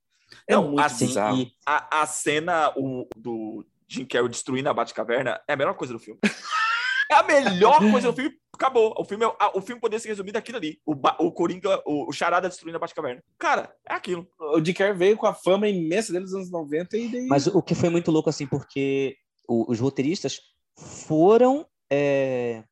É 0.48 0.54
Não, 0.56 0.70
muito 0.70 0.82
assim, 0.86 1.08
bizarro. 1.08 1.52
A, 1.66 2.02
a 2.02 2.06
cena 2.06 2.74
o, 2.76 3.08
do 3.16 3.66
Jim 3.88 4.06
Carrey 4.06 4.30
destruindo 4.30 4.70
a 4.70 4.74
Batcaverna 4.74 5.42
é 5.48 5.54
a 5.54 5.58
melhor 5.58 5.76
coisa 5.76 5.94
do 5.94 6.00
filme. 6.00 6.20
É 7.12 7.16
a 7.16 7.24
melhor 7.24 7.80
coisa 7.92 8.12
do 8.12 8.16
filme. 8.16 8.36
Acabou. 8.54 8.94
O 8.98 9.04
filme, 9.04 9.26
é- 9.26 9.52
o 9.58 9.62
filme 9.62 9.82
poderia 9.82 10.00
ser 10.00 10.10
resumido 10.10 10.38
aquilo 10.38 10.58
ali. 10.58 10.80
O, 10.86 10.94
o 10.94 11.32
Coringa, 11.32 11.82
o, 11.86 12.10
o 12.10 12.12
Charada 12.12 12.48
destruindo 12.48 12.78
a 12.78 12.80
Batcaverna. 12.80 13.24
Cara, 13.38 13.74
é 13.90 13.94
aquilo. 13.94 14.28
O 14.40 14.62
Carrey 14.74 14.94
veio 14.94 15.18
com 15.18 15.26
a 15.26 15.34
fama 15.34 15.68
imensa 15.68 16.12
dele 16.14 16.26
nos 16.26 16.34
anos 16.34 16.52
90 16.52 16.98
e 16.98 17.08
daí... 17.10 17.28
Mas 17.28 17.48
o 17.48 17.62
que 17.62 17.74
foi 17.76 17.90
muito 17.90 18.12
louco, 18.12 18.30
assim, 18.30 18.46
porque 18.48 19.16
o- 19.48 19.72
os 19.72 19.80
roteiristas 19.80 20.40
foram 20.78 21.66
é, 21.92 22.64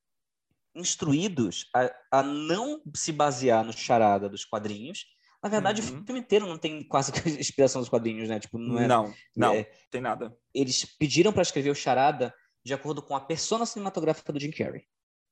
instruídos 0.76 1.68
a, 1.76 1.92
a 2.20 2.24
não 2.24 2.82
se 2.96 3.12
basear 3.12 3.64
no 3.64 3.74
charada 3.74 4.30
dos 4.30 4.46
quadrinhos. 4.46 5.06
Na 5.42 5.50
verdade, 5.50 5.82
Uhum. 5.82 6.02
o 6.02 6.06
filme 6.06 6.20
inteiro 6.20 6.46
não 6.48 6.58
tem 6.58 6.84
quase 6.84 7.12
que 7.12 7.20
inspiração 7.40 7.82
dos 7.82 7.90
quadrinhos, 7.90 8.28
né? 8.30 8.40
Tipo, 8.40 8.58
não 8.58 8.80
é. 8.80 8.88
Não, 8.88 9.14
não, 9.36 9.54
é, 9.54 9.64
tem 9.90 10.02
nada. 10.02 10.36
eles 10.54 10.86
pediram 10.98 11.32
para 11.32 11.42
escrever 11.42 11.70
o 11.70 11.76
charada 11.76 12.34
de 12.64 12.74
acordo 12.74 13.01
com 13.01 13.16
a 13.16 13.22
persona 13.22 13.66
cinematográfica 13.66 14.32
do 14.32 14.39
Jim 14.39 14.51
Carrey. 14.51 14.84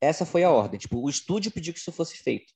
Essa 0.02 0.26
foi 0.26 0.44
a 0.44 0.52
ordem. 0.52 0.80
Tipo, 0.80 1.00
o 1.00 1.10
estúdio 1.10 1.52
pediu 1.52 1.74
que 1.74 1.80
isso 1.80 1.92
fosse 1.92 2.18
feito. 2.18 2.54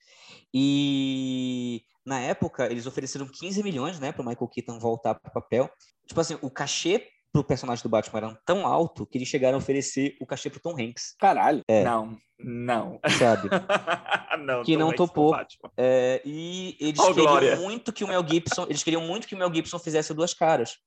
E 0.53 1.84
na 2.05 2.19
época 2.19 2.65
eles 2.72 2.86
ofereceram 2.86 3.28
15 3.28 3.63
milhões, 3.63 3.99
né, 3.99 4.11
para 4.11 4.24
Michael 4.24 4.47
Keaton 4.47 4.80
voltar 4.80 5.15
para 5.15 5.30
o 5.30 5.34
papel. 5.34 5.69
Tipo 6.07 6.22
assim, 6.22 6.38
o 6.41 6.49
cachê 6.49 7.07
pro 7.32 7.43
personagem 7.43 7.82
do 7.82 7.89
Batman 7.89 8.17
era 8.19 8.41
tão 8.45 8.67
alto 8.67 9.05
que 9.05 9.17
eles 9.17 9.28
chegaram 9.28 9.55
a 9.55 9.59
oferecer 9.59 10.17
o 10.19 10.26
cachê 10.26 10.49
pro 10.49 10.59
Tom 10.59 10.76
Hanks, 10.80 11.15
Caralho. 11.17 11.61
É. 11.67 11.84
Não, 11.84 12.17
não. 12.38 12.99
sabe? 13.17 13.49
não 14.45 14.63
Que 14.63 14.74
Tom 14.74 14.80
não 14.80 14.88
Hanks 14.89 14.97
topou. 14.97 15.32
no 15.32 15.38
Batman. 15.38 15.72
É, 15.78 16.22
e 16.26 16.76
eles 16.80 16.99
Ó, 16.99 17.07
queriam 17.07 17.26
Glória. 17.28 17.55
muito 17.55 17.93
que 17.93 18.03
o 18.03 18.07
Mel 18.07 18.28
Gibson, 18.28 18.63
eles 18.63 18.84
queriam 18.84 19.01
muito 19.01 19.28
que 19.28 19.36
o 19.36 19.38
Mel 19.38 19.53
Gibson 19.53 19.80
fizesse 19.80 20.13
duas 20.13 20.34
caras. 20.34 20.78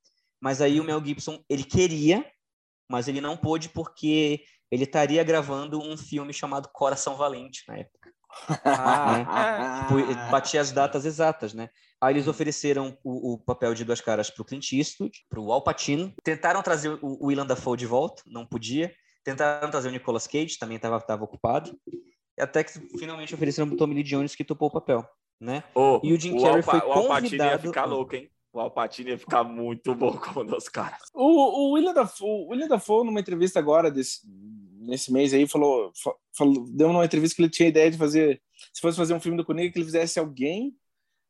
Mas 0.40 0.60
aí 0.60 0.78
o 0.78 0.84
Mel 0.84 1.02
Gibson, 1.02 1.42
ele 1.48 1.64
queria, 1.64 2.26
mas 2.88 3.08
ele 3.08 3.20
não 3.20 3.36
pôde 3.36 3.68
porque 3.68 4.42
ele 4.70 4.84
estaria 4.84 5.22
gravando 5.22 5.80
um 5.80 5.96
filme 5.96 6.32
chamado 6.32 6.68
Coração 6.72 7.16
Valente 7.16 7.62
na 7.68 7.78
época. 7.78 8.10
Ah, 8.64 9.82
Tipo, 9.86 9.98
ele 10.00 10.14
batia 10.30 10.60
as 10.60 10.72
datas 10.72 11.04
exatas, 11.04 11.54
né? 11.54 11.68
Aí 12.00 12.14
eles 12.14 12.26
ofereceram 12.28 12.96
o, 13.02 13.34
o 13.34 13.38
papel 13.38 13.74
de 13.74 13.84
duas 13.84 14.00
caras 14.00 14.28
para 14.30 14.42
o 14.42 14.44
Clint 14.44 14.72
Eastwood, 14.72 15.12
para 15.28 15.40
o 15.40 15.52
Al 15.52 15.62
Pacino. 15.62 16.12
Tentaram 16.22 16.62
trazer 16.62 16.90
o, 16.90 16.98
o 17.02 17.26
Willem 17.26 17.46
Dafoe 17.46 17.76
de 17.76 17.86
volta, 17.86 18.22
não 18.26 18.44
podia. 18.46 18.92
Tentaram 19.22 19.70
trazer 19.70 19.88
o 19.88 19.92
Nicolas 19.92 20.26
Cage, 20.26 20.58
também 20.58 20.76
estava 20.76 21.24
ocupado. 21.24 21.78
Até 22.38 22.64
que 22.64 22.72
finalmente 22.98 23.34
ofereceram 23.34 23.68
o 23.70 23.76
Tommy 23.76 23.94
Lee 23.94 24.02
Jones, 24.02 24.34
que 24.34 24.44
topou 24.44 24.68
o 24.68 24.72
papel, 24.72 25.06
né? 25.40 25.62
Ô, 25.74 26.00
E 26.02 26.12
o 26.12 26.20
Jim 26.20 26.32
o 26.36 26.42
Carrey 26.42 26.56
Alpa- 26.56 26.80
foi 26.80 26.80
O 26.80 26.92
Alpatino 26.92 27.06
ia 27.06 27.20
convidado- 27.20 27.62
ficar 27.68 27.84
louco, 27.84 28.16
hein? 28.16 28.30
O 28.54 28.60
Alpatino 28.60 29.10
ia 29.10 29.18
ficar 29.18 29.42
muito 29.42 29.94
bom 29.96 30.12
como 30.16 30.42
um 30.42 30.46
dos 30.46 30.68
caras. 30.68 31.00
O, 31.12 31.24
o 31.24 31.72
William 31.72 31.92
Dafoe, 31.92 32.28
o 32.46 32.48
William 32.50 32.68
Dafoe, 32.68 33.04
numa 33.04 33.18
entrevista 33.18 33.58
agora, 33.58 33.90
desse, 33.90 34.20
nesse 34.80 35.12
mês 35.12 35.34
aí, 35.34 35.46
falou, 35.48 35.90
fa- 36.00 36.14
falou, 36.36 36.64
deu 36.70 36.88
uma 36.88 37.04
entrevista 37.04 37.34
que 37.34 37.42
ele 37.42 37.50
tinha 37.50 37.66
a 37.66 37.70
ideia 37.70 37.90
de 37.90 37.98
fazer, 37.98 38.40
se 38.72 38.80
fosse 38.80 38.96
fazer 38.96 39.12
um 39.12 39.18
filme 39.20 39.36
do 39.36 39.44
Coringa, 39.44 39.72
que 39.72 39.78
ele 39.78 39.84
fizesse 39.84 40.20
alguém 40.20 40.72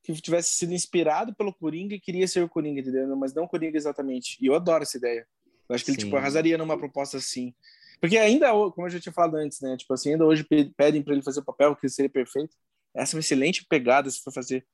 que 0.03 0.13
tivesse 0.21 0.53
sido 0.53 0.75
inspirado 0.75 1.35
pelo 1.35 1.51
Coringa 1.55 1.95
e 1.95 2.01
queria 2.01 2.29
ser 2.29 2.45
o 2.45 2.49
Coringa, 2.49 2.81
entendeu? 2.83 3.17
Mas 3.17 3.33
não 3.33 3.45
o 3.45 3.49
Coringa 3.49 3.79
exatamente. 3.79 4.37
E 4.39 4.45
eu 4.47 4.55
adoro 4.55 4.83
essa 4.83 4.99
ideia. 4.99 5.27
Eu 5.67 5.75
acho 5.75 5.83
que 5.83 5.93
ele, 5.93 5.99
Sim. 5.99 6.05
tipo, 6.05 6.17
arrasaria 6.19 6.59
numa 6.59 6.77
proposta 6.77 7.17
assim. 7.17 7.55
Porque 7.99 8.19
ainda, 8.19 8.51
como 8.51 8.87
eu 8.87 8.91
já 8.91 9.01
tinha 9.01 9.15
falado 9.15 9.37
antes, 9.37 9.63
né? 9.63 9.79
Tipo 9.79 9.95
assim, 9.95 10.13
ainda 10.13 10.27
hoje 10.27 10.45
pe- 10.45 10.71
pedem 10.77 11.03
para 11.03 11.15
ele 11.15 11.23
fazer 11.23 11.41
o 11.41 11.45
papel 11.45 11.75
que 11.75 11.89
seria 11.89 12.11
perfeito. 12.11 12.55
Essa 12.95 13.15
é 13.15 13.17
uma 13.17 13.21
excelente 13.21 13.65
pegada 13.65 14.11
se 14.11 14.21
for 14.23 14.31
fazer. 14.31 14.67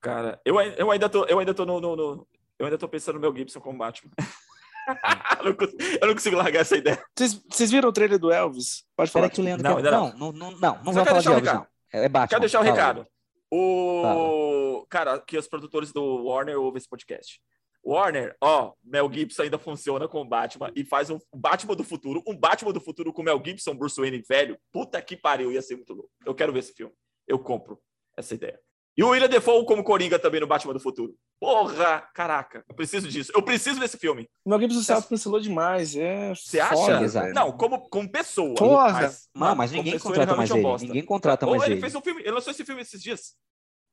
Cara, 0.00 0.40
eu, 0.44 0.60
eu 0.60 0.90
ainda 0.90 1.08
tô, 1.08 1.24
eu 1.26 1.38
ainda 1.38 1.52
tô 1.54 1.64
no, 1.66 1.80
no- 1.80 1.96
no- 1.96 2.28
eu 2.58 2.66
ainda 2.66 2.78
tô 2.78 2.88
pensando 2.88 3.16
no 3.16 3.20
Mel 3.20 3.34
Gibson 3.36 3.60
como 3.60 3.78
Batman. 3.78 4.10
eu, 5.40 5.44
não 5.44 5.54
consigo, 5.54 5.82
eu 6.00 6.06
não 6.06 6.14
consigo 6.14 6.36
largar 6.36 6.60
essa 6.60 6.76
ideia. 6.76 7.02
Vocês, 7.16 7.70
viram 7.70 7.88
o 7.88 7.92
trailer 7.92 8.18
do 8.18 8.32
Elvis? 8.32 8.84
Pode 8.96 9.10
falar. 9.10 9.30
Que 9.30 9.40
o 9.40 9.44
Leandro 9.44 9.62
Não, 9.68 9.76
quer... 9.76 9.90
não, 9.90 10.12
não. 10.12 10.32
não, 10.32 10.32
não, 10.32 10.50
não, 10.58 10.82
não 10.84 10.92
vai 10.92 11.04
quero 11.04 11.06
falar 11.06 11.20
de 11.20 11.24
deixar 11.26 11.30
o 11.30 11.34
Elvis, 11.34 11.48
recado. 11.50 11.68
não. 11.92 12.00
É 12.00 12.08
Batman. 12.08 12.28
Quero 12.28 12.40
deixar 12.40 12.60
o 12.60 12.64
fala. 12.64 12.74
recado. 12.76 13.06
O 13.50 14.86
cara, 14.88 15.18
que 15.20 15.36
os 15.38 15.48
produtores 15.48 15.92
do 15.92 16.24
Warner 16.24 16.58
ouvem 16.60 16.78
esse 16.78 16.88
podcast. 16.88 17.40
Warner, 17.84 18.36
ó, 18.42 18.72
Mel 18.84 19.10
Gibson 19.12 19.42
ainda 19.42 19.58
funciona 19.58 20.06
com 20.08 20.20
o 20.20 20.24
Batman 20.24 20.70
e 20.76 20.84
faz 20.84 21.08
um 21.10 21.18
Batman 21.34 21.74
do 21.74 21.84
futuro, 21.84 22.22
um 22.26 22.36
Batman 22.36 22.72
do 22.72 22.80
futuro 22.80 23.12
com 23.12 23.22
Mel 23.22 23.40
Gibson, 23.44 23.74
Bruce 23.74 23.98
Wayne 24.00 24.22
velho. 24.28 24.58
Puta 24.72 25.00
que 25.00 25.16
pariu, 25.16 25.50
ia 25.52 25.62
ser 25.62 25.76
muito 25.76 25.94
louco. 25.94 26.10
Eu 26.26 26.34
quero 26.34 26.52
ver 26.52 26.58
esse 26.58 26.74
filme. 26.74 26.92
Eu 27.26 27.38
compro 27.38 27.80
essa 28.16 28.34
ideia. 28.34 28.60
E 28.98 29.02
o 29.04 29.10
William 29.10 29.28
Defoe 29.28 29.64
como 29.64 29.84
Coringa 29.84 30.18
também 30.18 30.40
no 30.40 30.46
Batman 30.48 30.72
do 30.72 30.80
futuro. 30.80 31.14
Porra, 31.38 32.00
caraca, 32.12 32.64
eu 32.68 32.74
preciso 32.74 33.06
disso. 33.08 33.30
Eu 33.32 33.40
preciso 33.40 33.78
desse 33.78 33.96
filme. 33.96 34.28
O 34.44 34.50
Mel 34.50 34.58
Gibson 34.60 34.82
se 34.82 34.92
autocancelou 34.92 35.38
demais. 35.38 35.94
É 35.94 36.30
Você 36.34 36.58
acha? 36.58 37.00
Exato. 37.00 37.32
Não, 37.32 37.52
como, 37.52 37.88
como 37.88 38.10
pessoa. 38.10 38.56
Porra. 38.56 38.92
Mas, 39.02 39.28
Não, 39.32 39.54
mas 39.54 39.70
ninguém 39.70 39.92
pessoa, 39.92 40.12
contrata 40.12 40.36
mais 40.36 40.50
é 40.50 40.54
ele. 40.54 40.62
bosta. 40.62 40.86
Ninguém 40.88 41.04
contrata 41.04 41.46
Ou 41.46 41.52
mais 41.52 41.62
ele 41.62 41.74
ele. 41.74 41.80
fez 41.80 41.94
um 41.94 42.00
filme, 42.00 42.22
ele 42.22 42.32
lançou 42.32 42.50
esse 42.50 42.64
filme 42.64 42.82
esses 42.82 43.00
dias. 43.00 43.36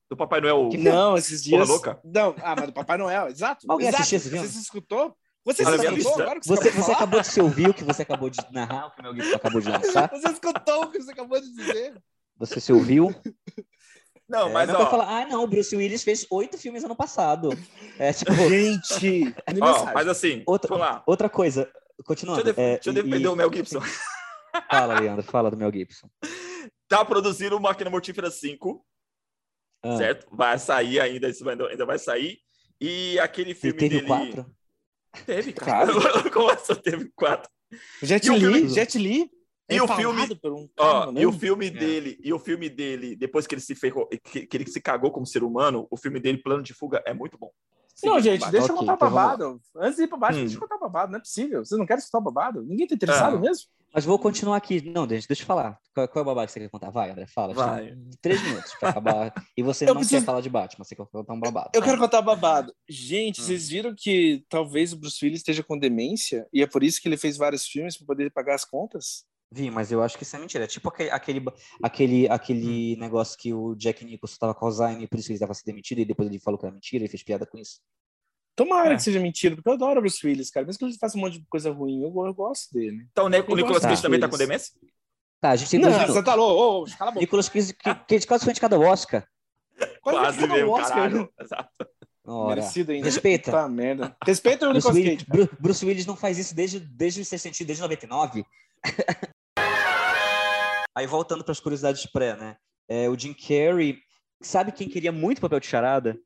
Do 0.09 0.17
Papai 0.17 0.41
Noel. 0.41 0.69
Que 0.69 0.77
Não, 0.79 1.15
esses 1.15 1.43
Porra 1.43 1.57
dias. 1.57 1.69
louca. 1.69 1.99
Não, 2.03 2.35
ah, 2.41 2.55
mas 2.55 2.65
do 2.65 2.73
Papai 2.73 2.97
Noel, 2.97 3.27
exato. 3.27 3.67
Alguém 3.69 3.89
exato. 3.89 4.01
assistiu 4.01 4.17
esse 4.17 4.29
filme? 4.31 4.47
Você 4.47 4.53
se 4.53 4.61
escutou? 4.63 5.15
Você 5.45 5.63
Olha 5.63 5.77
se 5.77 5.85
escutou 5.85 6.21
agora 6.23 6.39
que 6.39 6.47
Você, 6.47 6.69
acabou 6.69 6.71
de 6.71 6.81
você 6.83 6.91
acabou 6.91 7.21
de 7.21 7.27
se 7.27 7.41
ouvir 7.41 7.69
o 7.69 7.73
que 7.75 7.83
você 7.83 8.01
acabou 8.01 8.29
de 8.31 8.39
narrar, 8.51 8.87
o 8.87 8.91
que 8.91 9.01
o 9.01 9.03
Mel 9.03 9.13
Gibson 9.13 9.35
acabou 9.35 9.61
de 9.61 9.69
lançar? 9.69 10.09
Você 10.09 10.29
escutou 10.29 10.83
o 10.85 10.91
que 10.91 10.99
você 10.99 11.11
acabou 11.11 11.39
de 11.39 11.53
dizer? 11.53 12.01
Você 12.39 12.59
se 12.59 12.73
ouviu? 12.73 13.13
Não, 14.27 14.49
É, 14.49 14.51
mas 14.51 14.67
não 14.69 14.81
ó, 14.81 14.89
falar, 14.89 15.07
ah, 15.21 15.25
não, 15.27 15.43
o 15.43 15.47
Bruce 15.47 15.75
Willis 15.75 16.03
fez 16.03 16.25
oito 16.31 16.57
filmes 16.57 16.83
ano 16.83 16.95
passado. 16.95 17.49
É 17.99 18.11
tipo, 18.11 18.31
Gente, 18.49 19.35
ó, 19.61 19.85
mas 19.93 20.07
assim, 20.07 20.43
Outra- 20.47 20.69
vamos 20.69 20.85
lá. 20.85 21.03
outra 21.05 21.29
coisa, 21.29 21.71
continuando. 22.03 22.43
Deixa 22.43 22.49
eu, 22.49 22.53
def- 22.55 22.59
é, 22.59 22.73
deixa 22.75 22.89
eu 22.89 22.93
defender 22.93 23.25
e- 23.25 23.27
o 23.27 23.35
Mel 23.35 23.51
Gibson. 23.53 23.79
Fala, 24.71 24.99
Leandro, 24.99 25.23
fala 25.23 25.51
do 25.51 25.57
Mel 25.57 25.71
Gibson. 25.71 26.09
Tá 26.87 27.03
produzindo 27.03 27.59
Máquina 27.59 27.89
Mortífera 27.89 28.31
5, 28.31 28.85
Ah, 29.83 29.97
certo? 29.97 30.27
Vai 30.31 30.57
sair 30.57 30.99
ainda, 31.01 31.27
isso 31.29 31.43
vai- 31.43 31.55
ainda 31.69 31.85
vai 31.85 31.99
sair. 31.99 32.39
E 32.79 33.19
aquele 33.19 33.53
filme 33.53 33.77
teve 33.77 33.95
dele... 34.01 34.05
o 34.05 34.07
quatro? 34.07 34.55
Teve, 35.25 35.53
cara. 35.53 35.91
Como 36.31 36.49
assim 36.49 36.75
teve 36.75 37.11
quatro? 37.15 37.49
Jet 38.01 38.29
Li, 38.29 38.39
filme- 38.39 38.69
Jet 38.69 38.97
Li. 38.97 39.29
E 39.69 39.77
é 39.77 39.83
o 39.83 39.87
filme- 39.87 40.35
por 40.35 40.53
um 40.53 40.67
Ó, 40.77 40.99
cara, 41.05 41.11
e 41.11 41.13
né? 41.15 41.25
o 41.25 41.31
filme 41.31 41.69
dele, 41.71 42.19
e 42.23 42.31
o 42.31 42.37
filme 42.39 42.69
dele, 42.69 43.15
depois 43.15 43.47
que 43.47 43.55
ele 43.55 43.61
se 43.61 43.73
ferrou, 43.73 44.07
que, 44.31 44.45
que 44.45 44.57
ele 44.57 44.67
se 44.69 44.79
cagou 44.79 45.11
como 45.11 45.25
ser 45.25 45.43
humano, 45.43 45.87
o 45.89 45.97
filme 45.97 46.19
dele, 46.19 46.37
Plano 46.37 46.61
de 46.61 46.73
Fuga, 46.73 47.01
é 47.05 47.13
muito 47.13 47.37
bom. 47.37 47.49
Não, 48.03 48.15
seguir 48.15 48.23
gente, 48.39 48.51
deixa 48.51 48.67
eu 48.67 48.75
Ok, 48.75 48.79
contar 48.87 48.93
então 48.95 49.09
babado. 49.09 49.61
Antes 49.77 49.95
de 49.95 50.03
ir 50.03 50.07
pra 50.07 50.17
baixo, 50.17 50.37
Hum. 50.37 50.41
deixa 50.41 50.55
eu 50.57 50.59
contar 50.61 50.75
o 50.75 50.79
babado. 50.79 51.11
Não 51.13 51.17
é 51.17 51.21
possível. 51.21 51.63
Vocês 51.65 51.79
não 51.79 51.85
querem 51.85 51.99
escutar 51.99 52.19
babado? 52.19 52.61
Ninguém 52.63 52.85
tá 52.87 52.93
interessado 52.93 53.37
Ah. 53.37 53.39
mesmo? 53.39 53.63
Mas 53.93 54.03
vou 54.03 54.19
continuar 54.19 54.57
aqui. 54.57 54.81
Não, 54.91 55.07
deixa, 55.07 55.25
deixa 55.29 55.43
eu 55.43 55.47
falar. 55.47 55.79
Qual, 55.93 56.05
qual 56.09 56.19
é 56.19 56.23
o 56.23 56.25
babado 56.25 56.47
que 56.47 56.51
você 56.53 56.59
quer 56.59 56.69
contar? 56.69 56.89
Vai, 56.89 57.09
André, 57.11 57.25
fala. 57.27 57.53
Vai. 57.53 57.95
Três 58.21 58.43
minutos 58.43 58.73
pra 58.77 58.89
acabar. 58.89 59.33
E 59.55 59.63
você 59.63 59.85
Eu 59.85 59.93
não 59.93 59.95
preciso- 60.01 60.19
quer 60.19 60.25
falar 60.25 60.41
de 60.41 60.49
Batman, 60.49 60.83
você 60.83 60.93
quer 60.93 61.05
contar 61.05 61.33
um 61.33 61.39
babado. 61.39 61.69
Eu 61.73 61.81
quero 61.81 61.97
contar 61.97 62.21
babado. 62.21 62.73
Gente, 62.89 63.39
Hum. 63.39 63.45
vocês 63.45 63.69
viram 63.69 63.95
que 63.97 64.43
talvez 64.49 64.91
o 64.91 64.97
Bruce 64.97 65.23
Willis 65.23 65.39
esteja 65.39 65.63
com 65.63 65.79
demência 65.79 66.45
e 66.51 66.61
é 66.61 66.67
por 66.67 66.83
isso 66.83 67.01
que 67.01 67.07
ele 67.07 67.15
fez 67.15 67.37
vários 67.37 67.65
filmes 67.65 67.95
para 67.97 68.05
poder 68.07 68.29
pagar 68.29 68.55
as 68.55 68.65
contas? 68.65 69.23
Vi, 69.51 69.69
mas 69.71 69.91
eu 69.91 70.01
acho 70.03 70.17
que 70.17 70.23
isso 70.23 70.35
é 70.35 70.39
mentira. 70.39 70.63
É 70.63 70.67
tipo 70.67 70.89
aquele, 70.89 71.09
aquele, 71.11 71.43
aquele, 71.81 72.29
aquele 72.29 72.95
negócio 72.97 73.37
que 73.37 73.53
o 73.53 73.75
Jack 73.75 74.03
Nicholson 74.03 74.37
tava 74.39 74.53
com 74.53 74.65
Alzheimer 74.65 75.03
e 75.03 75.07
por 75.07 75.17
isso 75.17 75.27
que 75.27 75.33
ele 75.33 75.39
tava 75.39 75.53
se 75.53 75.65
demitido 75.65 75.99
e 75.99 76.05
depois 76.05 76.27
ele 76.27 76.39
falou 76.39 76.59
que 76.59 76.65
era 76.65 76.73
mentira 76.73 77.05
e 77.05 77.07
fez 77.07 77.23
piada 77.23 77.45
com 77.45 77.57
isso. 77.57 77.79
Tomara 78.55 78.93
É. 78.93 78.95
que 78.95 79.03
seja 79.03 79.19
mentira, 79.19 79.55
porque 79.55 79.69
eu 79.69 79.73
adoro 79.73 79.99
o 79.99 80.01
Bruce 80.01 80.25
Willis, 80.25 80.49
cara. 80.49 80.65
Mesmo 80.65 80.79
que 80.79 80.85
ele 80.85 80.97
faça 80.97 81.17
um 81.17 81.21
monte 81.21 81.39
de 81.39 81.45
coisa 81.47 81.71
ruim, 81.71 82.01
eu, 82.01 82.07
eu 82.25 82.33
gosto 82.33 82.73
dele. 82.73 83.05
Então, 83.11 83.27
né, 83.29 83.39
o 83.47 83.55
Nicolas 83.55 83.81
Cage 83.83 84.01
também 84.01 84.19
tá 84.19 84.27
com 84.29 84.37
demência? 84.37 84.73
Tá, 85.41 85.51
a 85.51 85.55
gente 85.55 85.69
tem 85.69 85.79
Não, 85.79 85.89
dois 85.91 86.07
você 86.07 86.23
tá 86.23 86.33
louco. 86.35 86.61
Ô, 86.61 86.83
ô, 86.83 86.97
cala 86.97 87.11
a 87.11 87.13
boca. 87.13 87.19
Nicolas 87.21 87.49
Cage, 87.49 87.73
que, 87.73 88.19
que 88.19 88.27
quase 88.27 88.43
foi 88.45 88.51
indicado 88.51 88.75
ao 88.75 88.81
Oscar. 88.81 89.27
Quase 90.01 90.37
ganhou 90.39 90.53
mesmo, 90.55 90.69
o 90.71 90.73
Oscar, 90.73 90.89
caralho. 90.95 91.29
Exato. 91.39 91.87
Ora, 92.27 92.55
Merecido 92.55 92.91
ainda. 92.93 93.05
respeita. 93.05 93.51
Tá, 93.51 93.67
merda. 93.69 94.15
Respeita 94.25 94.65
o 94.67 94.71
Bruce 94.71 94.87
Nicolas 94.87 95.05
Willis, 95.05 95.23
Cage. 95.23 95.29
Bru- 95.45 95.57
Bruce 95.59 95.85
Willis 95.85 96.05
não 96.05 96.15
faz 96.15 96.37
isso 96.37 96.55
desde, 96.55 96.79
desde 96.79 97.21
os 97.21 97.27
60, 97.27 97.63
desde 97.65 97.81
99. 97.83 98.45
Aí 100.95 101.05
voltando 101.05 101.43
para 101.43 101.51
as 101.51 101.59
curiosidades 101.59 102.05
pré, 102.05 102.35
né? 102.35 102.57
É, 102.87 103.09
o 103.09 103.17
Jim 103.17 103.33
Carrey, 103.33 103.99
sabe 104.41 104.71
quem 104.71 104.87
queria 104.87 105.11
muito 105.11 105.39
o 105.39 105.41
papel 105.41 105.59
de 105.59 105.67
charada? 105.67 106.17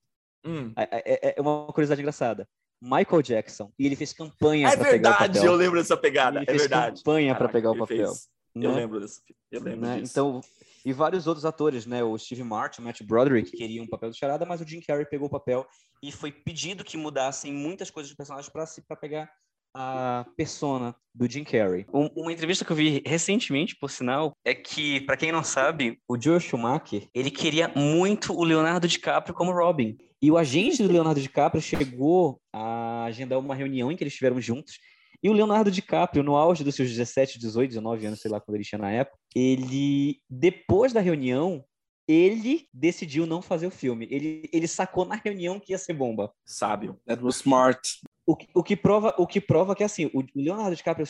Hum. 0.45 0.71
É, 0.77 1.29
é- 1.29 1.35
é 1.37 1.41
uma 1.41 1.67
curiosidade 1.67 2.01
engraçada. 2.01 2.47
Michael 2.81 3.21
Jackson. 3.21 3.71
E 3.77 3.85
ele 3.85 3.95
fez 3.95 4.13
campanha 4.13 4.67
É 4.67 4.77
para 4.77 4.85
pegar 4.91 5.09
o 5.09 5.11
verdade, 5.13 5.37
papel. 5.39 5.51
eu 5.51 5.57
lembro 5.57 5.79
dessa 5.79 5.97
pegada. 5.97 6.37
Ele 6.39 6.45
É 6.45 6.51
fez 6.51 6.61
verdade. 6.61 6.97
campanha 7.03 7.35
para 7.35 7.49
pegar 7.49 7.71
o 7.71 7.77
papel. 7.77 8.07
fez. 8.07 8.29
Eu 8.55 8.71
né? 8.71 8.75
lembro 8.77 8.99
desse 8.99 9.21
Eu 9.51 9.61
lembro 9.61 9.81
né? 9.81 9.99
disso. 9.99 10.11
Então, 10.11 10.41
e 10.85 10.93
vários 10.93 11.27
outros 11.27 11.45
atores, 11.45 11.85
né? 11.85 12.03
O 12.03 12.17
Steve 12.17 12.43
Martin, 12.43 12.81
o 12.81 12.85
Matt 12.85 13.01
Broderick 13.03 13.51
queriam 13.51 13.83
um 13.85 13.87
papel 13.87 14.09
de 14.11 14.17
charada, 14.17 14.45
mas 14.45 14.61
o 14.61 14.67
Jim 14.67 14.79
Carrey 14.81 15.05
pegou 15.05 15.27
o 15.27 15.31
papel 15.31 15.67
e 16.01 16.11
foi 16.11 16.31
pedido 16.31 16.83
que 16.83 16.95
mudassem 16.97 17.51
muitas 17.53 17.89
coisas 17.91 18.11
do 18.11 18.15
personagem 18.17 18.49
para 18.51 18.95
pegar 18.95 19.29
a 19.81 20.25
persona 20.35 20.93
do 21.15 21.29
Jim 21.29 21.45
Carrey. 21.45 21.85
Um- 21.93 22.09
uma 22.15 22.33
entrevista 22.33 22.65
que 22.65 22.71
eu 22.71 22.75
vi 22.75 23.01
recentemente, 23.05 23.77
por 23.77 23.89
sinal, 23.89 24.33
é 24.43 24.53
que, 24.53 24.99
para 25.01 25.15
quem 25.15 25.31
não 25.31 25.43
sabe, 25.43 25.97
o 26.07 26.21
Joe 26.21 26.39
Schumacher, 26.39 27.07
ele 27.13 27.31
queria 27.31 27.69
muito 27.69 28.33
o 28.33 28.43
Leonardo 28.43 28.87
DiCaprio 28.87 29.33
como 29.33 29.53
Robin. 29.53 29.97
E 30.21 30.29
o 30.29 30.37
agente 30.37 30.83
do 30.83 30.91
Leonardo 30.91 31.21
DiCaprio 31.21 31.61
chegou 31.61 32.41
a 32.53 33.05
agendar 33.05 33.39
uma 33.39 33.55
reunião 33.55 33.89
em 33.89 33.95
que 33.95 34.03
eles 34.03 34.11
estiveram 34.13 34.41
juntos 34.41 34.77
e 35.21 35.29
o 35.29 35.33
Leonardo 35.33 35.69
DiCaprio, 35.69 36.23
no 36.23 36.35
auge 36.35 36.63
dos 36.63 36.75
seus 36.75 36.89
17, 36.89 37.39
18, 37.39 37.69
19 37.69 38.05
anos, 38.05 38.21
sei 38.21 38.31
lá 38.31 38.39
quando 38.39 38.55
ele 38.55 38.63
tinha 38.63 38.79
na 38.79 38.91
época, 38.91 39.17
ele, 39.35 40.21
depois 40.29 40.93
da 40.93 41.01
reunião, 41.01 41.63
ele 42.07 42.67
decidiu 42.73 43.25
não 43.25 43.41
fazer 43.41 43.67
o 43.67 43.71
filme. 43.71 44.07
Ele, 44.09 44.49
ele 44.51 44.67
sacou 44.67 45.05
na 45.05 45.15
reunião 45.15 45.59
que 45.59 45.73
ia 45.73 45.77
ser 45.77 45.93
bomba. 45.93 46.31
Sábio. 46.45 46.99
That 47.05 47.21
was 47.23 47.35
smart. 47.35 47.81
O, 48.29 48.35
que- 48.35 48.47
o, 48.53 48.61
que 48.63 48.75
prova, 48.75 49.15
o 49.17 49.25
que 49.25 49.41
prova 49.41 49.75
que, 49.75 49.83
assim, 49.83 50.05
o 50.13 50.23
Leonardo 50.35 50.75
DiCaprio, 50.75 51.07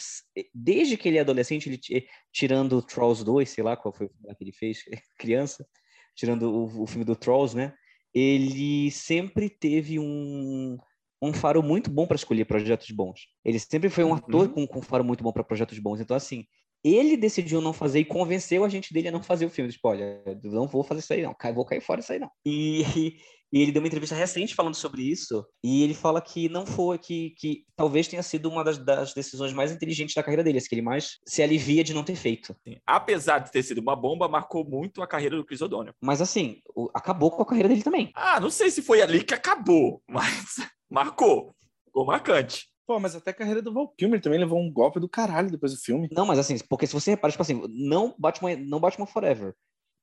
desde 0.53 0.95
que 0.95 1.09
ele 1.09 1.17
é 1.17 1.21
adolescente, 1.21 1.67
ele, 1.67 1.77
ti- 1.77 2.07
tirando 2.31 2.81
Trolls 2.81 3.25
2, 3.25 3.49
sei 3.49 3.61
lá 3.63 3.75
qual 3.75 3.93
foi 3.93 4.05
o 4.05 4.09
filme 4.09 4.35
que 4.37 4.43
ele 4.45 4.53
fez, 4.53 4.79
criança, 5.19 5.67
tirando 6.15 6.43
o, 6.49 6.83
o 6.83 6.87
filme 6.87 7.03
do 7.03 7.17
Trolls, 7.17 7.55
né? 7.55 7.73
Ele 8.13 8.89
sempre 8.89 9.49
teve 9.49 9.99
um, 9.99 10.77
um 11.21 11.33
faro 11.33 11.61
muito 11.61 11.91
bom 11.91 12.07
para 12.07 12.15
escolher 12.15 12.45
projetos 12.45 12.89
bons. 12.91 13.19
Ele 13.43 13.59
sempre 13.59 13.89
foi 13.89 14.05
um 14.05 14.13
ator 14.13 14.47
Uhum. 14.47 14.53
com, 14.53 14.67
com 14.67 14.79
um 14.79 14.81
faro 14.81 15.03
muito 15.03 15.21
bom 15.21 15.33
para 15.33 15.43
projetos 15.43 15.77
bons. 15.77 15.99
Então, 15.99 16.15
assim, 16.15 16.45
ele 16.83 17.17
decidiu 17.17 17.59
não 17.59 17.73
fazer 17.73 17.99
e 17.99 18.05
convenceu 18.05 18.63
a 18.63 18.69
gente 18.69 18.93
dele 18.93 19.09
a 19.09 19.11
não 19.11 19.21
fazer 19.21 19.45
o 19.45 19.49
filme. 19.49 19.71
Tipo, 19.71 19.89
olha, 19.89 20.23
não 20.43 20.67
vou 20.67 20.83
fazer 20.83 21.01
isso 21.01 21.13
aí, 21.13 21.21
não. 21.21 21.35
Vou 21.53 21.65
cair 21.65 21.81
fora 21.81 21.99
isso 21.99 22.13
aí, 22.13 22.19
não. 22.19 22.31
E, 22.45 22.83
e 23.51 23.61
ele 23.61 23.71
deu 23.71 23.81
uma 23.81 23.87
entrevista 23.87 24.15
recente 24.15 24.53
falando 24.53 24.75
sobre 24.75 25.01
isso. 25.01 25.45
E 25.63 25.83
ele 25.83 25.93
fala 25.93 26.21
que 26.21 26.47
não 26.49 26.65
foi, 26.65 26.97
que, 26.97 27.31
que 27.31 27.65
talvez 27.75 28.07
tenha 28.07 28.21
sido 28.21 28.49
uma 28.49 28.63
das, 28.63 28.77
das 28.77 29.13
decisões 29.13 29.53
mais 29.53 29.71
inteligentes 29.71 30.13
da 30.15 30.21
carreira 30.23 30.43
dele, 30.43 30.57
as 30.59 30.67
que 30.67 30.75
ele 30.75 30.81
mais 30.81 31.17
se 31.25 31.41
alivia 31.41 31.83
de 31.83 31.93
não 31.93 32.03
ter 32.03 32.15
feito. 32.15 32.55
Assim, 32.65 32.77
Apesar 32.85 33.39
de 33.39 33.51
ter 33.51 33.63
sido 33.63 33.79
uma 33.81 33.95
bomba, 33.95 34.27
marcou 34.27 34.63
muito 34.63 35.01
a 35.01 35.07
carreira 35.07 35.35
do 35.35 35.45
Chris 35.45 35.61
O'Donnell. 35.61 35.93
Mas, 36.01 36.21
assim, 36.21 36.61
o- 36.75 36.89
acabou 36.93 37.31
com 37.31 37.41
a 37.41 37.45
carreira 37.45 37.69
dele 37.69 37.83
também. 37.83 38.11
Ah, 38.15 38.39
não 38.39 38.49
sei 38.49 38.69
se 38.69 38.81
foi 38.81 39.01
ali 39.01 39.23
que 39.23 39.33
acabou, 39.33 40.01
mas 40.07 40.55
marcou. 40.89 41.55
Ficou 41.85 42.05
marcante. 42.05 42.67
Pô, 42.85 42.99
mas 42.99 43.15
até 43.15 43.29
a 43.31 43.33
carreira 43.35 43.61
do 43.61 43.71
Val 43.73 43.87
Kilmer 43.97 44.19
também 44.19 44.39
levou 44.39 44.59
um 44.59 44.71
golpe 44.71 44.99
do 44.99 45.07
caralho 45.07 45.51
depois 45.51 45.73
do 45.73 45.79
filme. 45.79 46.07
Não, 46.11 46.25
mas 46.25 46.39
assim, 46.39 46.57
porque 46.67 46.87
se 46.87 46.93
você 46.93 47.11
repara, 47.11 47.31
tipo 47.31 47.41
assim, 47.43 47.61
não 47.69 48.15
Batman, 48.17 48.55
não 48.55 48.79
Batman 48.79 49.05
Forever, 49.05 49.53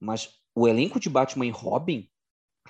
mas 0.00 0.30
o 0.54 0.68
elenco 0.68 1.00
de 1.00 1.10
Batman 1.10 1.46
e 1.46 1.50
Robin 1.50 2.08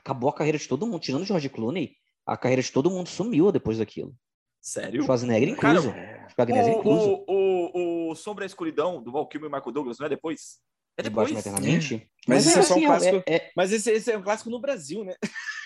acabou 0.06 0.30
a 0.30 0.32
carreira 0.32 0.56
de 0.56 0.68
todo 0.68 0.86
mundo, 0.86 1.00
tirando 1.00 1.22
o 1.22 1.26
George 1.26 1.48
Clooney, 1.48 1.96
a 2.24 2.36
carreira 2.36 2.62
de 2.62 2.70
todo 2.70 2.90
mundo 2.90 3.08
sumiu 3.08 3.50
depois 3.50 3.78
daquilo. 3.78 4.14
Sério? 4.60 5.02
Schwarzenegger 5.02 5.56
Cara, 5.56 5.78
incluso. 5.78 5.94
Schwarzenegger 6.32 6.78
incluso. 6.78 7.24
O, 7.26 7.32
o, 7.32 8.08
o, 8.08 8.12
o 8.12 8.14
Sombra 8.14 8.44
e 8.44 8.46
a 8.46 8.48
Escuridão 8.48 9.02
do 9.02 9.10
Val 9.10 9.26
Kilmer 9.26 9.50
e 9.50 9.52
Michael 9.52 9.72
Douglas 9.72 9.98
não 9.98 10.06
é 10.06 10.08
depois? 10.08 10.58
É 10.96 11.02
de 11.02 11.08
depois. 11.08 11.30
Batman 11.30 11.40
Eternamente. 11.40 12.10
Mas 12.26 12.46
isso 12.46 12.58
é 12.58 12.62
só 12.62 12.74
um 12.74 12.76
assim, 12.76 12.86
clássico. 12.86 13.22
É, 13.26 13.34
é, 13.34 13.50
Mas 13.56 13.72
esse, 13.72 13.90
esse 13.90 14.10
é 14.10 14.18
um 14.18 14.22
clássico 14.22 14.50
no 14.50 14.60
Brasil, 14.60 15.04
né? 15.04 15.14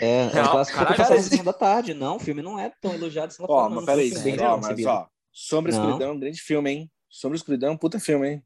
é, 0.00 0.22
é 0.22 0.34
Não, 0.34 0.42
um 0.42 0.50
clássico 0.50 0.78
que 0.78 0.84
caralho, 0.84 0.96
passava 0.96 1.16
na 1.16 1.22
sessão 1.22 1.44
da 1.44 1.52
tarde. 1.52 1.94
Não, 1.94 2.16
o 2.16 2.20
filme 2.20 2.42
não 2.42 2.58
é 2.58 2.72
tão 2.80 2.94
elogiado 2.94 3.28
assim 3.28 3.42
Ó, 3.46 3.68
não. 3.68 3.76
mas 3.76 3.82
um 3.82 3.86
peraí, 3.86 4.10
bem 4.22 4.40
ó, 4.40 4.56
mas 4.56 4.86
ó, 4.86 5.06
Sombra 5.32 5.70
e. 5.70 5.74
Escuridão 5.74 6.08
é 6.08 6.12
um 6.12 6.18
grande 6.18 6.40
filme, 6.40 6.70
hein? 6.70 6.92
Sombra 7.08 7.36
e 7.36 7.38
Escuridão 7.38 7.70
é 7.70 7.72
um 7.72 7.76
puta 7.76 7.98
filme, 8.00 8.28
hein? 8.28 8.44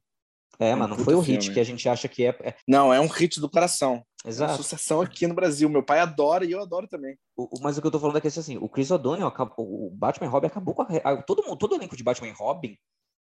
É, 0.59 0.74
um 0.74 0.78
mas 0.78 0.88
não 0.90 0.98
foi 0.98 1.14
o 1.14 1.20
hit 1.20 1.40
filme. 1.42 1.55
que 1.55 1.61
a 1.61 1.64
gente 1.64 1.88
acha 1.88 2.07
que 2.09 2.24
é. 2.24 2.28
é- 2.42 2.55
Não, 2.66 2.92
é 2.94 3.00
um 3.00 3.07
hit 3.09 3.40
do 3.40 3.50
coração. 3.50 4.05
É 4.24 4.28
Exato. 4.28 4.57
sucessão 4.57 5.00
aqui 5.00 5.26
no 5.26 5.34
Brasil. 5.34 5.68
Meu 5.68 5.82
pai 5.82 5.98
adora 6.00 6.44
e 6.44 6.52
eu 6.52 6.62
adoro 6.62 6.86
também. 6.88 7.16
O- 7.36 7.48
mas 7.61 7.76
o 7.76 7.80
que 7.80 7.86
eu 7.86 7.90
tô 7.90 7.98
falando 8.00 8.16
é 8.16 8.20
que 8.20 8.28
assim, 8.28 8.57
o 8.59 8.68
Chris 8.68 8.90
O'Donnell, 8.90 9.26
acabou, 9.26 9.57
o 9.59 9.90
Batman 9.90 10.28
Robin 10.28 10.46
acabou 10.46 10.74
com 10.74 10.82
a 10.82 10.86
carreira. 10.86 11.22
Todo, 11.22 11.42
mundo, 11.42 11.57
todo 11.59 11.72
o 11.72 11.74
elenco 11.76 11.96
de 11.96 12.02
Batman 12.05 12.32
Robin 12.32 12.76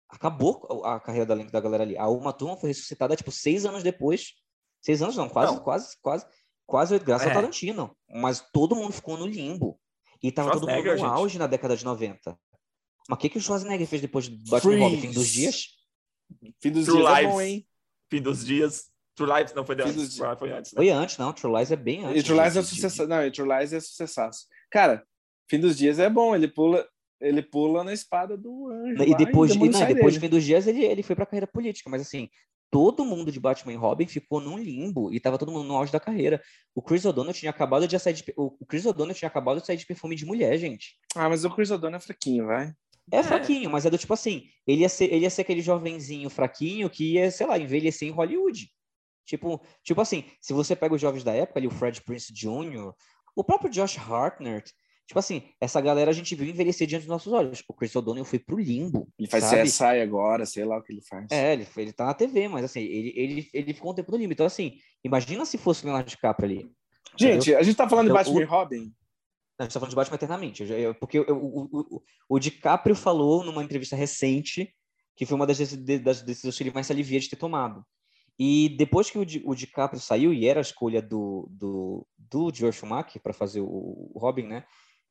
acabou 0.09 0.84
a 0.86 0.95
a 0.95 0.99
carreira 0.99 1.25
da, 1.25 1.36
da 1.36 1.59
galera 1.59 1.84
ali. 1.84 1.97
A 1.97 2.07
Uma 2.07 2.31
Turma 2.34 2.55
foi 2.57 2.69
ressuscitada, 2.69 3.15
tipo, 3.15 3.31
seis 3.31 3.65
anos 3.65 3.84
depois. 3.84 4.34
Seis 4.81 5.01
anos 5.01 5.15
não, 5.15 5.27
quase, 5.29 5.53
Não. 5.55 5.63
quase, 5.63 5.95
quase, 6.01 6.25
quase 6.65 6.99
graças 6.99 7.25
É. 7.27 7.29
ao 7.29 7.36
Tarantino. 7.36 7.95
Mas 8.09 8.43
todo 8.53 8.75
mundo 8.75 8.91
ficou 8.93 9.17
no 9.17 9.25
limbo. 9.25 9.79
E 10.21 10.31
tava 10.31 10.51
todo 10.51 10.67
mundo 10.67 10.84
no 10.84 10.97
gente. 10.97 11.03
auge 11.05 11.38
na 11.39 11.47
década 11.47 11.75
de 11.75 11.84
90. 11.84 12.38
Mas 13.09 13.17
o 13.17 13.19
que, 13.19 13.27
que 13.29 13.38
o 13.38 13.41
Schwarzenegger 13.41 13.88
fez 13.88 14.01
depois 14.01 14.25
de 14.25 14.38
Batman 14.49 14.75
e 14.75 14.79
Robin? 14.79 15.01
Fim 15.01 15.07
dos 15.07 15.15
Freeze. 15.15 15.34
dias? 15.34 15.63
Fim 16.61 16.71
dos 16.71 16.86
True 16.86 16.97
dias 16.97 17.09
é 17.09 17.15
Lives. 17.15 17.34
bom, 17.34 17.41
hein? 17.41 17.67
Fim 18.09 18.21
dos 18.21 18.45
dias. 18.45 18.91
True 19.15 19.32
Lives 19.38 19.53
não 19.53 19.65
foi 19.65 19.76
antes. 19.76 19.95
dos 19.95 20.13
dias. 20.13 20.39
Foi 20.39 20.51
antes. 20.51 20.71
né? 20.74 20.76
Foi 20.78 20.89
antes, 20.89 21.17
não. 21.17 21.34
True 21.34 21.53
Lies 21.57 21.71
é 21.71 21.76
bem 21.76 22.05
antes. 22.05 22.21
E 22.21 22.26
True 22.26 22.39
Lies 22.39 22.57
é 22.57 22.61
sucesso. 22.61 23.07
Não, 23.07 23.26
e 23.26 23.32
True 23.32 23.47
Lies 23.57 23.74
é 23.74 23.80
sucessaço. 23.80 24.47
Cara, 24.71 25.05
Fim 25.49 25.59
dos 25.59 25.78
dias 25.78 25.99
é 25.99 26.09
bom. 26.09 26.36
Ele 26.36 26.47
pula, 26.47 26.86
ele 27.21 27.41
pula 27.41 27.84
na 27.84 27.93
espada 27.93 28.38
do 28.38 28.69
anjo. 28.69 29.03
E 29.03 29.15
depois, 29.15 29.53
e, 29.53 29.57
não, 29.57 29.86
depois 29.86 30.17
fim 30.17 30.30
dos 30.30 30.43
dias, 30.43 30.67
ele, 30.67 30.84
ele 30.84 31.03
foi 31.03 31.15
pra 31.15 31.26
carreira 31.26 31.47
política, 31.47 31.89
mas 31.89 32.01
assim, 32.01 32.30
todo 32.71 33.05
mundo 33.05 33.32
de 33.32 33.39
Batman 33.39 33.74
e 33.74 33.76
Robin 33.76 34.07
ficou 34.07 34.41
num 34.41 34.57
limbo 34.57 35.13
e 35.13 35.19
tava 35.19 35.38
todo 35.38 35.51
mundo 35.51 35.65
no 35.67 35.76
auge 35.76 35.91
da 35.91 35.99
carreira. 35.99 36.41
O 36.74 36.82
Chris 36.82 37.05
O'Donnell 37.05 37.34
tinha 37.34 37.51
acabado 37.51 37.88
de 37.88 37.99
sair 37.99 38.13
de, 38.13 38.24
o 38.36 38.55
o 38.59 38.65
Chris 38.65 38.86
O'Donnell 38.86 39.15
tinha 39.15 39.28
acabado 39.28 39.59
de 39.59 39.67
sair 39.67 39.78
de 39.78 39.86
perfume 39.86 40.15
de 40.15 40.26
mulher, 40.26 40.57
gente. 40.57 40.95
Ah, 41.15 41.30
mas 41.30 41.45
o 41.45 41.51
Chris 41.51 41.69
O'Donnell 41.69 41.97
é 41.97 42.01
fraquinho, 42.01 42.47
vai. 42.47 42.74
É, 43.11 43.17
É. 43.17 43.23
fraquinho, 43.23 43.69
mas 43.69 43.85
é 43.85 43.89
do 43.89 43.97
tipo 43.97 44.13
assim, 44.13 44.43
ele 44.65 44.81
ia 44.81 44.89
ser, 44.89 45.05
ele 45.05 45.19
ia 45.23 45.29
ser 45.29 45.41
aquele 45.41 45.61
jovenzinho 45.61 46.29
fraquinho 46.29 46.89
que 46.89 47.13
ia, 47.13 47.29
sei 47.31 47.45
lá, 47.45 47.57
envelhecer 47.59 48.07
em 48.07 48.11
Hollywood. 48.11 48.69
Tipo, 49.25 49.61
tipo 49.83 50.01
assim, 50.01 50.25
se 50.41 50.53
você 50.53 50.75
pega 50.75 50.95
os 50.95 51.01
jovens 51.01 51.23
da 51.23 51.33
época, 51.33 51.59
ali 51.59 51.67
o 51.67 51.71
Fred 51.71 52.01
Prince 52.01 52.33
Jr., 52.33 52.91
o 53.35 53.43
próprio 53.43 53.69
Josh 53.71 53.97
Hartnett, 53.97 54.71
tipo 55.07 55.17
assim, 55.19 55.43
essa 55.59 55.79
galera 55.81 56.11
a 56.11 56.13
gente 56.13 56.33
viu 56.35 56.47
envelhecer 56.47 56.85
diante 56.87 57.03
dos 57.03 57.09
nossos 57.09 57.31
olhos. 57.33 57.63
O 57.67 57.73
Chris 57.73 57.95
O'Donnell 57.95 58.25
foi 58.25 58.39
pro 58.39 58.57
limbo. 58.57 59.07
Ele 59.17 59.27
faz 59.27 59.43
sabe? 59.45 59.63
CSI 59.69 60.01
agora, 60.01 60.45
sei 60.45 60.65
lá 60.65 60.77
o 60.77 60.83
que 60.83 60.91
ele 60.93 61.01
faz. 61.01 61.27
É, 61.31 61.53
ele, 61.53 61.67
ele 61.77 61.93
tá 61.93 62.05
na 62.05 62.13
TV, 62.13 62.47
mas 62.47 62.65
assim, 62.65 62.81
ele, 62.81 63.13
ele, 63.15 63.49
ele 63.53 63.73
ficou 63.73 63.91
um 63.91 63.95
tempo 63.95 64.11
no 64.11 64.17
limbo. 64.17 64.33
Então, 64.33 64.45
assim, 64.45 64.77
imagina 65.03 65.45
se 65.45 65.57
fosse 65.57 65.83
o 65.83 65.85
Leonardo 65.85 66.09
DiCaprio 66.09 66.45
ali. 66.49 66.71
Gente, 67.17 67.53
a 67.55 67.61
gente 67.63 67.75
tá 67.75 67.87
falando 67.87 68.05
de 68.07 68.11
Então, 68.11 68.23
Batman 68.23 68.39
o- 68.39 68.41
e 68.41 68.45
Robin. 68.45 68.93
Não, 69.59 69.63
a 69.63 69.63
gente 69.65 69.73
tá 69.73 69.79
falando 69.79 69.89
de 69.91 69.95
Batman 69.95 70.15
eternamente. 70.15 70.61
Eu 70.63 70.67
já- 70.67 70.75
eu- 70.79 70.95
porque 70.95 71.19
eu- 71.19 71.25
o, 71.37 71.69
o, 71.71 72.03
o, 72.29 72.39
DiCaprio 72.39 72.95
falou 72.95 73.43
numa 73.43 73.63
entrevista 73.63 73.95
recente 73.95 74.73
que 75.15 75.25
foi 75.27 75.35
uma 75.35 75.45
das, 75.45 75.59
das 75.59 76.21
decisões 76.23 76.57
que 76.57 76.63
ele 76.63 76.71
mais 76.71 76.87
se 76.87 76.93
alivia 76.93 77.19
de 77.19 77.29
ter 77.29 77.35
tomado. 77.35 77.85
E 78.39 78.69
depois 78.79 79.11
que 79.11 79.19
o, 79.19 79.23
Di- 79.25 79.43
o 79.45 79.53
DiCaprio 79.53 80.01
saiu, 80.01 80.33
e 80.33 80.47
era 80.47 80.59
a 80.59 80.61
escolha 80.61 80.99
do, 81.03 81.47
do, 81.51 82.07
do 82.17 82.51
George 82.51 82.79
Schumacher 82.79 83.21
para 83.21 83.31
fazer 83.31 83.61
o, 83.61 83.67
o 84.11 84.17
Robin, 84.19 84.47
né? 84.47 84.65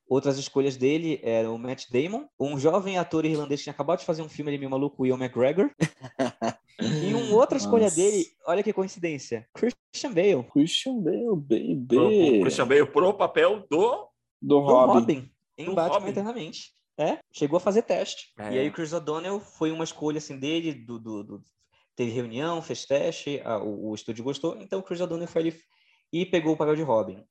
Outras 0.08 0.36
escolhas 0.38 0.76
dele 0.76 1.20
eram 1.22 1.54
o 1.54 1.58
Matt 1.58 1.84
Damon, 1.88 2.26
um 2.38 2.58
jovem 2.58 2.98
ator 2.98 3.24
irlandês 3.24 3.60
que 3.60 3.64
tinha 3.64 3.72
acabado 3.72 4.00
de 4.00 4.04
fazer 4.04 4.22
um 4.22 4.28
filme, 4.28 4.50
ele 4.50 4.58
meio 4.58 4.70
maluco, 4.70 5.04
o 5.04 5.06
Ian 5.06 5.14
McGregor. 5.16 5.70
e 6.82 7.14
uma 7.14 7.36
outra 7.36 7.56
escolha 7.56 7.84
Nossa. 7.84 7.96
dele, 7.96 8.26
olha 8.46 8.62
que 8.62 8.72
coincidência, 8.72 9.46
Christian 9.54 10.12
Bale. 10.12 10.42
Christian 10.52 10.98
Bale, 10.98 11.36
baby. 11.36 11.86
pro 11.86 12.40
Christian 12.40 12.66
Bale 12.66 12.86
pro 12.86 13.14
papel 13.14 13.64
do. 13.70 14.08
Do 14.42 14.56
Do 14.56 14.60
Robin. 14.60 14.92
Robin. 15.00 15.30
em 15.56 15.64
Do 15.66 15.74
Batman 15.74 15.98
Robin? 15.98 16.10
Eternamente. 16.10 16.72
É, 16.98 17.18
chegou 17.32 17.56
a 17.56 17.60
fazer 17.60 17.82
teste. 17.82 18.32
É. 18.38 18.52
E 18.54 18.58
aí 18.58 18.68
o 18.68 18.72
Chris 18.72 18.92
O'Donnell 18.92 19.40
foi 19.40 19.72
uma 19.72 19.84
escolha 19.84 20.18
assim 20.18 20.38
dele, 20.38 20.74
do, 20.74 20.98
do- 20.98 21.24
do- 21.24 21.42
teve 21.96 22.10
reunião, 22.10 22.60
fez 22.60 22.84
teste, 22.84 23.40
a- 23.44 23.58
o, 23.58 23.90
o 23.90 23.94
estúdio 23.94 24.22
gostou, 24.24 24.56
então 24.60 24.80
o 24.80 24.82
Chris 24.82 25.00
O'Donnell 25.00 25.26
foi 25.28 25.42
ali 25.42 25.60
e 26.12 26.26
pegou 26.26 26.52
o 26.52 26.56
papel 26.56 26.76
de 26.76 26.82
Robin. 26.82 27.24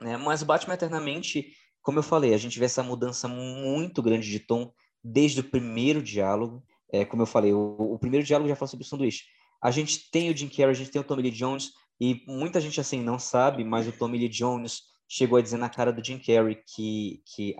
né? 0.00 0.16
Mas 0.16 0.42
o 0.42 0.46
Batman 0.46 0.74
Eternamente, 0.74 1.52
como 1.82 1.98
eu 1.98 2.02
falei, 2.02 2.34
a 2.34 2.38
gente 2.38 2.58
vê 2.58 2.66
essa 2.66 2.82
mudança 2.82 3.26
muito 3.26 4.00
grande 4.00 4.30
de 4.30 4.38
tom 4.38 4.72
desde 5.02 5.40
o 5.40 5.44
primeiro 5.50 6.00
diálogo. 6.02 6.62
É, 6.92 7.04
como 7.04 7.22
eu 7.22 7.26
falei, 7.26 7.52
o, 7.52 7.76
o 7.94 7.98
primeiro 7.98 8.24
diálogo 8.24 8.48
já 8.48 8.54
fala 8.56 8.68
sobre 8.68 8.84
o 8.84 8.88
sanduíche. 8.88 9.24
A 9.60 9.70
gente 9.72 10.08
tem 10.10 10.30
o 10.30 10.36
Jim 10.36 10.48
Carrey, 10.48 10.70
a 10.70 10.72
gente 10.74 10.90
tem 10.90 11.00
o 11.00 11.04
Tommy 11.04 11.22
Lee 11.22 11.30
Jones, 11.32 11.72
e 12.00 12.22
muita 12.28 12.60
gente 12.60 12.80
assim 12.80 13.02
não 13.02 13.18
sabe, 13.18 13.64
mas 13.64 13.88
o 13.88 13.92
Tommy 13.92 14.18
Lee 14.18 14.28
Jones 14.28 14.82
chegou 15.16 15.38
a 15.38 15.42
dizer 15.42 15.58
na 15.58 15.68
cara 15.68 15.92
do 15.92 16.04
Jim 16.04 16.18
Carrey 16.18 16.56
que, 16.66 17.22
que 17.24 17.54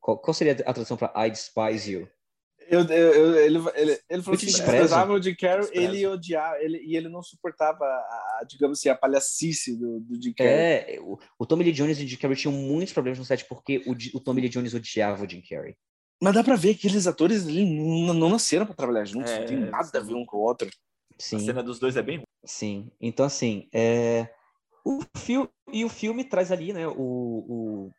qual, 0.00 0.18
qual 0.18 0.34
seria 0.34 0.52
a 0.52 0.72
tradução 0.74 0.96
para 0.96 1.26
I 1.26 1.30
despise 1.30 1.90
you? 1.90 2.08
Eu, 2.70 2.80
eu, 2.82 3.14
eu- 3.14 3.34
ele, 3.36 3.58
ele, 3.76 4.00
ele 4.10 4.22
falou 4.22 4.38
que 4.38 4.44
desprezava 4.44 5.14
o 5.14 5.22
Jim 5.22 5.34
Carrey, 5.34 5.66
ele 5.72 6.06
odiava, 6.06 6.58
ele, 6.62 6.78
e 6.84 6.96
ele 6.96 7.08
não 7.08 7.22
suportava, 7.22 7.82
a, 7.82 7.88
a- 8.40 8.44
digamos 8.46 8.78
assim, 8.78 8.90
a 8.90 8.94
palhacice 8.94 9.74
do, 9.78 10.00
do 10.00 10.22
Jim 10.22 10.34
Carrey. 10.34 10.52
É, 10.54 10.98
o, 11.00 11.18
o 11.38 11.46
Tommy 11.46 11.64
Lee 11.64 11.72
Jones 11.72 11.98
e 11.98 12.04
o 12.04 12.06
Jim 12.06 12.18
Carrey 12.18 12.36
tinham 12.36 12.52
muitos 12.52 12.92
problemas 12.92 13.18
no 13.18 13.24
set 13.24 13.46
porque 13.48 13.82
o, 13.86 13.92
o 14.18 14.20
Tommy 14.20 14.42
Lee 14.42 14.50
Jones 14.50 14.74
odiava 14.74 15.24
o 15.24 15.28
Jim 15.30 15.40
Carrey. 15.40 15.76
Mas 16.22 16.34
dá 16.34 16.44
pra 16.44 16.56
ver 16.56 16.74
que 16.74 16.86
aqueles 16.88 17.06
atores 17.06 17.46
ali 17.46 17.64
não, 17.64 18.12
não 18.12 18.28
nasceram 18.28 18.66
pra 18.66 18.74
trabalhar 18.74 19.06
juntos, 19.06 19.30
É, 19.32 19.38
não 19.38 19.46
tem 19.46 19.56
nada 19.56 19.98
a 19.98 20.02
ver 20.02 20.14
um 20.14 20.26
com 20.26 20.36
o 20.36 20.40
outro. 20.40 20.68
A 20.68 21.12
Sim. 21.18 21.38
cena 21.40 21.62
dos 21.62 21.78
dois 21.78 21.96
é 21.96 22.02
bem 22.02 22.16
ruim. 22.18 22.26
Sim, 22.44 22.90
então 23.00 23.24
assim, 23.24 23.66
é, 23.72 24.28
o 24.88 25.02
filme 25.18 25.50
e 25.70 25.84
o 25.84 25.88
filme 25.90 26.24
traz 26.24 26.50
ali, 26.50 26.72
né, 26.72 26.88
o, 26.88 26.94
o, 26.96 27.90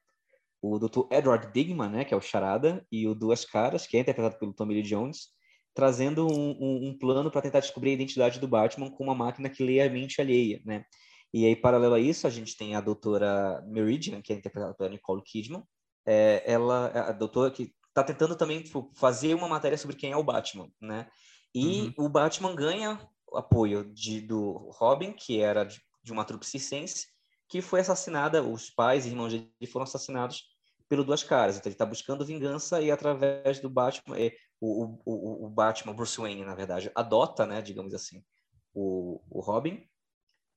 o 0.59 0.79
Dr. 0.79 1.01
Edward 1.11 1.53
Digman, 1.53 1.89
né, 1.89 2.03
que 2.03 2.15
é 2.15 2.17
o 2.17 2.21
Charada, 2.21 2.83
e 2.91 3.07
o 3.07 3.13
Duas 3.13 3.45
Caras, 3.45 3.85
que 3.85 3.95
é 3.95 3.99
interpretado 3.99 4.39
pelo 4.39 4.53
Tommy 4.53 4.73
Lee 4.73 4.81
Jones, 4.81 5.27
trazendo 5.75 6.25
um, 6.25 6.49
um, 6.59 6.89
um 6.89 6.97
plano 6.97 7.29
para 7.29 7.43
tentar 7.43 7.59
descobrir 7.59 7.91
a 7.91 7.93
identidade 7.93 8.39
do 8.39 8.47
Batman 8.47 8.89
com 8.89 9.03
uma 9.03 9.13
máquina 9.13 9.51
que 9.51 9.63
lê 9.63 9.79
a 9.81 9.89
mente 9.89 10.19
alheia, 10.19 10.59
né? 10.65 10.83
E 11.31 11.45
aí, 11.45 11.55
paralelo 11.55 11.93
a 11.93 11.99
isso, 11.99 12.25
a 12.25 12.29
gente 12.31 12.57
tem 12.57 12.75
a 12.75 12.81
doutora 12.81 13.63
Meridian, 13.67 14.19
que 14.19 14.33
é 14.33 14.35
interpretada 14.35 14.73
pela 14.73 14.89
Nicole 14.89 15.21
Kidman, 15.21 15.63
é, 16.07 16.41
ela, 16.43 16.87
a 16.87 17.11
doutora 17.11 17.51
que 17.51 17.71
está 17.87 18.03
tentando 18.03 18.35
também 18.35 18.63
tipo, 18.63 18.89
fazer 18.95 19.35
uma 19.35 19.47
matéria 19.47 19.77
sobre 19.77 19.95
quem 19.95 20.11
é 20.11 20.17
o 20.17 20.23
Batman, 20.23 20.67
né? 20.81 21.07
E 21.53 21.93
o 21.97 22.09
Batman 22.09 22.55
ganha 22.55 22.99
apoio 23.35 23.93
de, 23.93 24.21
do 24.21 24.71
Robin, 24.73 25.13
que 25.13 25.39
era 25.39 25.63
de, 25.63 25.79
de 26.03 26.11
uma 26.11 26.25
trupe 26.25 26.45
circense, 26.45 27.07
que 27.47 27.61
foi 27.61 27.79
assassinada, 27.79 28.43
os 28.43 28.69
pais 28.69 29.05
e 29.05 29.09
irmãos 29.09 29.31
dele 29.31 29.71
foram 29.71 29.83
assassinados 29.83 30.43
pelo 30.87 31.03
Duas 31.03 31.23
Caras. 31.23 31.57
Então 31.57 31.69
ele 31.69 31.75
está 31.75 31.85
buscando 31.85 32.25
vingança 32.25 32.81
e 32.81 32.91
através 32.91 33.59
do 33.59 33.69
Batman, 33.69 34.17
é, 34.19 34.33
o, 34.59 34.99
o, 35.05 35.45
o, 35.45 35.49
Batman, 35.49 35.93
Bruce 35.93 36.19
Wayne, 36.19 36.43
na 36.43 36.55
verdade, 36.55 36.91
adota, 36.95 37.45
né, 37.45 37.61
digamos 37.61 37.93
assim, 37.93 38.23
o, 38.73 39.21
o 39.29 39.39
Robin. 39.39 39.87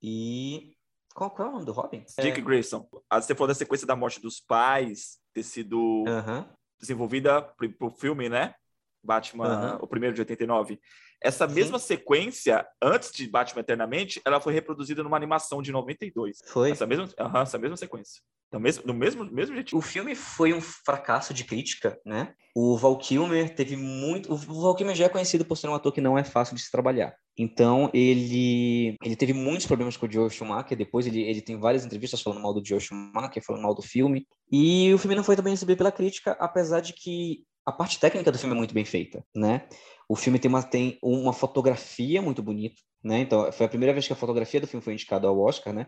E 0.02 0.76
qual, 1.14 1.30
qual 1.30 1.48
é 1.48 1.50
o 1.50 1.54
nome 1.54 1.66
do 1.66 1.72
Robin? 1.72 2.04
Dick 2.18 2.40
Grayson. 2.40 2.88
Ah, 3.08 3.20
Você 3.20 3.34
falou 3.34 3.48
da 3.48 3.54
sequência 3.54 3.86
da 3.86 3.94
morte 3.94 4.20
dos 4.20 4.40
pais 4.40 5.18
ter 5.32 5.42
sido 5.42 6.04
É, 6.06 6.48
desenvolvida 6.80 7.40
pro, 7.42 7.72
pro 7.72 7.90
filme, 7.90 8.28
né? 8.28 8.54
Batman, 9.02 9.46
Aham. 9.46 9.78
o 9.80 9.86
primeiro 9.86 10.14
de 10.14 10.20
89. 10.20 10.78
Essa 11.22 11.46
mesma 11.46 11.78
sequência, 11.78 12.66
antes 12.82 13.12
de 13.12 13.28
Batman 13.28 13.60
Eternamente, 13.60 14.20
ela 14.24 14.40
foi 14.40 14.52
reproduzida 14.52 15.02
numa 15.02 15.16
animação 15.16 15.62
de 15.62 15.70
92. 15.70 16.38
Foi. 16.46 16.72
Essa 16.72 16.86
mesma, 16.86 17.08
aham, 17.18 17.42
essa 17.42 17.58
mesma 17.58 17.76
sequência. 17.76 18.20
No 18.52 18.60
mesmo, 18.60 18.82
no 18.86 18.92
mesmo, 18.92 19.24
mesmo 19.24 19.54
jeito. 19.54 19.76
O 19.76 19.80
filme 19.80 20.14
foi 20.14 20.52
um 20.52 20.60
fracasso 20.60 21.32
de 21.32 21.42
crítica, 21.44 21.98
né? 22.04 22.34
O 22.54 22.76
Val 22.76 22.98
Kilmer 22.98 23.54
teve 23.54 23.76
muito. 23.76 24.30
O 24.30 24.36
Val 24.36 24.74
Kilmer 24.74 24.94
já 24.94 25.06
é 25.06 25.08
conhecido 25.08 25.42
por 25.42 25.56
ser 25.56 25.68
um 25.68 25.74
ator 25.74 25.90
que 25.90 26.02
não 26.02 26.18
é 26.18 26.24
fácil 26.24 26.54
de 26.54 26.60
se 26.60 26.70
trabalhar. 26.70 27.14
Então, 27.38 27.88
ele, 27.94 28.94
ele 29.02 29.16
teve 29.16 29.32
muitos 29.32 29.66
problemas 29.66 29.96
com 29.96 30.04
o 30.04 30.10
Joe 30.10 30.28
Schumacher. 30.28 30.76
Depois, 30.76 31.06
ele, 31.06 31.22
ele 31.22 31.40
tem 31.40 31.58
várias 31.58 31.86
entrevistas 31.86 32.20
falando 32.20 32.42
mal 32.42 32.52
do 32.52 32.62
Joe 32.62 32.78
Schumacher, 32.78 33.42
falando 33.42 33.62
mal 33.62 33.74
do 33.74 33.80
filme. 33.80 34.26
E 34.50 34.92
o 34.92 34.98
filme 34.98 35.16
não 35.16 35.24
foi 35.24 35.34
também 35.34 35.54
recebido 35.54 35.78
pela 35.78 35.90
crítica, 35.90 36.32
apesar 36.32 36.80
de 36.80 36.92
que 36.92 37.44
a 37.64 37.72
parte 37.72 37.98
técnica 37.98 38.32
do 38.32 38.38
filme 38.38 38.54
é 38.54 38.58
muito 38.58 38.74
bem 38.74 38.84
feita, 38.84 39.24
né? 39.34 39.68
O 40.08 40.16
filme 40.16 40.38
tem 40.38 40.48
uma, 40.48 40.62
tem 40.62 40.98
uma 41.02 41.32
fotografia 41.32 42.20
muito 42.20 42.42
bonita, 42.42 42.80
né? 43.02 43.20
Então, 43.20 43.50
foi 43.52 43.66
a 43.66 43.68
primeira 43.68 43.92
vez 43.92 44.06
que 44.06 44.12
a 44.12 44.16
fotografia 44.16 44.60
do 44.60 44.66
filme 44.66 44.82
foi 44.82 44.92
indicada 44.92 45.28
ao 45.28 45.38
Oscar, 45.38 45.72
né? 45.72 45.86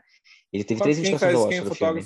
Ele 0.53 0.64
teve 0.64 0.81
três 0.81 0.99
Quem 0.99 1.11
indicações 1.11 1.35
ao 1.35 1.43
é 1.43 1.47
Oscar 1.47 1.66
o 1.66 1.68
do 1.68 1.75
filme. 1.75 2.05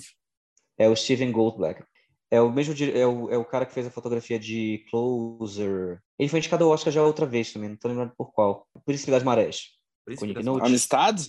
É 0.79 0.89
o 0.89 0.97
Steven 0.97 1.33
Goldberg. 1.33 1.85
É 2.31 2.41
o 2.41 2.53
mesmo 2.53 2.75
é 2.95 3.07
o, 3.07 3.31
é 3.31 3.39
o 3.39 3.45
cara 3.45 3.65
que 3.65 3.73
fez 3.73 3.87
a 3.87 3.91
fotografia 3.91 4.39
de 4.39 4.85
Closer. 4.91 6.01
Ele 6.19 6.29
foi 6.29 6.39
indicado 6.39 6.65
ao 6.65 6.71
Oscar 6.71 6.93
já 6.93 7.03
outra 7.03 7.27
vez 7.27 7.53
também, 7.53 7.71
não 7.71 7.77
tô 7.77 7.89
lembrando 7.89 8.13
por 8.17 8.33
qual. 8.33 8.67
Príncipe 8.85 9.11
das 9.11 9.23
Marés. 9.23 9.79
Príncipe 10.05 10.35
das. 10.35 10.45
Marés. 10.45 10.63
Amistad? 10.63 11.27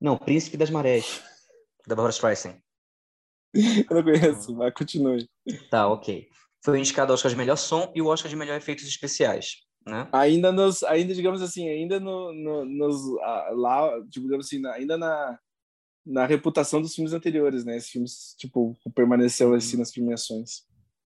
Não, 0.00 0.16
Príncipe 0.16 0.56
das 0.56 0.70
Marés. 0.70 1.22
Da 1.86 1.96
Barbara 1.96 2.12
Streisand. 2.12 2.58
Eu 3.54 3.96
não 3.96 4.02
conheço, 4.04 4.54
mas 4.54 4.72
continue. 4.74 5.28
Tá, 5.68 5.88
ok. 5.88 6.28
Foi 6.62 6.78
indicado 6.78 7.12
ao 7.12 7.14
Oscar 7.14 7.30
de 7.30 7.36
melhor 7.36 7.56
som 7.56 7.90
e 7.94 8.02
o 8.02 8.06
Oscar 8.06 8.28
de 8.28 8.36
melhor 8.36 8.56
efeitos 8.56 8.84
especiais, 8.86 9.56
né? 9.86 10.08
Ainda 10.12 10.52
nos, 10.52 10.82
ainda 10.82 11.14
digamos 11.14 11.40
assim, 11.42 11.68
ainda 11.68 11.98
no, 11.98 12.32
no- 12.32 12.64
nos 12.64 12.96
ah, 13.22 13.48
lá, 13.54 13.90
tipo, 14.10 14.26
digamos 14.26 14.46
assim, 14.46 14.64
ainda 14.66 14.98
na, 14.98 15.38
na 16.04 16.26
reputação 16.26 16.82
dos 16.82 16.94
filmes 16.94 17.12
anteriores, 17.14 17.64
né? 17.64 17.76
Esse 17.76 17.90
filme 17.90 18.06
tipo 18.36 18.76
permaneceu 18.94 19.54
assim 19.54 19.76
nas 19.78 19.90
premiações. 19.90 20.68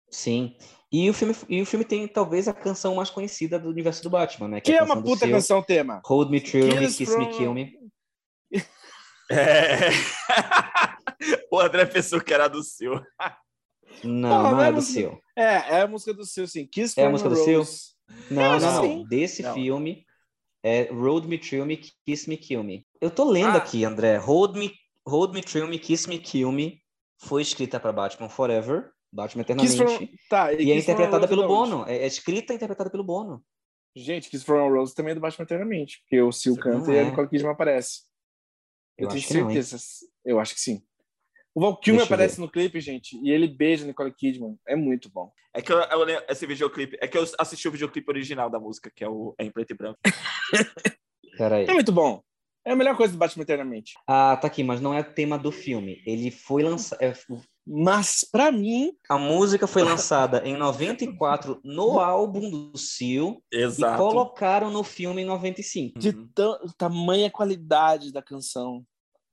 Sim. 0.09 0.55
E 0.91 1.09
o 1.09 1.13
filme 1.13 1.33
e 1.47 1.61
o 1.61 1.65
filme 1.65 1.85
tem 1.85 2.05
talvez 2.07 2.47
a 2.47 2.53
canção 2.53 2.95
mais 2.95 3.09
conhecida 3.09 3.57
do 3.59 3.69
universo 3.69 4.03
do 4.03 4.09
Batman, 4.09 4.47
né? 4.49 4.61
Que 4.61 4.73
a 4.73 4.77
é 4.77 4.81
uma 4.81 4.95
canção 4.95 5.01
do 5.03 5.09
puta 5.09 5.25
Seal, 5.25 5.31
canção 5.31 5.63
tema. 5.63 6.01
Hold 6.05 6.29
Me 6.29 6.41
True 6.41 6.63
Me, 6.63 6.77
Kiss 6.87 6.99
Me 7.01 7.05
from- 7.05 7.31
Kill 7.37 7.53
Me. 7.53 7.73
É. 9.29 9.89
o 11.49 11.57
André 11.59 11.85
pensou 11.85 12.19
que 12.19 12.33
era 12.33 12.49
do 12.49 12.61
seu. 12.63 13.01
Não, 14.03 14.29
Porra, 14.29 14.43
não 14.43 14.51
não 14.57 14.63
é 14.63 14.69
é 14.69 14.71
do 14.71 14.81
Seal. 14.81 15.19
É, 15.35 15.43
é 15.43 15.81
a 15.81 15.87
música 15.87 16.13
do 16.13 16.25
Seal, 16.25 16.47
sim. 16.47 16.65
Kiss 16.65 16.99
É 16.99 17.05
a 17.05 17.09
música 17.09 17.29
a 17.29 17.33
do 17.33 17.37
Seal? 17.37 17.59
Rose. 17.59 17.91
Não, 18.29 18.55
Eu 18.55 18.59
não, 18.59 18.83
não. 18.87 19.03
Desse 19.07 19.41
Não. 19.41 19.53
filme 19.53 20.05
é 20.63 20.83
Road 20.91 21.27
Me, 21.27 21.37
Thrill 21.37 21.65
Me, 21.65 21.77
Kiss 21.77 22.29
Me, 22.29 22.37
Kill 22.37 22.63
Me. 22.63 22.85
Eu 22.99 23.09
tô 23.09 23.23
lendo 23.29 23.55
Ah. 23.55 23.57
aqui, 23.57 23.83
André. 23.85 24.17
Hold 24.17 24.57
Me, 24.57 24.73
Hold 25.07 25.33
Me, 25.33 25.41
Thrill 25.41 25.67
Me, 25.67 25.79
Kiss 25.79 26.07
Me, 26.09 26.19
Kill 26.19 26.51
Me 26.51 26.81
foi 27.19 27.41
escrita 27.41 27.79
para 27.79 27.91
Batman 27.91 28.29
Forever, 28.29 28.91
Batman 29.11 29.41
Eternamente, 29.41 29.77
from... 29.77 30.07
Tá, 30.29 30.51
e 30.53 30.71
é 30.71 30.75
Kiss 30.75 30.85
from 30.85 30.91
a 30.91 30.95
interpretada 30.95 31.25
Rose 31.25 31.29
pelo 31.29 31.41
é 31.43 31.45
onde? 31.45 31.71
Bono. 31.71 31.85
É, 31.87 31.97
é 31.97 32.07
escrita 32.07 32.53
e 32.53 32.55
interpretada 32.55 32.89
pelo 32.89 33.03
Bono. 33.03 33.43
Gente, 33.95 34.29
Kiss 34.29 34.43
from 34.45 34.65
a 34.65 34.69
Rose 34.69 34.93
também 34.95 35.11
é 35.11 35.15
do 35.15 35.21
Batman 35.21 35.43
Eternamente, 35.43 35.99
porque 36.01 36.21
o 36.21 36.31
Seal 36.31 36.55
canta 36.55 36.91
e 36.91 36.95
é. 36.97 37.01
a 37.01 37.03
Nicole 37.05 37.27
Kidman 37.27 37.51
aparece. 37.51 38.01
Eu, 38.97 39.05
Eu 39.05 39.09
tenho 39.09 39.23
certeza. 39.23 39.77
eu 40.23 40.39
acho 40.39 40.53
que 40.53 40.61
sim. 40.61 40.81
O 41.53 41.59
Val 41.61 41.77
Kilmer 41.77 42.05
aparece 42.05 42.37
ver. 42.37 42.41
no 42.43 42.49
clipe, 42.51 42.79
gente, 42.79 43.17
e 43.21 43.29
ele 43.29 43.47
beija 43.47 43.85
Nicole 43.85 44.13
Kidman. 44.13 44.57
É 44.67 44.75
muito 44.75 45.09
bom. 45.11 45.31
É 45.53 45.61
que 45.61 45.71
eu, 45.71 45.77
eu 45.79 46.03
lembro- 46.03 46.23
esse 46.29 46.45
videoclipe. 46.45 46.97
É 47.01 47.07
que 47.07 47.17
eu 47.17 47.25
assisti 47.37 47.67
o 47.67 47.71
videoclipe 47.71 48.09
original 48.09 48.49
da 48.49 48.57
música, 48.59 48.89
que 48.95 49.03
é, 49.03 49.09
o, 49.09 49.35
é 49.37 49.43
em 49.43 49.51
preto 49.51 49.71
e 49.71 49.75
branco. 49.75 49.99
Peraí. 51.37 51.65
É 51.65 51.73
muito 51.73 51.91
bom. 51.91 52.21
É 52.63 52.71
a 52.71 52.75
melhor 52.75 52.95
coisa 52.95 53.11
do 53.13 53.17
Batman 53.17 53.41
Eternamente. 53.43 53.93
Ah, 54.07 54.37
tá 54.39 54.45
aqui, 54.47 54.63
mas 54.63 54.79
não 54.79 54.93
é 54.93 55.01
tema 55.01 55.37
do 55.37 55.51
filme. 55.51 56.01
Ele 56.05 56.29
foi 56.29 56.61
lançado. 56.61 56.99
Mas, 57.65 58.23
pra 58.31 58.51
mim, 58.51 58.93
A 59.09 59.17
música 59.17 59.65
foi 59.67 59.81
lançada 59.83 60.41
em 60.47 60.55
94 60.55 61.59
no 61.63 61.99
álbum 61.99 62.49
do 62.71 62.77
Seal 62.77 63.41
e 63.51 63.57
Exato. 63.63 63.97
colocaram 63.97 64.69
no 64.69 64.83
filme 64.83 65.21
em 65.21 65.25
95. 65.25 65.97
de 65.99 66.09
Uhum. 66.09 66.29
tamanha 66.77 67.29
qualidade 67.31 68.11
da 68.11 68.21
canção. 68.21 68.85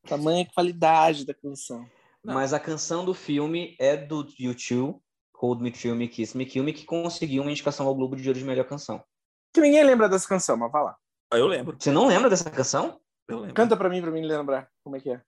Tamanha 0.07 0.47
qualidade 0.55 1.27
da 1.27 1.35
canção. 1.35 1.87
Não. 2.25 2.35
Mas 2.35 2.53
a 2.53 2.61
canção 2.61 3.05
do 3.05 3.15
filme 3.15 3.77
é 3.79 3.97
do 3.97 4.25
U2, 4.25 4.99
Hold 5.37 5.61
Me, 5.61 5.71
Thrill 5.71 5.95
Me, 5.95 6.09
Kiss 6.09 6.37
Me, 6.37 6.45
Kill 6.45 6.65
Me, 6.65 6.73
que 6.73 6.85
conseguiu 6.85 7.43
uma 7.43 7.51
indicação 7.51 7.87
ao 7.87 7.95
Globo 7.95 8.17
de 8.17 8.29
Ouro 8.29 8.39
de 8.39 8.45
melhor 8.45 8.65
canção. 8.67 9.03
Que 9.55 9.61
ninguém 9.61 9.85
lembra 9.85 10.09
dessa 10.09 10.29
canção, 10.29 10.57
mas 10.57 10.71
vai 10.71 10.83
lá. 10.83 10.97
Ah, 11.33 11.39
Eu 11.39 11.47
lembro. 11.47 11.77
Você 11.79 11.91
não 11.91 12.07
lembra 12.07 12.29
dessa 12.29 12.51
canção? 12.51 13.01
Eu 13.29 13.39
lembro. 13.41 13.55
Canta 13.55 13.77
pra 13.77 13.89
mim, 13.89 14.01
pra 14.03 14.11
mim 14.11 14.23
lembrar 14.25 14.69
como 14.83 14.97
é 14.97 15.01
que 15.01 15.11
é. 15.11 15.21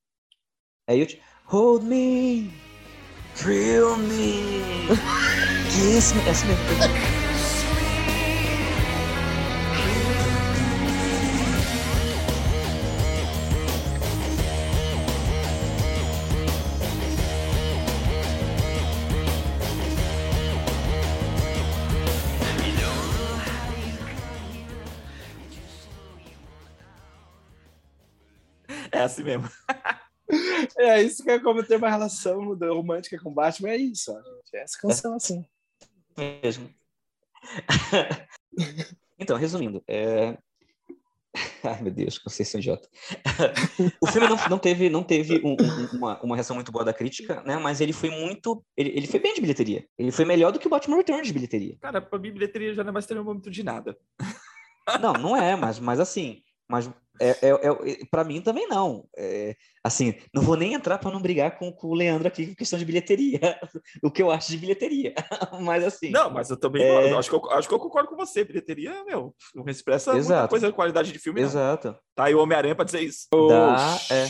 É 0.88 0.94
U2. 0.94 1.18
Hold 1.46 1.84
Me, 1.84 2.50
Thrill 3.36 3.96
Me, 3.96 4.88
Kiss 5.70 6.14
Me. 6.14 6.22
É 6.26 6.30
assim 6.30 6.46
mesmo. 6.48 7.10
É 30.78 31.02
isso 31.02 31.24
que 31.24 31.30
é 31.30 31.40
como 31.40 31.62
ter 31.62 31.76
uma 31.76 31.90
relação 31.90 32.55
romântica 32.55 33.18
com 33.18 33.34
Batman, 33.34 33.70
é 33.70 33.76
isso, 33.76 34.12
ó, 34.12 34.16
gente. 34.16 34.55
É 34.55 34.62
essa 34.62 34.78
canção 34.78 35.14
assim. 35.14 35.44
Mesmo. 36.16 36.72
então, 39.18 39.36
resumindo, 39.36 39.82
é... 39.88 40.38
Ai, 41.64 41.82
meu 41.82 41.92
Deus, 41.92 42.20
vocês 42.24 42.48
são 42.48 42.60
idiota. 42.60 42.88
o 44.01 44.06
filme 44.06 44.28
não, 44.28 44.36
não 44.48 44.59
teve, 44.59 44.90
não 44.90 45.02
teve 45.02 45.40
um, 45.44 45.52
um, 45.52 45.97
uma, 45.97 46.20
uma 46.22 46.34
reação 46.34 46.56
muito 46.56 46.72
boa 46.72 46.84
da 46.84 46.92
crítica, 46.92 47.42
né? 47.42 47.56
Mas 47.56 47.80
ele 47.80 47.92
foi 47.92 48.10
muito. 48.10 48.64
Ele, 48.76 48.90
ele 48.90 49.06
foi 49.06 49.20
bem 49.20 49.34
de 49.34 49.40
bilheteria. 49.40 49.86
Ele 49.97 50.10
foi 50.10 50.24
melhor 50.24 50.51
do 50.51 50.59
que 50.59 50.66
o 50.66 50.70
Batman 50.70 50.97
Returns 50.97 51.28
de 51.28 51.32
bilheteria. 51.32 51.76
Cara, 51.80 52.01
pra 52.01 52.18
mim, 52.18 52.32
bilheteria 52.32 52.74
já 52.74 52.82
não 52.82 52.90
é 52.90 52.92
mais 52.92 53.06
ter 53.06 53.20
muito 53.22 53.51
de 53.51 53.62
nada. 53.62 53.97
Não, 55.01 55.12
não 55.12 55.36
é, 55.36 55.55
mas, 55.55 55.78
mas 55.78 56.01
assim, 56.01 56.42
mas 56.68 56.90
é, 57.20 57.36
é, 57.42 57.51
é 57.51 58.05
para 58.10 58.24
mim 58.24 58.40
também 58.40 58.66
não. 58.66 59.06
É, 59.16 59.55
assim, 59.84 60.14
não 60.34 60.42
vou 60.42 60.56
nem 60.56 60.72
entrar 60.72 60.98
para 60.98 61.10
não 61.10 61.20
brigar 61.20 61.59
com, 61.59 61.70
com, 61.70 61.88
o 61.88 61.94
Leandro 61.94 62.26
aqui 62.26 62.47
com 62.47 62.55
questão 62.55 62.78
de 62.78 62.84
bilheteria, 62.84 63.38
o 64.02 64.10
que 64.10 64.22
eu 64.22 64.30
acho 64.30 64.51
de 64.51 64.56
bilheteria. 64.56 65.14
mas 65.60 65.84
assim. 65.84 66.10
Não, 66.10 66.30
mas 66.30 66.48
eu 66.48 66.56
também 66.56 66.82
é... 66.82 67.12
acho, 67.14 67.28
que 67.28 67.36
eu, 67.36 67.51
acho 67.51 67.68
que 67.68 67.74
eu 67.74 67.78
concordo 67.78 68.09
com 68.09 68.16
você. 68.16 68.42
Bilheteria, 68.42 69.05
meu, 69.05 69.34
não 69.55 69.68
expressa 69.68 70.16
Exato. 70.16 70.40
muita 70.40 70.48
coisa 70.48 70.66
de 70.68 70.72
qualidade 70.72 71.12
de 71.12 71.18
filme. 71.18 71.42
Exato. 71.42 71.88
Não. 71.88 71.98
Tá 72.14 72.24
aí 72.24 72.34
o 72.34 72.40
Homem-Aranha 72.40 72.74
para 72.74 72.86
dizer 72.86 73.02
isso. 73.02 73.28
Dá, 73.30 73.98
é. 74.10 74.26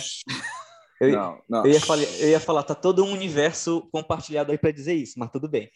Eu, 1.01 1.13
não, 1.13 1.39
não. 1.49 1.65
Eu, 1.65 1.73
ia 1.73 1.81
falar, 1.81 2.03
eu 2.03 2.29
ia 2.29 2.41
falar, 2.41 2.63
tá 2.63 2.75
todo 2.75 3.03
um 3.03 3.13
universo 3.13 3.89
compartilhado 3.91 4.53
aí 4.53 4.59
para 4.59 4.71
dizer 4.71 4.95
isso, 4.95 5.15
mas 5.17 5.31
tudo 5.31 5.49
bem. 5.49 5.71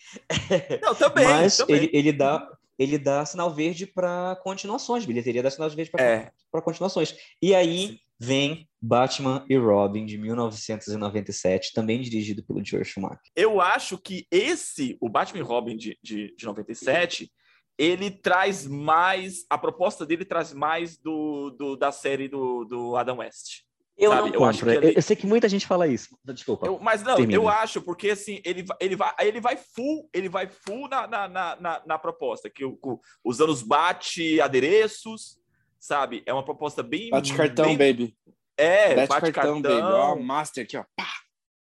Não, 0.83 0.95
também. 0.95 1.25
mas 1.25 1.57
também. 1.57 1.77
Ele, 1.77 1.91
ele 1.95 2.13
dá 2.13 2.47
ele 2.79 2.99
dá 2.99 3.25
sinal 3.25 3.53
verde 3.53 3.87
para 3.87 4.37
continuações, 4.43 5.05
bilheteria 5.05 5.43
dá 5.43 5.51
sinal 5.51 5.71
verde 5.71 5.91
para 5.91 6.03
é. 6.05 6.33
continuações. 6.63 7.15
E 7.41 7.55
aí 7.55 7.99
vem 8.19 8.69
Batman 8.81 9.45
e 9.49 9.57
Robin 9.57 10.05
de 10.05 10.19
1997, 10.19 11.73
também 11.73 12.01
dirigido 12.01 12.45
pelo 12.45 12.65
George 12.65 12.91
Schumacher. 12.91 13.21
Eu 13.35 13.61
acho 13.61 13.99
que 13.99 14.27
esse, 14.31 14.97
o 15.01 15.09
Batman 15.09 15.41
e 15.41 15.43
Robin 15.43 15.77
de, 15.77 15.99
de, 16.03 16.35
de 16.37 16.45
97, 16.45 17.31
ele 17.79 18.11
traz 18.11 18.67
mais, 18.67 19.45
a 19.51 19.59
proposta 19.59 20.07
dele 20.07 20.25
traz 20.25 20.53
mais 20.53 20.97
do, 20.97 21.51
do 21.51 21.77
da 21.77 21.91
série 21.91 22.29
do, 22.29 22.65
do 22.65 22.97
Adam 22.97 23.19
West. 23.19 23.63
Eu 23.97 24.11
sabe? 24.11 24.31
não 24.31 24.35
eu 24.35 24.45
acho 24.45 24.65
que 24.65 24.71
ele... 24.71 24.97
eu 24.97 25.03
sei 25.03 25.15
que 25.15 25.27
muita 25.27 25.49
gente 25.49 25.67
fala 25.67 25.87
isso. 25.87 26.19
Desculpa. 26.25 26.67
Eu, 26.67 26.79
mas 26.81 27.03
não, 27.03 27.17
Termina. 27.17 27.39
eu 27.39 27.49
acho 27.49 27.81
porque 27.81 28.11
assim 28.11 28.41
ele, 28.45 28.65
ele 28.81 28.97
vai 28.97 29.15
ele 29.21 29.41
vai 29.41 29.57
full 29.57 30.09
ele 30.13 30.29
vai 30.29 30.49
full 30.49 30.89
na, 30.89 31.07
na, 31.07 31.29
na, 31.29 31.83
na 31.87 31.99
proposta 31.99 32.51
que 32.51 32.65
o, 32.65 32.79
usando 33.25 33.51
os 33.51 33.63
bate 33.63 34.41
adereços, 34.41 35.39
sabe? 35.79 36.23
É 36.27 36.33
uma 36.33 36.45
proposta 36.45 36.83
bem 36.83 37.11
bate 37.11 37.33
cartão, 37.35 37.77
bem... 37.77 37.79
baby. 37.79 38.17
É, 38.57 38.95
bate, 38.97 39.09
bate 39.09 39.33
cartão, 39.33 39.63
cartão, 39.63 39.81
baby. 39.81 39.95
Ó, 39.95 40.17
master 40.17 40.65
aqui, 40.65 40.77
ó. 40.77 40.85
Pá. 40.97 41.09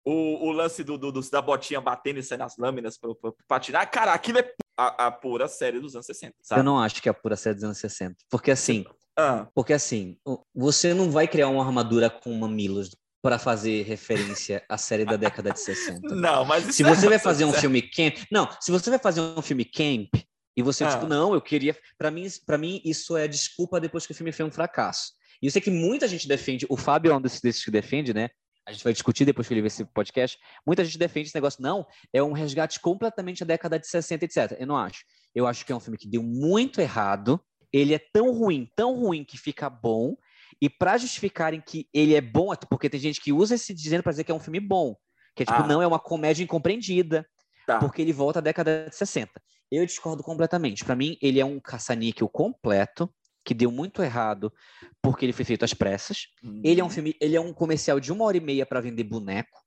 O, 0.06 0.48
o 0.48 0.52
lance 0.52 0.84
do, 0.84 0.98
do, 0.98 1.12
do, 1.14 1.30
da 1.30 1.42
botinha 1.42 1.80
batendo 1.80 2.20
e 2.20 2.24
saindo 2.24 2.42
nas 2.42 2.58
lâminas 2.58 2.98
para 2.98 3.12
patinar, 3.48 3.90
cara, 3.90 4.14
aquilo 4.14 4.40
é 4.40 4.54
a, 4.78 5.08
a, 5.08 5.12
pura 5.12 5.48
série 5.48 5.80
dos 5.80 5.96
anos 5.96 6.06
60, 6.06 6.36
sabe? 6.42 6.60
Eu 6.60 6.66
não 6.66 6.78
acho 6.78 7.02
que 7.02 7.08
é 7.08 7.12
a 7.12 7.14
pura 7.14 7.38
série 7.38 7.56
dos 7.56 7.64
anos 7.64 7.78
60. 7.78 8.18
Porque 8.30 8.52
assim, 8.52 8.86
ah. 9.18 9.48
Porque 9.54 9.74
assim, 9.74 10.18
você 10.54 10.94
não 10.94 11.12
vai 11.12 11.28
criar 11.28 11.50
uma 11.50 11.64
armadura 11.64 12.10
com 12.10 12.34
mamilos 12.34 12.92
para 13.22 13.40
fazer 13.40 13.84
referência 13.84 14.64
à 14.68 14.78
série 14.78 15.06
da 15.06 15.16
década 15.16 15.52
de 15.52 15.60
60. 15.60 16.02
Não, 16.14 16.44
mas 16.44 16.76
se 16.76 16.84
você 16.84 17.06
é 17.06 17.10
vai 17.10 17.20
fazer 17.20 17.46
um 17.46 17.54
filme 17.54 17.82
camp, 17.82 18.18
não, 18.30 18.50
se 18.60 18.70
você 18.70 18.90
vai 18.90 19.00
fazer 19.00 19.22
um 19.22 19.42
filme 19.42 19.64
camp 19.64 20.14
e 20.58 20.62
você 20.62 20.84
ah. 20.84 20.90
tipo, 20.90 21.08
não, 21.08 21.34
eu 21.34 21.42
queria, 21.42 21.76
para 21.98 22.12
mim, 22.12 22.28
para 22.46 22.58
mim 22.58 22.82
isso 22.84 23.16
é 23.16 23.26
desculpa 23.26 23.80
depois 23.80 24.06
que 24.06 24.12
o 24.12 24.16
filme 24.16 24.34
foi 24.34 24.46
um 24.46 24.52
fracasso. 24.52 25.14
E 25.42 25.46
eu 25.46 25.52
sei 25.52 25.62
que 25.62 25.72
muita 25.72 26.06
gente 26.06 26.28
defende, 26.28 26.66
o 26.70 26.76
Fábio 26.76 27.12
é 27.14 27.16
um 27.16 27.22
desses, 27.22 27.40
desses 27.40 27.64
que 27.64 27.72
defende, 27.72 28.14
né? 28.14 28.30
A 28.68 28.72
gente 28.72 28.84
vai 28.84 28.94
discutir 28.94 29.26
depois 29.26 29.48
que 29.48 29.54
ele 29.54 29.62
ver 29.62 29.68
esse 29.68 29.84
podcast. 29.86 30.38
Muita 30.66 30.86
gente 30.86 30.98
defende 30.98 31.28
esse 31.28 31.36
negócio. 31.36 31.62
Não, 31.62 31.86
é 32.14 32.24
um 32.24 32.32
resgate 32.32 32.80
completamente 32.80 33.40
da 33.40 33.48
década 33.48 33.78
de 33.78 33.88
60, 33.88 34.26
etc. 34.26 34.58
Eu 34.58 34.68
não 34.68 34.78
acho. 34.78 35.04
Eu 35.36 35.48
acho 35.48 35.66
que 35.66 35.72
é 35.72 35.76
um 35.76 35.82
filme 35.82 35.98
que 35.98 36.08
deu 36.08 36.24
muito 36.24 36.80
errado 36.80 37.44
ele 37.74 37.94
é 37.94 38.00
tão 38.00 38.32
ruim, 38.32 38.70
tão 38.76 39.00
ruim 39.00 39.24
que 39.24 39.38
fica 39.38 39.70
bom, 39.70 40.16
e 40.62 40.70
para 40.70 40.98
justificarem 40.98 41.60
que 41.60 41.90
ele 41.94 42.14
é 42.14 42.22
bom, 42.22 42.54
porque 42.70 42.90
tem 42.90 43.00
gente 43.00 43.20
que 43.20 43.34
usa 43.34 43.56
esse 43.56 43.74
dizendo 43.74 44.04
para 44.04 44.12
dizer 44.12 44.24
que 44.24 44.32
é 44.32 44.36
um 44.36 44.40
filme 44.40 44.60
bom, 44.60 44.96
que 45.36 45.44
é 45.44 45.46
tipo, 45.46 45.64
ah. 45.64 45.68
não, 45.68 45.82
é 45.82 45.88
uma 45.88 46.00
comédia 46.00 46.44
incompreendida, 46.44 47.28
tá. 47.66 47.80
porque 47.80 48.02
ele 48.02 48.14
volta 48.14 48.40
à 48.40 48.42
década 48.42 48.88
de 48.90 48.96
60. 48.96 49.32
Eu 49.72 49.86
discordo 49.86 50.22
completamente. 50.22 50.86
Para 50.86 50.96
mim, 50.96 51.18
ele 51.20 51.40
é 51.40 51.46
um 51.46 51.60
caça-níquel 51.60 52.30
completo, 52.30 53.12
que 53.44 53.54
deu 53.54 53.72
muito 53.72 54.02
errado, 54.02 54.54
porque 55.02 55.26
ele 55.26 55.34
foi 55.34 55.44
feito 55.44 55.66
às 55.66 55.74
pressas. 55.74 56.28
Uhum. 56.42 56.62
Ele 56.64 56.80
é 56.80 56.84
um 56.84 56.90
filme, 56.90 57.16
ele 57.20 57.36
é 57.36 57.42
um 57.42 57.54
comercial 57.54 58.00
de 58.00 58.12
uma 58.12 58.24
hora 58.24 58.38
e 58.38 58.40
meia 58.40 58.66
para 58.66 58.80
vender 58.80 59.04
boneco. 59.04 59.60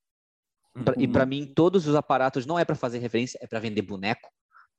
Uhum. 0.75 0.83
E 0.97 1.07
para 1.07 1.25
mim, 1.25 1.45
todos 1.45 1.87
os 1.87 1.95
aparatos 1.95 2.45
não 2.45 2.57
é 2.57 2.65
para 2.65 2.75
fazer 2.75 2.99
referência, 2.99 3.37
é 3.41 3.45
para 3.45 3.59
vender 3.59 3.81
boneco, 3.83 4.29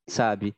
sabe? 0.08 0.54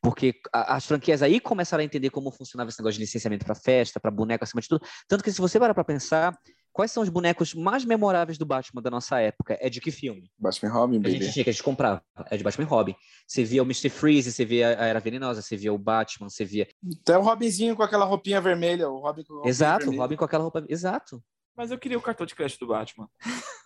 Porque 0.00 0.34
as 0.52 0.86
franquias 0.86 1.22
aí 1.22 1.40
começaram 1.40 1.82
a 1.82 1.84
entender 1.84 2.10
como 2.10 2.30
funcionava 2.30 2.70
esse 2.70 2.80
negócio 2.80 2.98
de 2.98 3.04
licenciamento 3.04 3.44
para 3.44 3.54
festa, 3.54 4.00
para 4.00 4.10
boneco, 4.10 4.44
acima 4.44 4.60
de 4.60 4.68
tudo. 4.68 4.84
Tanto 5.08 5.22
que 5.22 5.32
se 5.32 5.40
você 5.40 5.58
parar 5.58 5.74
para 5.74 5.84
pensar, 5.84 6.36
quais 6.72 6.90
são 6.90 7.02
os 7.02 7.08
bonecos 7.08 7.54
mais 7.54 7.84
memoráveis 7.84 8.38
do 8.38 8.46
Batman 8.46 8.82
da 8.82 8.90
nossa 8.90 9.20
época? 9.20 9.58
É 9.60 9.68
de 9.68 9.80
que 9.80 9.90
filme? 9.90 10.30
Batman 10.38 10.72
Robin, 10.72 10.98
baby. 10.98 11.08
A 11.08 11.18
gente 11.18 11.32
tinha 11.32 11.44
que 11.44 11.50
a 11.50 11.52
gente 11.52 11.62
comprava. 11.62 12.02
É 12.30 12.36
de 12.36 12.44
Batman 12.44 12.66
Robin. 12.66 12.94
Você 13.26 13.44
via 13.44 13.62
o 13.62 13.66
Mr. 13.66 13.90
Freeze, 13.90 14.32
você 14.32 14.44
via 14.44 14.68
a 14.68 14.86
Era 14.86 15.00
Venenosa, 15.00 15.42
você 15.42 15.56
via 15.56 15.72
o 15.72 15.78
Batman, 15.78 16.28
você 16.28 16.44
via... 16.44 16.66
Até 17.02 17.16
o 17.18 17.22
Robinzinho 17.22 17.76
com 17.76 17.82
aquela 17.82 18.04
roupinha 18.04 18.40
vermelha, 18.40 18.88
o 18.88 19.00
Robin 19.00 19.24
com 19.24 19.46
Exato, 19.46 19.90
o 19.90 19.96
Robin 19.96 20.16
com 20.16 20.24
aquela 20.24 20.42
roupa... 20.42 20.64
Exato. 20.68 21.22
Mas 21.56 21.70
eu 21.70 21.78
queria 21.78 21.98
o 21.98 22.02
cartão 22.02 22.26
de 22.26 22.34
crédito 22.34 22.60
do 22.60 22.68
Batman. 22.68 23.08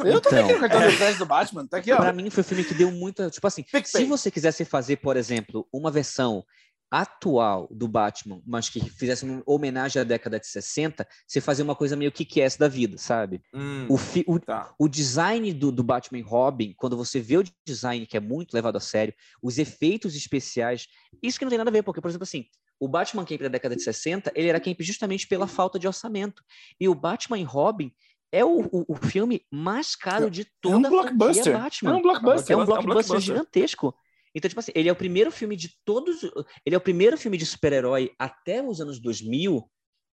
Eu 0.01 0.19
então, 0.19 0.21
também 0.21 0.43
queria 0.45 0.57
o 0.57 0.61
cartão 0.61 0.83
é... 0.83 0.89
de 0.89 0.97
crédito 0.97 1.19
do 1.19 1.27
Batman. 1.27 1.67
Tá 1.67 1.77
aqui, 1.79 1.93
ó. 1.93 1.97
Pra 1.97 2.13
mim 2.13 2.29
foi 2.31 2.43
um 2.43 2.45
filme 2.45 2.65
que 2.65 2.75
deu 2.75 2.91
muita. 2.91 3.31
Tipo 3.31 3.47
assim, 3.47 3.65
se 3.85 4.05
você 4.05 4.31
quisesse 4.31 4.65
fazer, 4.65 4.97
por 4.97 5.17
exemplo, 5.17 5.67
uma 5.73 5.91
versão 5.91 6.45
atual 6.91 7.69
do 7.71 7.89
Batman, 7.89 8.41
mas 8.47 8.69
que 8.69 8.81
fizesse 8.81 9.25
uma 9.25 9.43
homenagem 9.45 10.01
à 10.01 10.05
década 10.05 10.39
de 10.39 10.47
60, 10.47 11.07
você 11.27 11.41
fazia 11.41 11.65
uma 11.65 11.75
coisa 11.75 11.97
meio 11.97 12.13
que 12.13 12.25
que 12.25 12.41
é 12.41 12.49
da 12.59 12.69
vida, 12.69 12.97
sabe? 12.97 13.43
Hum, 13.53 13.87
o, 13.89 13.97
fi, 13.97 14.25
o, 14.27 14.39
tá. 14.39 14.73
o, 14.79 14.89
design 14.89 15.53
do, 15.53 15.73
do 15.73 15.83
Batman 15.83 16.25
Robin, 16.25 16.75
quando 16.77 16.97
você 16.97 17.21
vê 17.21 17.39
o 17.39 17.45
design 17.67 18.07
que 18.07 18.17
é 18.17 18.21
muito 18.21 18.55
levado 18.55 18.77
a 18.77 18.81
sério, 18.81 19.13
os 19.43 19.59
efeitos 19.59 20.15
especiais, 20.15 20.87
isso 21.23 21.39
que 21.39 21.45
não 21.45 21.51
tem 21.51 21.59
nada 21.59 21.71
a 21.71 21.73
ver, 21.73 21.83
porque, 21.83 22.01
por 22.01 22.09
exemplo, 22.09 22.23
assim, 22.25 22.47
o 22.79 22.89
Batman 22.89 23.25
Camp 23.25 23.41
da 23.41 23.49
década 23.49 23.75
de 23.75 23.83
60, 23.83 24.33
ele 24.35 24.49
era 24.49 24.61
camp 24.61 24.81
justamente 24.81 25.27
pela 25.27 25.47
falta 25.47 25.79
de 25.79 25.87
orçamento. 25.87 26.43
E 26.79 26.89
o 26.89 26.95
Batman 26.95 27.45
Robin 27.47 27.93
é 28.31 28.45
o, 28.45 28.69
o, 28.73 28.85
o 28.89 28.95
filme 28.97 29.43
mais 29.51 29.95
caro 29.97 30.31
de 30.31 30.47
toda 30.61 30.89
é 30.89 30.91
um 30.91 30.91
blockbuster. 30.91 31.57
a 31.57 31.59
Batman. 31.61 31.91
É 31.91 31.95
um 31.95 32.03
blockbuster. 32.03 32.53
É 32.53 32.57
um 32.57 32.65
blockbuster, 32.65 32.77
é 32.77 32.83
um 32.83 32.85
blockbuster 32.85 33.21
gigantesco. 33.21 33.95
Então, 34.35 34.49
tipo 34.49 34.61
assim, 34.61 34.73
ele 34.75 34.89
é 34.89 34.93
o 34.93 34.97
primeiro 34.97 35.31
filme 35.31 35.57
de 35.57 35.75
todos. 35.85 36.23
Ele 36.65 36.75
é 36.75 36.77
o 36.77 36.81
primeiro 36.81 37.17
filme 37.17 37.39
de 37.39 37.47
super-herói 37.47 38.13
até 38.19 38.63
os 38.63 38.81
anos 38.81 39.01
2000 39.01 39.67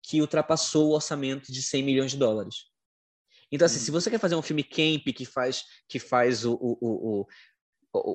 que 0.04 0.22
ultrapassou 0.22 0.90
o 0.90 0.94
orçamento 0.94 1.52
de 1.52 1.62
100 1.62 1.84
milhões 1.84 2.12
de 2.12 2.18
dólares. 2.18 2.72
Então, 3.52 3.66
assim, 3.66 3.78
hum. 3.78 3.84
se 3.84 3.92
você 3.92 4.10
quer 4.10 4.20
fazer 4.20 4.36
um 4.36 4.42
filme 4.42 4.64
camp 4.64 5.04
que 5.16 5.26
faz, 5.26 5.64
que 5.88 6.00
faz 6.00 6.46
o, 6.46 6.54
o, 6.54 6.78
o 6.82 7.28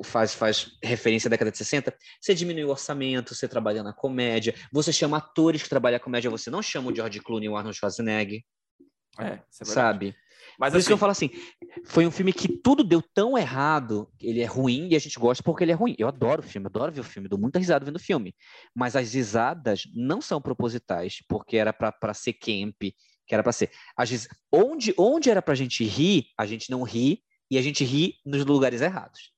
faz, 0.04 0.34
faz 0.34 0.70
referência 0.82 1.28
à 1.28 1.30
década 1.30 1.50
de 1.50 1.58
60, 1.58 1.94
você 2.20 2.34
diminui 2.34 2.64
o 2.64 2.70
orçamento, 2.70 3.34
você 3.34 3.46
trabalha 3.46 3.82
na 3.82 3.92
comédia, 3.92 4.54
você 4.72 4.92
chama 4.92 5.18
atores 5.18 5.62
que 5.62 5.68
trabalham 5.68 5.96
a 5.96 6.00
comédia, 6.00 6.30
você 6.30 6.50
não 6.50 6.62
chama 6.62 6.90
o 6.90 6.94
George 6.94 7.20
Clooney 7.20 7.46
e 7.46 7.48
o 7.48 7.56
Arnold 7.56 7.76
Schwarzenegger. 7.76 8.42
É, 9.18 9.24
é 9.26 9.42
sabe? 9.50 10.14
Mas 10.58 10.72
Por 10.72 10.76
assim... 10.76 10.78
isso 10.78 10.86
que 10.88 10.92
eu 10.92 10.94
assim- 10.94 11.00
falo 11.00 11.12
assim, 11.12 11.30
foi 11.84 12.06
um 12.06 12.10
filme 12.10 12.32
que 12.32 12.48
tudo 12.48 12.82
deu 12.82 13.02
tão 13.02 13.36
errado, 13.36 14.10
ele 14.20 14.40
é 14.40 14.46
ruim 14.46 14.88
e 14.90 14.96
a 14.96 14.98
gente 14.98 15.18
gosta 15.18 15.42
porque 15.42 15.64
ele 15.64 15.72
é 15.72 15.74
ruim. 15.74 15.94
Eu 15.98 16.08
adoro 16.08 16.40
o 16.40 16.44
filme, 16.44 16.66
adoro 16.66 16.92
ver 16.92 17.00
o 17.00 17.04
filme, 17.04 17.28
dou 17.28 17.38
muita 17.38 17.58
risada 17.58 17.84
vendo 17.84 17.96
o 17.96 18.00
filme. 18.02 18.34
Mas 18.74 18.96
as 18.96 19.12
risadas 19.12 19.82
não 19.94 20.20
são 20.20 20.40
propositais, 20.40 21.18
porque 21.28 21.56
era 21.56 21.72
para 21.72 22.14
ser 22.14 22.32
camp, 22.34 22.76
que 23.26 23.34
era 23.34 23.42
para 23.42 23.52
ser. 23.52 23.70
Às 23.96 24.10
vezes, 24.10 24.28
onde, 24.52 24.94
onde 24.96 25.30
era 25.30 25.42
pra 25.42 25.54
gente 25.54 25.84
rir, 25.84 26.26
a 26.38 26.46
gente 26.46 26.70
não 26.70 26.82
ri, 26.82 27.22
e 27.50 27.58
a 27.58 27.62
gente 27.62 27.84
ri 27.84 28.14
nos 28.24 28.44
lugares 28.44 28.80
errados. 28.80 29.35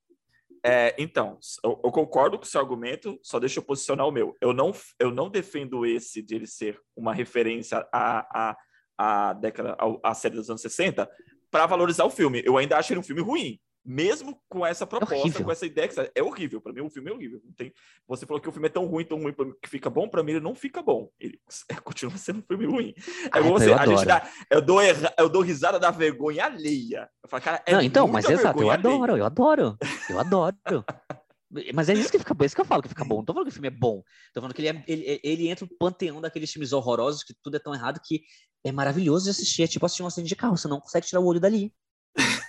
É, 0.68 0.94
então, 0.98 1.38
eu, 1.64 1.80
eu, 1.82 1.90
concordo 1.90 2.36
com 2.36 2.44
o 2.44 2.46
seu 2.46 2.60
argumento, 2.60 3.18
só 3.22 3.38
deixa 3.38 3.58
eu 3.58 3.64
posicionar 3.64 4.06
o 4.06 4.12
meu. 4.12 4.36
Eu 4.40 4.52
não, 4.52 4.72
eu 4.98 5.10
não 5.10 5.30
defendo 5.30 5.86
esse 5.86 6.22
de 6.22 6.34
ele 6.34 6.46
ser 6.46 6.78
uma 6.94 7.14
referência 7.14 7.86
a, 7.92 8.50
a 8.50 8.56
a 8.98 9.32
década, 9.32 9.76
a, 9.78 10.10
a 10.10 10.14
série 10.14 10.34
dos 10.34 10.50
anos 10.50 10.60
60, 10.60 11.08
para 11.50 11.66
valorizar 11.66 12.04
o 12.04 12.10
filme. 12.10 12.42
Eu 12.44 12.58
ainda 12.58 12.76
acho 12.76 12.92
ele 12.92 13.00
um 13.00 13.04
filme 13.04 13.22
ruim. 13.22 13.58
Mesmo 13.90 14.38
com 14.50 14.66
essa 14.66 14.86
proposta, 14.86 15.40
é 15.40 15.42
com 15.42 15.50
essa 15.50 15.64
ideia, 15.64 15.88
que 15.88 16.10
é 16.14 16.22
horrível. 16.22 16.60
Para 16.60 16.74
mim, 16.74 16.82
o 16.82 16.90
filme 16.90 17.10
é 17.10 17.14
horrível. 17.14 17.40
Não 17.42 17.52
tem... 17.54 17.72
Você 18.06 18.26
falou 18.26 18.38
que 18.38 18.46
o 18.46 18.52
filme 18.52 18.66
é 18.66 18.70
tão 18.70 18.84
ruim, 18.84 19.02
tão 19.02 19.18
ruim 19.18 19.34
que 19.62 19.68
fica 19.70 19.88
bom. 19.88 20.06
Para 20.06 20.22
mim, 20.22 20.32
ele 20.32 20.40
não 20.40 20.54
fica 20.54 20.82
bom. 20.82 21.08
Ele 21.18 21.40
continua 21.82 22.14
sendo 22.18 22.40
um 22.40 22.42
filme 22.42 22.66
ruim. 22.66 22.94
É 23.34 23.38
ah, 23.38 23.40
você, 23.40 23.72
a 23.72 23.86
gente 23.86 24.04
dá, 24.04 24.28
eu, 24.50 24.60
dou 24.60 24.78
erra, 24.82 25.14
eu 25.18 25.26
dou 25.30 25.40
risada 25.40 25.80
da 25.80 25.90
vergonha 25.90 26.44
alheia. 26.44 27.08
Eu 27.22 27.30
falo, 27.30 27.42
cara, 27.42 27.62
é 27.64 27.72
não, 27.72 27.80
então, 27.80 28.06
mas 28.06 28.28
exato, 28.28 28.62
eu 28.62 28.70
adoro, 28.70 29.16
eu 29.16 29.24
adoro, 29.24 29.78
eu 30.10 30.20
adoro. 30.20 30.56
Mas 31.72 31.88
é 31.88 31.94
isso 31.94 32.10
que 32.10 32.18
fica 32.18 32.34
bom, 32.34 32.44
é 32.44 32.46
isso 32.46 32.54
que 32.54 32.60
eu 32.60 32.64
falo 32.66 32.82
que 32.82 32.90
fica 32.90 33.06
bom. 33.06 33.16
Não 33.16 33.24
tô 33.24 33.32
falando 33.32 33.46
que 33.46 33.52
o 33.52 33.54
filme 33.54 33.68
é 33.68 33.70
bom. 33.70 34.02
Tô 34.34 34.40
falando 34.42 34.54
que 34.54 34.60
ele, 34.60 34.68
é, 34.68 34.84
ele, 34.86 35.20
ele 35.24 35.48
entra 35.48 35.64
no 35.64 35.78
panteão 35.78 36.20
daqueles 36.20 36.52
filmes 36.52 36.74
horrorosos 36.74 37.22
que 37.22 37.34
tudo 37.42 37.56
é 37.56 37.58
tão 37.58 37.74
errado 37.74 37.98
que 38.04 38.20
é 38.62 38.70
maravilhoso 38.70 39.24
de 39.24 39.30
assistir. 39.30 39.62
É 39.62 39.66
tipo 39.66 39.86
assistir 39.86 40.02
um 40.02 40.06
acidente 40.06 40.28
de 40.28 40.36
carro, 40.36 40.58
você 40.58 40.68
não 40.68 40.78
consegue 40.78 41.06
tirar 41.06 41.20
o 41.20 41.26
olho 41.26 41.40
dali. 41.40 41.72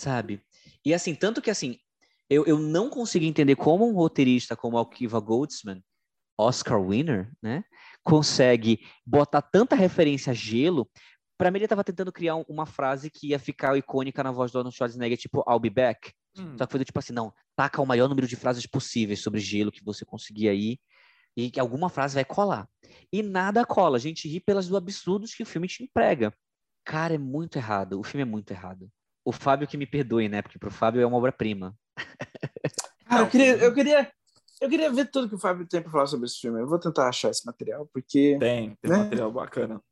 Sabe? 0.00 0.40
E 0.82 0.94
assim, 0.94 1.14
tanto 1.14 1.42
que 1.42 1.50
assim, 1.50 1.76
eu, 2.30 2.46
eu 2.46 2.58
não 2.58 2.88
consegui 2.88 3.26
entender 3.26 3.54
como 3.54 3.86
um 3.86 3.92
roteirista 3.92 4.56
como 4.56 4.78
Alkiva 4.78 5.20
Goldsman, 5.20 5.84
Oscar 6.38 6.82
winner, 6.82 7.30
né, 7.42 7.62
consegue 8.02 8.80
botar 9.04 9.42
tanta 9.42 9.76
referência 9.76 10.30
a 10.30 10.34
gelo. 10.34 10.90
Para 11.36 11.50
mim, 11.50 11.58
ele 11.58 11.66
estava 11.66 11.84
tentando 11.84 12.10
criar 12.10 12.36
uma 12.48 12.64
frase 12.64 13.10
que 13.10 13.28
ia 13.28 13.38
ficar 13.38 13.76
icônica 13.76 14.24
na 14.24 14.30
voz 14.30 14.50
do 14.50 14.56
Arnold 14.56 14.74
Schwarzenegger, 14.74 15.18
tipo, 15.18 15.44
I'll 15.46 15.60
be 15.60 15.68
back. 15.68 16.14
Hum. 16.34 16.56
Só 16.56 16.64
que 16.64 16.72
foi 16.72 16.78
do 16.78 16.84
tipo 16.86 16.98
assim, 16.98 17.12
não, 17.12 17.30
taca 17.54 17.82
o 17.82 17.86
maior 17.86 18.08
número 18.08 18.26
de 18.26 18.36
frases 18.36 18.64
possíveis 18.66 19.20
sobre 19.20 19.38
gelo 19.38 19.70
que 19.70 19.84
você 19.84 20.02
conseguir 20.06 20.48
aí, 20.48 20.78
e 21.36 21.50
que 21.50 21.60
alguma 21.60 21.90
frase 21.90 22.14
vai 22.14 22.24
colar. 22.24 22.66
E 23.12 23.22
nada 23.22 23.66
cola. 23.66 23.98
A 23.98 24.00
gente 24.00 24.26
ri 24.26 24.40
pelas 24.40 24.66
do 24.66 24.78
absurdos 24.78 25.34
que 25.34 25.42
o 25.42 25.46
filme 25.46 25.68
te 25.68 25.84
emprega. 25.84 26.32
Cara, 26.86 27.14
é 27.14 27.18
muito 27.18 27.56
errado. 27.56 28.00
O 28.00 28.02
filme 28.02 28.22
é 28.22 28.24
muito 28.24 28.50
errado. 28.50 28.90
O 29.24 29.32
Fábio 29.32 29.68
que 29.68 29.76
me 29.76 29.86
perdoe, 29.86 30.28
né? 30.28 30.42
Porque 30.42 30.58
pro 30.58 30.70
Fábio 30.70 31.00
é 31.00 31.06
uma 31.06 31.16
obra-prima. 31.16 31.74
Cara, 33.06 33.22
eu 33.22 33.28
queria, 33.28 33.56
eu 33.56 33.74
queria, 33.74 34.12
eu 34.60 34.68
queria 34.68 34.90
ver 34.90 35.10
tudo 35.10 35.28
que 35.28 35.34
o 35.34 35.38
Fábio 35.38 35.66
tem 35.66 35.82
para 35.82 35.90
falar 35.90 36.06
sobre 36.06 36.26
esse 36.26 36.38
filme. 36.38 36.60
Eu 36.60 36.66
vou 36.66 36.78
tentar 36.78 37.08
achar 37.08 37.30
esse 37.30 37.44
material, 37.44 37.88
porque. 37.92 38.36
Tem, 38.38 38.76
tem 38.80 38.90
né? 38.90 38.98
material 38.98 39.32
bacana. 39.32 39.82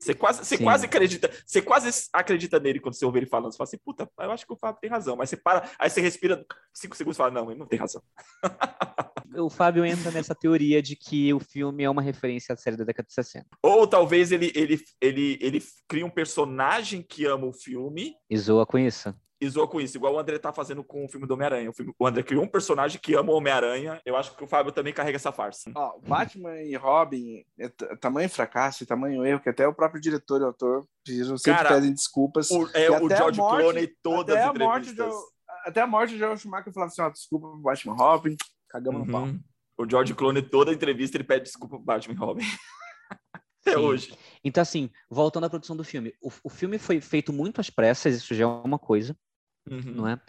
Você 0.00 0.14
quase, 0.14 0.44
você 0.44 0.56
quase 0.56 0.86
acredita, 0.86 1.30
você 1.44 1.60
quase 1.60 2.08
acredita 2.10 2.58
nele 2.58 2.80
quando 2.80 2.94
você 2.94 3.04
ouve 3.04 3.18
ele 3.18 3.26
falando. 3.26 3.52
Você 3.52 3.58
fala 3.58 3.68
assim, 3.68 3.78
puta, 3.78 4.10
eu 4.18 4.32
acho 4.32 4.46
que 4.46 4.52
o 4.52 4.56
Fábio 4.56 4.80
tem 4.80 4.88
razão. 4.88 5.14
Mas 5.14 5.28
você 5.28 5.36
para, 5.36 5.70
aí 5.78 5.90
você 5.90 6.00
respira 6.00 6.42
cinco 6.72 6.96
segundos 6.96 7.16
e 7.16 7.18
fala, 7.18 7.30
não, 7.30 7.50
ele 7.50 7.60
não 7.60 7.66
tem 7.66 7.78
razão. 7.78 8.02
o 9.36 9.50
Fábio 9.50 9.84
entra 9.84 10.10
nessa 10.10 10.34
teoria 10.34 10.80
de 10.80 10.96
que 10.96 11.34
o 11.34 11.38
filme 11.38 11.84
é 11.84 11.90
uma 11.90 12.00
referência 12.00 12.54
à 12.54 12.56
série 12.56 12.78
da 12.78 12.84
década 12.84 13.06
de 13.06 13.12
60. 13.12 13.46
Ou 13.62 13.86
talvez 13.86 14.32
ele, 14.32 14.50
ele, 14.54 14.82
ele, 15.02 15.38
ele 15.38 15.62
cria 15.86 16.06
um 16.06 16.10
personagem 16.10 17.02
que 17.02 17.26
ama 17.26 17.46
o 17.46 17.52
filme. 17.52 18.14
E 18.30 18.38
zoa 18.38 18.64
com 18.64 18.78
isso 18.78 19.14
e 19.40 19.48
zoa 19.48 19.66
com 19.66 19.80
isso, 19.80 19.96
igual 19.96 20.14
o 20.14 20.18
André 20.18 20.38
tá 20.38 20.52
fazendo 20.52 20.84
com 20.84 21.04
o 21.04 21.08
filme 21.08 21.26
do 21.26 21.32
Homem-Aranha. 21.32 21.72
O, 21.98 22.06
André 22.06 22.22
criou 22.22 22.44
um 22.44 22.48
personagem 22.48 23.00
que 23.00 23.14
ama 23.14 23.32
o 23.32 23.36
Homem-Aranha. 23.36 24.00
Eu 24.04 24.14
acho 24.14 24.36
que 24.36 24.44
o 24.44 24.46
Fábio 24.46 24.70
também 24.70 24.92
carrega 24.92 25.16
essa 25.16 25.32
farsa. 25.32 25.70
Ó, 25.74 25.98
Batman 26.00 26.60
e 26.60 26.76
Robin 26.76 27.42
é 27.58 27.68
tamanho 27.96 28.28
fracasso 28.28 28.82
e 28.82 28.86
tamanho 28.86 29.24
erro 29.24 29.40
que 29.40 29.48
até 29.48 29.66
o 29.66 29.72
próprio 29.72 30.00
diretor 30.00 30.42
e 30.42 30.44
autor 30.44 30.86
pediram, 31.02 31.38
sempre 31.38 31.62
Cara, 31.62 31.76
pedem 31.76 31.94
desculpas. 31.94 32.50
O, 32.50 32.68
é, 32.74 32.90
o 32.90 33.08
George 33.08 33.38
morte, 33.38 33.62
Clooney 33.62 33.86
todas 34.02 34.36
as 34.36 34.50
entrevistas. 34.50 35.14
Até 35.64 35.80
a 35.80 35.86
morte 35.86 36.12
de 36.12 36.18
George 36.18 36.42
Schumacher 36.42 36.72
falava 36.72 36.92
assim, 36.92 37.02
ó, 37.02 37.08
desculpa 37.08 37.48
pro 37.48 37.58
Batman 37.58 37.94
Robin, 37.94 38.36
cagamos 38.68 39.00
uhum. 39.00 39.06
no 39.06 39.12
pau. 39.12 39.28
O 39.78 39.88
George 39.88 40.14
Clooney, 40.14 40.42
toda 40.42 40.72
entrevista, 40.72 41.16
ele 41.16 41.24
pede 41.24 41.44
desculpa 41.44 41.76
pro 41.76 41.84
Batman 41.84 42.18
Robin. 42.18 42.44
Até 43.62 43.72
Sim. 43.72 43.78
hoje. 43.78 44.14
Então, 44.44 44.60
assim, 44.60 44.90
voltando 45.08 45.44
à 45.44 45.50
produção 45.50 45.76
do 45.76 45.84
filme. 45.84 46.14
O, 46.20 46.30
o 46.44 46.50
filme 46.50 46.78
foi 46.78 47.00
feito 47.00 47.32
muito 47.32 47.60
às 47.60 47.70
pressas, 47.70 48.16
isso 48.16 48.34
já 48.34 48.44
é 48.44 48.46
uma 48.46 48.78
coisa 48.78 49.16
uhum. 49.70 49.94
não 49.94 50.08
é? 50.08 50.20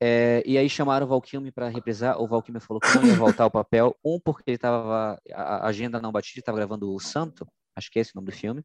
é? 0.00 0.42
E 0.46 0.58
aí 0.58 0.68
chamaram 0.68 1.06
o 1.06 1.08
Valkyme 1.08 1.50
para 1.50 1.68
reprisar. 1.68 2.20
O 2.20 2.26
Valkyme 2.26 2.60
falou 2.60 2.80
que 2.80 2.94
não 2.94 3.04
ia 3.06 3.14
voltar 3.14 3.44
ao 3.44 3.50
papel. 3.50 3.96
Um, 4.04 4.20
porque 4.20 4.50
ele 4.50 4.58
tava. 4.58 5.18
A 5.32 5.66
agenda 5.66 6.00
não 6.00 6.12
batia, 6.12 6.40
estava 6.40 6.58
gravando 6.58 6.92
o 6.92 7.00
Santo. 7.00 7.46
Acho 7.76 7.90
que 7.90 7.98
é 7.98 8.02
esse 8.02 8.12
o 8.12 8.16
nome 8.16 8.30
do 8.30 8.36
filme. 8.36 8.64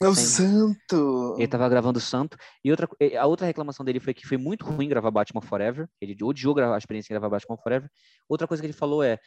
É 0.00 0.06
o 0.06 0.14
Santo! 0.14 1.34
Ele 1.34 1.44
estava 1.44 1.68
gravando 1.68 1.98
o 1.98 2.02
Santo. 2.02 2.36
E 2.64 2.70
outra, 2.70 2.88
a 3.18 3.26
outra 3.26 3.46
reclamação 3.46 3.84
dele 3.84 3.98
foi 3.98 4.14
que 4.14 4.26
foi 4.26 4.36
muito 4.36 4.64
ruim 4.64 4.88
gravar 4.88 5.10
Batman 5.10 5.42
Forever. 5.42 5.88
Ele 6.00 6.16
odiou 6.22 6.54
gravar 6.54 6.76
a 6.76 6.78
experiência 6.78 7.08
de 7.08 7.18
gravar 7.18 7.28
Batman 7.28 7.56
Forever. 7.56 7.90
Outra 8.28 8.46
coisa 8.46 8.62
que 8.62 8.66
ele 8.66 8.72
falou 8.72 9.02
é: 9.02 9.18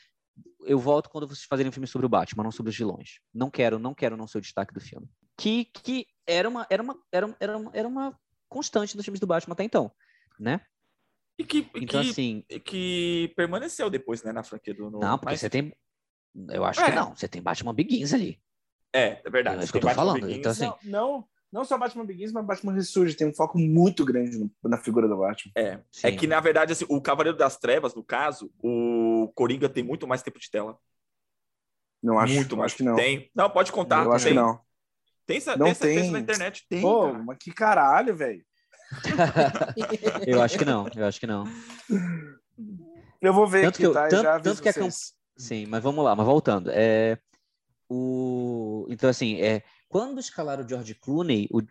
eu 0.66 0.80
volto 0.80 1.10
quando 1.10 1.28
vocês 1.28 1.44
fazerem 1.44 1.70
um 1.70 1.74
filme 1.74 1.88
sobre 1.88 2.06
o 2.06 2.10
Batman, 2.10 2.44
não 2.44 2.52
sobre 2.52 2.70
os 2.70 2.78
vilões. 2.78 3.20
Não 3.34 3.50
quero, 3.50 3.78
não 3.78 3.94
quero 3.94 4.16
não 4.16 4.28
ser 4.28 4.38
o 4.38 4.42
destaque 4.42 4.74
do 4.74 4.80
filme. 4.80 5.10
Que, 5.38 5.66
que 5.66 6.06
era, 6.26 6.48
uma, 6.48 6.66
era, 6.70 6.82
uma, 6.82 6.96
era, 7.12 7.36
era, 7.40 7.58
uma, 7.58 7.72
era 7.74 7.88
uma 7.88 8.20
constante 8.48 8.96
dos 8.96 9.04
filmes 9.04 9.20
do 9.20 9.28
Batman 9.28 9.54
até 9.54 9.64
então 9.64 9.92
né? 10.42 10.62
E 11.38 11.46
que, 11.46 11.70
então, 11.76 12.02
que, 12.02 12.10
assim, 12.10 12.44
que 12.66 13.34
permaneceu 13.36 13.90
depois, 13.90 14.24
né, 14.24 14.32
na 14.32 14.44
franquia 14.44 14.74
do... 14.74 14.90
No... 14.90 15.00
Não, 15.00 15.18
porque 15.18 15.34
Mas... 15.34 15.40
você 15.40 15.50
tem... 15.50 15.74
Eu 16.50 16.64
acho 16.64 16.82
é. 16.82 16.86
que 16.86 16.96
não. 16.96 17.16
Você 17.16 17.28
tem 17.28 17.42
Batman 17.42 17.74
Begins 17.74 18.14
ali. 18.14 18.42
É, 18.94 19.22
é 19.24 19.30
verdade. 19.30 19.62
É 19.62 19.64
isso 19.64 19.72
que 19.72 19.78
eu 19.78 19.82
tô 19.82 19.88
Batman 19.88 20.06
falando. 20.06 20.22
Begins, 20.22 20.38
então, 20.40 20.52
assim... 20.52 20.66
Não, 20.66 20.78
não, 20.84 21.28
não 21.52 21.66
só 21.66 21.78
Batman 21.78 22.06
Begins, 22.06 22.32
mas 22.32 22.46
Batman 22.46 22.74
Ressurge. 22.74 23.16
Tem 23.16 23.28
um 23.28 23.34
foco 23.34 23.58
muito 23.58 24.06
grande 24.06 24.38
no, 24.38 24.52
na 24.64 24.78
figura 24.78 25.08
do 25.08 25.18
Batman. 25.18 25.52
É. 25.56 25.62
é 25.62 25.84
Sim. 25.92 26.08
É 26.08 26.12
que, 26.12 26.28
na 26.28 26.40
verdade, 26.40 26.72
assim, 26.74 26.86
o 26.88 27.02
Cavaleiro 27.02 27.38
das 27.38 27.58
Trevas, 27.58 27.94
no 27.94 28.04
caso, 28.04 28.52
o 28.60 29.32
Coringa 29.36 29.68
tem 29.68 29.84
muito 29.84 30.08
mais 30.08 30.24
tempo 30.24 30.40
de 30.40 30.50
tela. 30.50 30.78
Não 32.02 32.18
acho. 32.18 32.34
Muito 32.34 32.58
mais. 32.58 32.72
Acho 32.72 32.78
que 32.78 32.84
não. 32.84 32.96
Tem. 32.96 33.30
Não, 33.36 33.50
pode 33.50 33.72
contar. 33.72 34.06
Eu 34.06 34.14
acho 34.14 34.26
tem. 34.26 34.34
que 34.34 34.40
não. 34.40 34.60
Tem, 35.26 35.38
essa, 35.38 35.56
não 35.56 35.66
tem 35.66 35.72
essa 35.72 35.86
tem. 35.86 36.12
na 36.12 36.20
internet? 36.20 36.66
Tem. 36.68 36.82
Pô, 36.82 37.14
mas 37.14 37.38
que 37.38 37.52
caralho, 37.52 38.16
velho. 38.16 38.44
Eu 40.28 40.42
acho 40.42 40.58
que 40.58 40.66
não, 40.66 40.88
eu 40.96 41.06
acho 41.06 41.20
que 41.20 41.28
não. 41.28 41.46
Eu 43.22 43.34
vou 43.34 43.48
ver 43.48 43.66
tanto 43.66 43.78
que 43.78 43.86
eu, 43.86 43.94
tá? 43.94 44.08
Tanto, 44.08 44.44
tanto 44.44 44.62
que 44.62 44.70
a 44.70 44.74
camp... 44.74 44.92
Sim, 45.38 45.66
mas 45.68 45.82
vamos 45.82 46.04
lá, 46.04 46.16
mas 46.16 46.26
voltando. 46.26 46.70
É, 46.74 47.18
o... 47.90 48.86
Então, 48.90 49.10
assim, 49.10 49.42
é, 49.42 49.64
quando 49.88 50.20
escalaram 50.20 50.64
o 50.64 50.68
George 50.68 50.96
Clooney, 50.96 51.48
o... 51.52 51.62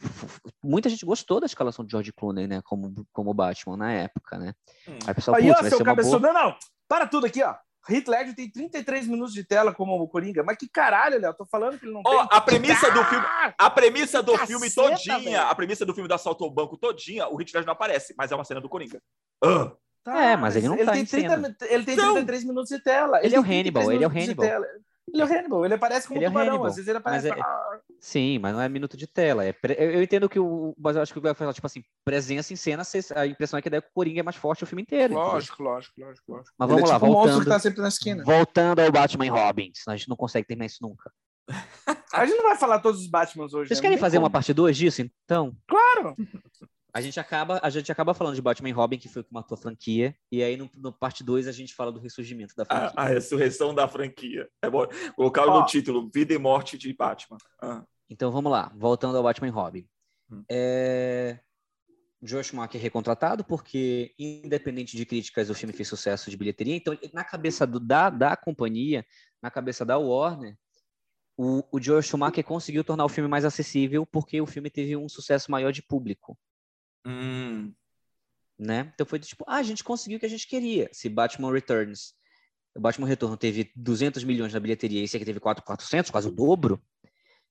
muita 0.62 0.88
gente 0.88 1.04
gostou 1.06 1.40
da 1.40 1.46
escalação 1.46 1.84
de 1.84 1.90
George 1.90 2.12
Clooney, 2.12 2.46
né? 2.46 2.60
Como, 2.62 2.94
como 3.12 3.34
Batman 3.34 3.76
na 3.76 3.92
época, 3.92 4.38
né? 4.38 4.54
Hum. 4.88 4.98
Aí, 5.06 5.14
pessoal, 5.14 5.36
Aí 5.36 5.50
ó, 5.50 5.62
seu 5.62 5.84
cabeçudo, 5.84 6.20
boa... 6.20 6.32
não, 6.32 6.50
não, 6.50 6.56
para 6.88 7.06
tudo 7.06 7.26
aqui, 7.26 7.42
ó. 7.42 7.54
Heath 7.88 8.08
Ledger 8.08 8.34
tem 8.34 8.50
33 8.50 9.06
minutos 9.06 9.32
de 9.32 9.44
tela 9.44 9.72
como 9.72 9.94
o 10.00 10.08
Coringa. 10.08 10.42
Mas 10.42 10.56
que 10.56 10.68
caralho, 10.68 11.20
Léo? 11.20 11.34
Tô 11.34 11.46
falando 11.46 11.78
que 11.78 11.86
ele 11.86 11.92
não 11.92 12.02
oh, 12.04 12.10
tem. 12.10 12.28
A 12.30 12.40
premissa 12.40 12.86
ah, 12.86 12.90
do 12.90 13.04
filme, 13.04 13.26
a 13.58 13.70
premissa 13.70 14.22
do 14.22 14.32
caceta, 14.32 14.46
filme 14.46 14.70
todinha, 14.70 15.18
véio. 15.18 15.40
a 15.40 15.54
premissa 15.54 15.86
do 15.86 15.94
filme 15.94 16.08
do 16.08 16.14
assalto 16.14 16.44
ao 16.44 16.50
banco 16.50 16.76
todinha, 16.76 17.28
o 17.28 17.40
Heath 17.40 17.54
Ledger 17.54 17.66
não 17.66 17.72
aparece, 17.72 18.14
mas 18.16 18.30
é 18.30 18.34
uma 18.34 18.44
cena 18.44 18.60
do 18.60 18.68
Coringa. 18.68 19.00
Uh. 19.44 19.70
Tá, 20.02 20.24
é, 20.24 20.36
mas 20.36 20.56
ele 20.56 20.66
não 20.66 20.76
ele 20.76 20.86
tá 20.86 20.92
tem 20.92 21.04
30, 21.04 21.56
Ele 21.66 21.84
tem 21.84 21.94
33 21.94 22.42
não. 22.42 22.48
minutos 22.48 22.70
de 22.70 22.82
tela. 22.82 23.18
Ele, 23.18 23.26
ele 23.26 23.36
é 23.36 23.40
o 23.40 23.42
Hannibal, 23.42 23.92
ele 23.92 24.04
é 24.04 24.06
o 24.06 24.10
Hannibal. 24.10 24.46
Ele 25.12 25.22
é 25.22 25.24
o 25.24 25.28
Hannibal, 25.28 25.64
ele 25.64 25.74
aparece 25.74 26.06
como 26.06 26.18
ele 26.18 26.26
é 26.26 26.28
tubarão, 26.28 26.64
às 26.64 26.76
vezes 26.76 26.88
ele 26.88 26.98
aparece... 26.98 27.28
Mas 27.28 27.38
é... 27.38 27.80
Sim, 27.98 28.38
mas 28.38 28.52
não 28.54 28.60
é 28.60 28.68
minuto 28.68 28.96
de 28.96 29.06
tela. 29.06 29.44
É 29.44 29.52
pre... 29.52 29.74
Eu 29.78 30.02
entendo 30.02 30.28
que 30.28 30.38
o... 30.38 30.74
Mas 30.78 30.96
eu 30.96 31.02
acho 31.02 31.12
que 31.12 31.18
o 31.18 31.22
vai 31.22 31.34
falar, 31.34 31.52
tipo 31.52 31.66
assim, 31.66 31.82
presença 32.04 32.52
em 32.52 32.56
cena, 32.56 32.82
a 33.14 33.26
impressão 33.26 33.58
é 33.58 33.62
que 33.62 33.68
o 33.68 33.82
Coringa 33.94 34.20
é 34.20 34.22
mais 34.22 34.36
forte 34.36 34.64
o 34.64 34.66
filme 34.66 34.82
inteiro. 34.82 35.14
Lógico, 35.14 35.62
lógico, 35.62 36.00
lógico, 36.00 36.32
lógico. 36.32 36.54
Mas 36.58 36.68
vamos 36.68 36.82
ele 36.82 36.90
é 36.90 36.92
lá, 36.92 37.00
tipo 37.00 37.12
voltando... 37.12 37.36
Um 37.36 37.40
que 37.40 37.48
tá 37.48 37.58
sempre 37.58 37.82
na 37.82 37.88
esquina. 37.88 38.24
Voltando 38.24 38.80
ao 38.80 38.92
Batman 38.92 39.26
e 39.26 39.28
Robin, 39.28 39.70
senão 39.74 39.94
a 39.94 39.96
gente 39.96 40.08
não 40.08 40.16
consegue 40.16 40.46
terminar 40.46 40.66
isso 40.66 40.78
nunca. 40.80 41.12
a 42.12 42.24
gente 42.24 42.36
não 42.36 42.44
vai 42.44 42.56
falar 42.56 42.78
todos 42.78 43.00
os 43.00 43.08
Batmans 43.08 43.52
hoje. 43.52 43.68
Vocês 43.68 43.80
né? 43.80 43.82
querem 43.82 43.98
fazer 43.98 44.16
como. 44.16 44.26
uma 44.26 44.30
parte 44.30 44.54
2 44.54 44.76
disso, 44.76 45.02
então? 45.02 45.56
Claro! 45.66 46.16
A 46.92 47.00
gente 47.00 47.18
acaba, 47.20 47.60
a 47.62 47.70
gente 47.70 47.90
acaba 47.90 48.14
falando 48.14 48.34
de 48.34 48.42
Batman 48.42 48.68
e 48.68 48.72
Robin, 48.72 48.98
que 48.98 49.08
foi 49.08 49.22
o 49.22 49.24
que 49.24 49.32
matou 49.32 49.56
a 49.56 49.60
franquia, 49.60 50.14
e 50.30 50.42
aí 50.42 50.56
no, 50.56 50.70
no 50.76 50.92
parte 50.92 51.22
2 51.22 51.46
a 51.46 51.52
gente 51.52 51.74
fala 51.74 51.92
do 51.92 52.00
ressurgimento 52.00 52.54
da 52.56 52.64
franquia. 52.64 52.92
A, 52.96 53.02
a 53.02 53.06
ressurreição 53.06 53.74
da 53.74 53.86
franquia. 53.86 54.48
É 54.62 54.68
bom 54.68 54.86
colocar 55.16 55.46
no 55.46 55.64
título 55.66 56.10
Vida 56.12 56.34
e 56.34 56.38
Morte 56.38 56.76
de 56.76 56.92
Batman. 56.92 57.38
Ah. 57.62 57.84
Então 58.08 58.30
vamos 58.30 58.50
lá, 58.50 58.72
voltando 58.76 59.16
ao 59.16 59.22
Batman 59.22 59.48
e 59.48 59.50
Robin. 59.50 59.88
Hum. 60.30 60.44
É... 60.50 61.38
Josh 62.22 62.48
Schumacher 62.48 62.80
recontratado, 62.80 63.42
porque, 63.42 64.14
independente 64.18 64.94
de 64.96 65.06
críticas, 65.06 65.48
o 65.48 65.54
filme 65.54 65.72
fez 65.72 65.88
sucesso 65.88 66.30
de 66.30 66.36
bilheteria. 66.36 66.76
Então, 66.76 66.96
na 67.14 67.24
cabeça 67.24 67.66
do, 67.66 67.80
da, 67.80 68.10
da 68.10 68.36
companhia, 68.36 69.06
na 69.40 69.50
cabeça 69.50 69.86
da 69.86 69.96
Warner, 69.96 70.54
o, 71.34 71.64
o 71.72 71.80
Joel 71.80 72.02
Schumacher 72.02 72.44
conseguiu 72.44 72.84
tornar 72.84 73.06
o 73.06 73.08
filme 73.08 73.28
mais 73.28 73.46
acessível 73.46 74.04
porque 74.04 74.38
o 74.38 74.46
filme 74.46 74.68
teve 74.68 74.94
um 74.94 75.08
sucesso 75.08 75.50
maior 75.50 75.72
de 75.72 75.82
público. 75.82 76.38
Hum. 77.06 77.72
Né? 78.58 78.92
Então 78.94 79.06
foi 79.06 79.18
tipo, 79.18 79.44
ah, 79.48 79.56
a 79.56 79.62
gente 79.62 79.82
conseguiu 79.82 80.18
o 80.18 80.20
que 80.20 80.26
a 80.26 80.30
gente 80.30 80.46
queria. 80.46 80.88
Se 80.92 81.08
Batman 81.08 81.52
Returns, 81.52 82.14
o 82.74 82.80
Batman 82.80 83.06
Retorno 83.06 83.36
teve 83.36 83.72
200 83.74 84.22
milhões 84.24 84.52
na 84.52 84.60
bilheteria 84.60 85.00
e 85.00 85.04
esse 85.04 85.16
aqui 85.16 85.24
teve 85.24 85.40
400, 85.40 86.10
quase 86.10 86.28
o 86.28 86.32
dobro, 86.32 86.80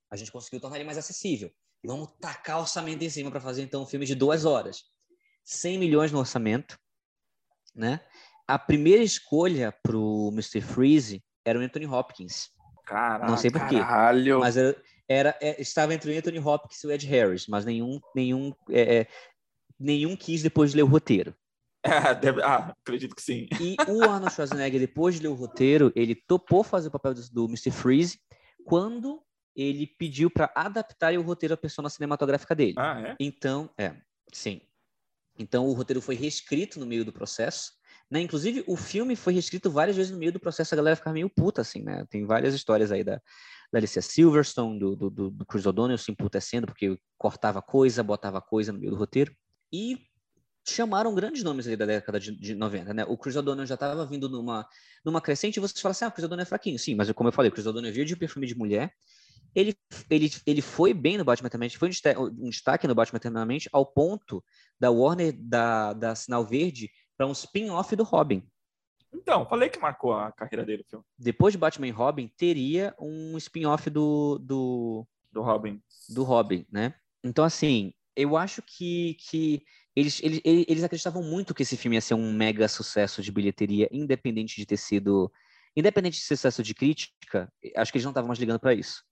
a 0.10 0.16
gente 0.16 0.32
conseguiu 0.32 0.60
tornar 0.60 0.78
ele 0.78 0.86
mais 0.86 0.98
acessível. 0.98 1.52
Vamos 1.84 2.10
tacar 2.20 2.60
orçamento 2.60 3.04
em 3.04 3.10
cima 3.10 3.32
para 3.32 3.40
fazer 3.40 3.64
então 3.64 3.84
um 3.84 3.86
filme 3.86 4.06
de 4.06 4.16
duas 4.16 4.46
horas. 4.46 4.84
100 5.46 5.78
milhões 5.80 6.12
no 6.12 6.20
orçamento, 6.20 6.78
né? 7.74 8.02
A 8.48 8.60
primeira 8.60 9.04
escolha 9.04 9.72
pro 9.84 10.30
Mr. 10.34 10.62
Freeze 10.62 11.24
era 11.46 11.58
o 11.58 11.62
Anthony 11.62 11.86
Hopkins. 11.86 12.50
Caraca, 12.86 13.28
Não 13.28 13.38
sei 13.38 13.52
porquê. 13.52 13.76
Mas 14.40 14.58
era, 14.58 14.84
era 15.08 15.38
é, 15.42 15.62
estava 15.62 15.94
entre 15.94 16.12
o 16.12 16.18
Anthony 16.18 16.40
Hopkins 16.40 16.84
e 16.84 16.88
o 16.88 16.92
Ed 16.92 17.06
Harris, 17.06 17.48
mas 17.48 17.64
nenhum, 17.64 18.00
nenhum 18.16 18.54
é, 18.70 19.02
é 19.02 19.08
nenhum 19.80 20.16
quis 20.16 20.42
depois 20.42 20.72
de 20.72 20.78
ler 20.78 20.84
o 20.84 20.88
roteiro. 20.88 21.34
É, 21.84 21.90
deve... 22.16 22.42
ah, 22.44 22.76
acredito 22.82 23.16
que 23.16 23.22
sim. 23.22 23.48
E 23.60 23.76
o 23.88 24.04
Arnold 24.04 24.34
Schwarzenegger, 24.34 24.80
depois 24.80 25.16
de 25.16 25.22
ler 25.22 25.30
o 25.30 25.36
roteiro, 25.36 25.92
ele 25.96 26.16
topou 26.16 26.64
fazer 26.64 26.90
o 26.90 26.92
papel 26.92 27.14
do, 27.14 27.22
do 27.32 27.46
Mr. 27.46 27.72
Freeze 27.72 28.20
quando 28.66 29.22
ele 29.56 29.88
pediu 29.88 30.30
para 30.30 30.52
adaptar 30.56 31.14
o 31.18 31.22
roteiro 31.22 31.54
à 31.54 31.58
persona 31.58 31.90
cinematográfica 31.90 32.56
dele. 32.56 32.76
Ah, 32.78 33.02
é? 33.02 33.16
Então, 33.20 33.70
é, 33.78 33.96
sim. 34.32 34.62
Então 35.38 35.68
o 35.68 35.74
roteiro 35.74 36.02
foi 36.02 36.16
reescrito 36.16 36.80
no 36.80 36.86
meio 36.86 37.06
do 37.06 37.14
processo. 37.14 37.74
Né? 38.12 38.22
Inclusive, 38.22 38.64
o 38.68 38.76
filme 38.76 39.16
foi 39.16 39.34
reescrito 39.34 39.70
várias 39.70 39.96
vezes 39.96 40.12
no 40.12 40.18
meio 40.18 40.32
do 40.32 40.40
processo, 40.40 40.74
a 40.74 40.78
galera 40.78 40.96
ficava 40.96 41.14
meio 41.14 41.30
puta, 41.30 41.62
assim, 41.62 41.84
né? 41.84 42.06
Tem 42.10 42.26
várias 42.26 42.56
histórias 42.56 42.92
aí 42.92 43.04
da, 43.04 43.22
da 43.72 43.78
Alicia 43.78 44.02
Silverstone, 44.02 44.80
do, 44.80 44.96
do, 44.96 45.10
do 45.10 45.46
Chris 45.46 45.66
O'Donnell 45.66 45.98
se 45.98 46.12
emputecendo 46.12 46.66
porque 46.66 46.98
cortava 47.18 47.62
coisa, 47.62 48.04
botava 48.04 48.42
coisa 48.42 48.74
no 48.74 48.80
meio 48.80 48.92
do 48.92 48.98
roteiro. 48.98 49.32
E 49.72 49.98
chamaram 50.68 51.14
grandes 51.16 51.44
nomes 51.44 51.66
ali 51.68 51.76
da 51.76 51.86
década 51.86 52.20
de, 52.20 52.36
de 52.36 52.56
90, 52.56 52.94
né? 52.94 53.06
O 53.08 53.18
Chris 53.18 53.36
O'Donnell 53.36 53.66
já 53.66 53.76
estava 53.76 54.06
vindo 54.06 54.30
numa, 54.30 54.68
numa 55.04 55.22
crescente 55.22 55.58
e 55.58 55.60
você 55.60 55.80
fala 55.82 55.92
assim, 55.92 56.06
ah, 56.06 56.10
o 56.10 56.12
Chris 56.12 56.26
O'Donnell 56.26 56.44
é 56.44 56.46
fraquinho. 56.46 56.78
Sim, 56.78 56.96
mas 56.96 57.12
como 57.12 57.30
eu 57.30 57.34
falei, 57.34 57.50
o 57.50 57.52
Chris 57.52 57.66
O'Donnell 57.66 57.94
veio 57.94 58.06
de 58.06 58.16
perfume 58.16 58.46
de 58.46 58.56
mulher, 58.56 58.94
ele, 59.56 59.76
ele, 60.10 60.32
ele 60.46 60.62
foi 60.62 60.94
bem 60.94 61.18
no 61.18 61.26
Batman 61.26 61.48
Eternamente, 61.48 61.78
foi 61.78 61.90
um 61.90 62.50
destaque 62.50 62.88
no 62.88 62.96
Batman 62.96 63.18
Eternamente 63.18 63.70
ao 63.72 63.86
ponto 63.86 64.44
da 64.80 64.92
Warner, 64.92 65.36
da, 65.38 65.94
da 65.94 66.16
Sinal 66.16 66.46
Verde, 66.46 66.90
para 67.18 67.26
um 67.26 67.32
spin-off 67.32 67.96
do 67.96 68.04
Robin. 68.04 68.44
Então, 69.12 69.46
falei 69.48 69.70
que 69.70 69.80
marcou 69.80 70.14
a 70.14 70.32
carreira 70.32 70.64
dele 70.64 70.84
o 70.84 70.90
filme. 70.90 71.06
Depois 71.18 71.52
de 71.52 71.58
Batman 71.58 71.88
e 71.88 71.92
Robin, 71.92 72.32
teria 72.38 72.96
um 73.00 73.36
spin-off 73.38 73.90
do, 73.90 74.38
do... 74.40 75.08
Do 75.32 75.42
Robin. 75.42 75.82
Do 76.10 76.24
Robin, 76.24 76.66
né? 76.72 76.94
Então, 77.24 77.44
assim, 77.44 77.94
eu 78.16 78.36
acho 78.38 78.62
que, 78.62 79.16
que 79.30 79.64
eles, 79.96 80.22
eles, 80.24 80.42
eles 80.44 80.84
acreditavam 80.84 81.24
muito 81.24 81.54
que 81.54 81.64
esse 81.64 81.78
filme 81.78 81.98
ia 81.98 82.02
ser 82.02 82.14
um 82.14 82.32
mega 82.32 82.68
sucesso 82.68 83.22
de 83.22 83.32
bilheteria, 83.32 83.88
independente 83.92 84.56
de 84.56 84.66
ter 84.66 84.78
sido... 84.78 85.32
Independente 85.76 86.18
de 86.18 86.24
sucesso 86.24 86.64
de 86.64 86.74
crítica, 86.74 87.52
acho 87.76 87.92
que 87.92 87.98
eles 87.98 88.04
não 88.04 88.12
estavam 88.12 88.28
mais 88.28 88.40
ligando 88.40 88.60
para 88.60 88.74
isso. 88.74 89.04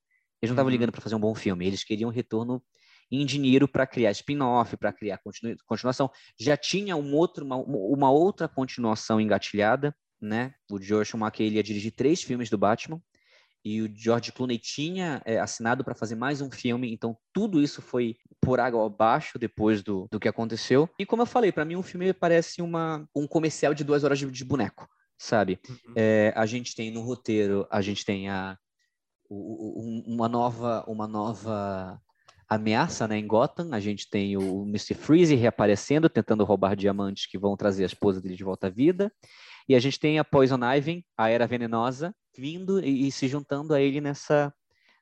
Eles 0.42 0.50
não 0.50 0.56
estavam 0.56 0.70
uhum. 0.70 0.72
ligando 0.72 0.92
para 0.92 1.02
fazer 1.02 1.16
um 1.16 1.20
bom 1.20 1.34
filme, 1.34 1.66
eles 1.66 1.84
queriam 1.84 2.10
retorno 2.10 2.62
em 3.10 3.26
dinheiro 3.26 3.68
para 3.68 3.88
criar 3.88 4.12
spin-off, 4.12 4.76
para 4.78 4.92
criar 4.92 5.18
continu 5.20 5.56
continuação. 5.66 6.12
Já 6.40 6.58
tinha 6.58 6.96
um 6.96 7.16
outro, 7.16 7.46
uma, 7.46 7.56
uma, 7.56 8.12
outra 8.12 8.48
continuação 8.48 9.20
engatilhada, 9.20 9.96
né? 10.22 10.54
O 10.70 10.82
George 10.82 11.12
Schumacher 11.12 11.46
ele 11.46 11.56
ia 11.56 11.64
dirigir 11.64 11.92
três 11.92 12.22
filmes 12.22 12.50
do 12.50 12.58
Batman 12.58 13.02
e 13.68 13.82
o 13.82 13.92
George 13.94 14.32
Clooney 14.32 14.58
tinha 14.58 15.22
é, 15.26 15.40
assinado 15.40 15.84
para 15.84 15.94
fazer 15.94 16.16
mais 16.16 16.40
um 16.40 16.50
filme, 16.50 16.92
então 16.92 17.18
tudo 17.34 17.62
isso 17.62 17.82
foi 17.82 18.16
por 18.42 18.60
água 18.60 18.86
abaixo 18.86 19.38
depois 19.38 19.84
do, 19.84 20.08
do 20.10 20.20
que 20.20 20.28
aconteceu. 20.28 20.90
E 20.98 21.06
como 21.06 21.24
eu 21.24 21.26
falei, 21.26 21.52
para 21.52 21.66
mim 21.66 21.76
um 21.76 21.84
filme 21.84 22.14
parece 22.14 22.62
uma, 22.62 23.08
um 23.14 23.28
comercial 23.28 23.74
de 23.74 23.84
duas 23.84 24.06
horas 24.06 24.20
de, 24.20 24.32
de 24.32 24.46
boneco, 24.46 24.88
sabe? 25.18 25.60
Uhum. 25.68 25.94
É, 25.98 26.34
a 26.36 26.46
gente 26.46 26.74
tem 26.74 26.92
no 26.92 27.02
roteiro, 27.02 27.68
a 27.70 27.82
gente 27.82 28.06
tem 28.06 28.30
a 28.30 28.58
uma 29.30 30.30
nova 30.30 30.86
uma 30.88 31.06
nova 31.06 32.00
ameaça 32.48 33.08
né, 33.08 33.18
em 33.18 33.28
Gotham. 33.28 33.74
A 33.74 33.80
gente 33.80 34.10
tem 34.10 34.38
o 34.38 34.64
Mr. 34.64 34.94
Freeze 34.94 35.36
reaparecendo, 35.36 36.10
tentando 36.10 36.46
roubar 36.46 36.76
diamantes 36.76 37.30
que 37.30 37.38
vão 37.38 37.58
trazer 37.58 37.84
a 37.84 37.88
esposa 37.88 38.22
dele 38.22 38.36
de 38.36 38.44
volta 38.44 38.68
à 38.68 38.70
vida. 38.70 39.12
E 39.68 39.76
a 39.76 39.80
gente 39.80 40.00
tem 40.00 40.18
a 40.18 40.24
Poison 40.24 40.60
Ivy, 40.64 41.06
a 41.18 41.30
Era 41.30 41.46
Venenosa, 41.46 42.16
vindo 42.38 42.80
e, 42.80 43.08
e 43.08 43.12
se 43.12 43.28
juntando 43.28 43.74
a 43.74 43.82
ele 43.82 44.00
nessa, 44.00 44.54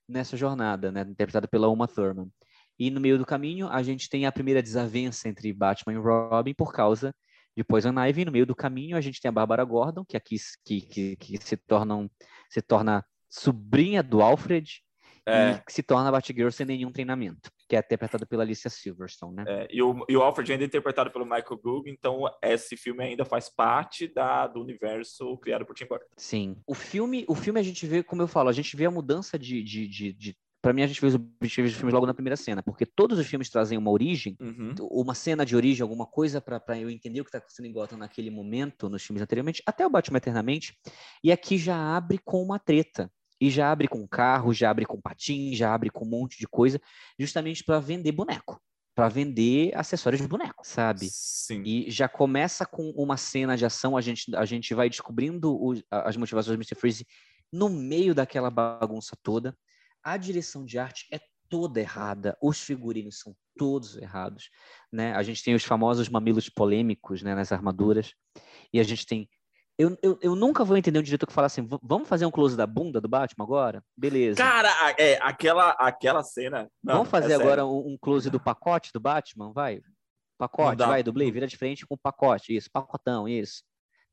nessa 0.07 0.35
jornada, 0.35 0.91
né, 0.91 1.01
interpretada 1.01 1.47
pela 1.47 1.69
Uma 1.69 1.87
Thurman. 1.87 2.31
E 2.77 2.89
no 2.89 2.99
meio 2.99 3.17
do 3.17 3.25
caminho, 3.25 3.67
a 3.69 3.81
gente 3.83 4.09
tem 4.09 4.25
a 4.25 4.31
primeira 4.31 4.61
desavença 4.61 5.29
entre 5.29 5.53
Batman 5.53 5.93
e 5.93 5.97
Robin 5.97 6.53
por 6.53 6.73
causa 6.73 7.15
de 7.55 7.63
Poison 7.63 7.93
Ivy. 7.97 8.25
No 8.25 8.31
meio 8.31 8.45
do 8.45 8.55
caminho, 8.55 8.97
a 8.97 9.01
gente 9.01 9.21
tem 9.21 9.29
a 9.29 9.31
Bárbara 9.31 9.63
Gordon, 9.63 10.03
que 10.03 10.17
aqui 10.17 10.35
que, 10.65 10.81
que, 10.81 11.15
que 11.15 11.37
se, 11.37 11.55
torna, 11.55 12.09
se 12.49 12.61
torna 12.61 13.05
sobrinha 13.29 14.03
do 14.03 14.21
Alfred 14.21 14.81
é. 15.25 15.51
e 15.51 15.59
que 15.61 15.71
se 15.71 15.83
torna 15.83 16.11
Batgirl 16.11 16.51
sem 16.51 16.65
nenhum 16.65 16.91
treinamento, 16.91 17.49
que 17.67 17.75
é 17.75 17.79
interpretado 17.79 18.27
pela 18.27 18.43
Alicia 18.43 18.69
Silverstone, 18.69 19.35
né? 19.35 19.43
É, 19.47 19.67
e, 19.69 19.81
o, 19.81 20.05
e 20.07 20.15
o 20.15 20.21
Alfred 20.21 20.51
ainda 20.51 20.63
é 20.63 20.67
interpretado 20.67 21.11
pelo 21.11 21.25
Michael 21.25 21.59
Goog, 21.63 21.89
então 21.89 22.23
esse 22.41 22.77
filme 22.77 23.03
ainda 23.03 23.25
faz 23.25 23.49
parte 23.49 24.07
da, 24.07 24.47
do 24.47 24.61
universo 24.61 25.37
criado 25.37 25.65
por 25.65 25.75
Tim 25.75 25.85
Burton. 25.85 26.05
Sim. 26.17 26.57
O 26.67 26.73
filme, 26.73 27.25
o 27.27 27.35
filme 27.35 27.59
a 27.59 27.63
gente 27.63 27.85
vê, 27.85 28.03
como 28.03 28.21
eu 28.21 28.27
falo, 28.27 28.49
a 28.49 28.53
gente 28.53 28.75
vê 28.75 28.85
a 28.85 28.91
mudança 28.91 29.37
de, 29.37 29.63
de, 29.63 29.87
de, 29.87 30.13
de 30.13 30.37
para 30.65 30.73
mim 30.73 30.81
a 30.81 30.87
gente 30.87 30.99
fez 30.99 31.13
os 31.13 31.51
filmes 31.51 31.93
logo 31.93 32.07
na 32.07 32.13
primeira 32.15 32.35
cena, 32.35 32.63
porque 32.63 32.87
todos 32.87 33.19
os 33.19 33.27
filmes 33.27 33.51
trazem 33.51 33.77
uma 33.77 33.91
origem, 33.91 34.35
uhum. 34.41 34.73
uma 34.89 35.13
cena 35.13 35.45
de 35.45 35.55
origem, 35.55 35.83
alguma 35.83 36.07
coisa 36.07 36.41
para 36.41 36.79
eu 36.79 36.89
entender 36.89 37.21
o 37.21 37.23
que 37.23 37.27
está 37.27 37.37
acontecendo 37.37 37.67
em 37.67 37.71
Gotham 37.71 37.97
naquele 37.97 38.31
momento, 38.31 38.89
nos 38.89 39.03
filmes 39.03 39.21
anteriormente, 39.21 39.61
até 39.63 39.85
o 39.85 39.89
Batman 39.91 40.17
Eternamente, 40.17 40.75
e 41.23 41.31
aqui 41.31 41.59
já 41.59 41.77
abre 41.77 42.17
com 42.17 42.41
uma 42.41 42.57
treta 42.57 43.11
e 43.39 43.49
já 43.49 43.71
abre 43.71 43.87
com 43.87 44.07
carro, 44.07 44.53
já 44.53 44.69
abre 44.69 44.85
com 44.85 45.01
patins, 45.01 45.57
já 45.57 45.73
abre 45.73 45.89
com 45.89 46.05
um 46.05 46.09
monte 46.09 46.37
de 46.37 46.47
coisa, 46.47 46.79
justamente 47.19 47.63
para 47.63 47.79
vender 47.79 48.11
boneco, 48.11 48.61
para 48.95 49.09
vender 49.09 49.75
acessórios 49.75 50.21
de 50.21 50.27
boneco, 50.27 50.65
sabe? 50.65 51.09
Sim. 51.11 51.61
E 51.65 51.91
já 51.91 52.07
começa 52.07 52.65
com 52.65 52.89
uma 52.91 53.17
cena 53.17 53.57
de 53.57 53.65
ação, 53.65 53.97
a 53.97 54.01
gente, 54.01 54.33
a 54.35 54.45
gente 54.45 54.73
vai 54.73 54.89
descobrindo 54.89 55.53
o, 55.53 55.73
as 55.91 56.15
motivações 56.15 56.57
do 56.57 56.59
Mr. 56.59 56.75
Freeze 56.75 57.05
no 57.51 57.69
meio 57.69 58.15
daquela 58.15 58.49
bagunça 58.49 59.17
toda. 59.21 59.55
A 60.03 60.17
direção 60.17 60.65
de 60.65 60.79
arte 60.79 61.07
é 61.11 61.19
toda 61.49 61.79
errada, 61.79 62.37
os 62.41 62.61
figurinos 62.61 63.19
são 63.19 63.35
todos 63.57 63.97
errados, 63.97 64.49
né? 64.91 65.13
A 65.13 65.23
gente 65.23 65.43
tem 65.43 65.55
os 65.55 65.63
famosos 65.63 66.09
mamilos 66.09 66.49
polêmicos, 66.49 67.21
né, 67.21 67.33
nas 67.33 67.51
armaduras, 67.51 68.13
e 68.73 68.79
a 68.79 68.83
gente 68.83 69.05
tem 69.05 69.29
eu, 69.77 69.97
eu, 70.01 70.17
eu, 70.21 70.35
nunca 70.35 70.63
vou 70.63 70.77
entender 70.77 70.99
um 70.99 71.03
diretor 71.03 71.27
que 71.27 71.33
fala 71.33 71.47
assim: 71.47 71.67
vamos 71.83 72.07
fazer 72.07 72.25
um 72.25 72.31
close 72.31 72.55
da 72.55 72.65
bunda 72.65 73.01
do 73.01 73.09
Batman 73.09 73.43
agora? 73.43 73.83
Beleza. 73.95 74.37
Cara, 74.37 74.69
é, 74.97 75.19
aquela, 75.21 75.71
aquela 75.71 76.23
cena. 76.23 76.69
Não, 76.81 76.95
vamos 76.95 77.09
fazer 77.09 77.33
é 77.33 77.35
agora 77.35 77.65
um, 77.65 77.93
um, 77.93 77.97
close 77.99 78.29
do 78.29 78.39
pacote 78.39 78.91
do 78.93 78.99
Batman? 78.99 79.51
Vai. 79.51 79.81
Pacote, 80.37 80.77
vai, 80.77 81.03
dublê, 81.03 81.29
vira 81.31 81.47
de 81.47 81.57
frente 81.57 81.85
com 81.85 81.95
o 81.95 81.97
pacote. 81.97 82.55
Isso, 82.55 82.69
pacotão, 82.71 83.27
isso. 83.27 83.63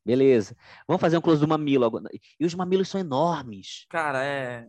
Beleza. 0.05 0.55
Vamos 0.85 0.99
fazer 0.99 1.17
um 1.17 1.21
close 1.21 1.39
do 1.39 1.47
mamilo 1.47 1.85
agora. 1.85 2.09
E 2.39 2.45
os 2.45 2.53
mamilos 2.53 2.89
são 2.89 2.99
enormes. 2.99 3.85
Cara, 3.89 4.23
é. 4.23 4.67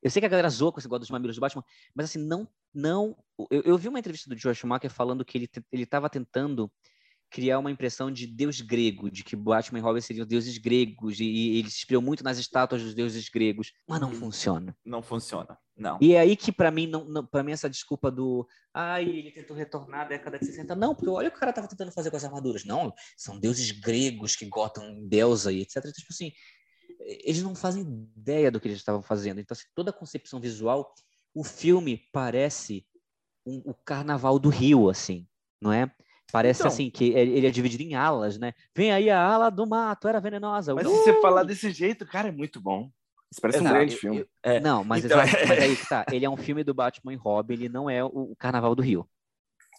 Eu 0.00 0.10
sei 0.10 0.20
que 0.20 0.26
a 0.26 0.28
galera 0.28 0.48
zoa 0.48 0.72
com 0.72 0.78
esse 0.78 0.86
negócio 0.86 1.00
dos 1.00 1.10
mamilos 1.10 1.36
do 1.36 1.40
Batman, 1.40 1.64
mas 1.94 2.06
assim, 2.06 2.18
não. 2.18 2.48
não 2.72 3.16
eu, 3.50 3.62
eu 3.62 3.78
vi 3.78 3.88
uma 3.88 3.98
entrevista 3.98 4.28
do 4.28 4.38
George 4.38 4.60
Schumacher 4.60 4.90
falando 4.90 5.24
que 5.24 5.48
ele 5.72 5.82
estava 5.82 6.08
tentando 6.08 6.70
criar 7.32 7.58
uma 7.58 7.70
impressão 7.70 8.12
de 8.12 8.26
deus 8.26 8.60
grego, 8.60 9.10
de 9.10 9.24
que 9.24 9.34
Batman 9.34 9.78
e 9.78 9.82
Robin 9.82 10.00
seriam 10.02 10.26
deuses 10.26 10.58
gregos, 10.58 11.18
e, 11.18 11.24
e 11.24 11.58
ele 11.58 11.70
se 11.70 11.78
inspirou 11.78 12.02
muito 12.02 12.22
nas 12.22 12.36
estátuas 12.38 12.82
dos 12.82 12.94
deuses 12.94 13.26
gregos, 13.30 13.72
mas 13.88 13.98
não 13.98 14.10
hum, 14.10 14.14
funciona. 14.14 14.76
Não 14.84 15.02
funciona, 15.02 15.58
não. 15.74 15.98
E 16.00 16.12
é 16.14 16.20
aí 16.20 16.36
que 16.36 16.52
para 16.52 16.70
mim, 16.70 16.86
não, 16.86 17.06
não 17.06 17.26
para 17.26 17.42
mim 17.42 17.52
essa 17.52 17.70
desculpa 17.70 18.10
do, 18.10 18.46
ai, 18.74 19.08
ele 19.08 19.30
tentou 19.32 19.56
retornar 19.56 20.02
à 20.02 20.04
década 20.04 20.38
de 20.38 20.44
60, 20.44 20.76
não, 20.76 20.94
porque 20.94 21.08
olha 21.08 21.28
o 21.28 21.30
que 21.30 21.38
o 21.38 21.40
cara 21.40 21.54
tava 21.54 21.66
tentando 21.66 21.90
fazer 21.90 22.10
com 22.10 22.16
as 22.18 22.24
armaduras, 22.24 22.64
não, 22.66 22.92
são 23.16 23.40
deuses 23.40 23.70
gregos 23.70 24.36
que 24.36 24.44
gotam 24.44 25.08
deusa 25.08 25.50
e 25.50 25.62
etc. 25.62 25.78
Então, 25.78 25.92
tipo 25.92 26.12
assim, 26.12 26.32
eles 27.00 27.42
não 27.42 27.54
fazem 27.54 27.82
ideia 28.14 28.50
do 28.50 28.60
que 28.60 28.68
eles 28.68 28.78
estavam 28.78 29.02
fazendo. 29.02 29.40
Então, 29.40 29.54
assim, 29.54 29.66
toda 29.74 29.90
a 29.90 29.94
concepção 29.94 30.38
visual, 30.38 30.92
o 31.34 31.42
filme 31.42 32.08
parece 32.12 32.86
um, 33.46 33.62
o 33.64 33.74
Carnaval 33.74 34.38
do 34.38 34.50
Rio, 34.50 34.90
assim, 34.90 35.26
não 35.60 35.72
é? 35.72 35.90
Parece 36.30 36.60
então, 36.60 36.72
assim 36.72 36.90
que 36.90 37.10
ele 37.12 37.46
é 37.46 37.50
dividido 37.50 37.82
em 37.82 37.94
alas, 37.94 38.38
né? 38.38 38.54
Vem 38.74 38.92
aí 38.92 39.10
a 39.10 39.20
ala 39.20 39.50
do 39.50 39.66
mato, 39.66 40.08
era 40.08 40.20
venenosa. 40.20 40.74
Mas 40.74 40.86
uh! 40.86 40.90
se 40.90 41.04
você 41.04 41.20
falar 41.20 41.42
desse 41.42 41.70
jeito, 41.70 42.06
cara, 42.06 42.28
é 42.28 42.32
muito 42.32 42.60
bom. 42.60 42.90
Isso 43.30 43.40
parece 43.40 43.60
um 43.60 43.64
grande 43.64 43.96
filme. 43.96 44.20
Eu, 44.20 44.28
é. 44.42 44.60
Não, 44.60 44.84
mas, 44.84 45.04
então, 45.04 45.22
exato, 45.22 45.48
mas 45.48 45.58
aí 45.58 45.76
que 45.76 45.88
tá. 45.88 46.04
Ele 46.12 46.24
é 46.24 46.28
um 46.28 46.36
filme 46.36 46.62
do 46.62 46.74
Batman 46.74 47.14
e 47.14 47.16
Robin, 47.16 47.54
ele 47.54 47.68
não 47.68 47.88
é 47.88 48.04
o 48.04 48.34
Carnaval 48.38 48.74
do 48.74 48.82
Rio. 48.82 49.08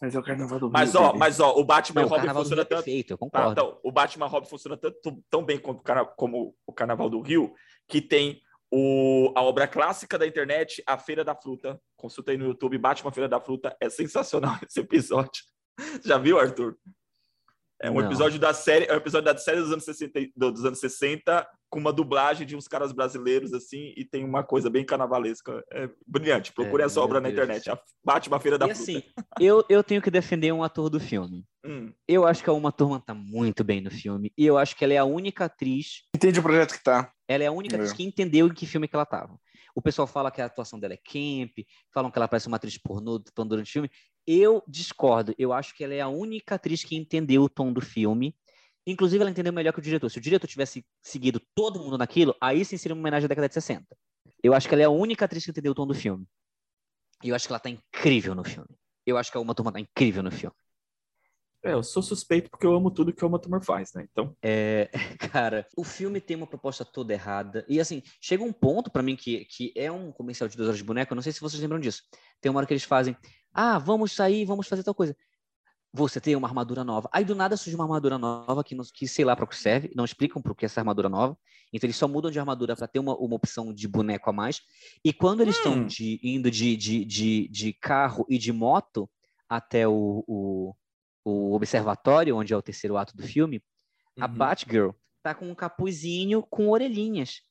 Mas 0.01 0.15
é 0.15 0.19
o 0.19 0.23
Carnaval 0.23 0.59
do 0.59 0.65
Rio. 0.65 0.73
Mas, 0.73 0.95
ó, 0.95 1.13
mas, 1.13 1.39
ó, 1.39 1.55
o 1.55 1.63
Batman 1.63 2.01
não, 2.01 2.07
e 2.07 2.09
Robin 2.09 2.33
funciona 2.33 2.61
é 2.63 2.65
tanto. 2.65 2.83
Perfeito, 2.83 3.11
eu 3.11 3.17
concordo. 3.17 3.49
Ah, 3.49 3.51
então, 3.51 3.79
o 3.83 3.91
Batman 3.91 4.25
e 4.25 4.29
Robin 4.29 4.47
funciona 4.47 4.75
tanto, 4.75 5.23
tão 5.29 5.45
bem 5.45 5.59
como, 5.59 5.81
como 6.17 6.55
o 6.65 6.73
Carnaval 6.73 7.09
do 7.11 7.21
Rio, 7.21 7.53
que 7.87 8.01
tem 8.01 8.41
o, 8.71 9.31
a 9.35 9.43
obra 9.43 9.67
clássica 9.67 10.17
da 10.17 10.25
internet, 10.25 10.81
A 10.87 10.97
Feira 10.97 11.23
da 11.23 11.35
Fruta. 11.35 11.79
Consulta 11.95 12.31
aí 12.31 12.37
no 12.37 12.45
YouTube, 12.45 12.75
Batman 12.79 13.11
Feira 13.11 13.29
da 13.29 13.39
Fruta. 13.39 13.77
É 13.79 13.87
sensacional 13.87 14.57
esse 14.67 14.79
episódio. 14.79 15.43
Já 16.03 16.17
viu, 16.17 16.39
Arthur? 16.39 16.77
É 17.81 17.91
um 17.91 17.95
Não. 17.95 18.05
episódio 18.05 18.39
da 18.39 18.53
série, 18.53 18.85
é 18.85 18.93
um 18.93 18.97
episódio 18.97 19.25
da 19.25 19.37
série 19.37 19.59
dos 19.59 19.71
anos 19.71 19.83
60, 19.83 20.19
dos 20.35 20.63
anos 20.63 20.79
60 20.79 21.45
com 21.69 21.79
uma 21.79 21.91
dublagem 21.91 22.45
de 22.45 22.55
uns 22.55 22.67
caras 22.67 22.91
brasileiros 22.93 23.51
assim 23.51 23.93
e 23.97 24.05
tem 24.05 24.23
uma 24.23 24.43
coisa 24.43 24.69
bem 24.69 24.85
carnavalesca. 24.85 25.63
É 25.71 25.89
brilhante. 26.07 26.53
Procure 26.53 26.83
é, 26.83 26.85
essa 26.85 27.01
obra 27.01 27.19
na 27.19 27.31
internet. 27.31 27.67
A 27.69 27.79
Batman 28.05 28.39
Feira 28.39 28.59
da 28.59 28.67
e, 28.67 28.75
Fruta. 28.75 28.91
assim, 28.91 29.03
eu, 29.39 29.65
eu 29.67 29.83
tenho 29.83 30.01
que 30.01 30.11
defender 30.11 30.51
um 30.51 30.63
ator 30.63 30.87
do 30.87 30.99
filme. 30.99 31.43
Hum. 31.65 31.91
Eu 32.07 32.27
acho 32.27 32.43
que 32.43 32.49
a 32.49 32.53
Uma 32.53 32.71
Turma 32.71 33.01
tá 33.03 33.15
muito 33.15 33.63
bem 33.63 33.81
no 33.81 33.89
filme 33.89 34.31
e 34.37 34.45
eu 34.45 34.57
acho 34.57 34.75
que 34.77 34.83
ela 34.83 34.93
é 34.93 34.97
a 34.97 35.05
única 35.05 35.45
atriz. 35.45 36.03
Entende 36.15 36.39
o 36.39 36.43
projeto 36.43 36.73
que 36.73 36.83
tá. 36.83 37.11
Ela 37.27 37.43
é 37.43 37.47
a 37.47 37.51
única 37.51 37.75
atriz 37.75 37.91
que 37.91 38.03
entendeu 38.03 38.47
em 38.47 38.53
que 38.53 38.67
filme 38.67 38.87
que 38.87 38.95
ela 38.95 39.05
tava. 39.05 39.37
O 39.75 39.81
pessoal 39.81 40.07
fala 40.07 40.31
que 40.31 40.41
a 40.41 40.45
atuação 40.45 40.79
dela 40.79 40.93
é 40.93 40.97
camp, 40.97 41.65
falam 41.91 42.11
que 42.11 42.17
ela 42.17 42.27
parece 42.27 42.47
uma 42.47 42.57
atriz 42.57 42.77
pornô 42.77 43.19
durante 43.19 43.69
o 43.69 43.71
filme. 43.71 43.89
Eu 44.25 44.63
discordo. 44.67 45.33
Eu 45.37 45.51
acho 45.51 45.75
que 45.75 45.83
ela 45.83 45.93
é 45.93 46.01
a 46.01 46.07
única 46.07 46.55
atriz 46.55 46.83
que 46.83 46.95
entendeu 46.95 47.43
o 47.43 47.49
tom 47.49 47.73
do 47.73 47.81
filme. 47.81 48.35
Inclusive, 48.85 49.21
ela 49.21 49.31
entendeu 49.31 49.51
melhor 49.51 49.73
que 49.73 49.79
o 49.79 49.81
diretor. 49.81 50.09
Se 50.09 50.17
o 50.17 50.21
diretor 50.21 50.47
tivesse 50.47 50.85
seguido 51.01 51.41
todo 51.55 51.79
mundo 51.79 51.97
naquilo, 51.97 52.35
aí 52.39 52.63
sim 52.63 52.77
seria 52.77 52.93
uma 52.93 53.01
homenagem 53.01 53.25
à 53.25 53.27
década 53.27 53.47
de 53.47 53.53
60. 53.53 53.85
Eu 54.43 54.53
acho 54.53 54.67
que 54.67 54.75
ela 54.75 54.81
é 54.83 54.85
a 54.85 54.89
única 54.89 55.25
atriz 55.25 55.43
que 55.43 55.51
entendeu 55.51 55.71
o 55.71 55.75
tom 55.75 55.87
do 55.87 55.93
filme. 55.93 56.27
E 57.23 57.29
eu 57.29 57.35
acho 57.35 57.47
que 57.47 57.53
ela 57.53 57.59
tá 57.59 57.69
incrível 57.69 58.35
no 58.35 58.43
filme. 58.43 58.69
Eu 59.05 59.17
acho 59.17 59.31
que 59.31 59.37
a 59.37 59.41
Uma 59.41 59.55
Turma 59.55 59.71
tá 59.71 59.79
incrível 59.79 60.21
no 60.21 60.31
filme. 60.31 60.55
É, 61.63 61.71
eu 61.71 61.81
sou 61.81 62.03
suspeito 62.03 62.49
porque 62.49 62.65
eu 62.65 62.75
amo 62.75 62.91
tudo 62.91 63.13
que 63.13 63.23
o 63.23 63.27
Uma 63.27 63.39
Turner 63.39 63.61
faz, 63.61 63.93
né? 63.93 64.05
Então. 64.11 64.35
É, 64.43 64.89
cara, 65.31 65.65
o 65.77 65.83
filme 65.83 66.19
tem 66.19 66.35
uma 66.35 66.45
proposta 66.45 66.83
toda 66.83 67.13
errada. 67.13 67.65
E 67.69 67.79
assim, 67.79 68.03
chega 68.19 68.43
um 68.43 68.51
ponto 68.51 68.91
para 68.91 69.01
mim 69.01 69.15
que, 69.15 69.45
que 69.45 69.71
é 69.75 69.89
um 69.89 70.11
comercial 70.11 70.49
de 70.49 70.57
duas 70.57 70.67
horas 70.67 70.77
de 70.77 70.83
boneco, 70.83 71.13
eu 71.13 71.15
não 71.15 71.21
sei 71.21 71.31
se 71.31 71.39
vocês 71.39 71.61
lembram 71.61 71.79
disso. 71.79 72.03
Tem 72.41 72.49
uma 72.49 72.57
hora 72.59 72.67
que 72.67 72.73
eles 72.73 72.83
fazem, 72.83 73.15
ah, 73.53 73.79
vamos 73.79 74.11
sair, 74.11 74.43
vamos 74.43 74.67
fazer 74.67 74.83
tal 74.83 74.93
coisa. 74.93 75.15
Você 75.95 76.19
tem 76.19 76.35
uma 76.35 76.47
armadura 76.47 76.83
nova. 76.83 77.07
Aí 77.13 77.23
do 77.23 77.35
nada 77.35 77.55
surge 77.55 77.75
uma 77.75 77.85
armadura 77.85 78.17
nova 78.17 78.63
que, 78.63 78.75
que 78.93 79.07
sei 79.07 79.23
lá 79.23 79.35
para 79.35 79.45
o 79.45 79.47
que 79.47 79.55
serve, 79.55 79.91
não 79.95 80.03
explicam 80.03 80.41
para 80.41 80.51
o 80.51 80.55
que 80.55 80.65
é 80.65 80.67
essa 80.67 80.81
armadura 80.81 81.07
nova. 81.07 81.37
Então 81.71 81.87
eles 81.87 81.95
só 81.95 82.07
mudam 82.07 82.31
de 82.31 82.39
armadura 82.39 82.75
para 82.75 82.87
ter 82.87 82.99
uma, 82.99 83.15
uma 83.15 83.35
opção 83.35 83.71
de 83.73 83.87
boneco 83.87 84.29
a 84.29 84.33
mais. 84.33 84.59
E 85.05 85.13
quando 85.13 85.41
eles 85.41 85.55
estão 85.55 85.73
Hum. 85.75 85.85
de, 85.85 86.19
indo 86.23 86.51
de, 86.51 86.75
de, 86.75 87.05
de, 87.05 87.47
de 87.47 87.73
carro 87.73 88.25
e 88.27 88.37
de 88.37 88.51
moto 88.51 89.07
até 89.47 89.87
o, 89.87 90.23
o, 90.27 90.75
o 91.23 91.53
observatório, 91.53 92.35
onde 92.35 92.53
é 92.53 92.57
o 92.57 92.61
terceiro 92.61 92.97
ato 92.97 93.15
do 93.15 93.23
filme, 93.23 93.63
a 94.19 94.27
Uhum. 94.27 94.37
Batgirl 94.37 94.89
tá 95.23 95.33
com 95.33 95.49
um 95.49 95.55
capuzinho 95.55 96.43
com 96.43 96.69
orelhinhas, 96.69 97.41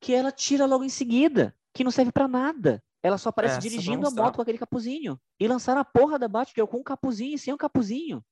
que 0.00 0.12
ela 0.12 0.32
tira 0.32 0.66
logo 0.66 0.84
em 0.84 0.88
seguida, 0.88 1.56
que 1.72 1.84
não 1.84 1.90
serve 1.90 2.12
pra 2.12 2.26
nada. 2.28 2.82
Ela 3.02 3.18
só 3.18 3.28
aparece 3.28 3.58
É, 3.58 3.60
dirigindo 3.60 4.06
a 4.06 4.10
moto 4.10 4.36
com 4.36 4.42
aquele 4.42 4.58
capuzinho. 4.58 5.20
E 5.38 5.46
lançaram 5.46 5.80
a 5.80 5.84
porra 5.84 6.18
da 6.18 6.26
Batgirl 6.26 6.66
com 6.66 6.78
um 6.78 6.82
capuzinho 6.82 7.34
e 7.34 7.38
sem 7.38 7.54
um 7.54 7.56
capuzinho. 7.56 8.24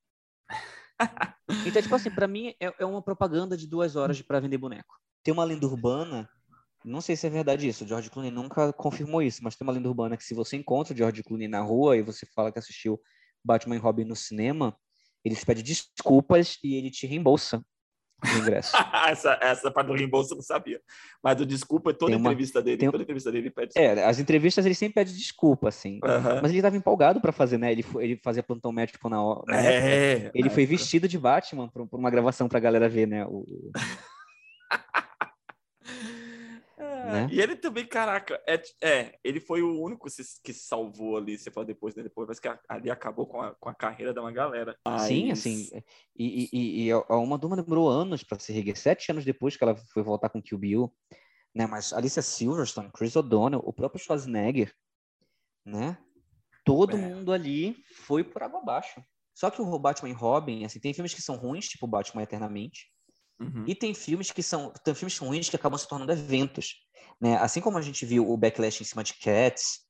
então, 1.66 1.82
tipo 1.82 1.94
assim, 1.94 2.10
pra 2.10 2.26
mim 2.26 2.54
é, 2.60 2.74
é 2.78 2.84
uma 2.84 3.02
propaganda 3.02 3.56
de 3.56 3.66
duas 3.66 3.96
horas 3.96 4.20
pra 4.22 4.40
vender 4.40 4.58
boneco. 4.58 4.96
Tem 5.22 5.32
uma 5.32 5.44
lenda 5.44 5.66
urbana, 5.66 6.28
não 6.84 7.00
sei 7.00 7.16
se 7.16 7.26
é 7.26 7.30
verdade 7.30 7.66
isso, 7.68 7.84
o 7.84 7.86
George 7.86 8.10
Clooney 8.10 8.30
nunca 8.30 8.72
confirmou 8.72 9.22
isso, 9.22 9.42
mas 9.42 9.56
tem 9.56 9.66
uma 9.66 9.72
lenda 9.72 9.88
urbana 9.88 10.16
que 10.16 10.24
se 10.24 10.34
você 10.34 10.56
encontra 10.56 10.92
o 10.92 10.96
George 10.96 11.22
Clooney 11.22 11.48
na 11.48 11.60
rua 11.60 11.96
e 11.96 12.02
você 12.02 12.26
fala 12.26 12.52
que 12.52 12.58
assistiu 12.58 13.00
Batman 13.44 13.76
e 13.76 13.78
Robin 13.78 14.04
no 14.04 14.16
cinema, 14.16 14.76
ele 15.24 15.36
te 15.36 15.44
pede 15.44 15.62
desculpas 15.62 16.58
e 16.62 16.74
ele 16.76 16.90
te 16.90 17.06
reembolsa 17.06 17.64
o 18.24 18.38
ingresso. 18.38 18.72
essa, 19.08 19.38
essa 19.42 19.70
parte 19.70 19.88
do 19.88 19.92
reembolso 19.94 20.32
eu 20.32 20.36
não 20.36 20.42
sabia. 20.42 20.80
Mas 21.22 21.36
do 21.36 21.44
desculpa, 21.44 21.92
toda 21.92 22.16
uma- 22.16 22.30
entrevista 22.30 22.62
dele, 22.62 22.78
tem- 22.78 22.90
toda 22.90 23.02
entrevista 23.02 23.30
dele 23.30 23.50
pede 23.50 23.72
É, 23.76 24.02
as 24.04 24.18
entrevistas 24.18 24.64
ele 24.64 24.74
sempre 24.74 24.94
pede 24.94 25.14
desculpa, 25.16 25.68
assim. 25.68 26.00
Mas 26.40 26.50
ele 26.50 26.58
estava 26.58 26.76
empolgado 26.76 27.20
para 27.20 27.32
fazer, 27.32 27.58
né? 27.58 27.70
Ele, 27.72 27.82
foi- 27.82 28.04
ele 28.04 28.20
fazia 28.24 28.42
plantão 28.42 28.72
médico 28.72 29.08
na 29.08 29.22
hora. 29.22 29.42
época. 29.54 29.86
É. 29.86 30.30
Ele 30.34 30.48
na 30.48 30.54
foi 30.54 30.64
vestido 30.64 31.06
de 31.06 31.18
Batman 31.18 31.68
por, 31.68 31.86
por 31.86 31.98
uma 31.98 32.10
gravação 32.10 32.48
pra 32.48 32.60
galera 32.60 32.88
ver, 32.88 33.06
né? 33.06 33.26
O, 33.26 33.44
É, 33.76 34.74
né? 37.04 37.28
E 37.30 37.40
ele 37.40 37.56
também, 37.56 37.86
caraca, 37.86 38.42
é, 38.46 38.62
é, 38.82 39.18
ele 39.22 39.40
foi 39.40 39.62
o 39.62 39.80
único 39.80 40.06
que 40.06 40.52
se 40.52 40.54
salvou 40.54 41.16
ali, 41.16 41.36
você 41.38 41.50
fala 41.50 41.66
depois, 41.66 41.94
né? 41.94 42.02
Depois, 42.02 42.26
mas 42.28 42.40
que 42.40 42.48
ali 42.68 42.90
acabou 42.90 43.26
com 43.26 43.40
a, 43.40 43.54
com 43.54 43.68
a 43.68 43.74
carreira 43.74 44.12
de 44.12 44.20
uma 44.20 44.32
galera. 44.32 44.76
Sim, 45.06 45.28
Mas- 45.28 45.38
assim. 45.40 45.68
E, 46.16 46.48
e, 46.52 46.86
e- 46.86 46.92
a 46.92 47.16
Uma 47.16 47.38
Duma 47.38 47.56
demorou 47.56 47.88
anos 47.88 48.22
para 48.22 48.38
se 48.38 48.52
reerguer, 48.52 48.76
sete 48.76 49.10
anos 49.10 49.24
depois 49.24 49.56
que 49.56 49.64
ela 49.64 49.76
foi 49.76 50.02
voltar 50.02 50.28
com 50.28 50.42
Kill 50.42 50.58
Bill, 50.58 50.92
né? 51.54 51.66
Mas 51.66 51.92
Alicia 51.92 52.22
Silverstone, 52.22 52.90
Chris 52.92 53.14
O'Donnell, 53.16 53.60
o 53.64 53.72
próprio 53.72 54.00
Schwarzenegger, 54.02 54.74
né? 55.64 55.98
Todo 56.64 56.96
É. 56.96 57.00
mundo 57.00 57.32
ali 57.32 57.76
foi 58.06 58.24
por 58.24 58.42
água 58.42 58.60
abaixo. 58.60 59.02
Só 59.34 59.50
que 59.50 59.60
o 59.60 59.78
Batman 59.78 60.10
e 60.10 60.12
Robin, 60.12 60.64
assim, 60.64 60.78
tem 60.78 60.94
filmes 60.94 61.12
que 61.12 61.20
são 61.20 61.36
ruins, 61.36 61.66
tipo 61.68 61.86
Batman 61.88 62.22
Eternamente, 62.22 62.93
Uhum. 63.40 63.64
E 63.66 63.74
tem 63.74 63.92
filmes 63.94 64.30
que 64.30 64.42
são 64.42 64.72
tem 64.84 64.94
filmes 64.94 65.18
ruins 65.18 65.48
que 65.48 65.56
acabam 65.56 65.78
se 65.78 65.88
tornando 65.88 66.12
eventos, 66.12 66.76
né? 67.20 67.36
Assim 67.38 67.60
como 67.60 67.76
a 67.78 67.82
gente 67.82 68.06
viu 68.06 68.28
o 68.30 68.36
backlash 68.36 68.80
em 68.80 68.84
cima 68.84 69.02
de 69.02 69.14
Cats 69.14 69.80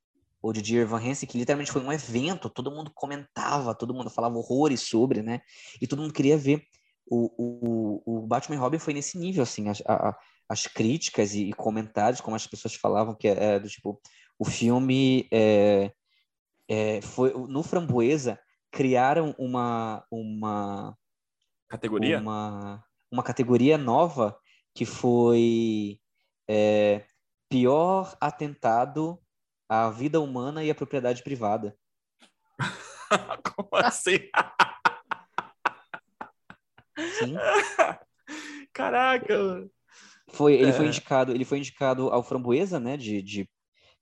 ou 0.41 0.53
de 0.53 0.63
Dear 0.63 0.83
Evan 0.83 0.99
Hansen, 1.01 1.29
que 1.29 1.39
literalmente 1.39 1.73
foi 1.73 1.83
um 1.83 1.93
evento, 1.93 2.51
todo 2.51 2.71
mundo 2.71 2.91
comentava, 2.95 3.75
todo 3.75 3.95
mundo 3.95 4.11
falava 4.11 4.37
horrores 4.37 4.81
sobre, 4.81 5.23
né? 5.23 5.41
E 5.81 5.87
todo 5.87 6.03
mundo 6.03 6.15
queria 6.15 6.37
ver. 6.37 6.63
O, 7.07 8.03
o, 8.07 8.19
o 8.25 8.27
Batman 8.27 8.57
e 8.57 8.59
Robin 8.59 8.79
foi 8.79 8.95
nesse 8.95 9.19
nível, 9.19 9.43
assim, 9.43 9.69
as, 9.69 9.83
a- 9.87 10.09
a- 10.09 10.19
as 10.49 10.67
críticas 10.67 11.35
e, 11.35 11.51
e 11.51 11.53
comentários, 11.53 12.21
como 12.21 12.35
as 12.37 12.47
pessoas 12.47 12.75
falavam, 12.75 13.15
que 13.15 13.29
é, 13.29 13.59
do 13.59 13.69
tipo, 13.69 14.01
o 14.39 14.45
filme 14.45 15.29
é, 15.31 15.93
é, 16.69 17.01
foi 17.03 17.33
no 17.47 17.63
Framboesa 17.63 18.39
criaram 18.71 19.35
uma 19.39 20.05
uma 20.11 20.97
Categoria? 21.69 22.21
uma, 22.21 22.85
uma 23.15 23.23
categoria 23.23 23.79
nova 23.79 24.37
que 24.75 24.85
foi 24.85 26.01
é, 26.51 27.05
pior 27.49 28.17
atentado 28.21 29.21
à 29.69 29.89
vida 29.89 30.21
humana 30.21 30.65
e 30.65 30.71
à 30.71 30.75
propriedade 30.75 31.23
privada. 31.23 31.77
Como 33.55 33.69
assim? 33.75 34.19
Sim. 37.19 37.37
Caraca! 38.73 39.69
Foi, 40.31 40.55
ele 40.55 40.73
foi 40.73 40.87
É. 40.87 40.89
indicado, 40.89 41.31
ele 41.31 41.45
foi 41.45 41.59
indicado 41.59 42.11
ao 42.11 42.25
Framboesa, 42.25 42.81
né, 42.81 42.97
de, 42.97 43.23
de 43.23 43.49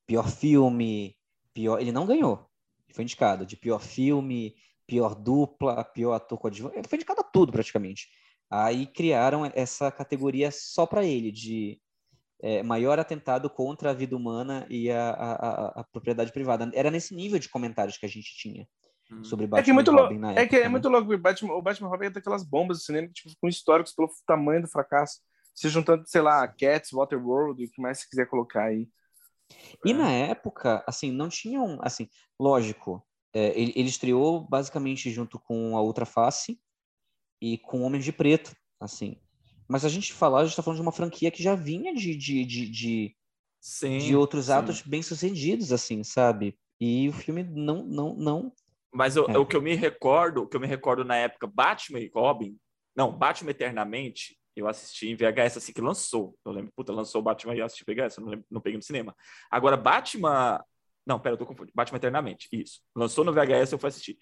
pior 0.06 0.26
filme, 0.26 1.14
pior, 1.52 1.78
ele 1.78 1.92
não 1.92 2.06
ganhou. 2.06 2.48
Ele 2.86 2.94
foi 2.94 3.04
indicado 3.04 3.44
de 3.44 3.58
pior 3.58 3.78
filme, 3.78 4.54
pior 4.86 5.14
dupla, 5.14 5.84
pior 5.84 6.14
ator 6.14 6.38
coadjuvante, 6.38 6.78
ele 6.78 6.88
foi 6.88 6.96
indicado 6.96 7.20
a 7.20 7.24
tudo 7.24 7.52
praticamente. 7.52 8.08
Aí 8.52 8.86
criaram 8.86 9.50
essa 9.54 9.90
categoria 9.92 10.50
só 10.52 10.86
para 10.86 11.04
ele 11.04 11.32
de 11.32 11.80
é, 12.42 12.62
maior 12.62 12.98
atentado 12.98 13.50
contra 13.50 13.90
a 13.90 13.94
vida 13.94 14.16
humana 14.16 14.66
e 14.70 14.90
a, 14.90 15.10
a, 15.10 15.32
a- 15.32 15.80
a 15.80 15.84
propriedade 15.84 16.32
privada. 16.32 16.70
Era 16.74 16.90
nesse 16.90 17.14
nível 17.14 17.38
de 17.38 17.48
comentários 17.48 17.98
que 17.98 18.06
a 18.06 18.08
gente 18.08 18.36
tinha 18.36 18.68
sobre 19.22 19.46
É 19.46 19.48
Batman 19.48 19.62
que 19.62 19.70
é 19.70 19.74
muito 19.74 19.90
e 19.90 19.92
louco. 19.92 20.12
Robin 20.14 20.18
na 20.18 20.32
É 20.34 20.46
que 20.46 20.56
época, 20.56 20.56
é 20.56 20.68
né? 20.68 20.68
muito 20.68 20.88
louco. 20.88 21.12
O 21.12 21.18
Batman, 21.18 21.54
o 21.54 21.62
Batman 21.62 21.88
Robin 21.88 22.06
é 22.06 22.10
daquelas 22.10 22.42
bombas 22.44 22.78
do 22.78 22.84
cinema 22.84 23.08
tipo, 23.08 23.30
com 23.40 23.48
históricos 23.48 23.92
pelo 23.94 24.08
tamanho 24.26 24.62
do 24.62 24.68
fracasso. 24.68 25.20
Se 25.54 25.68
juntando, 25.68 26.04
sei 26.06 26.22
lá, 26.22 26.46
Cats, 26.48 26.90
Waterworld, 26.92 27.62
e 27.62 27.66
o 27.66 27.70
que 27.70 27.80
mais 27.80 27.98
você 28.00 28.08
quiser 28.08 28.26
colocar 28.26 28.64
aí. 28.64 28.88
E 29.84 29.92
na 29.92 30.10
época, 30.10 30.82
assim, 30.86 31.10
não 31.10 31.28
tinham, 31.28 31.78
assim, 31.82 32.08
lógico, 32.38 33.04
é, 33.32 33.58
ele, 33.58 33.72
ele 33.76 33.88
estreou 33.88 34.40
basicamente 34.40 35.10
junto 35.10 35.38
com 35.38 35.76
a 35.76 35.80
Outra 35.80 36.06
Face 36.06 36.60
e 37.42 37.58
com 37.58 37.82
Homens 37.82 38.04
de 38.04 38.12
Preto, 38.12 38.54
assim. 38.80 39.16
Mas 39.68 39.84
a 39.84 39.88
gente 39.88 40.12
falar, 40.12 40.40
a 40.40 40.44
gente 40.46 40.54
tá 40.54 40.62
falando 40.62 40.76
de 40.76 40.82
uma 40.82 40.92
franquia 40.92 41.30
que 41.30 41.42
já 41.42 41.56
vinha 41.56 41.92
de, 41.92 42.14
de, 42.16 42.44
de, 42.44 42.68
de, 42.70 43.16
Sim. 43.60 43.98
de 43.98 44.14
outros 44.14 44.46
sim. 44.46 44.52
atos 44.52 44.80
bem-sucedidos, 44.80 45.72
assim, 45.72 46.04
sabe? 46.04 46.56
E 46.80 47.08
o 47.08 47.12
filme 47.12 47.42
não, 47.42 47.82
não, 47.84 48.14
não... 48.14 48.52
Mas 48.94 49.16
eu- 49.16 49.26
É. 49.28 49.36
o 49.36 49.44
que 49.44 49.56
eu 49.56 49.62
me 49.62 49.74
recordo, 49.74 50.42
o 50.42 50.46
que 50.46 50.56
eu 50.56 50.60
me 50.60 50.68
recordo 50.68 51.04
na 51.04 51.16
época, 51.16 51.46
Batman 51.48 51.98
e 51.98 52.10
Robin, 52.14 52.56
não, 52.94 53.10
Batman 53.10 53.50
Eternamente, 53.50 54.38
eu 54.54 54.68
assisti 54.68 55.08
em 55.08 55.16
VHS 55.16 55.56
assim 55.56 55.72
que 55.72 55.80
lançou. 55.80 56.36
Eu 56.44 56.52
lembro, 56.52 56.70
puta, 56.76 56.92
lançou 56.92 57.20
o 57.20 57.24
Batman 57.24 57.54
e 57.56 57.58
eu 57.58 57.64
assisti 57.64 57.84
VHS, 57.84 58.18
eu 58.18 58.24
não, 58.24 58.30
lembro, 58.30 58.46
não 58.50 58.60
peguei 58.60 58.76
no 58.76 58.82
cinema. 58.84 59.16
Agora, 59.50 59.76
Batman. 59.76 60.62
Não, 61.04 61.18
pera, 61.18 61.34
eu 61.34 61.38
tô 61.38 61.46
confundindo. 61.46 61.72
Batman 61.74 61.96
Eternamente, 61.96 62.48
isso. 62.52 62.80
Lançou 62.94 63.24
no 63.24 63.32
VHS, 63.32 63.72
eu 63.72 63.78
fui 63.78 63.88
assistir. 63.88 64.18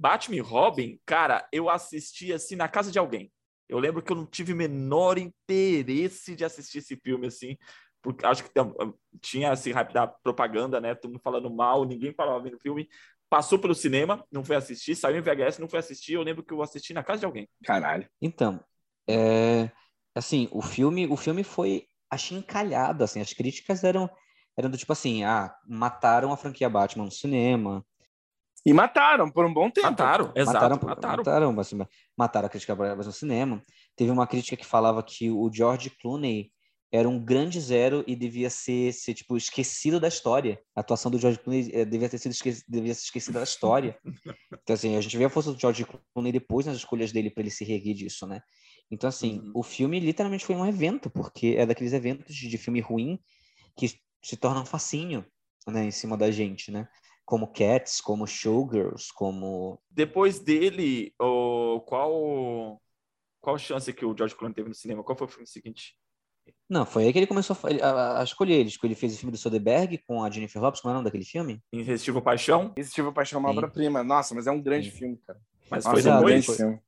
Batman 0.00 0.36
e 0.36 0.40
Robin, 0.40 0.98
cara, 1.04 1.46
eu 1.52 1.68
assisti 1.68 2.32
assim 2.32 2.56
na 2.56 2.66
casa 2.68 2.90
de 2.90 2.98
alguém. 2.98 3.30
Eu 3.68 3.78
lembro 3.78 4.02
que 4.02 4.10
eu 4.10 4.16
não 4.16 4.24
tive 4.24 4.54
o 4.54 4.56
menor 4.56 5.18
interesse 5.18 6.34
de 6.34 6.42
assistir 6.42 6.78
esse 6.78 6.96
filme 6.96 7.26
assim, 7.26 7.54
porque 8.00 8.24
acho 8.24 8.42
que 8.42 8.50
tem- 8.50 8.74
tinha 9.20 9.52
esse 9.52 9.70
hype 9.70 9.92
da 9.92 10.06
propaganda, 10.06 10.80
né? 10.80 10.94
Todo 10.94 11.10
mundo 11.10 11.20
falando 11.22 11.50
mal, 11.50 11.84
ninguém 11.84 12.14
falava 12.14 12.40
bem 12.40 12.50
do 12.52 12.58
filme. 12.58 12.88
Passou 13.28 13.58
pelo 13.58 13.74
cinema, 13.74 14.24
não 14.32 14.42
foi 14.42 14.56
assistir, 14.56 14.96
saiu 14.96 15.18
em 15.18 15.20
VHS, 15.20 15.60
não 15.60 15.68
foi 15.68 15.78
assistir. 15.78 16.14
Eu 16.14 16.22
lembro 16.22 16.42
que 16.42 16.52
eu 16.54 16.62
assisti 16.62 16.94
na 16.94 17.04
casa 17.04 17.20
de 17.20 17.26
alguém. 17.26 17.46
Caralho. 17.62 18.08
Então, 18.22 18.58
é, 19.06 19.70
assim, 20.14 20.48
o 20.50 20.62
filme, 20.62 21.06
o 21.06 21.16
filme 21.16 21.44
foi 21.44 21.86
achincalhado, 22.10 23.04
assim, 23.04 23.20
as 23.20 23.34
críticas 23.34 23.84
eram, 23.84 24.08
eram 24.56 24.70
do 24.70 24.78
tipo 24.78 24.92
assim, 24.94 25.24
ah, 25.24 25.54
mataram 25.68 26.32
a 26.32 26.38
franquia 26.38 26.70
Batman 26.70 27.04
no 27.04 27.10
cinema, 27.10 27.84
E 28.64 28.72
mataram 28.72 29.30
por 29.30 29.46
um 29.46 29.52
bom 29.52 29.70
tempo. 29.70 29.86
Mataram, 29.86 30.32
exato, 30.34 30.54
mataram, 30.54 30.80
mataram. 30.82 31.52
mataram, 31.52 31.88
mataram 32.16 32.46
a 32.46 32.50
crítica 32.50 32.74
Batman 32.74 33.04
no 33.04 33.12
cinema. 33.12 33.62
Teve 33.96 34.10
uma 34.10 34.26
crítica 34.26 34.56
que 34.56 34.66
falava 34.66 35.02
que 35.02 35.30
o 35.30 35.50
George 35.52 35.90
Clooney 35.90 36.52
era 36.92 37.08
um 37.08 37.24
grande 37.24 37.60
zero 37.60 38.02
e 38.06 38.16
devia 38.16 38.50
ser, 38.50 38.92
ser 38.92 39.14
tipo, 39.14 39.36
esquecido 39.36 40.00
da 40.00 40.08
história. 40.08 40.60
A 40.74 40.80
atuação 40.80 41.10
do 41.10 41.18
George 41.18 41.38
Clooney 41.38 41.70
eh, 41.72 41.84
devia 41.84 42.08
ter 42.08 42.18
sido 42.18 42.32
esque 42.32 42.52
devia 42.68 42.94
ser 42.94 43.04
esquecida 43.04 43.38
da 43.38 43.44
história. 43.44 43.98
Então, 44.62 44.74
assim, 44.74 44.96
a 44.96 45.00
gente 45.00 45.16
vê 45.16 45.24
a 45.24 45.30
força 45.30 45.52
do 45.52 45.58
George 45.58 45.86
Clooney 46.12 46.32
depois 46.32 46.66
nas 46.66 46.76
escolhas 46.76 47.12
dele 47.12 47.30
para 47.30 47.42
ele 47.42 47.50
se 47.50 47.64
reerguer 47.64 47.94
disso, 47.94 48.26
né? 48.26 48.40
Então, 48.90 49.08
assim, 49.08 49.40
Uhum. 49.40 49.52
o 49.54 49.62
filme 49.62 49.98
literalmente 49.98 50.44
foi 50.44 50.54
um 50.54 50.66
evento, 50.66 51.08
porque 51.08 51.54
é 51.56 51.64
daqueles 51.64 51.92
eventos 51.92 52.34
de, 52.34 52.58
filme 52.58 52.80
ruim 52.80 53.18
que 53.76 53.88
se 54.22 54.36
tornam 54.36 54.66
fascínio, 54.66 55.24
né, 55.66 55.84
em 55.84 55.90
cima 55.90 56.16
da 56.16 56.30
gente, 56.30 56.70
né? 56.70 56.88
Como 57.30 57.46
Cats, 57.46 58.00
como 58.00 58.26
Showgirls, 58.26 59.12
como 59.14 59.80
Depois 59.88 60.40
dele, 60.40 61.14
o, 61.16 61.80
qual 61.86 62.82
qual 63.40 63.56
chance 63.56 63.92
que 63.92 64.04
o 64.04 64.12
George 64.18 64.34
Clooney 64.34 64.52
teve 64.52 64.68
no 64.68 64.74
cinema? 64.74 65.04
Qual 65.04 65.16
foi 65.16 65.28
o 65.28 65.30
filme 65.30 65.46
seguinte? 65.46 65.96
Não, 66.68 66.84
foi 66.84 67.04
aí 67.04 67.12
que 67.12 67.20
ele 67.20 67.28
começou 67.28 67.56
a, 67.62 67.70
ele- 67.70 67.80
a- 67.80 68.20
a 68.20 68.24
escolher. 68.24 68.54
Ele, 68.54 68.72
ele 68.82 68.94
fez 68.96 69.14
o 69.14 69.18
filme 69.18 69.30
do 69.30 69.38
Soderbergh 69.38 69.98
com 70.08 70.24
a 70.24 70.28
Jennifer 70.28 70.60
Lopez, 70.60 70.80
como 70.80 70.90
é 70.90 70.94
o 70.94 70.96
nome 70.96 71.04
daquele 71.04 71.24
filme? 71.24 71.62
Irresistível 71.72 72.20
Paixão? 72.20 72.72
Irresistível 72.76 73.12
Paixão 73.12 73.38
é 73.38 73.40
uma 73.40 73.50
obra-prima. 73.50 74.02
Nossa, 74.02 74.34
mas 74.34 74.48
é 74.48 74.50
um 74.50 74.60
grande 74.60 74.90
Sim. 74.90 74.96
filme, 74.98 75.16
cara. 75.24 75.40
Mas 75.70 75.84
Nossa, 75.84 75.90
foi 75.90 76.00
Exato, 76.00 76.24
depois. 76.26 76.46
foi. 76.46 76.56
filme. 76.56 76.82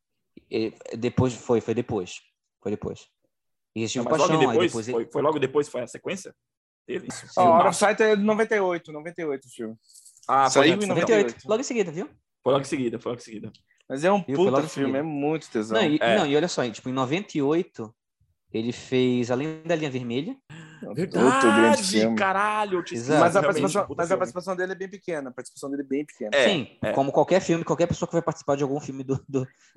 Depois 0.99 1.35
foi, 1.35 1.61
foi 1.61 1.75
depois. 1.75 2.21
Foi 2.61 2.73
depois. 2.73 3.07
Logo 3.97 4.09
paixão, 4.11 4.41
aí 4.41 4.47
depois, 4.49 4.73
depois 4.73 4.91
foi, 4.91 5.07
foi 5.07 5.23
logo 5.23 5.39
depois, 5.39 5.69
foi 5.69 5.83
a 5.83 5.87
sequência 5.87 6.35
dele? 6.85 7.07
Ó, 7.39 7.43
Hora 7.43 7.69
of 7.69 7.79
Sight 7.79 8.03
é 8.03 8.17
98, 8.17 8.93
98 8.93 9.47
o 9.47 9.51
filme. 9.51 9.77
Ah, 10.29 10.49
Saiu 10.49 10.77
foi, 10.77 10.85
em 10.85 10.89
não, 10.89 10.95
98, 10.95 11.37
logo 11.49 11.61
em 11.61 11.65
seguida, 11.65 11.91
viu? 11.91 12.09
foi 12.43 12.53
logo 12.53 12.63
em 12.63 12.69
seguida, 12.69 12.99
foi 12.99 13.11
logo 13.13 13.21
em 13.21 13.25
seguida. 13.25 13.53
Mas 13.89 14.05
é 14.05 14.13
um 14.13 14.23
Viu? 14.25 14.37
Puta 14.37 14.63
filme, 14.63 14.69
seguida. 14.69 14.99
é 14.99 15.03
muito 15.03 15.51
tesão. 15.51 15.81
Não 15.81 15.89
e, 15.89 15.99
É. 16.01 16.17
não, 16.19 16.27
e 16.27 16.37
olha 16.37 16.49
só, 16.49 16.69
tipo, 16.71 16.89
em 16.89 16.93
98, 16.93 17.95
ele 18.53 18.73
fez 18.73 19.31
Além 19.31 19.63
da 19.65 19.75
Linha 19.75 19.91
Vermelha. 19.91 20.37
Verdade, 20.95 22.15
caralho. 22.17 22.83
Exato. 22.91 23.21
Mas, 23.21 23.37
a 23.37 23.43
participação, 23.43 23.87
mas 23.97 24.11
a 24.11 24.17
participação 24.17 24.57
dele 24.57 24.73
é 24.73 24.75
bem 24.75 24.89
pequena. 24.89 25.31
A 25.31 25.33
participação 25.33 25.71
dele 25.71 25.83
é 25.83 25.87
bem 25.87 26.05
pequena. 26.05 26.31
É, 26.35 26.49
Sim, 26.49 26.69
é. 26.83 26.93
como 26.93 27.13
qualquer 27.13 27.41
filme, 27.41 27.65
qualquer 27.65 27.87
pessoa 27.87 28.09
que 28.09 28.15
vai 28.15 28.23
participar 28.23 28.57
de 28.57 28.63
algum 28.63 28.81
filme 28.81 29.05
do, 29.05 29.23
do, 29.29 29.47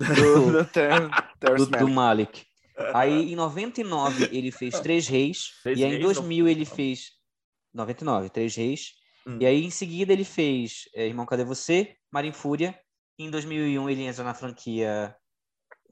Do, 1.40 1.56
do, 1.56 1.66
do 1.66 1.88
Malik. 1.88 2.44
Aí, 2.92 3.32
em 3.32 3.36
99, 3.36 4.28
ele 4.32 4.50
fez 4.50 4.80
Três 4.80 5.06
Reis. 5.08 5.52
Três 5.62 5.78
e 5.78 5.84
aí, 5.84 5.88
em 5.90 5.92
Reis, 5.92 6.02
2000, 6.02 6.48
ele 6.48 6.64
fez... 6.64 7.12
99, 7.72 8.28
Três 8.30 8.56
Reis. 8.56 8.94
Hum. 9.26 9.38
E 9.40 9.46
aí, 9.46 9.64
em 9.64 9.70
seguida, 9.70 10.12
ele 10.12 10.24
fez 10.24 10.88
é, 10.94 11.06
Irmão, 11.06 11.26
Cadê 11.26 11.44
Você? 11.44 11.96
Marinho 12.12 12.34
Fúria. 12.34 12.78
E 13.18 13.24
em 13.24 13.30
2001, 13.30 13.90
ele 13.90 14.02
entra 14.02 14.22
na 14.22 14.34
franquia 14.34 15.16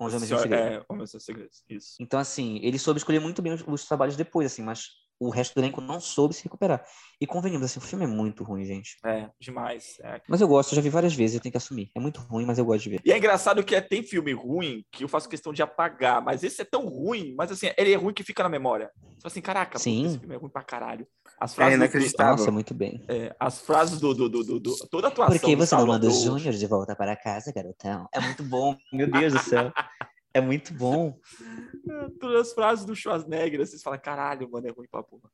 Onze 0.01 0.17
Homens 0.17 0.31
e 0.31 0.35
um 0.35 0.39
Segredo. 0.39 0.63
É, 0.63 0.85
Homens 0.89 1.15
e 1.15 1.21
Segredos, 1.21 1.65
isso. 1.69 1.97
Então, 2.01 2.19
assim, 2.21 2.61
ele 2.63 2.79
soube 2.79 2.99
escolher 2.99 3.21
muito 3.21 3.41
bem 3.43 3.53
os, 3.53 3.65
os 3.67 3.87
trabalhos 3.87 4.17
depois, 4.17 4.53
assim, 4.53 4.63
mas 4.63 4.89
o 5.19 5.31
resto 5.31 5.55
do 5.55 5.61
elenco 5.61 5.81
não 5.81 6.01
soube 6.01 6.35
se 6.35 6.43
recuperar. 6.45 6.85
E 7.21 7.27
convenhamos, 7.27 7.67
assim, 7.71 7.79
o 7.79 7.83
filme 7.83 8.05
é 8.05 8.09
muito 8.09 8.43
ruim, 8.45 8.65
gente. 8.65 8.97
É, 9.05 9.31
demais. 9.41 9.97
é. 10.03 10.21
Mas 10.29 10.41
eu 10.41 10.49
gosto, 10.49 10.73
eu 10.73 10.77
já 10.77 10.83
vi 10.83 10.89
várias 10.91 11.15
vezes, 11.15 11.37
eu 11.37 11.41
tenho 11.41 11.53
que 11.53 11.57
assumir. 11.59 11.91
É 11.95 12.01
muito 12.01 12.21
ruim, 12.21 12.45
mas 12.45 12.59
eu 12.59 12.65
gosto 12.65 12.83
de 12.85 12.91
ver. 12.91 13.01
E 13.05 13.13
é 13.13 13.17
engraçado 13.19 13.63
que 13.65 13.75
é, 13.75 13.81
tem 13.81 14.03
filme 14.03 14.33
ruim 14.33 14.85
que 14.93 15.05
eu 15.05 15.09
faço 15.09 15.29
questão 15.29 15.53
de 15.53 15.63
apagar, 15.63 16.23
mas 16.23 16.43
esse 16.43 16.61
é 16.63 16.65
tão 16.65 16.87
ruim, 16.87 17.35
mas 17.37 17.51
assim, 17.53 17.71
ele 17.79 17.93
é 17.93 17.97
ruim 17.97 18.13
que 18.15 18.23
fica 18.25 18.43
na 18.43 18.49
memória. 18.49 18.91
Você 19.17 19.23
fala 19.23 19.33
assim, 19.33 19.41
caraca, 19.41 19.79
Sim. 19.79 20.07
esse 20.07 20.19
filme 20.19 20.35
é 20.35 20.39
ruim 20.39 20.51
pra 20.51 20.63
caralho. 20.63 21.07
As 21.41 21.53
É 21.53 21.55
frases, 21.55 21.79
do, 21.79 21.83
inacreditável. 21.83 22.37
Nossa, 22.37 22.51
muito 22.51 22.75
bem. 22.75 23.03
é, 23.09 23.35
as 23.41 23.61
frases 23.61 23.99
do, 24.01 24.13
do, 24.15 24.29
do, 24.29 24.45
do- 24.45 24.61
do- 24.61 24.89
toda 24.91 25.07
a 25.07 25.11
atuação. 25.11 25.39
Por 25.39 25.47
que 25.47 25.57
do 25.57 25.67
você 25.67 25.75
não 25.75 25.87
manda 25.87 26.07
o 26.07 26.11
Salvador, 26.11 26.39
Júnior 26.39 26.55
de 26.55 26.67
volta 26.67 26.95
para 26.97 27.17
casa, 27.17 27.53
garotão? 27.53 28.07
É 28.13 28.21
muito 28.21 28.43
bom, 28.45 28.77
meu 28.93 29.11
Deus 29.11 29.33
do 29.33 29.39
céu. 29.39 29.73
É 30.35 30.41
muito 30.41 30.75
bom. 30.75 31.19
Todas 32.21 32.49
as 32.49 32.53
frases 32.53 32.85
do 32.85 32.97
Schwarzenegger, 32.97 33.61
assim, 33.61 33.79
você 33.79 33.83
fala, 33.83 33.97
caralho, 33.97 34.51
mano, 34.51 34.67
é 34.67 34.73
ruim 34.73 34.89
pra 34.91 35.03
porra. 35.03 35.31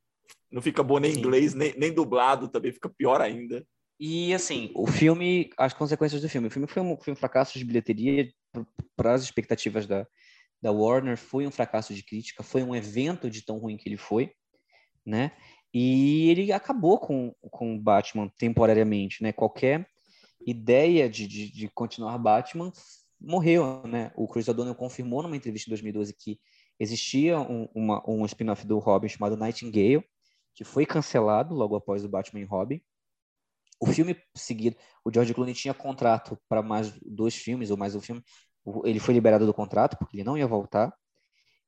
Não 0.52 0.60
fica 0.60 0.82
bom 0.82 0.98
nem 0.98 1.12
em 1.12 1.18
inglês, 1.18 1.54
nem, 1.54 1.72
nem 1.78 1.92
dublado 1.92 2.48
também, 2.48 2.72
fica 2.72 2.88
pior 2.88 3.20
ainda. 3.20 3.66
E 3.98 4.34
assim, 4.34 4.70
o 4.74 4.86
filme, 4.86 5.50
as 5.56 5.72
consequências 5.72 6.20
do 6.20 6.28
filme. 6.28 6.48
O 6.48 6.50
filme 6.50 6.68
foi 6.68 6.82
um, 6.82 6.96
foi 6.98 7.12
um 7.12 7.16
fracasso 7.16 7.58
de 7.58 7.64
bilheteria 7.64 8.30
para 8.96 9.14
as 9.14 9.22
expectativas 9.22 9.86
da, 9.86 10.06
da 10.60 10.70
Warner, 10.70 11.16
foi 11.16 11.46
um 11.46 11.50
fracasso 11.50 11.94
de 11.94 12.02
crítica, 12.02 12.42
foi 12.42 12.62
um 12.62 12.74
evento 12.74 13.30
de 13.30 13.44
tão 13.44 13.58
ruim 13.58 13.76
que 13.76 13.88
ele 13.88 13.96
foi, 13.96 14.32
né? 15.04 15.32
E 15.72 16.28
ele 16.30 16.52
acabou 16.52 16.98
com, 16.98 17.34
com 17.50 17.76
o 17.76 17.80
Batman 17.80 18.30
temporariamente, 18.36 19.22
né? 19.22 19.32
Qualquer 19.32 19.86
ideia 20.46 21.08
de, 21.08 21.26
de, 21.26 21.52
de 21.52 21.68
continuar 21.68 22.18
Batman 22.18 22.72
morreu, 23.20 23.82
né? 23.86 24.12
O 24.16 24.26
Chris 24.26 24.48
O'Donnell 24.48 24.74
confirmou 24.74 25.22
numa 25.22 25.36
entrevista 25.36 25.68
em 25.68 25.72
2012 25.72 26.14
que 26.14 26.40
existia 26.78 27.38
um, 27.38 27.68
uma, 27.74 28.02
um 28.08 28.24
spin-off 28.24 28.66
do 28.66 28.78
Robin 28.78 29.08
chamado 29.08 29.36
Nightingale, 29.36 30.04
que 30.54 30.64
foi 30.64 30.86
cancelado 30.86 31.54
logo 31.54 31.76
após 31.76 32.04
o 32.04 32.08
Batman 32.08 32.40
e 32.40 32.44
Robin. 32.44 32.80
O 33.78 33.86
filme 33.86 34.16
seguido, 34.34 34.76
o 35.04 35.12
George 35.12 35.32
Clooney 35.32 35.54
tinha 35.54 35.74
contrato 35.74 36.38
para 36.48 36.62
mais 36.62 36.92
dois 37.00 37.34
filmes 37.34 37.70
ou 37.70 37.76
mais 37.76 37.94
um 37.94 38.00
filme. 38.00 38.22
Ele 38.84 39.00
foi 39.00 39.14
liberado 39.14 39.46
do 39.46 39.54
contrato 39.54 39.96
porque 39.96 40.16
ele 40.16 40.24
não 40.24 40.36
ia 40.36 40.46
voltar. 40.46 40.92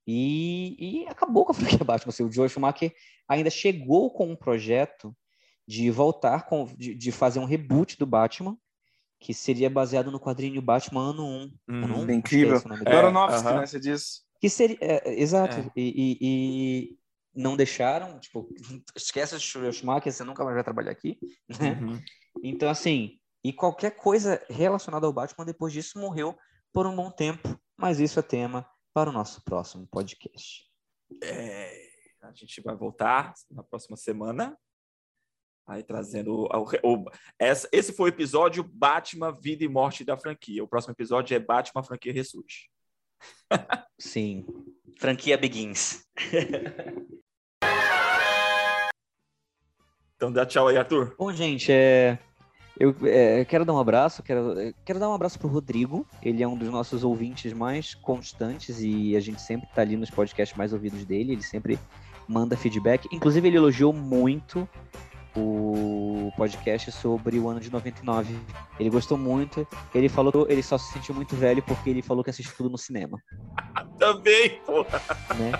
E, 0.05 0.75
e 0.79 1.07
acabou 1.07 1.45
com 1.45 1.51
a 1.51 1.55
franquia 1.55 1.79
Batman. 1.85 2.09
Assim, 2.09 2.23
o 2.23 2.31
Joel 2.31 2.49
Schumacher 2.49 2.93
ainda 3.27 3.49
chegou 3.49 4.11
com 4.11 4.27
um 4.31 4.35
projeto 4.35 5.15
de 5.67 5.89
voltar, 5.89 6.45
com, 6.45 6.65
de, 6.77 6.93
de 6.93 7.11
fazer 7.11 7.39
um 7.39 7.45
reboot 7.45 7.97
do 7.97 8.05
Batman, 8.05 8.57
que 9.23 9.33
seria 9.33 9.69
baseado 9.69 10.11
no 10.11 10.19
quadrinho 10.19 10.61
Batman 10.61 11.11
Ano 11.11 11.25
1. 11.25 11.51
Ano 11.69 11.99
1? 12.01 12.09
É 12.09 12.13
incrível. 12.13 12.57
É 12.85 12.93
É. 12.93 12.97
Aronofsky, 12.97 13.47
aham. 13.47 13.59
né? 13.61 13.65
Você 13.65 13.79
diz. 13.79 14.25
Que 14.41 14.49
seria, 14.49 14.77
é, 14.81 15.09
é, 15.09 15.21
exato. 15.21 15.55
É. 15.57 15.71
E, 15.77 15.93
e- 15.95 16.17
e 16.21 16.97
não 17.33 17.55
deixaram, 17.55 18.19
tipo, 18.19 18.49
esquece 18.95 19.33
o 19.35 19.39
Schumacher, 19.39 20.11
você 20.11 20.23
nunca 20.25 20.43
mais 20.43 20.55
vai 20.55 20.63
trabalhar 20.63 20.91
aqui, 20.91 21.17
né? 21.59 21.79
Uhum. 21.81 22.01
Então, 22.43 22.69
assim, 22.69 23.17
e 23.43 23.53
qualquer 23.53 23.91
coisa 23.95 24.43
relacionada 24.49 25.07
ao 25.07 25.13
Batman 25.13 25.45
depois 25.45 25.71
disso 25.71 25.97
morreu 25.97 26.37
por 26.73 26.85
um 26.85 26.95
bom 26.95 27.09
tempo, 27.09 27.57
mas 27.77 27.99
isso 28.01 28.19
é 28.19 28.23
tema 28.23 28.67
para 28.93 29.09
o 29.09 29.13
nosso 29.13 29.41
próximo 29.43 29.87
podcast. 29.87 30.65
É, 31.23 31.81
a 32.23 32.31
gente 32.33 32.61
vai 32.61 32.75
voltar 32.75 33.33
na 33.49 33.63
próxima 33.63 33.95
semana. 33.95 34.57
Aí 35.65 35.81
trazendo. 35.83 36.33
o- 36.33 36.65
o- 36.83 37.05
essa- 37.39 37.69
esse 37.71 37.93
foi 37.93 38.09
o 38.09 38.13
episódio 38.13 38.63
Batman, 38.63 39.31
Vida 39.31 39.63
e 39.63 39.67
Morte 39.67 40.03
da 40.03 40.17
franquia. 40.17 40.63
O 40.63 40.67
próximo 40.67 40.93
episódio 40.93 41.35
é 41.35 41.39
Batman, 41.39 41.83
franquia 41.83 42.11
ressurge. 42.13 42.69
Sim. 43.99 44.45
Franquia 44.99 45.37
Begins. 45.37 46.03
Então 50.15 50.31
dá 50.31 50.45
tchau 50.45 50.69
aí, 50.69 50.77
Arthur. 50.77 51.13
Bom, 51.19 51.33
gente, 51.33 51.69
é, 51.69 52.17
eu 52.79 52.95
é, 53.03 53.43
quero 53.43 53.65
dar 53.65 53.73
um 53.73 53.77
abraço, 53.77 54.23
quero, 54.23 54.57
é, 54.57 54.73
quero 54.85 54.97
dar 54.97 55.09
um 55.09 55.13
abraço 55.13 55.37
pro 55.37 55.49
Rodrigo. 55.49 56.07
Ele 56.21 56.41
é 56.41 56.47
um 56.47 56.57
dos 56.57 56.69
nossos 56.69 57.03
ouvintes 57.03 57.51
mais 57.51 57.93
constantes 57.93 58.79
e 58.79 59.17
a 59.17 59.19
gente 59.19 59.41
sempre 59.41 59.67
tá 59.75 59.81
ali 59.81 59.97
nos 59.97 60.09
podcasts 60.09 60.57
mais 60.57 60.71
ouvidos 60.71 61.03
dele. 61.03 61.33
Ele 61.33 61.43
sempre 61.43 61.77
manda 62.25 62.55
feedback. 62.55 63.05
Inclusive, 63.11 63.45
ele 63.49 63.57
elogiou 63.57 63.91
muito 63.91 64.65
o 65.35 66.31
podcast 66.37 66.91
sobre 66.91 67.39
o 67.39 67.49
ano 67.49 67.59
de 67.59 67.71
99. 67.71 68.35
Ele 68.79 68.89
gostou 68.89 69.17
muito. 69.17 69.67
Ele 69.93 70.09
falou 70.09 70.31
que 70.31 70.51
ele 70.51 70.63
só 70.63 70.77
se 70.77 70.93
sentiu 70.93 71.15
muito 71.15 71.35
velho 71.35 71.61
porque 71.63 71.89
ele 71.89 72.01
falou 72.01 72.23
que 72.23 72.29
assistiu 72.29 72.55
tudo 72.55 72.69
no 72.69 72.77
cinema. 72.77 73.17
Também, 73.97 74.59
pô. 74.65 74.83
né? 75.35 75.51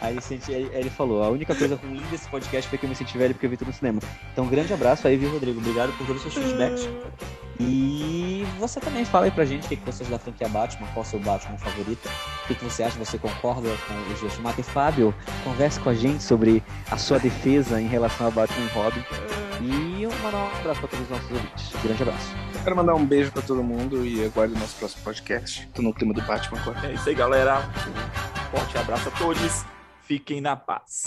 Aí 0.00 0.14
ele, 0.14 0.20
senti, 0.20 0.54
aí 0.54 0.68
ele 0.74 0.90
falou, 0.90 1.22
a 1.22 1.28
única 1.28 1.54
coisa 1.54 1.76
ruim 1.76 2.02
desse 2.10 2.28
podcast 2.28 2.68
foi 2.68 2.78
que 2.78 2.84
eu 2.84 2.90
me 2.90 2.96
senti 2.96 3.16
velho 3.16 3.34
porque 3.34 3.46
eu 3.46 3.50
vi 3.50 3.56
tudo 3.56 3.68
no 3.68 3.74
cinema. 3.74 4.00
Então, 4.32 4.44
um 4.44 4.48
grande 4.48 4.72
abraço 4.72 5.06
aí, 5.08 5.16
viu, 5.16 5.30
Rodrigo? 5.30 5.60
Obrigado 5.60 5.96
por 5.96 6.06
todos 6.06 6.24
os 6.24 6.32
seus 6.32 6.44
feedbacks. 6.44 6.88
E 7.58 8.46
você 8.58 8.80
também 8.80 9.04
fala 9.04 9.26
aí 9.26 9.30
pra 9.30 9.44
gente 9.44 9.66
o 9.66 9.68
que, 9.68 9.76
que 9.76 9.86
você 9.86 10.02
acha 10.02 10.12
da 10.12 10.18
franquia 10.18 10.48
Batman, 10.48 10.86
qual 10.88 11.04
é 11.04 11.06
o 11.06 11.10
seu 11.10 11.20
Batman 11.20 11.56
favorito, 11.56 12.08
o 12.44 12.46
que, 12.48 12.54
que 12.54 12.64
você 12.64 12.82
acha, 12.82 12.98
você 12.98 13.18
concorda 13.18 13.68
com 13.86 13.94
o 14.12 14.16
Joe 14.16 14.30
Schumacher? 14.30 14.64
Fábio, 14.64 15.14
converse 15.44 15.80
com 15.80 15.90
a 15.90 15.94
gente 15.94 16.22
sobre 16.22 16.62
a 16.90 16.98
sua 16.98 17.18
defesa 17.18 17.80
em 17.80 17.86
relação 17.86 18.26
a 18.26 18.30
Batman 18.30 18.64
e 18.64 18.68
Robin. 18.68 19.04
E 19.60 20.02
eu 20.02 20.10
mandar 20.22 20.38
um 20.38 20.46
abraço 20.58 20.80
pra 20.80 20.88
todos 20.88 21.04
os 21.06 21.10
nossos 21.10 21.30
ouvintes. 21.30 21.72
Grande 21.82 22.02
abraço. 22.02 22.34
Quero 22.62 22.76
mandar 22.76 22.94
um 22.94 23.06
beijo 23.06 23.32
pra 23.32 23.42
todo 23.42 23.62
mundo 23.62 24.04
e 24.04 24.24
aguarde 24.24 24.54
o 24.54 24.58
nosso 24.58 24.76
próximo 24.76 25.02
podcast. 25.02 25.66
Tô 25.72 25.82
no 25.82 25.94
clima 25.94 26.12
do 26.12 26.20
Batman 26.22 26.60
agora. 26.60 26.88
É 26.88 26.94
isso 26.94 27.08
aí, 27.08 27.14
galera. 27.14 27.60
Um 27.60 28.56
forte 28.58 28.76
abraço 28.76 29.08
a 29.08 29.12
todos. 29.12 29.64
Fiquem 30.02 30.40
na 30.40 30.56
paz. 30.56 31.04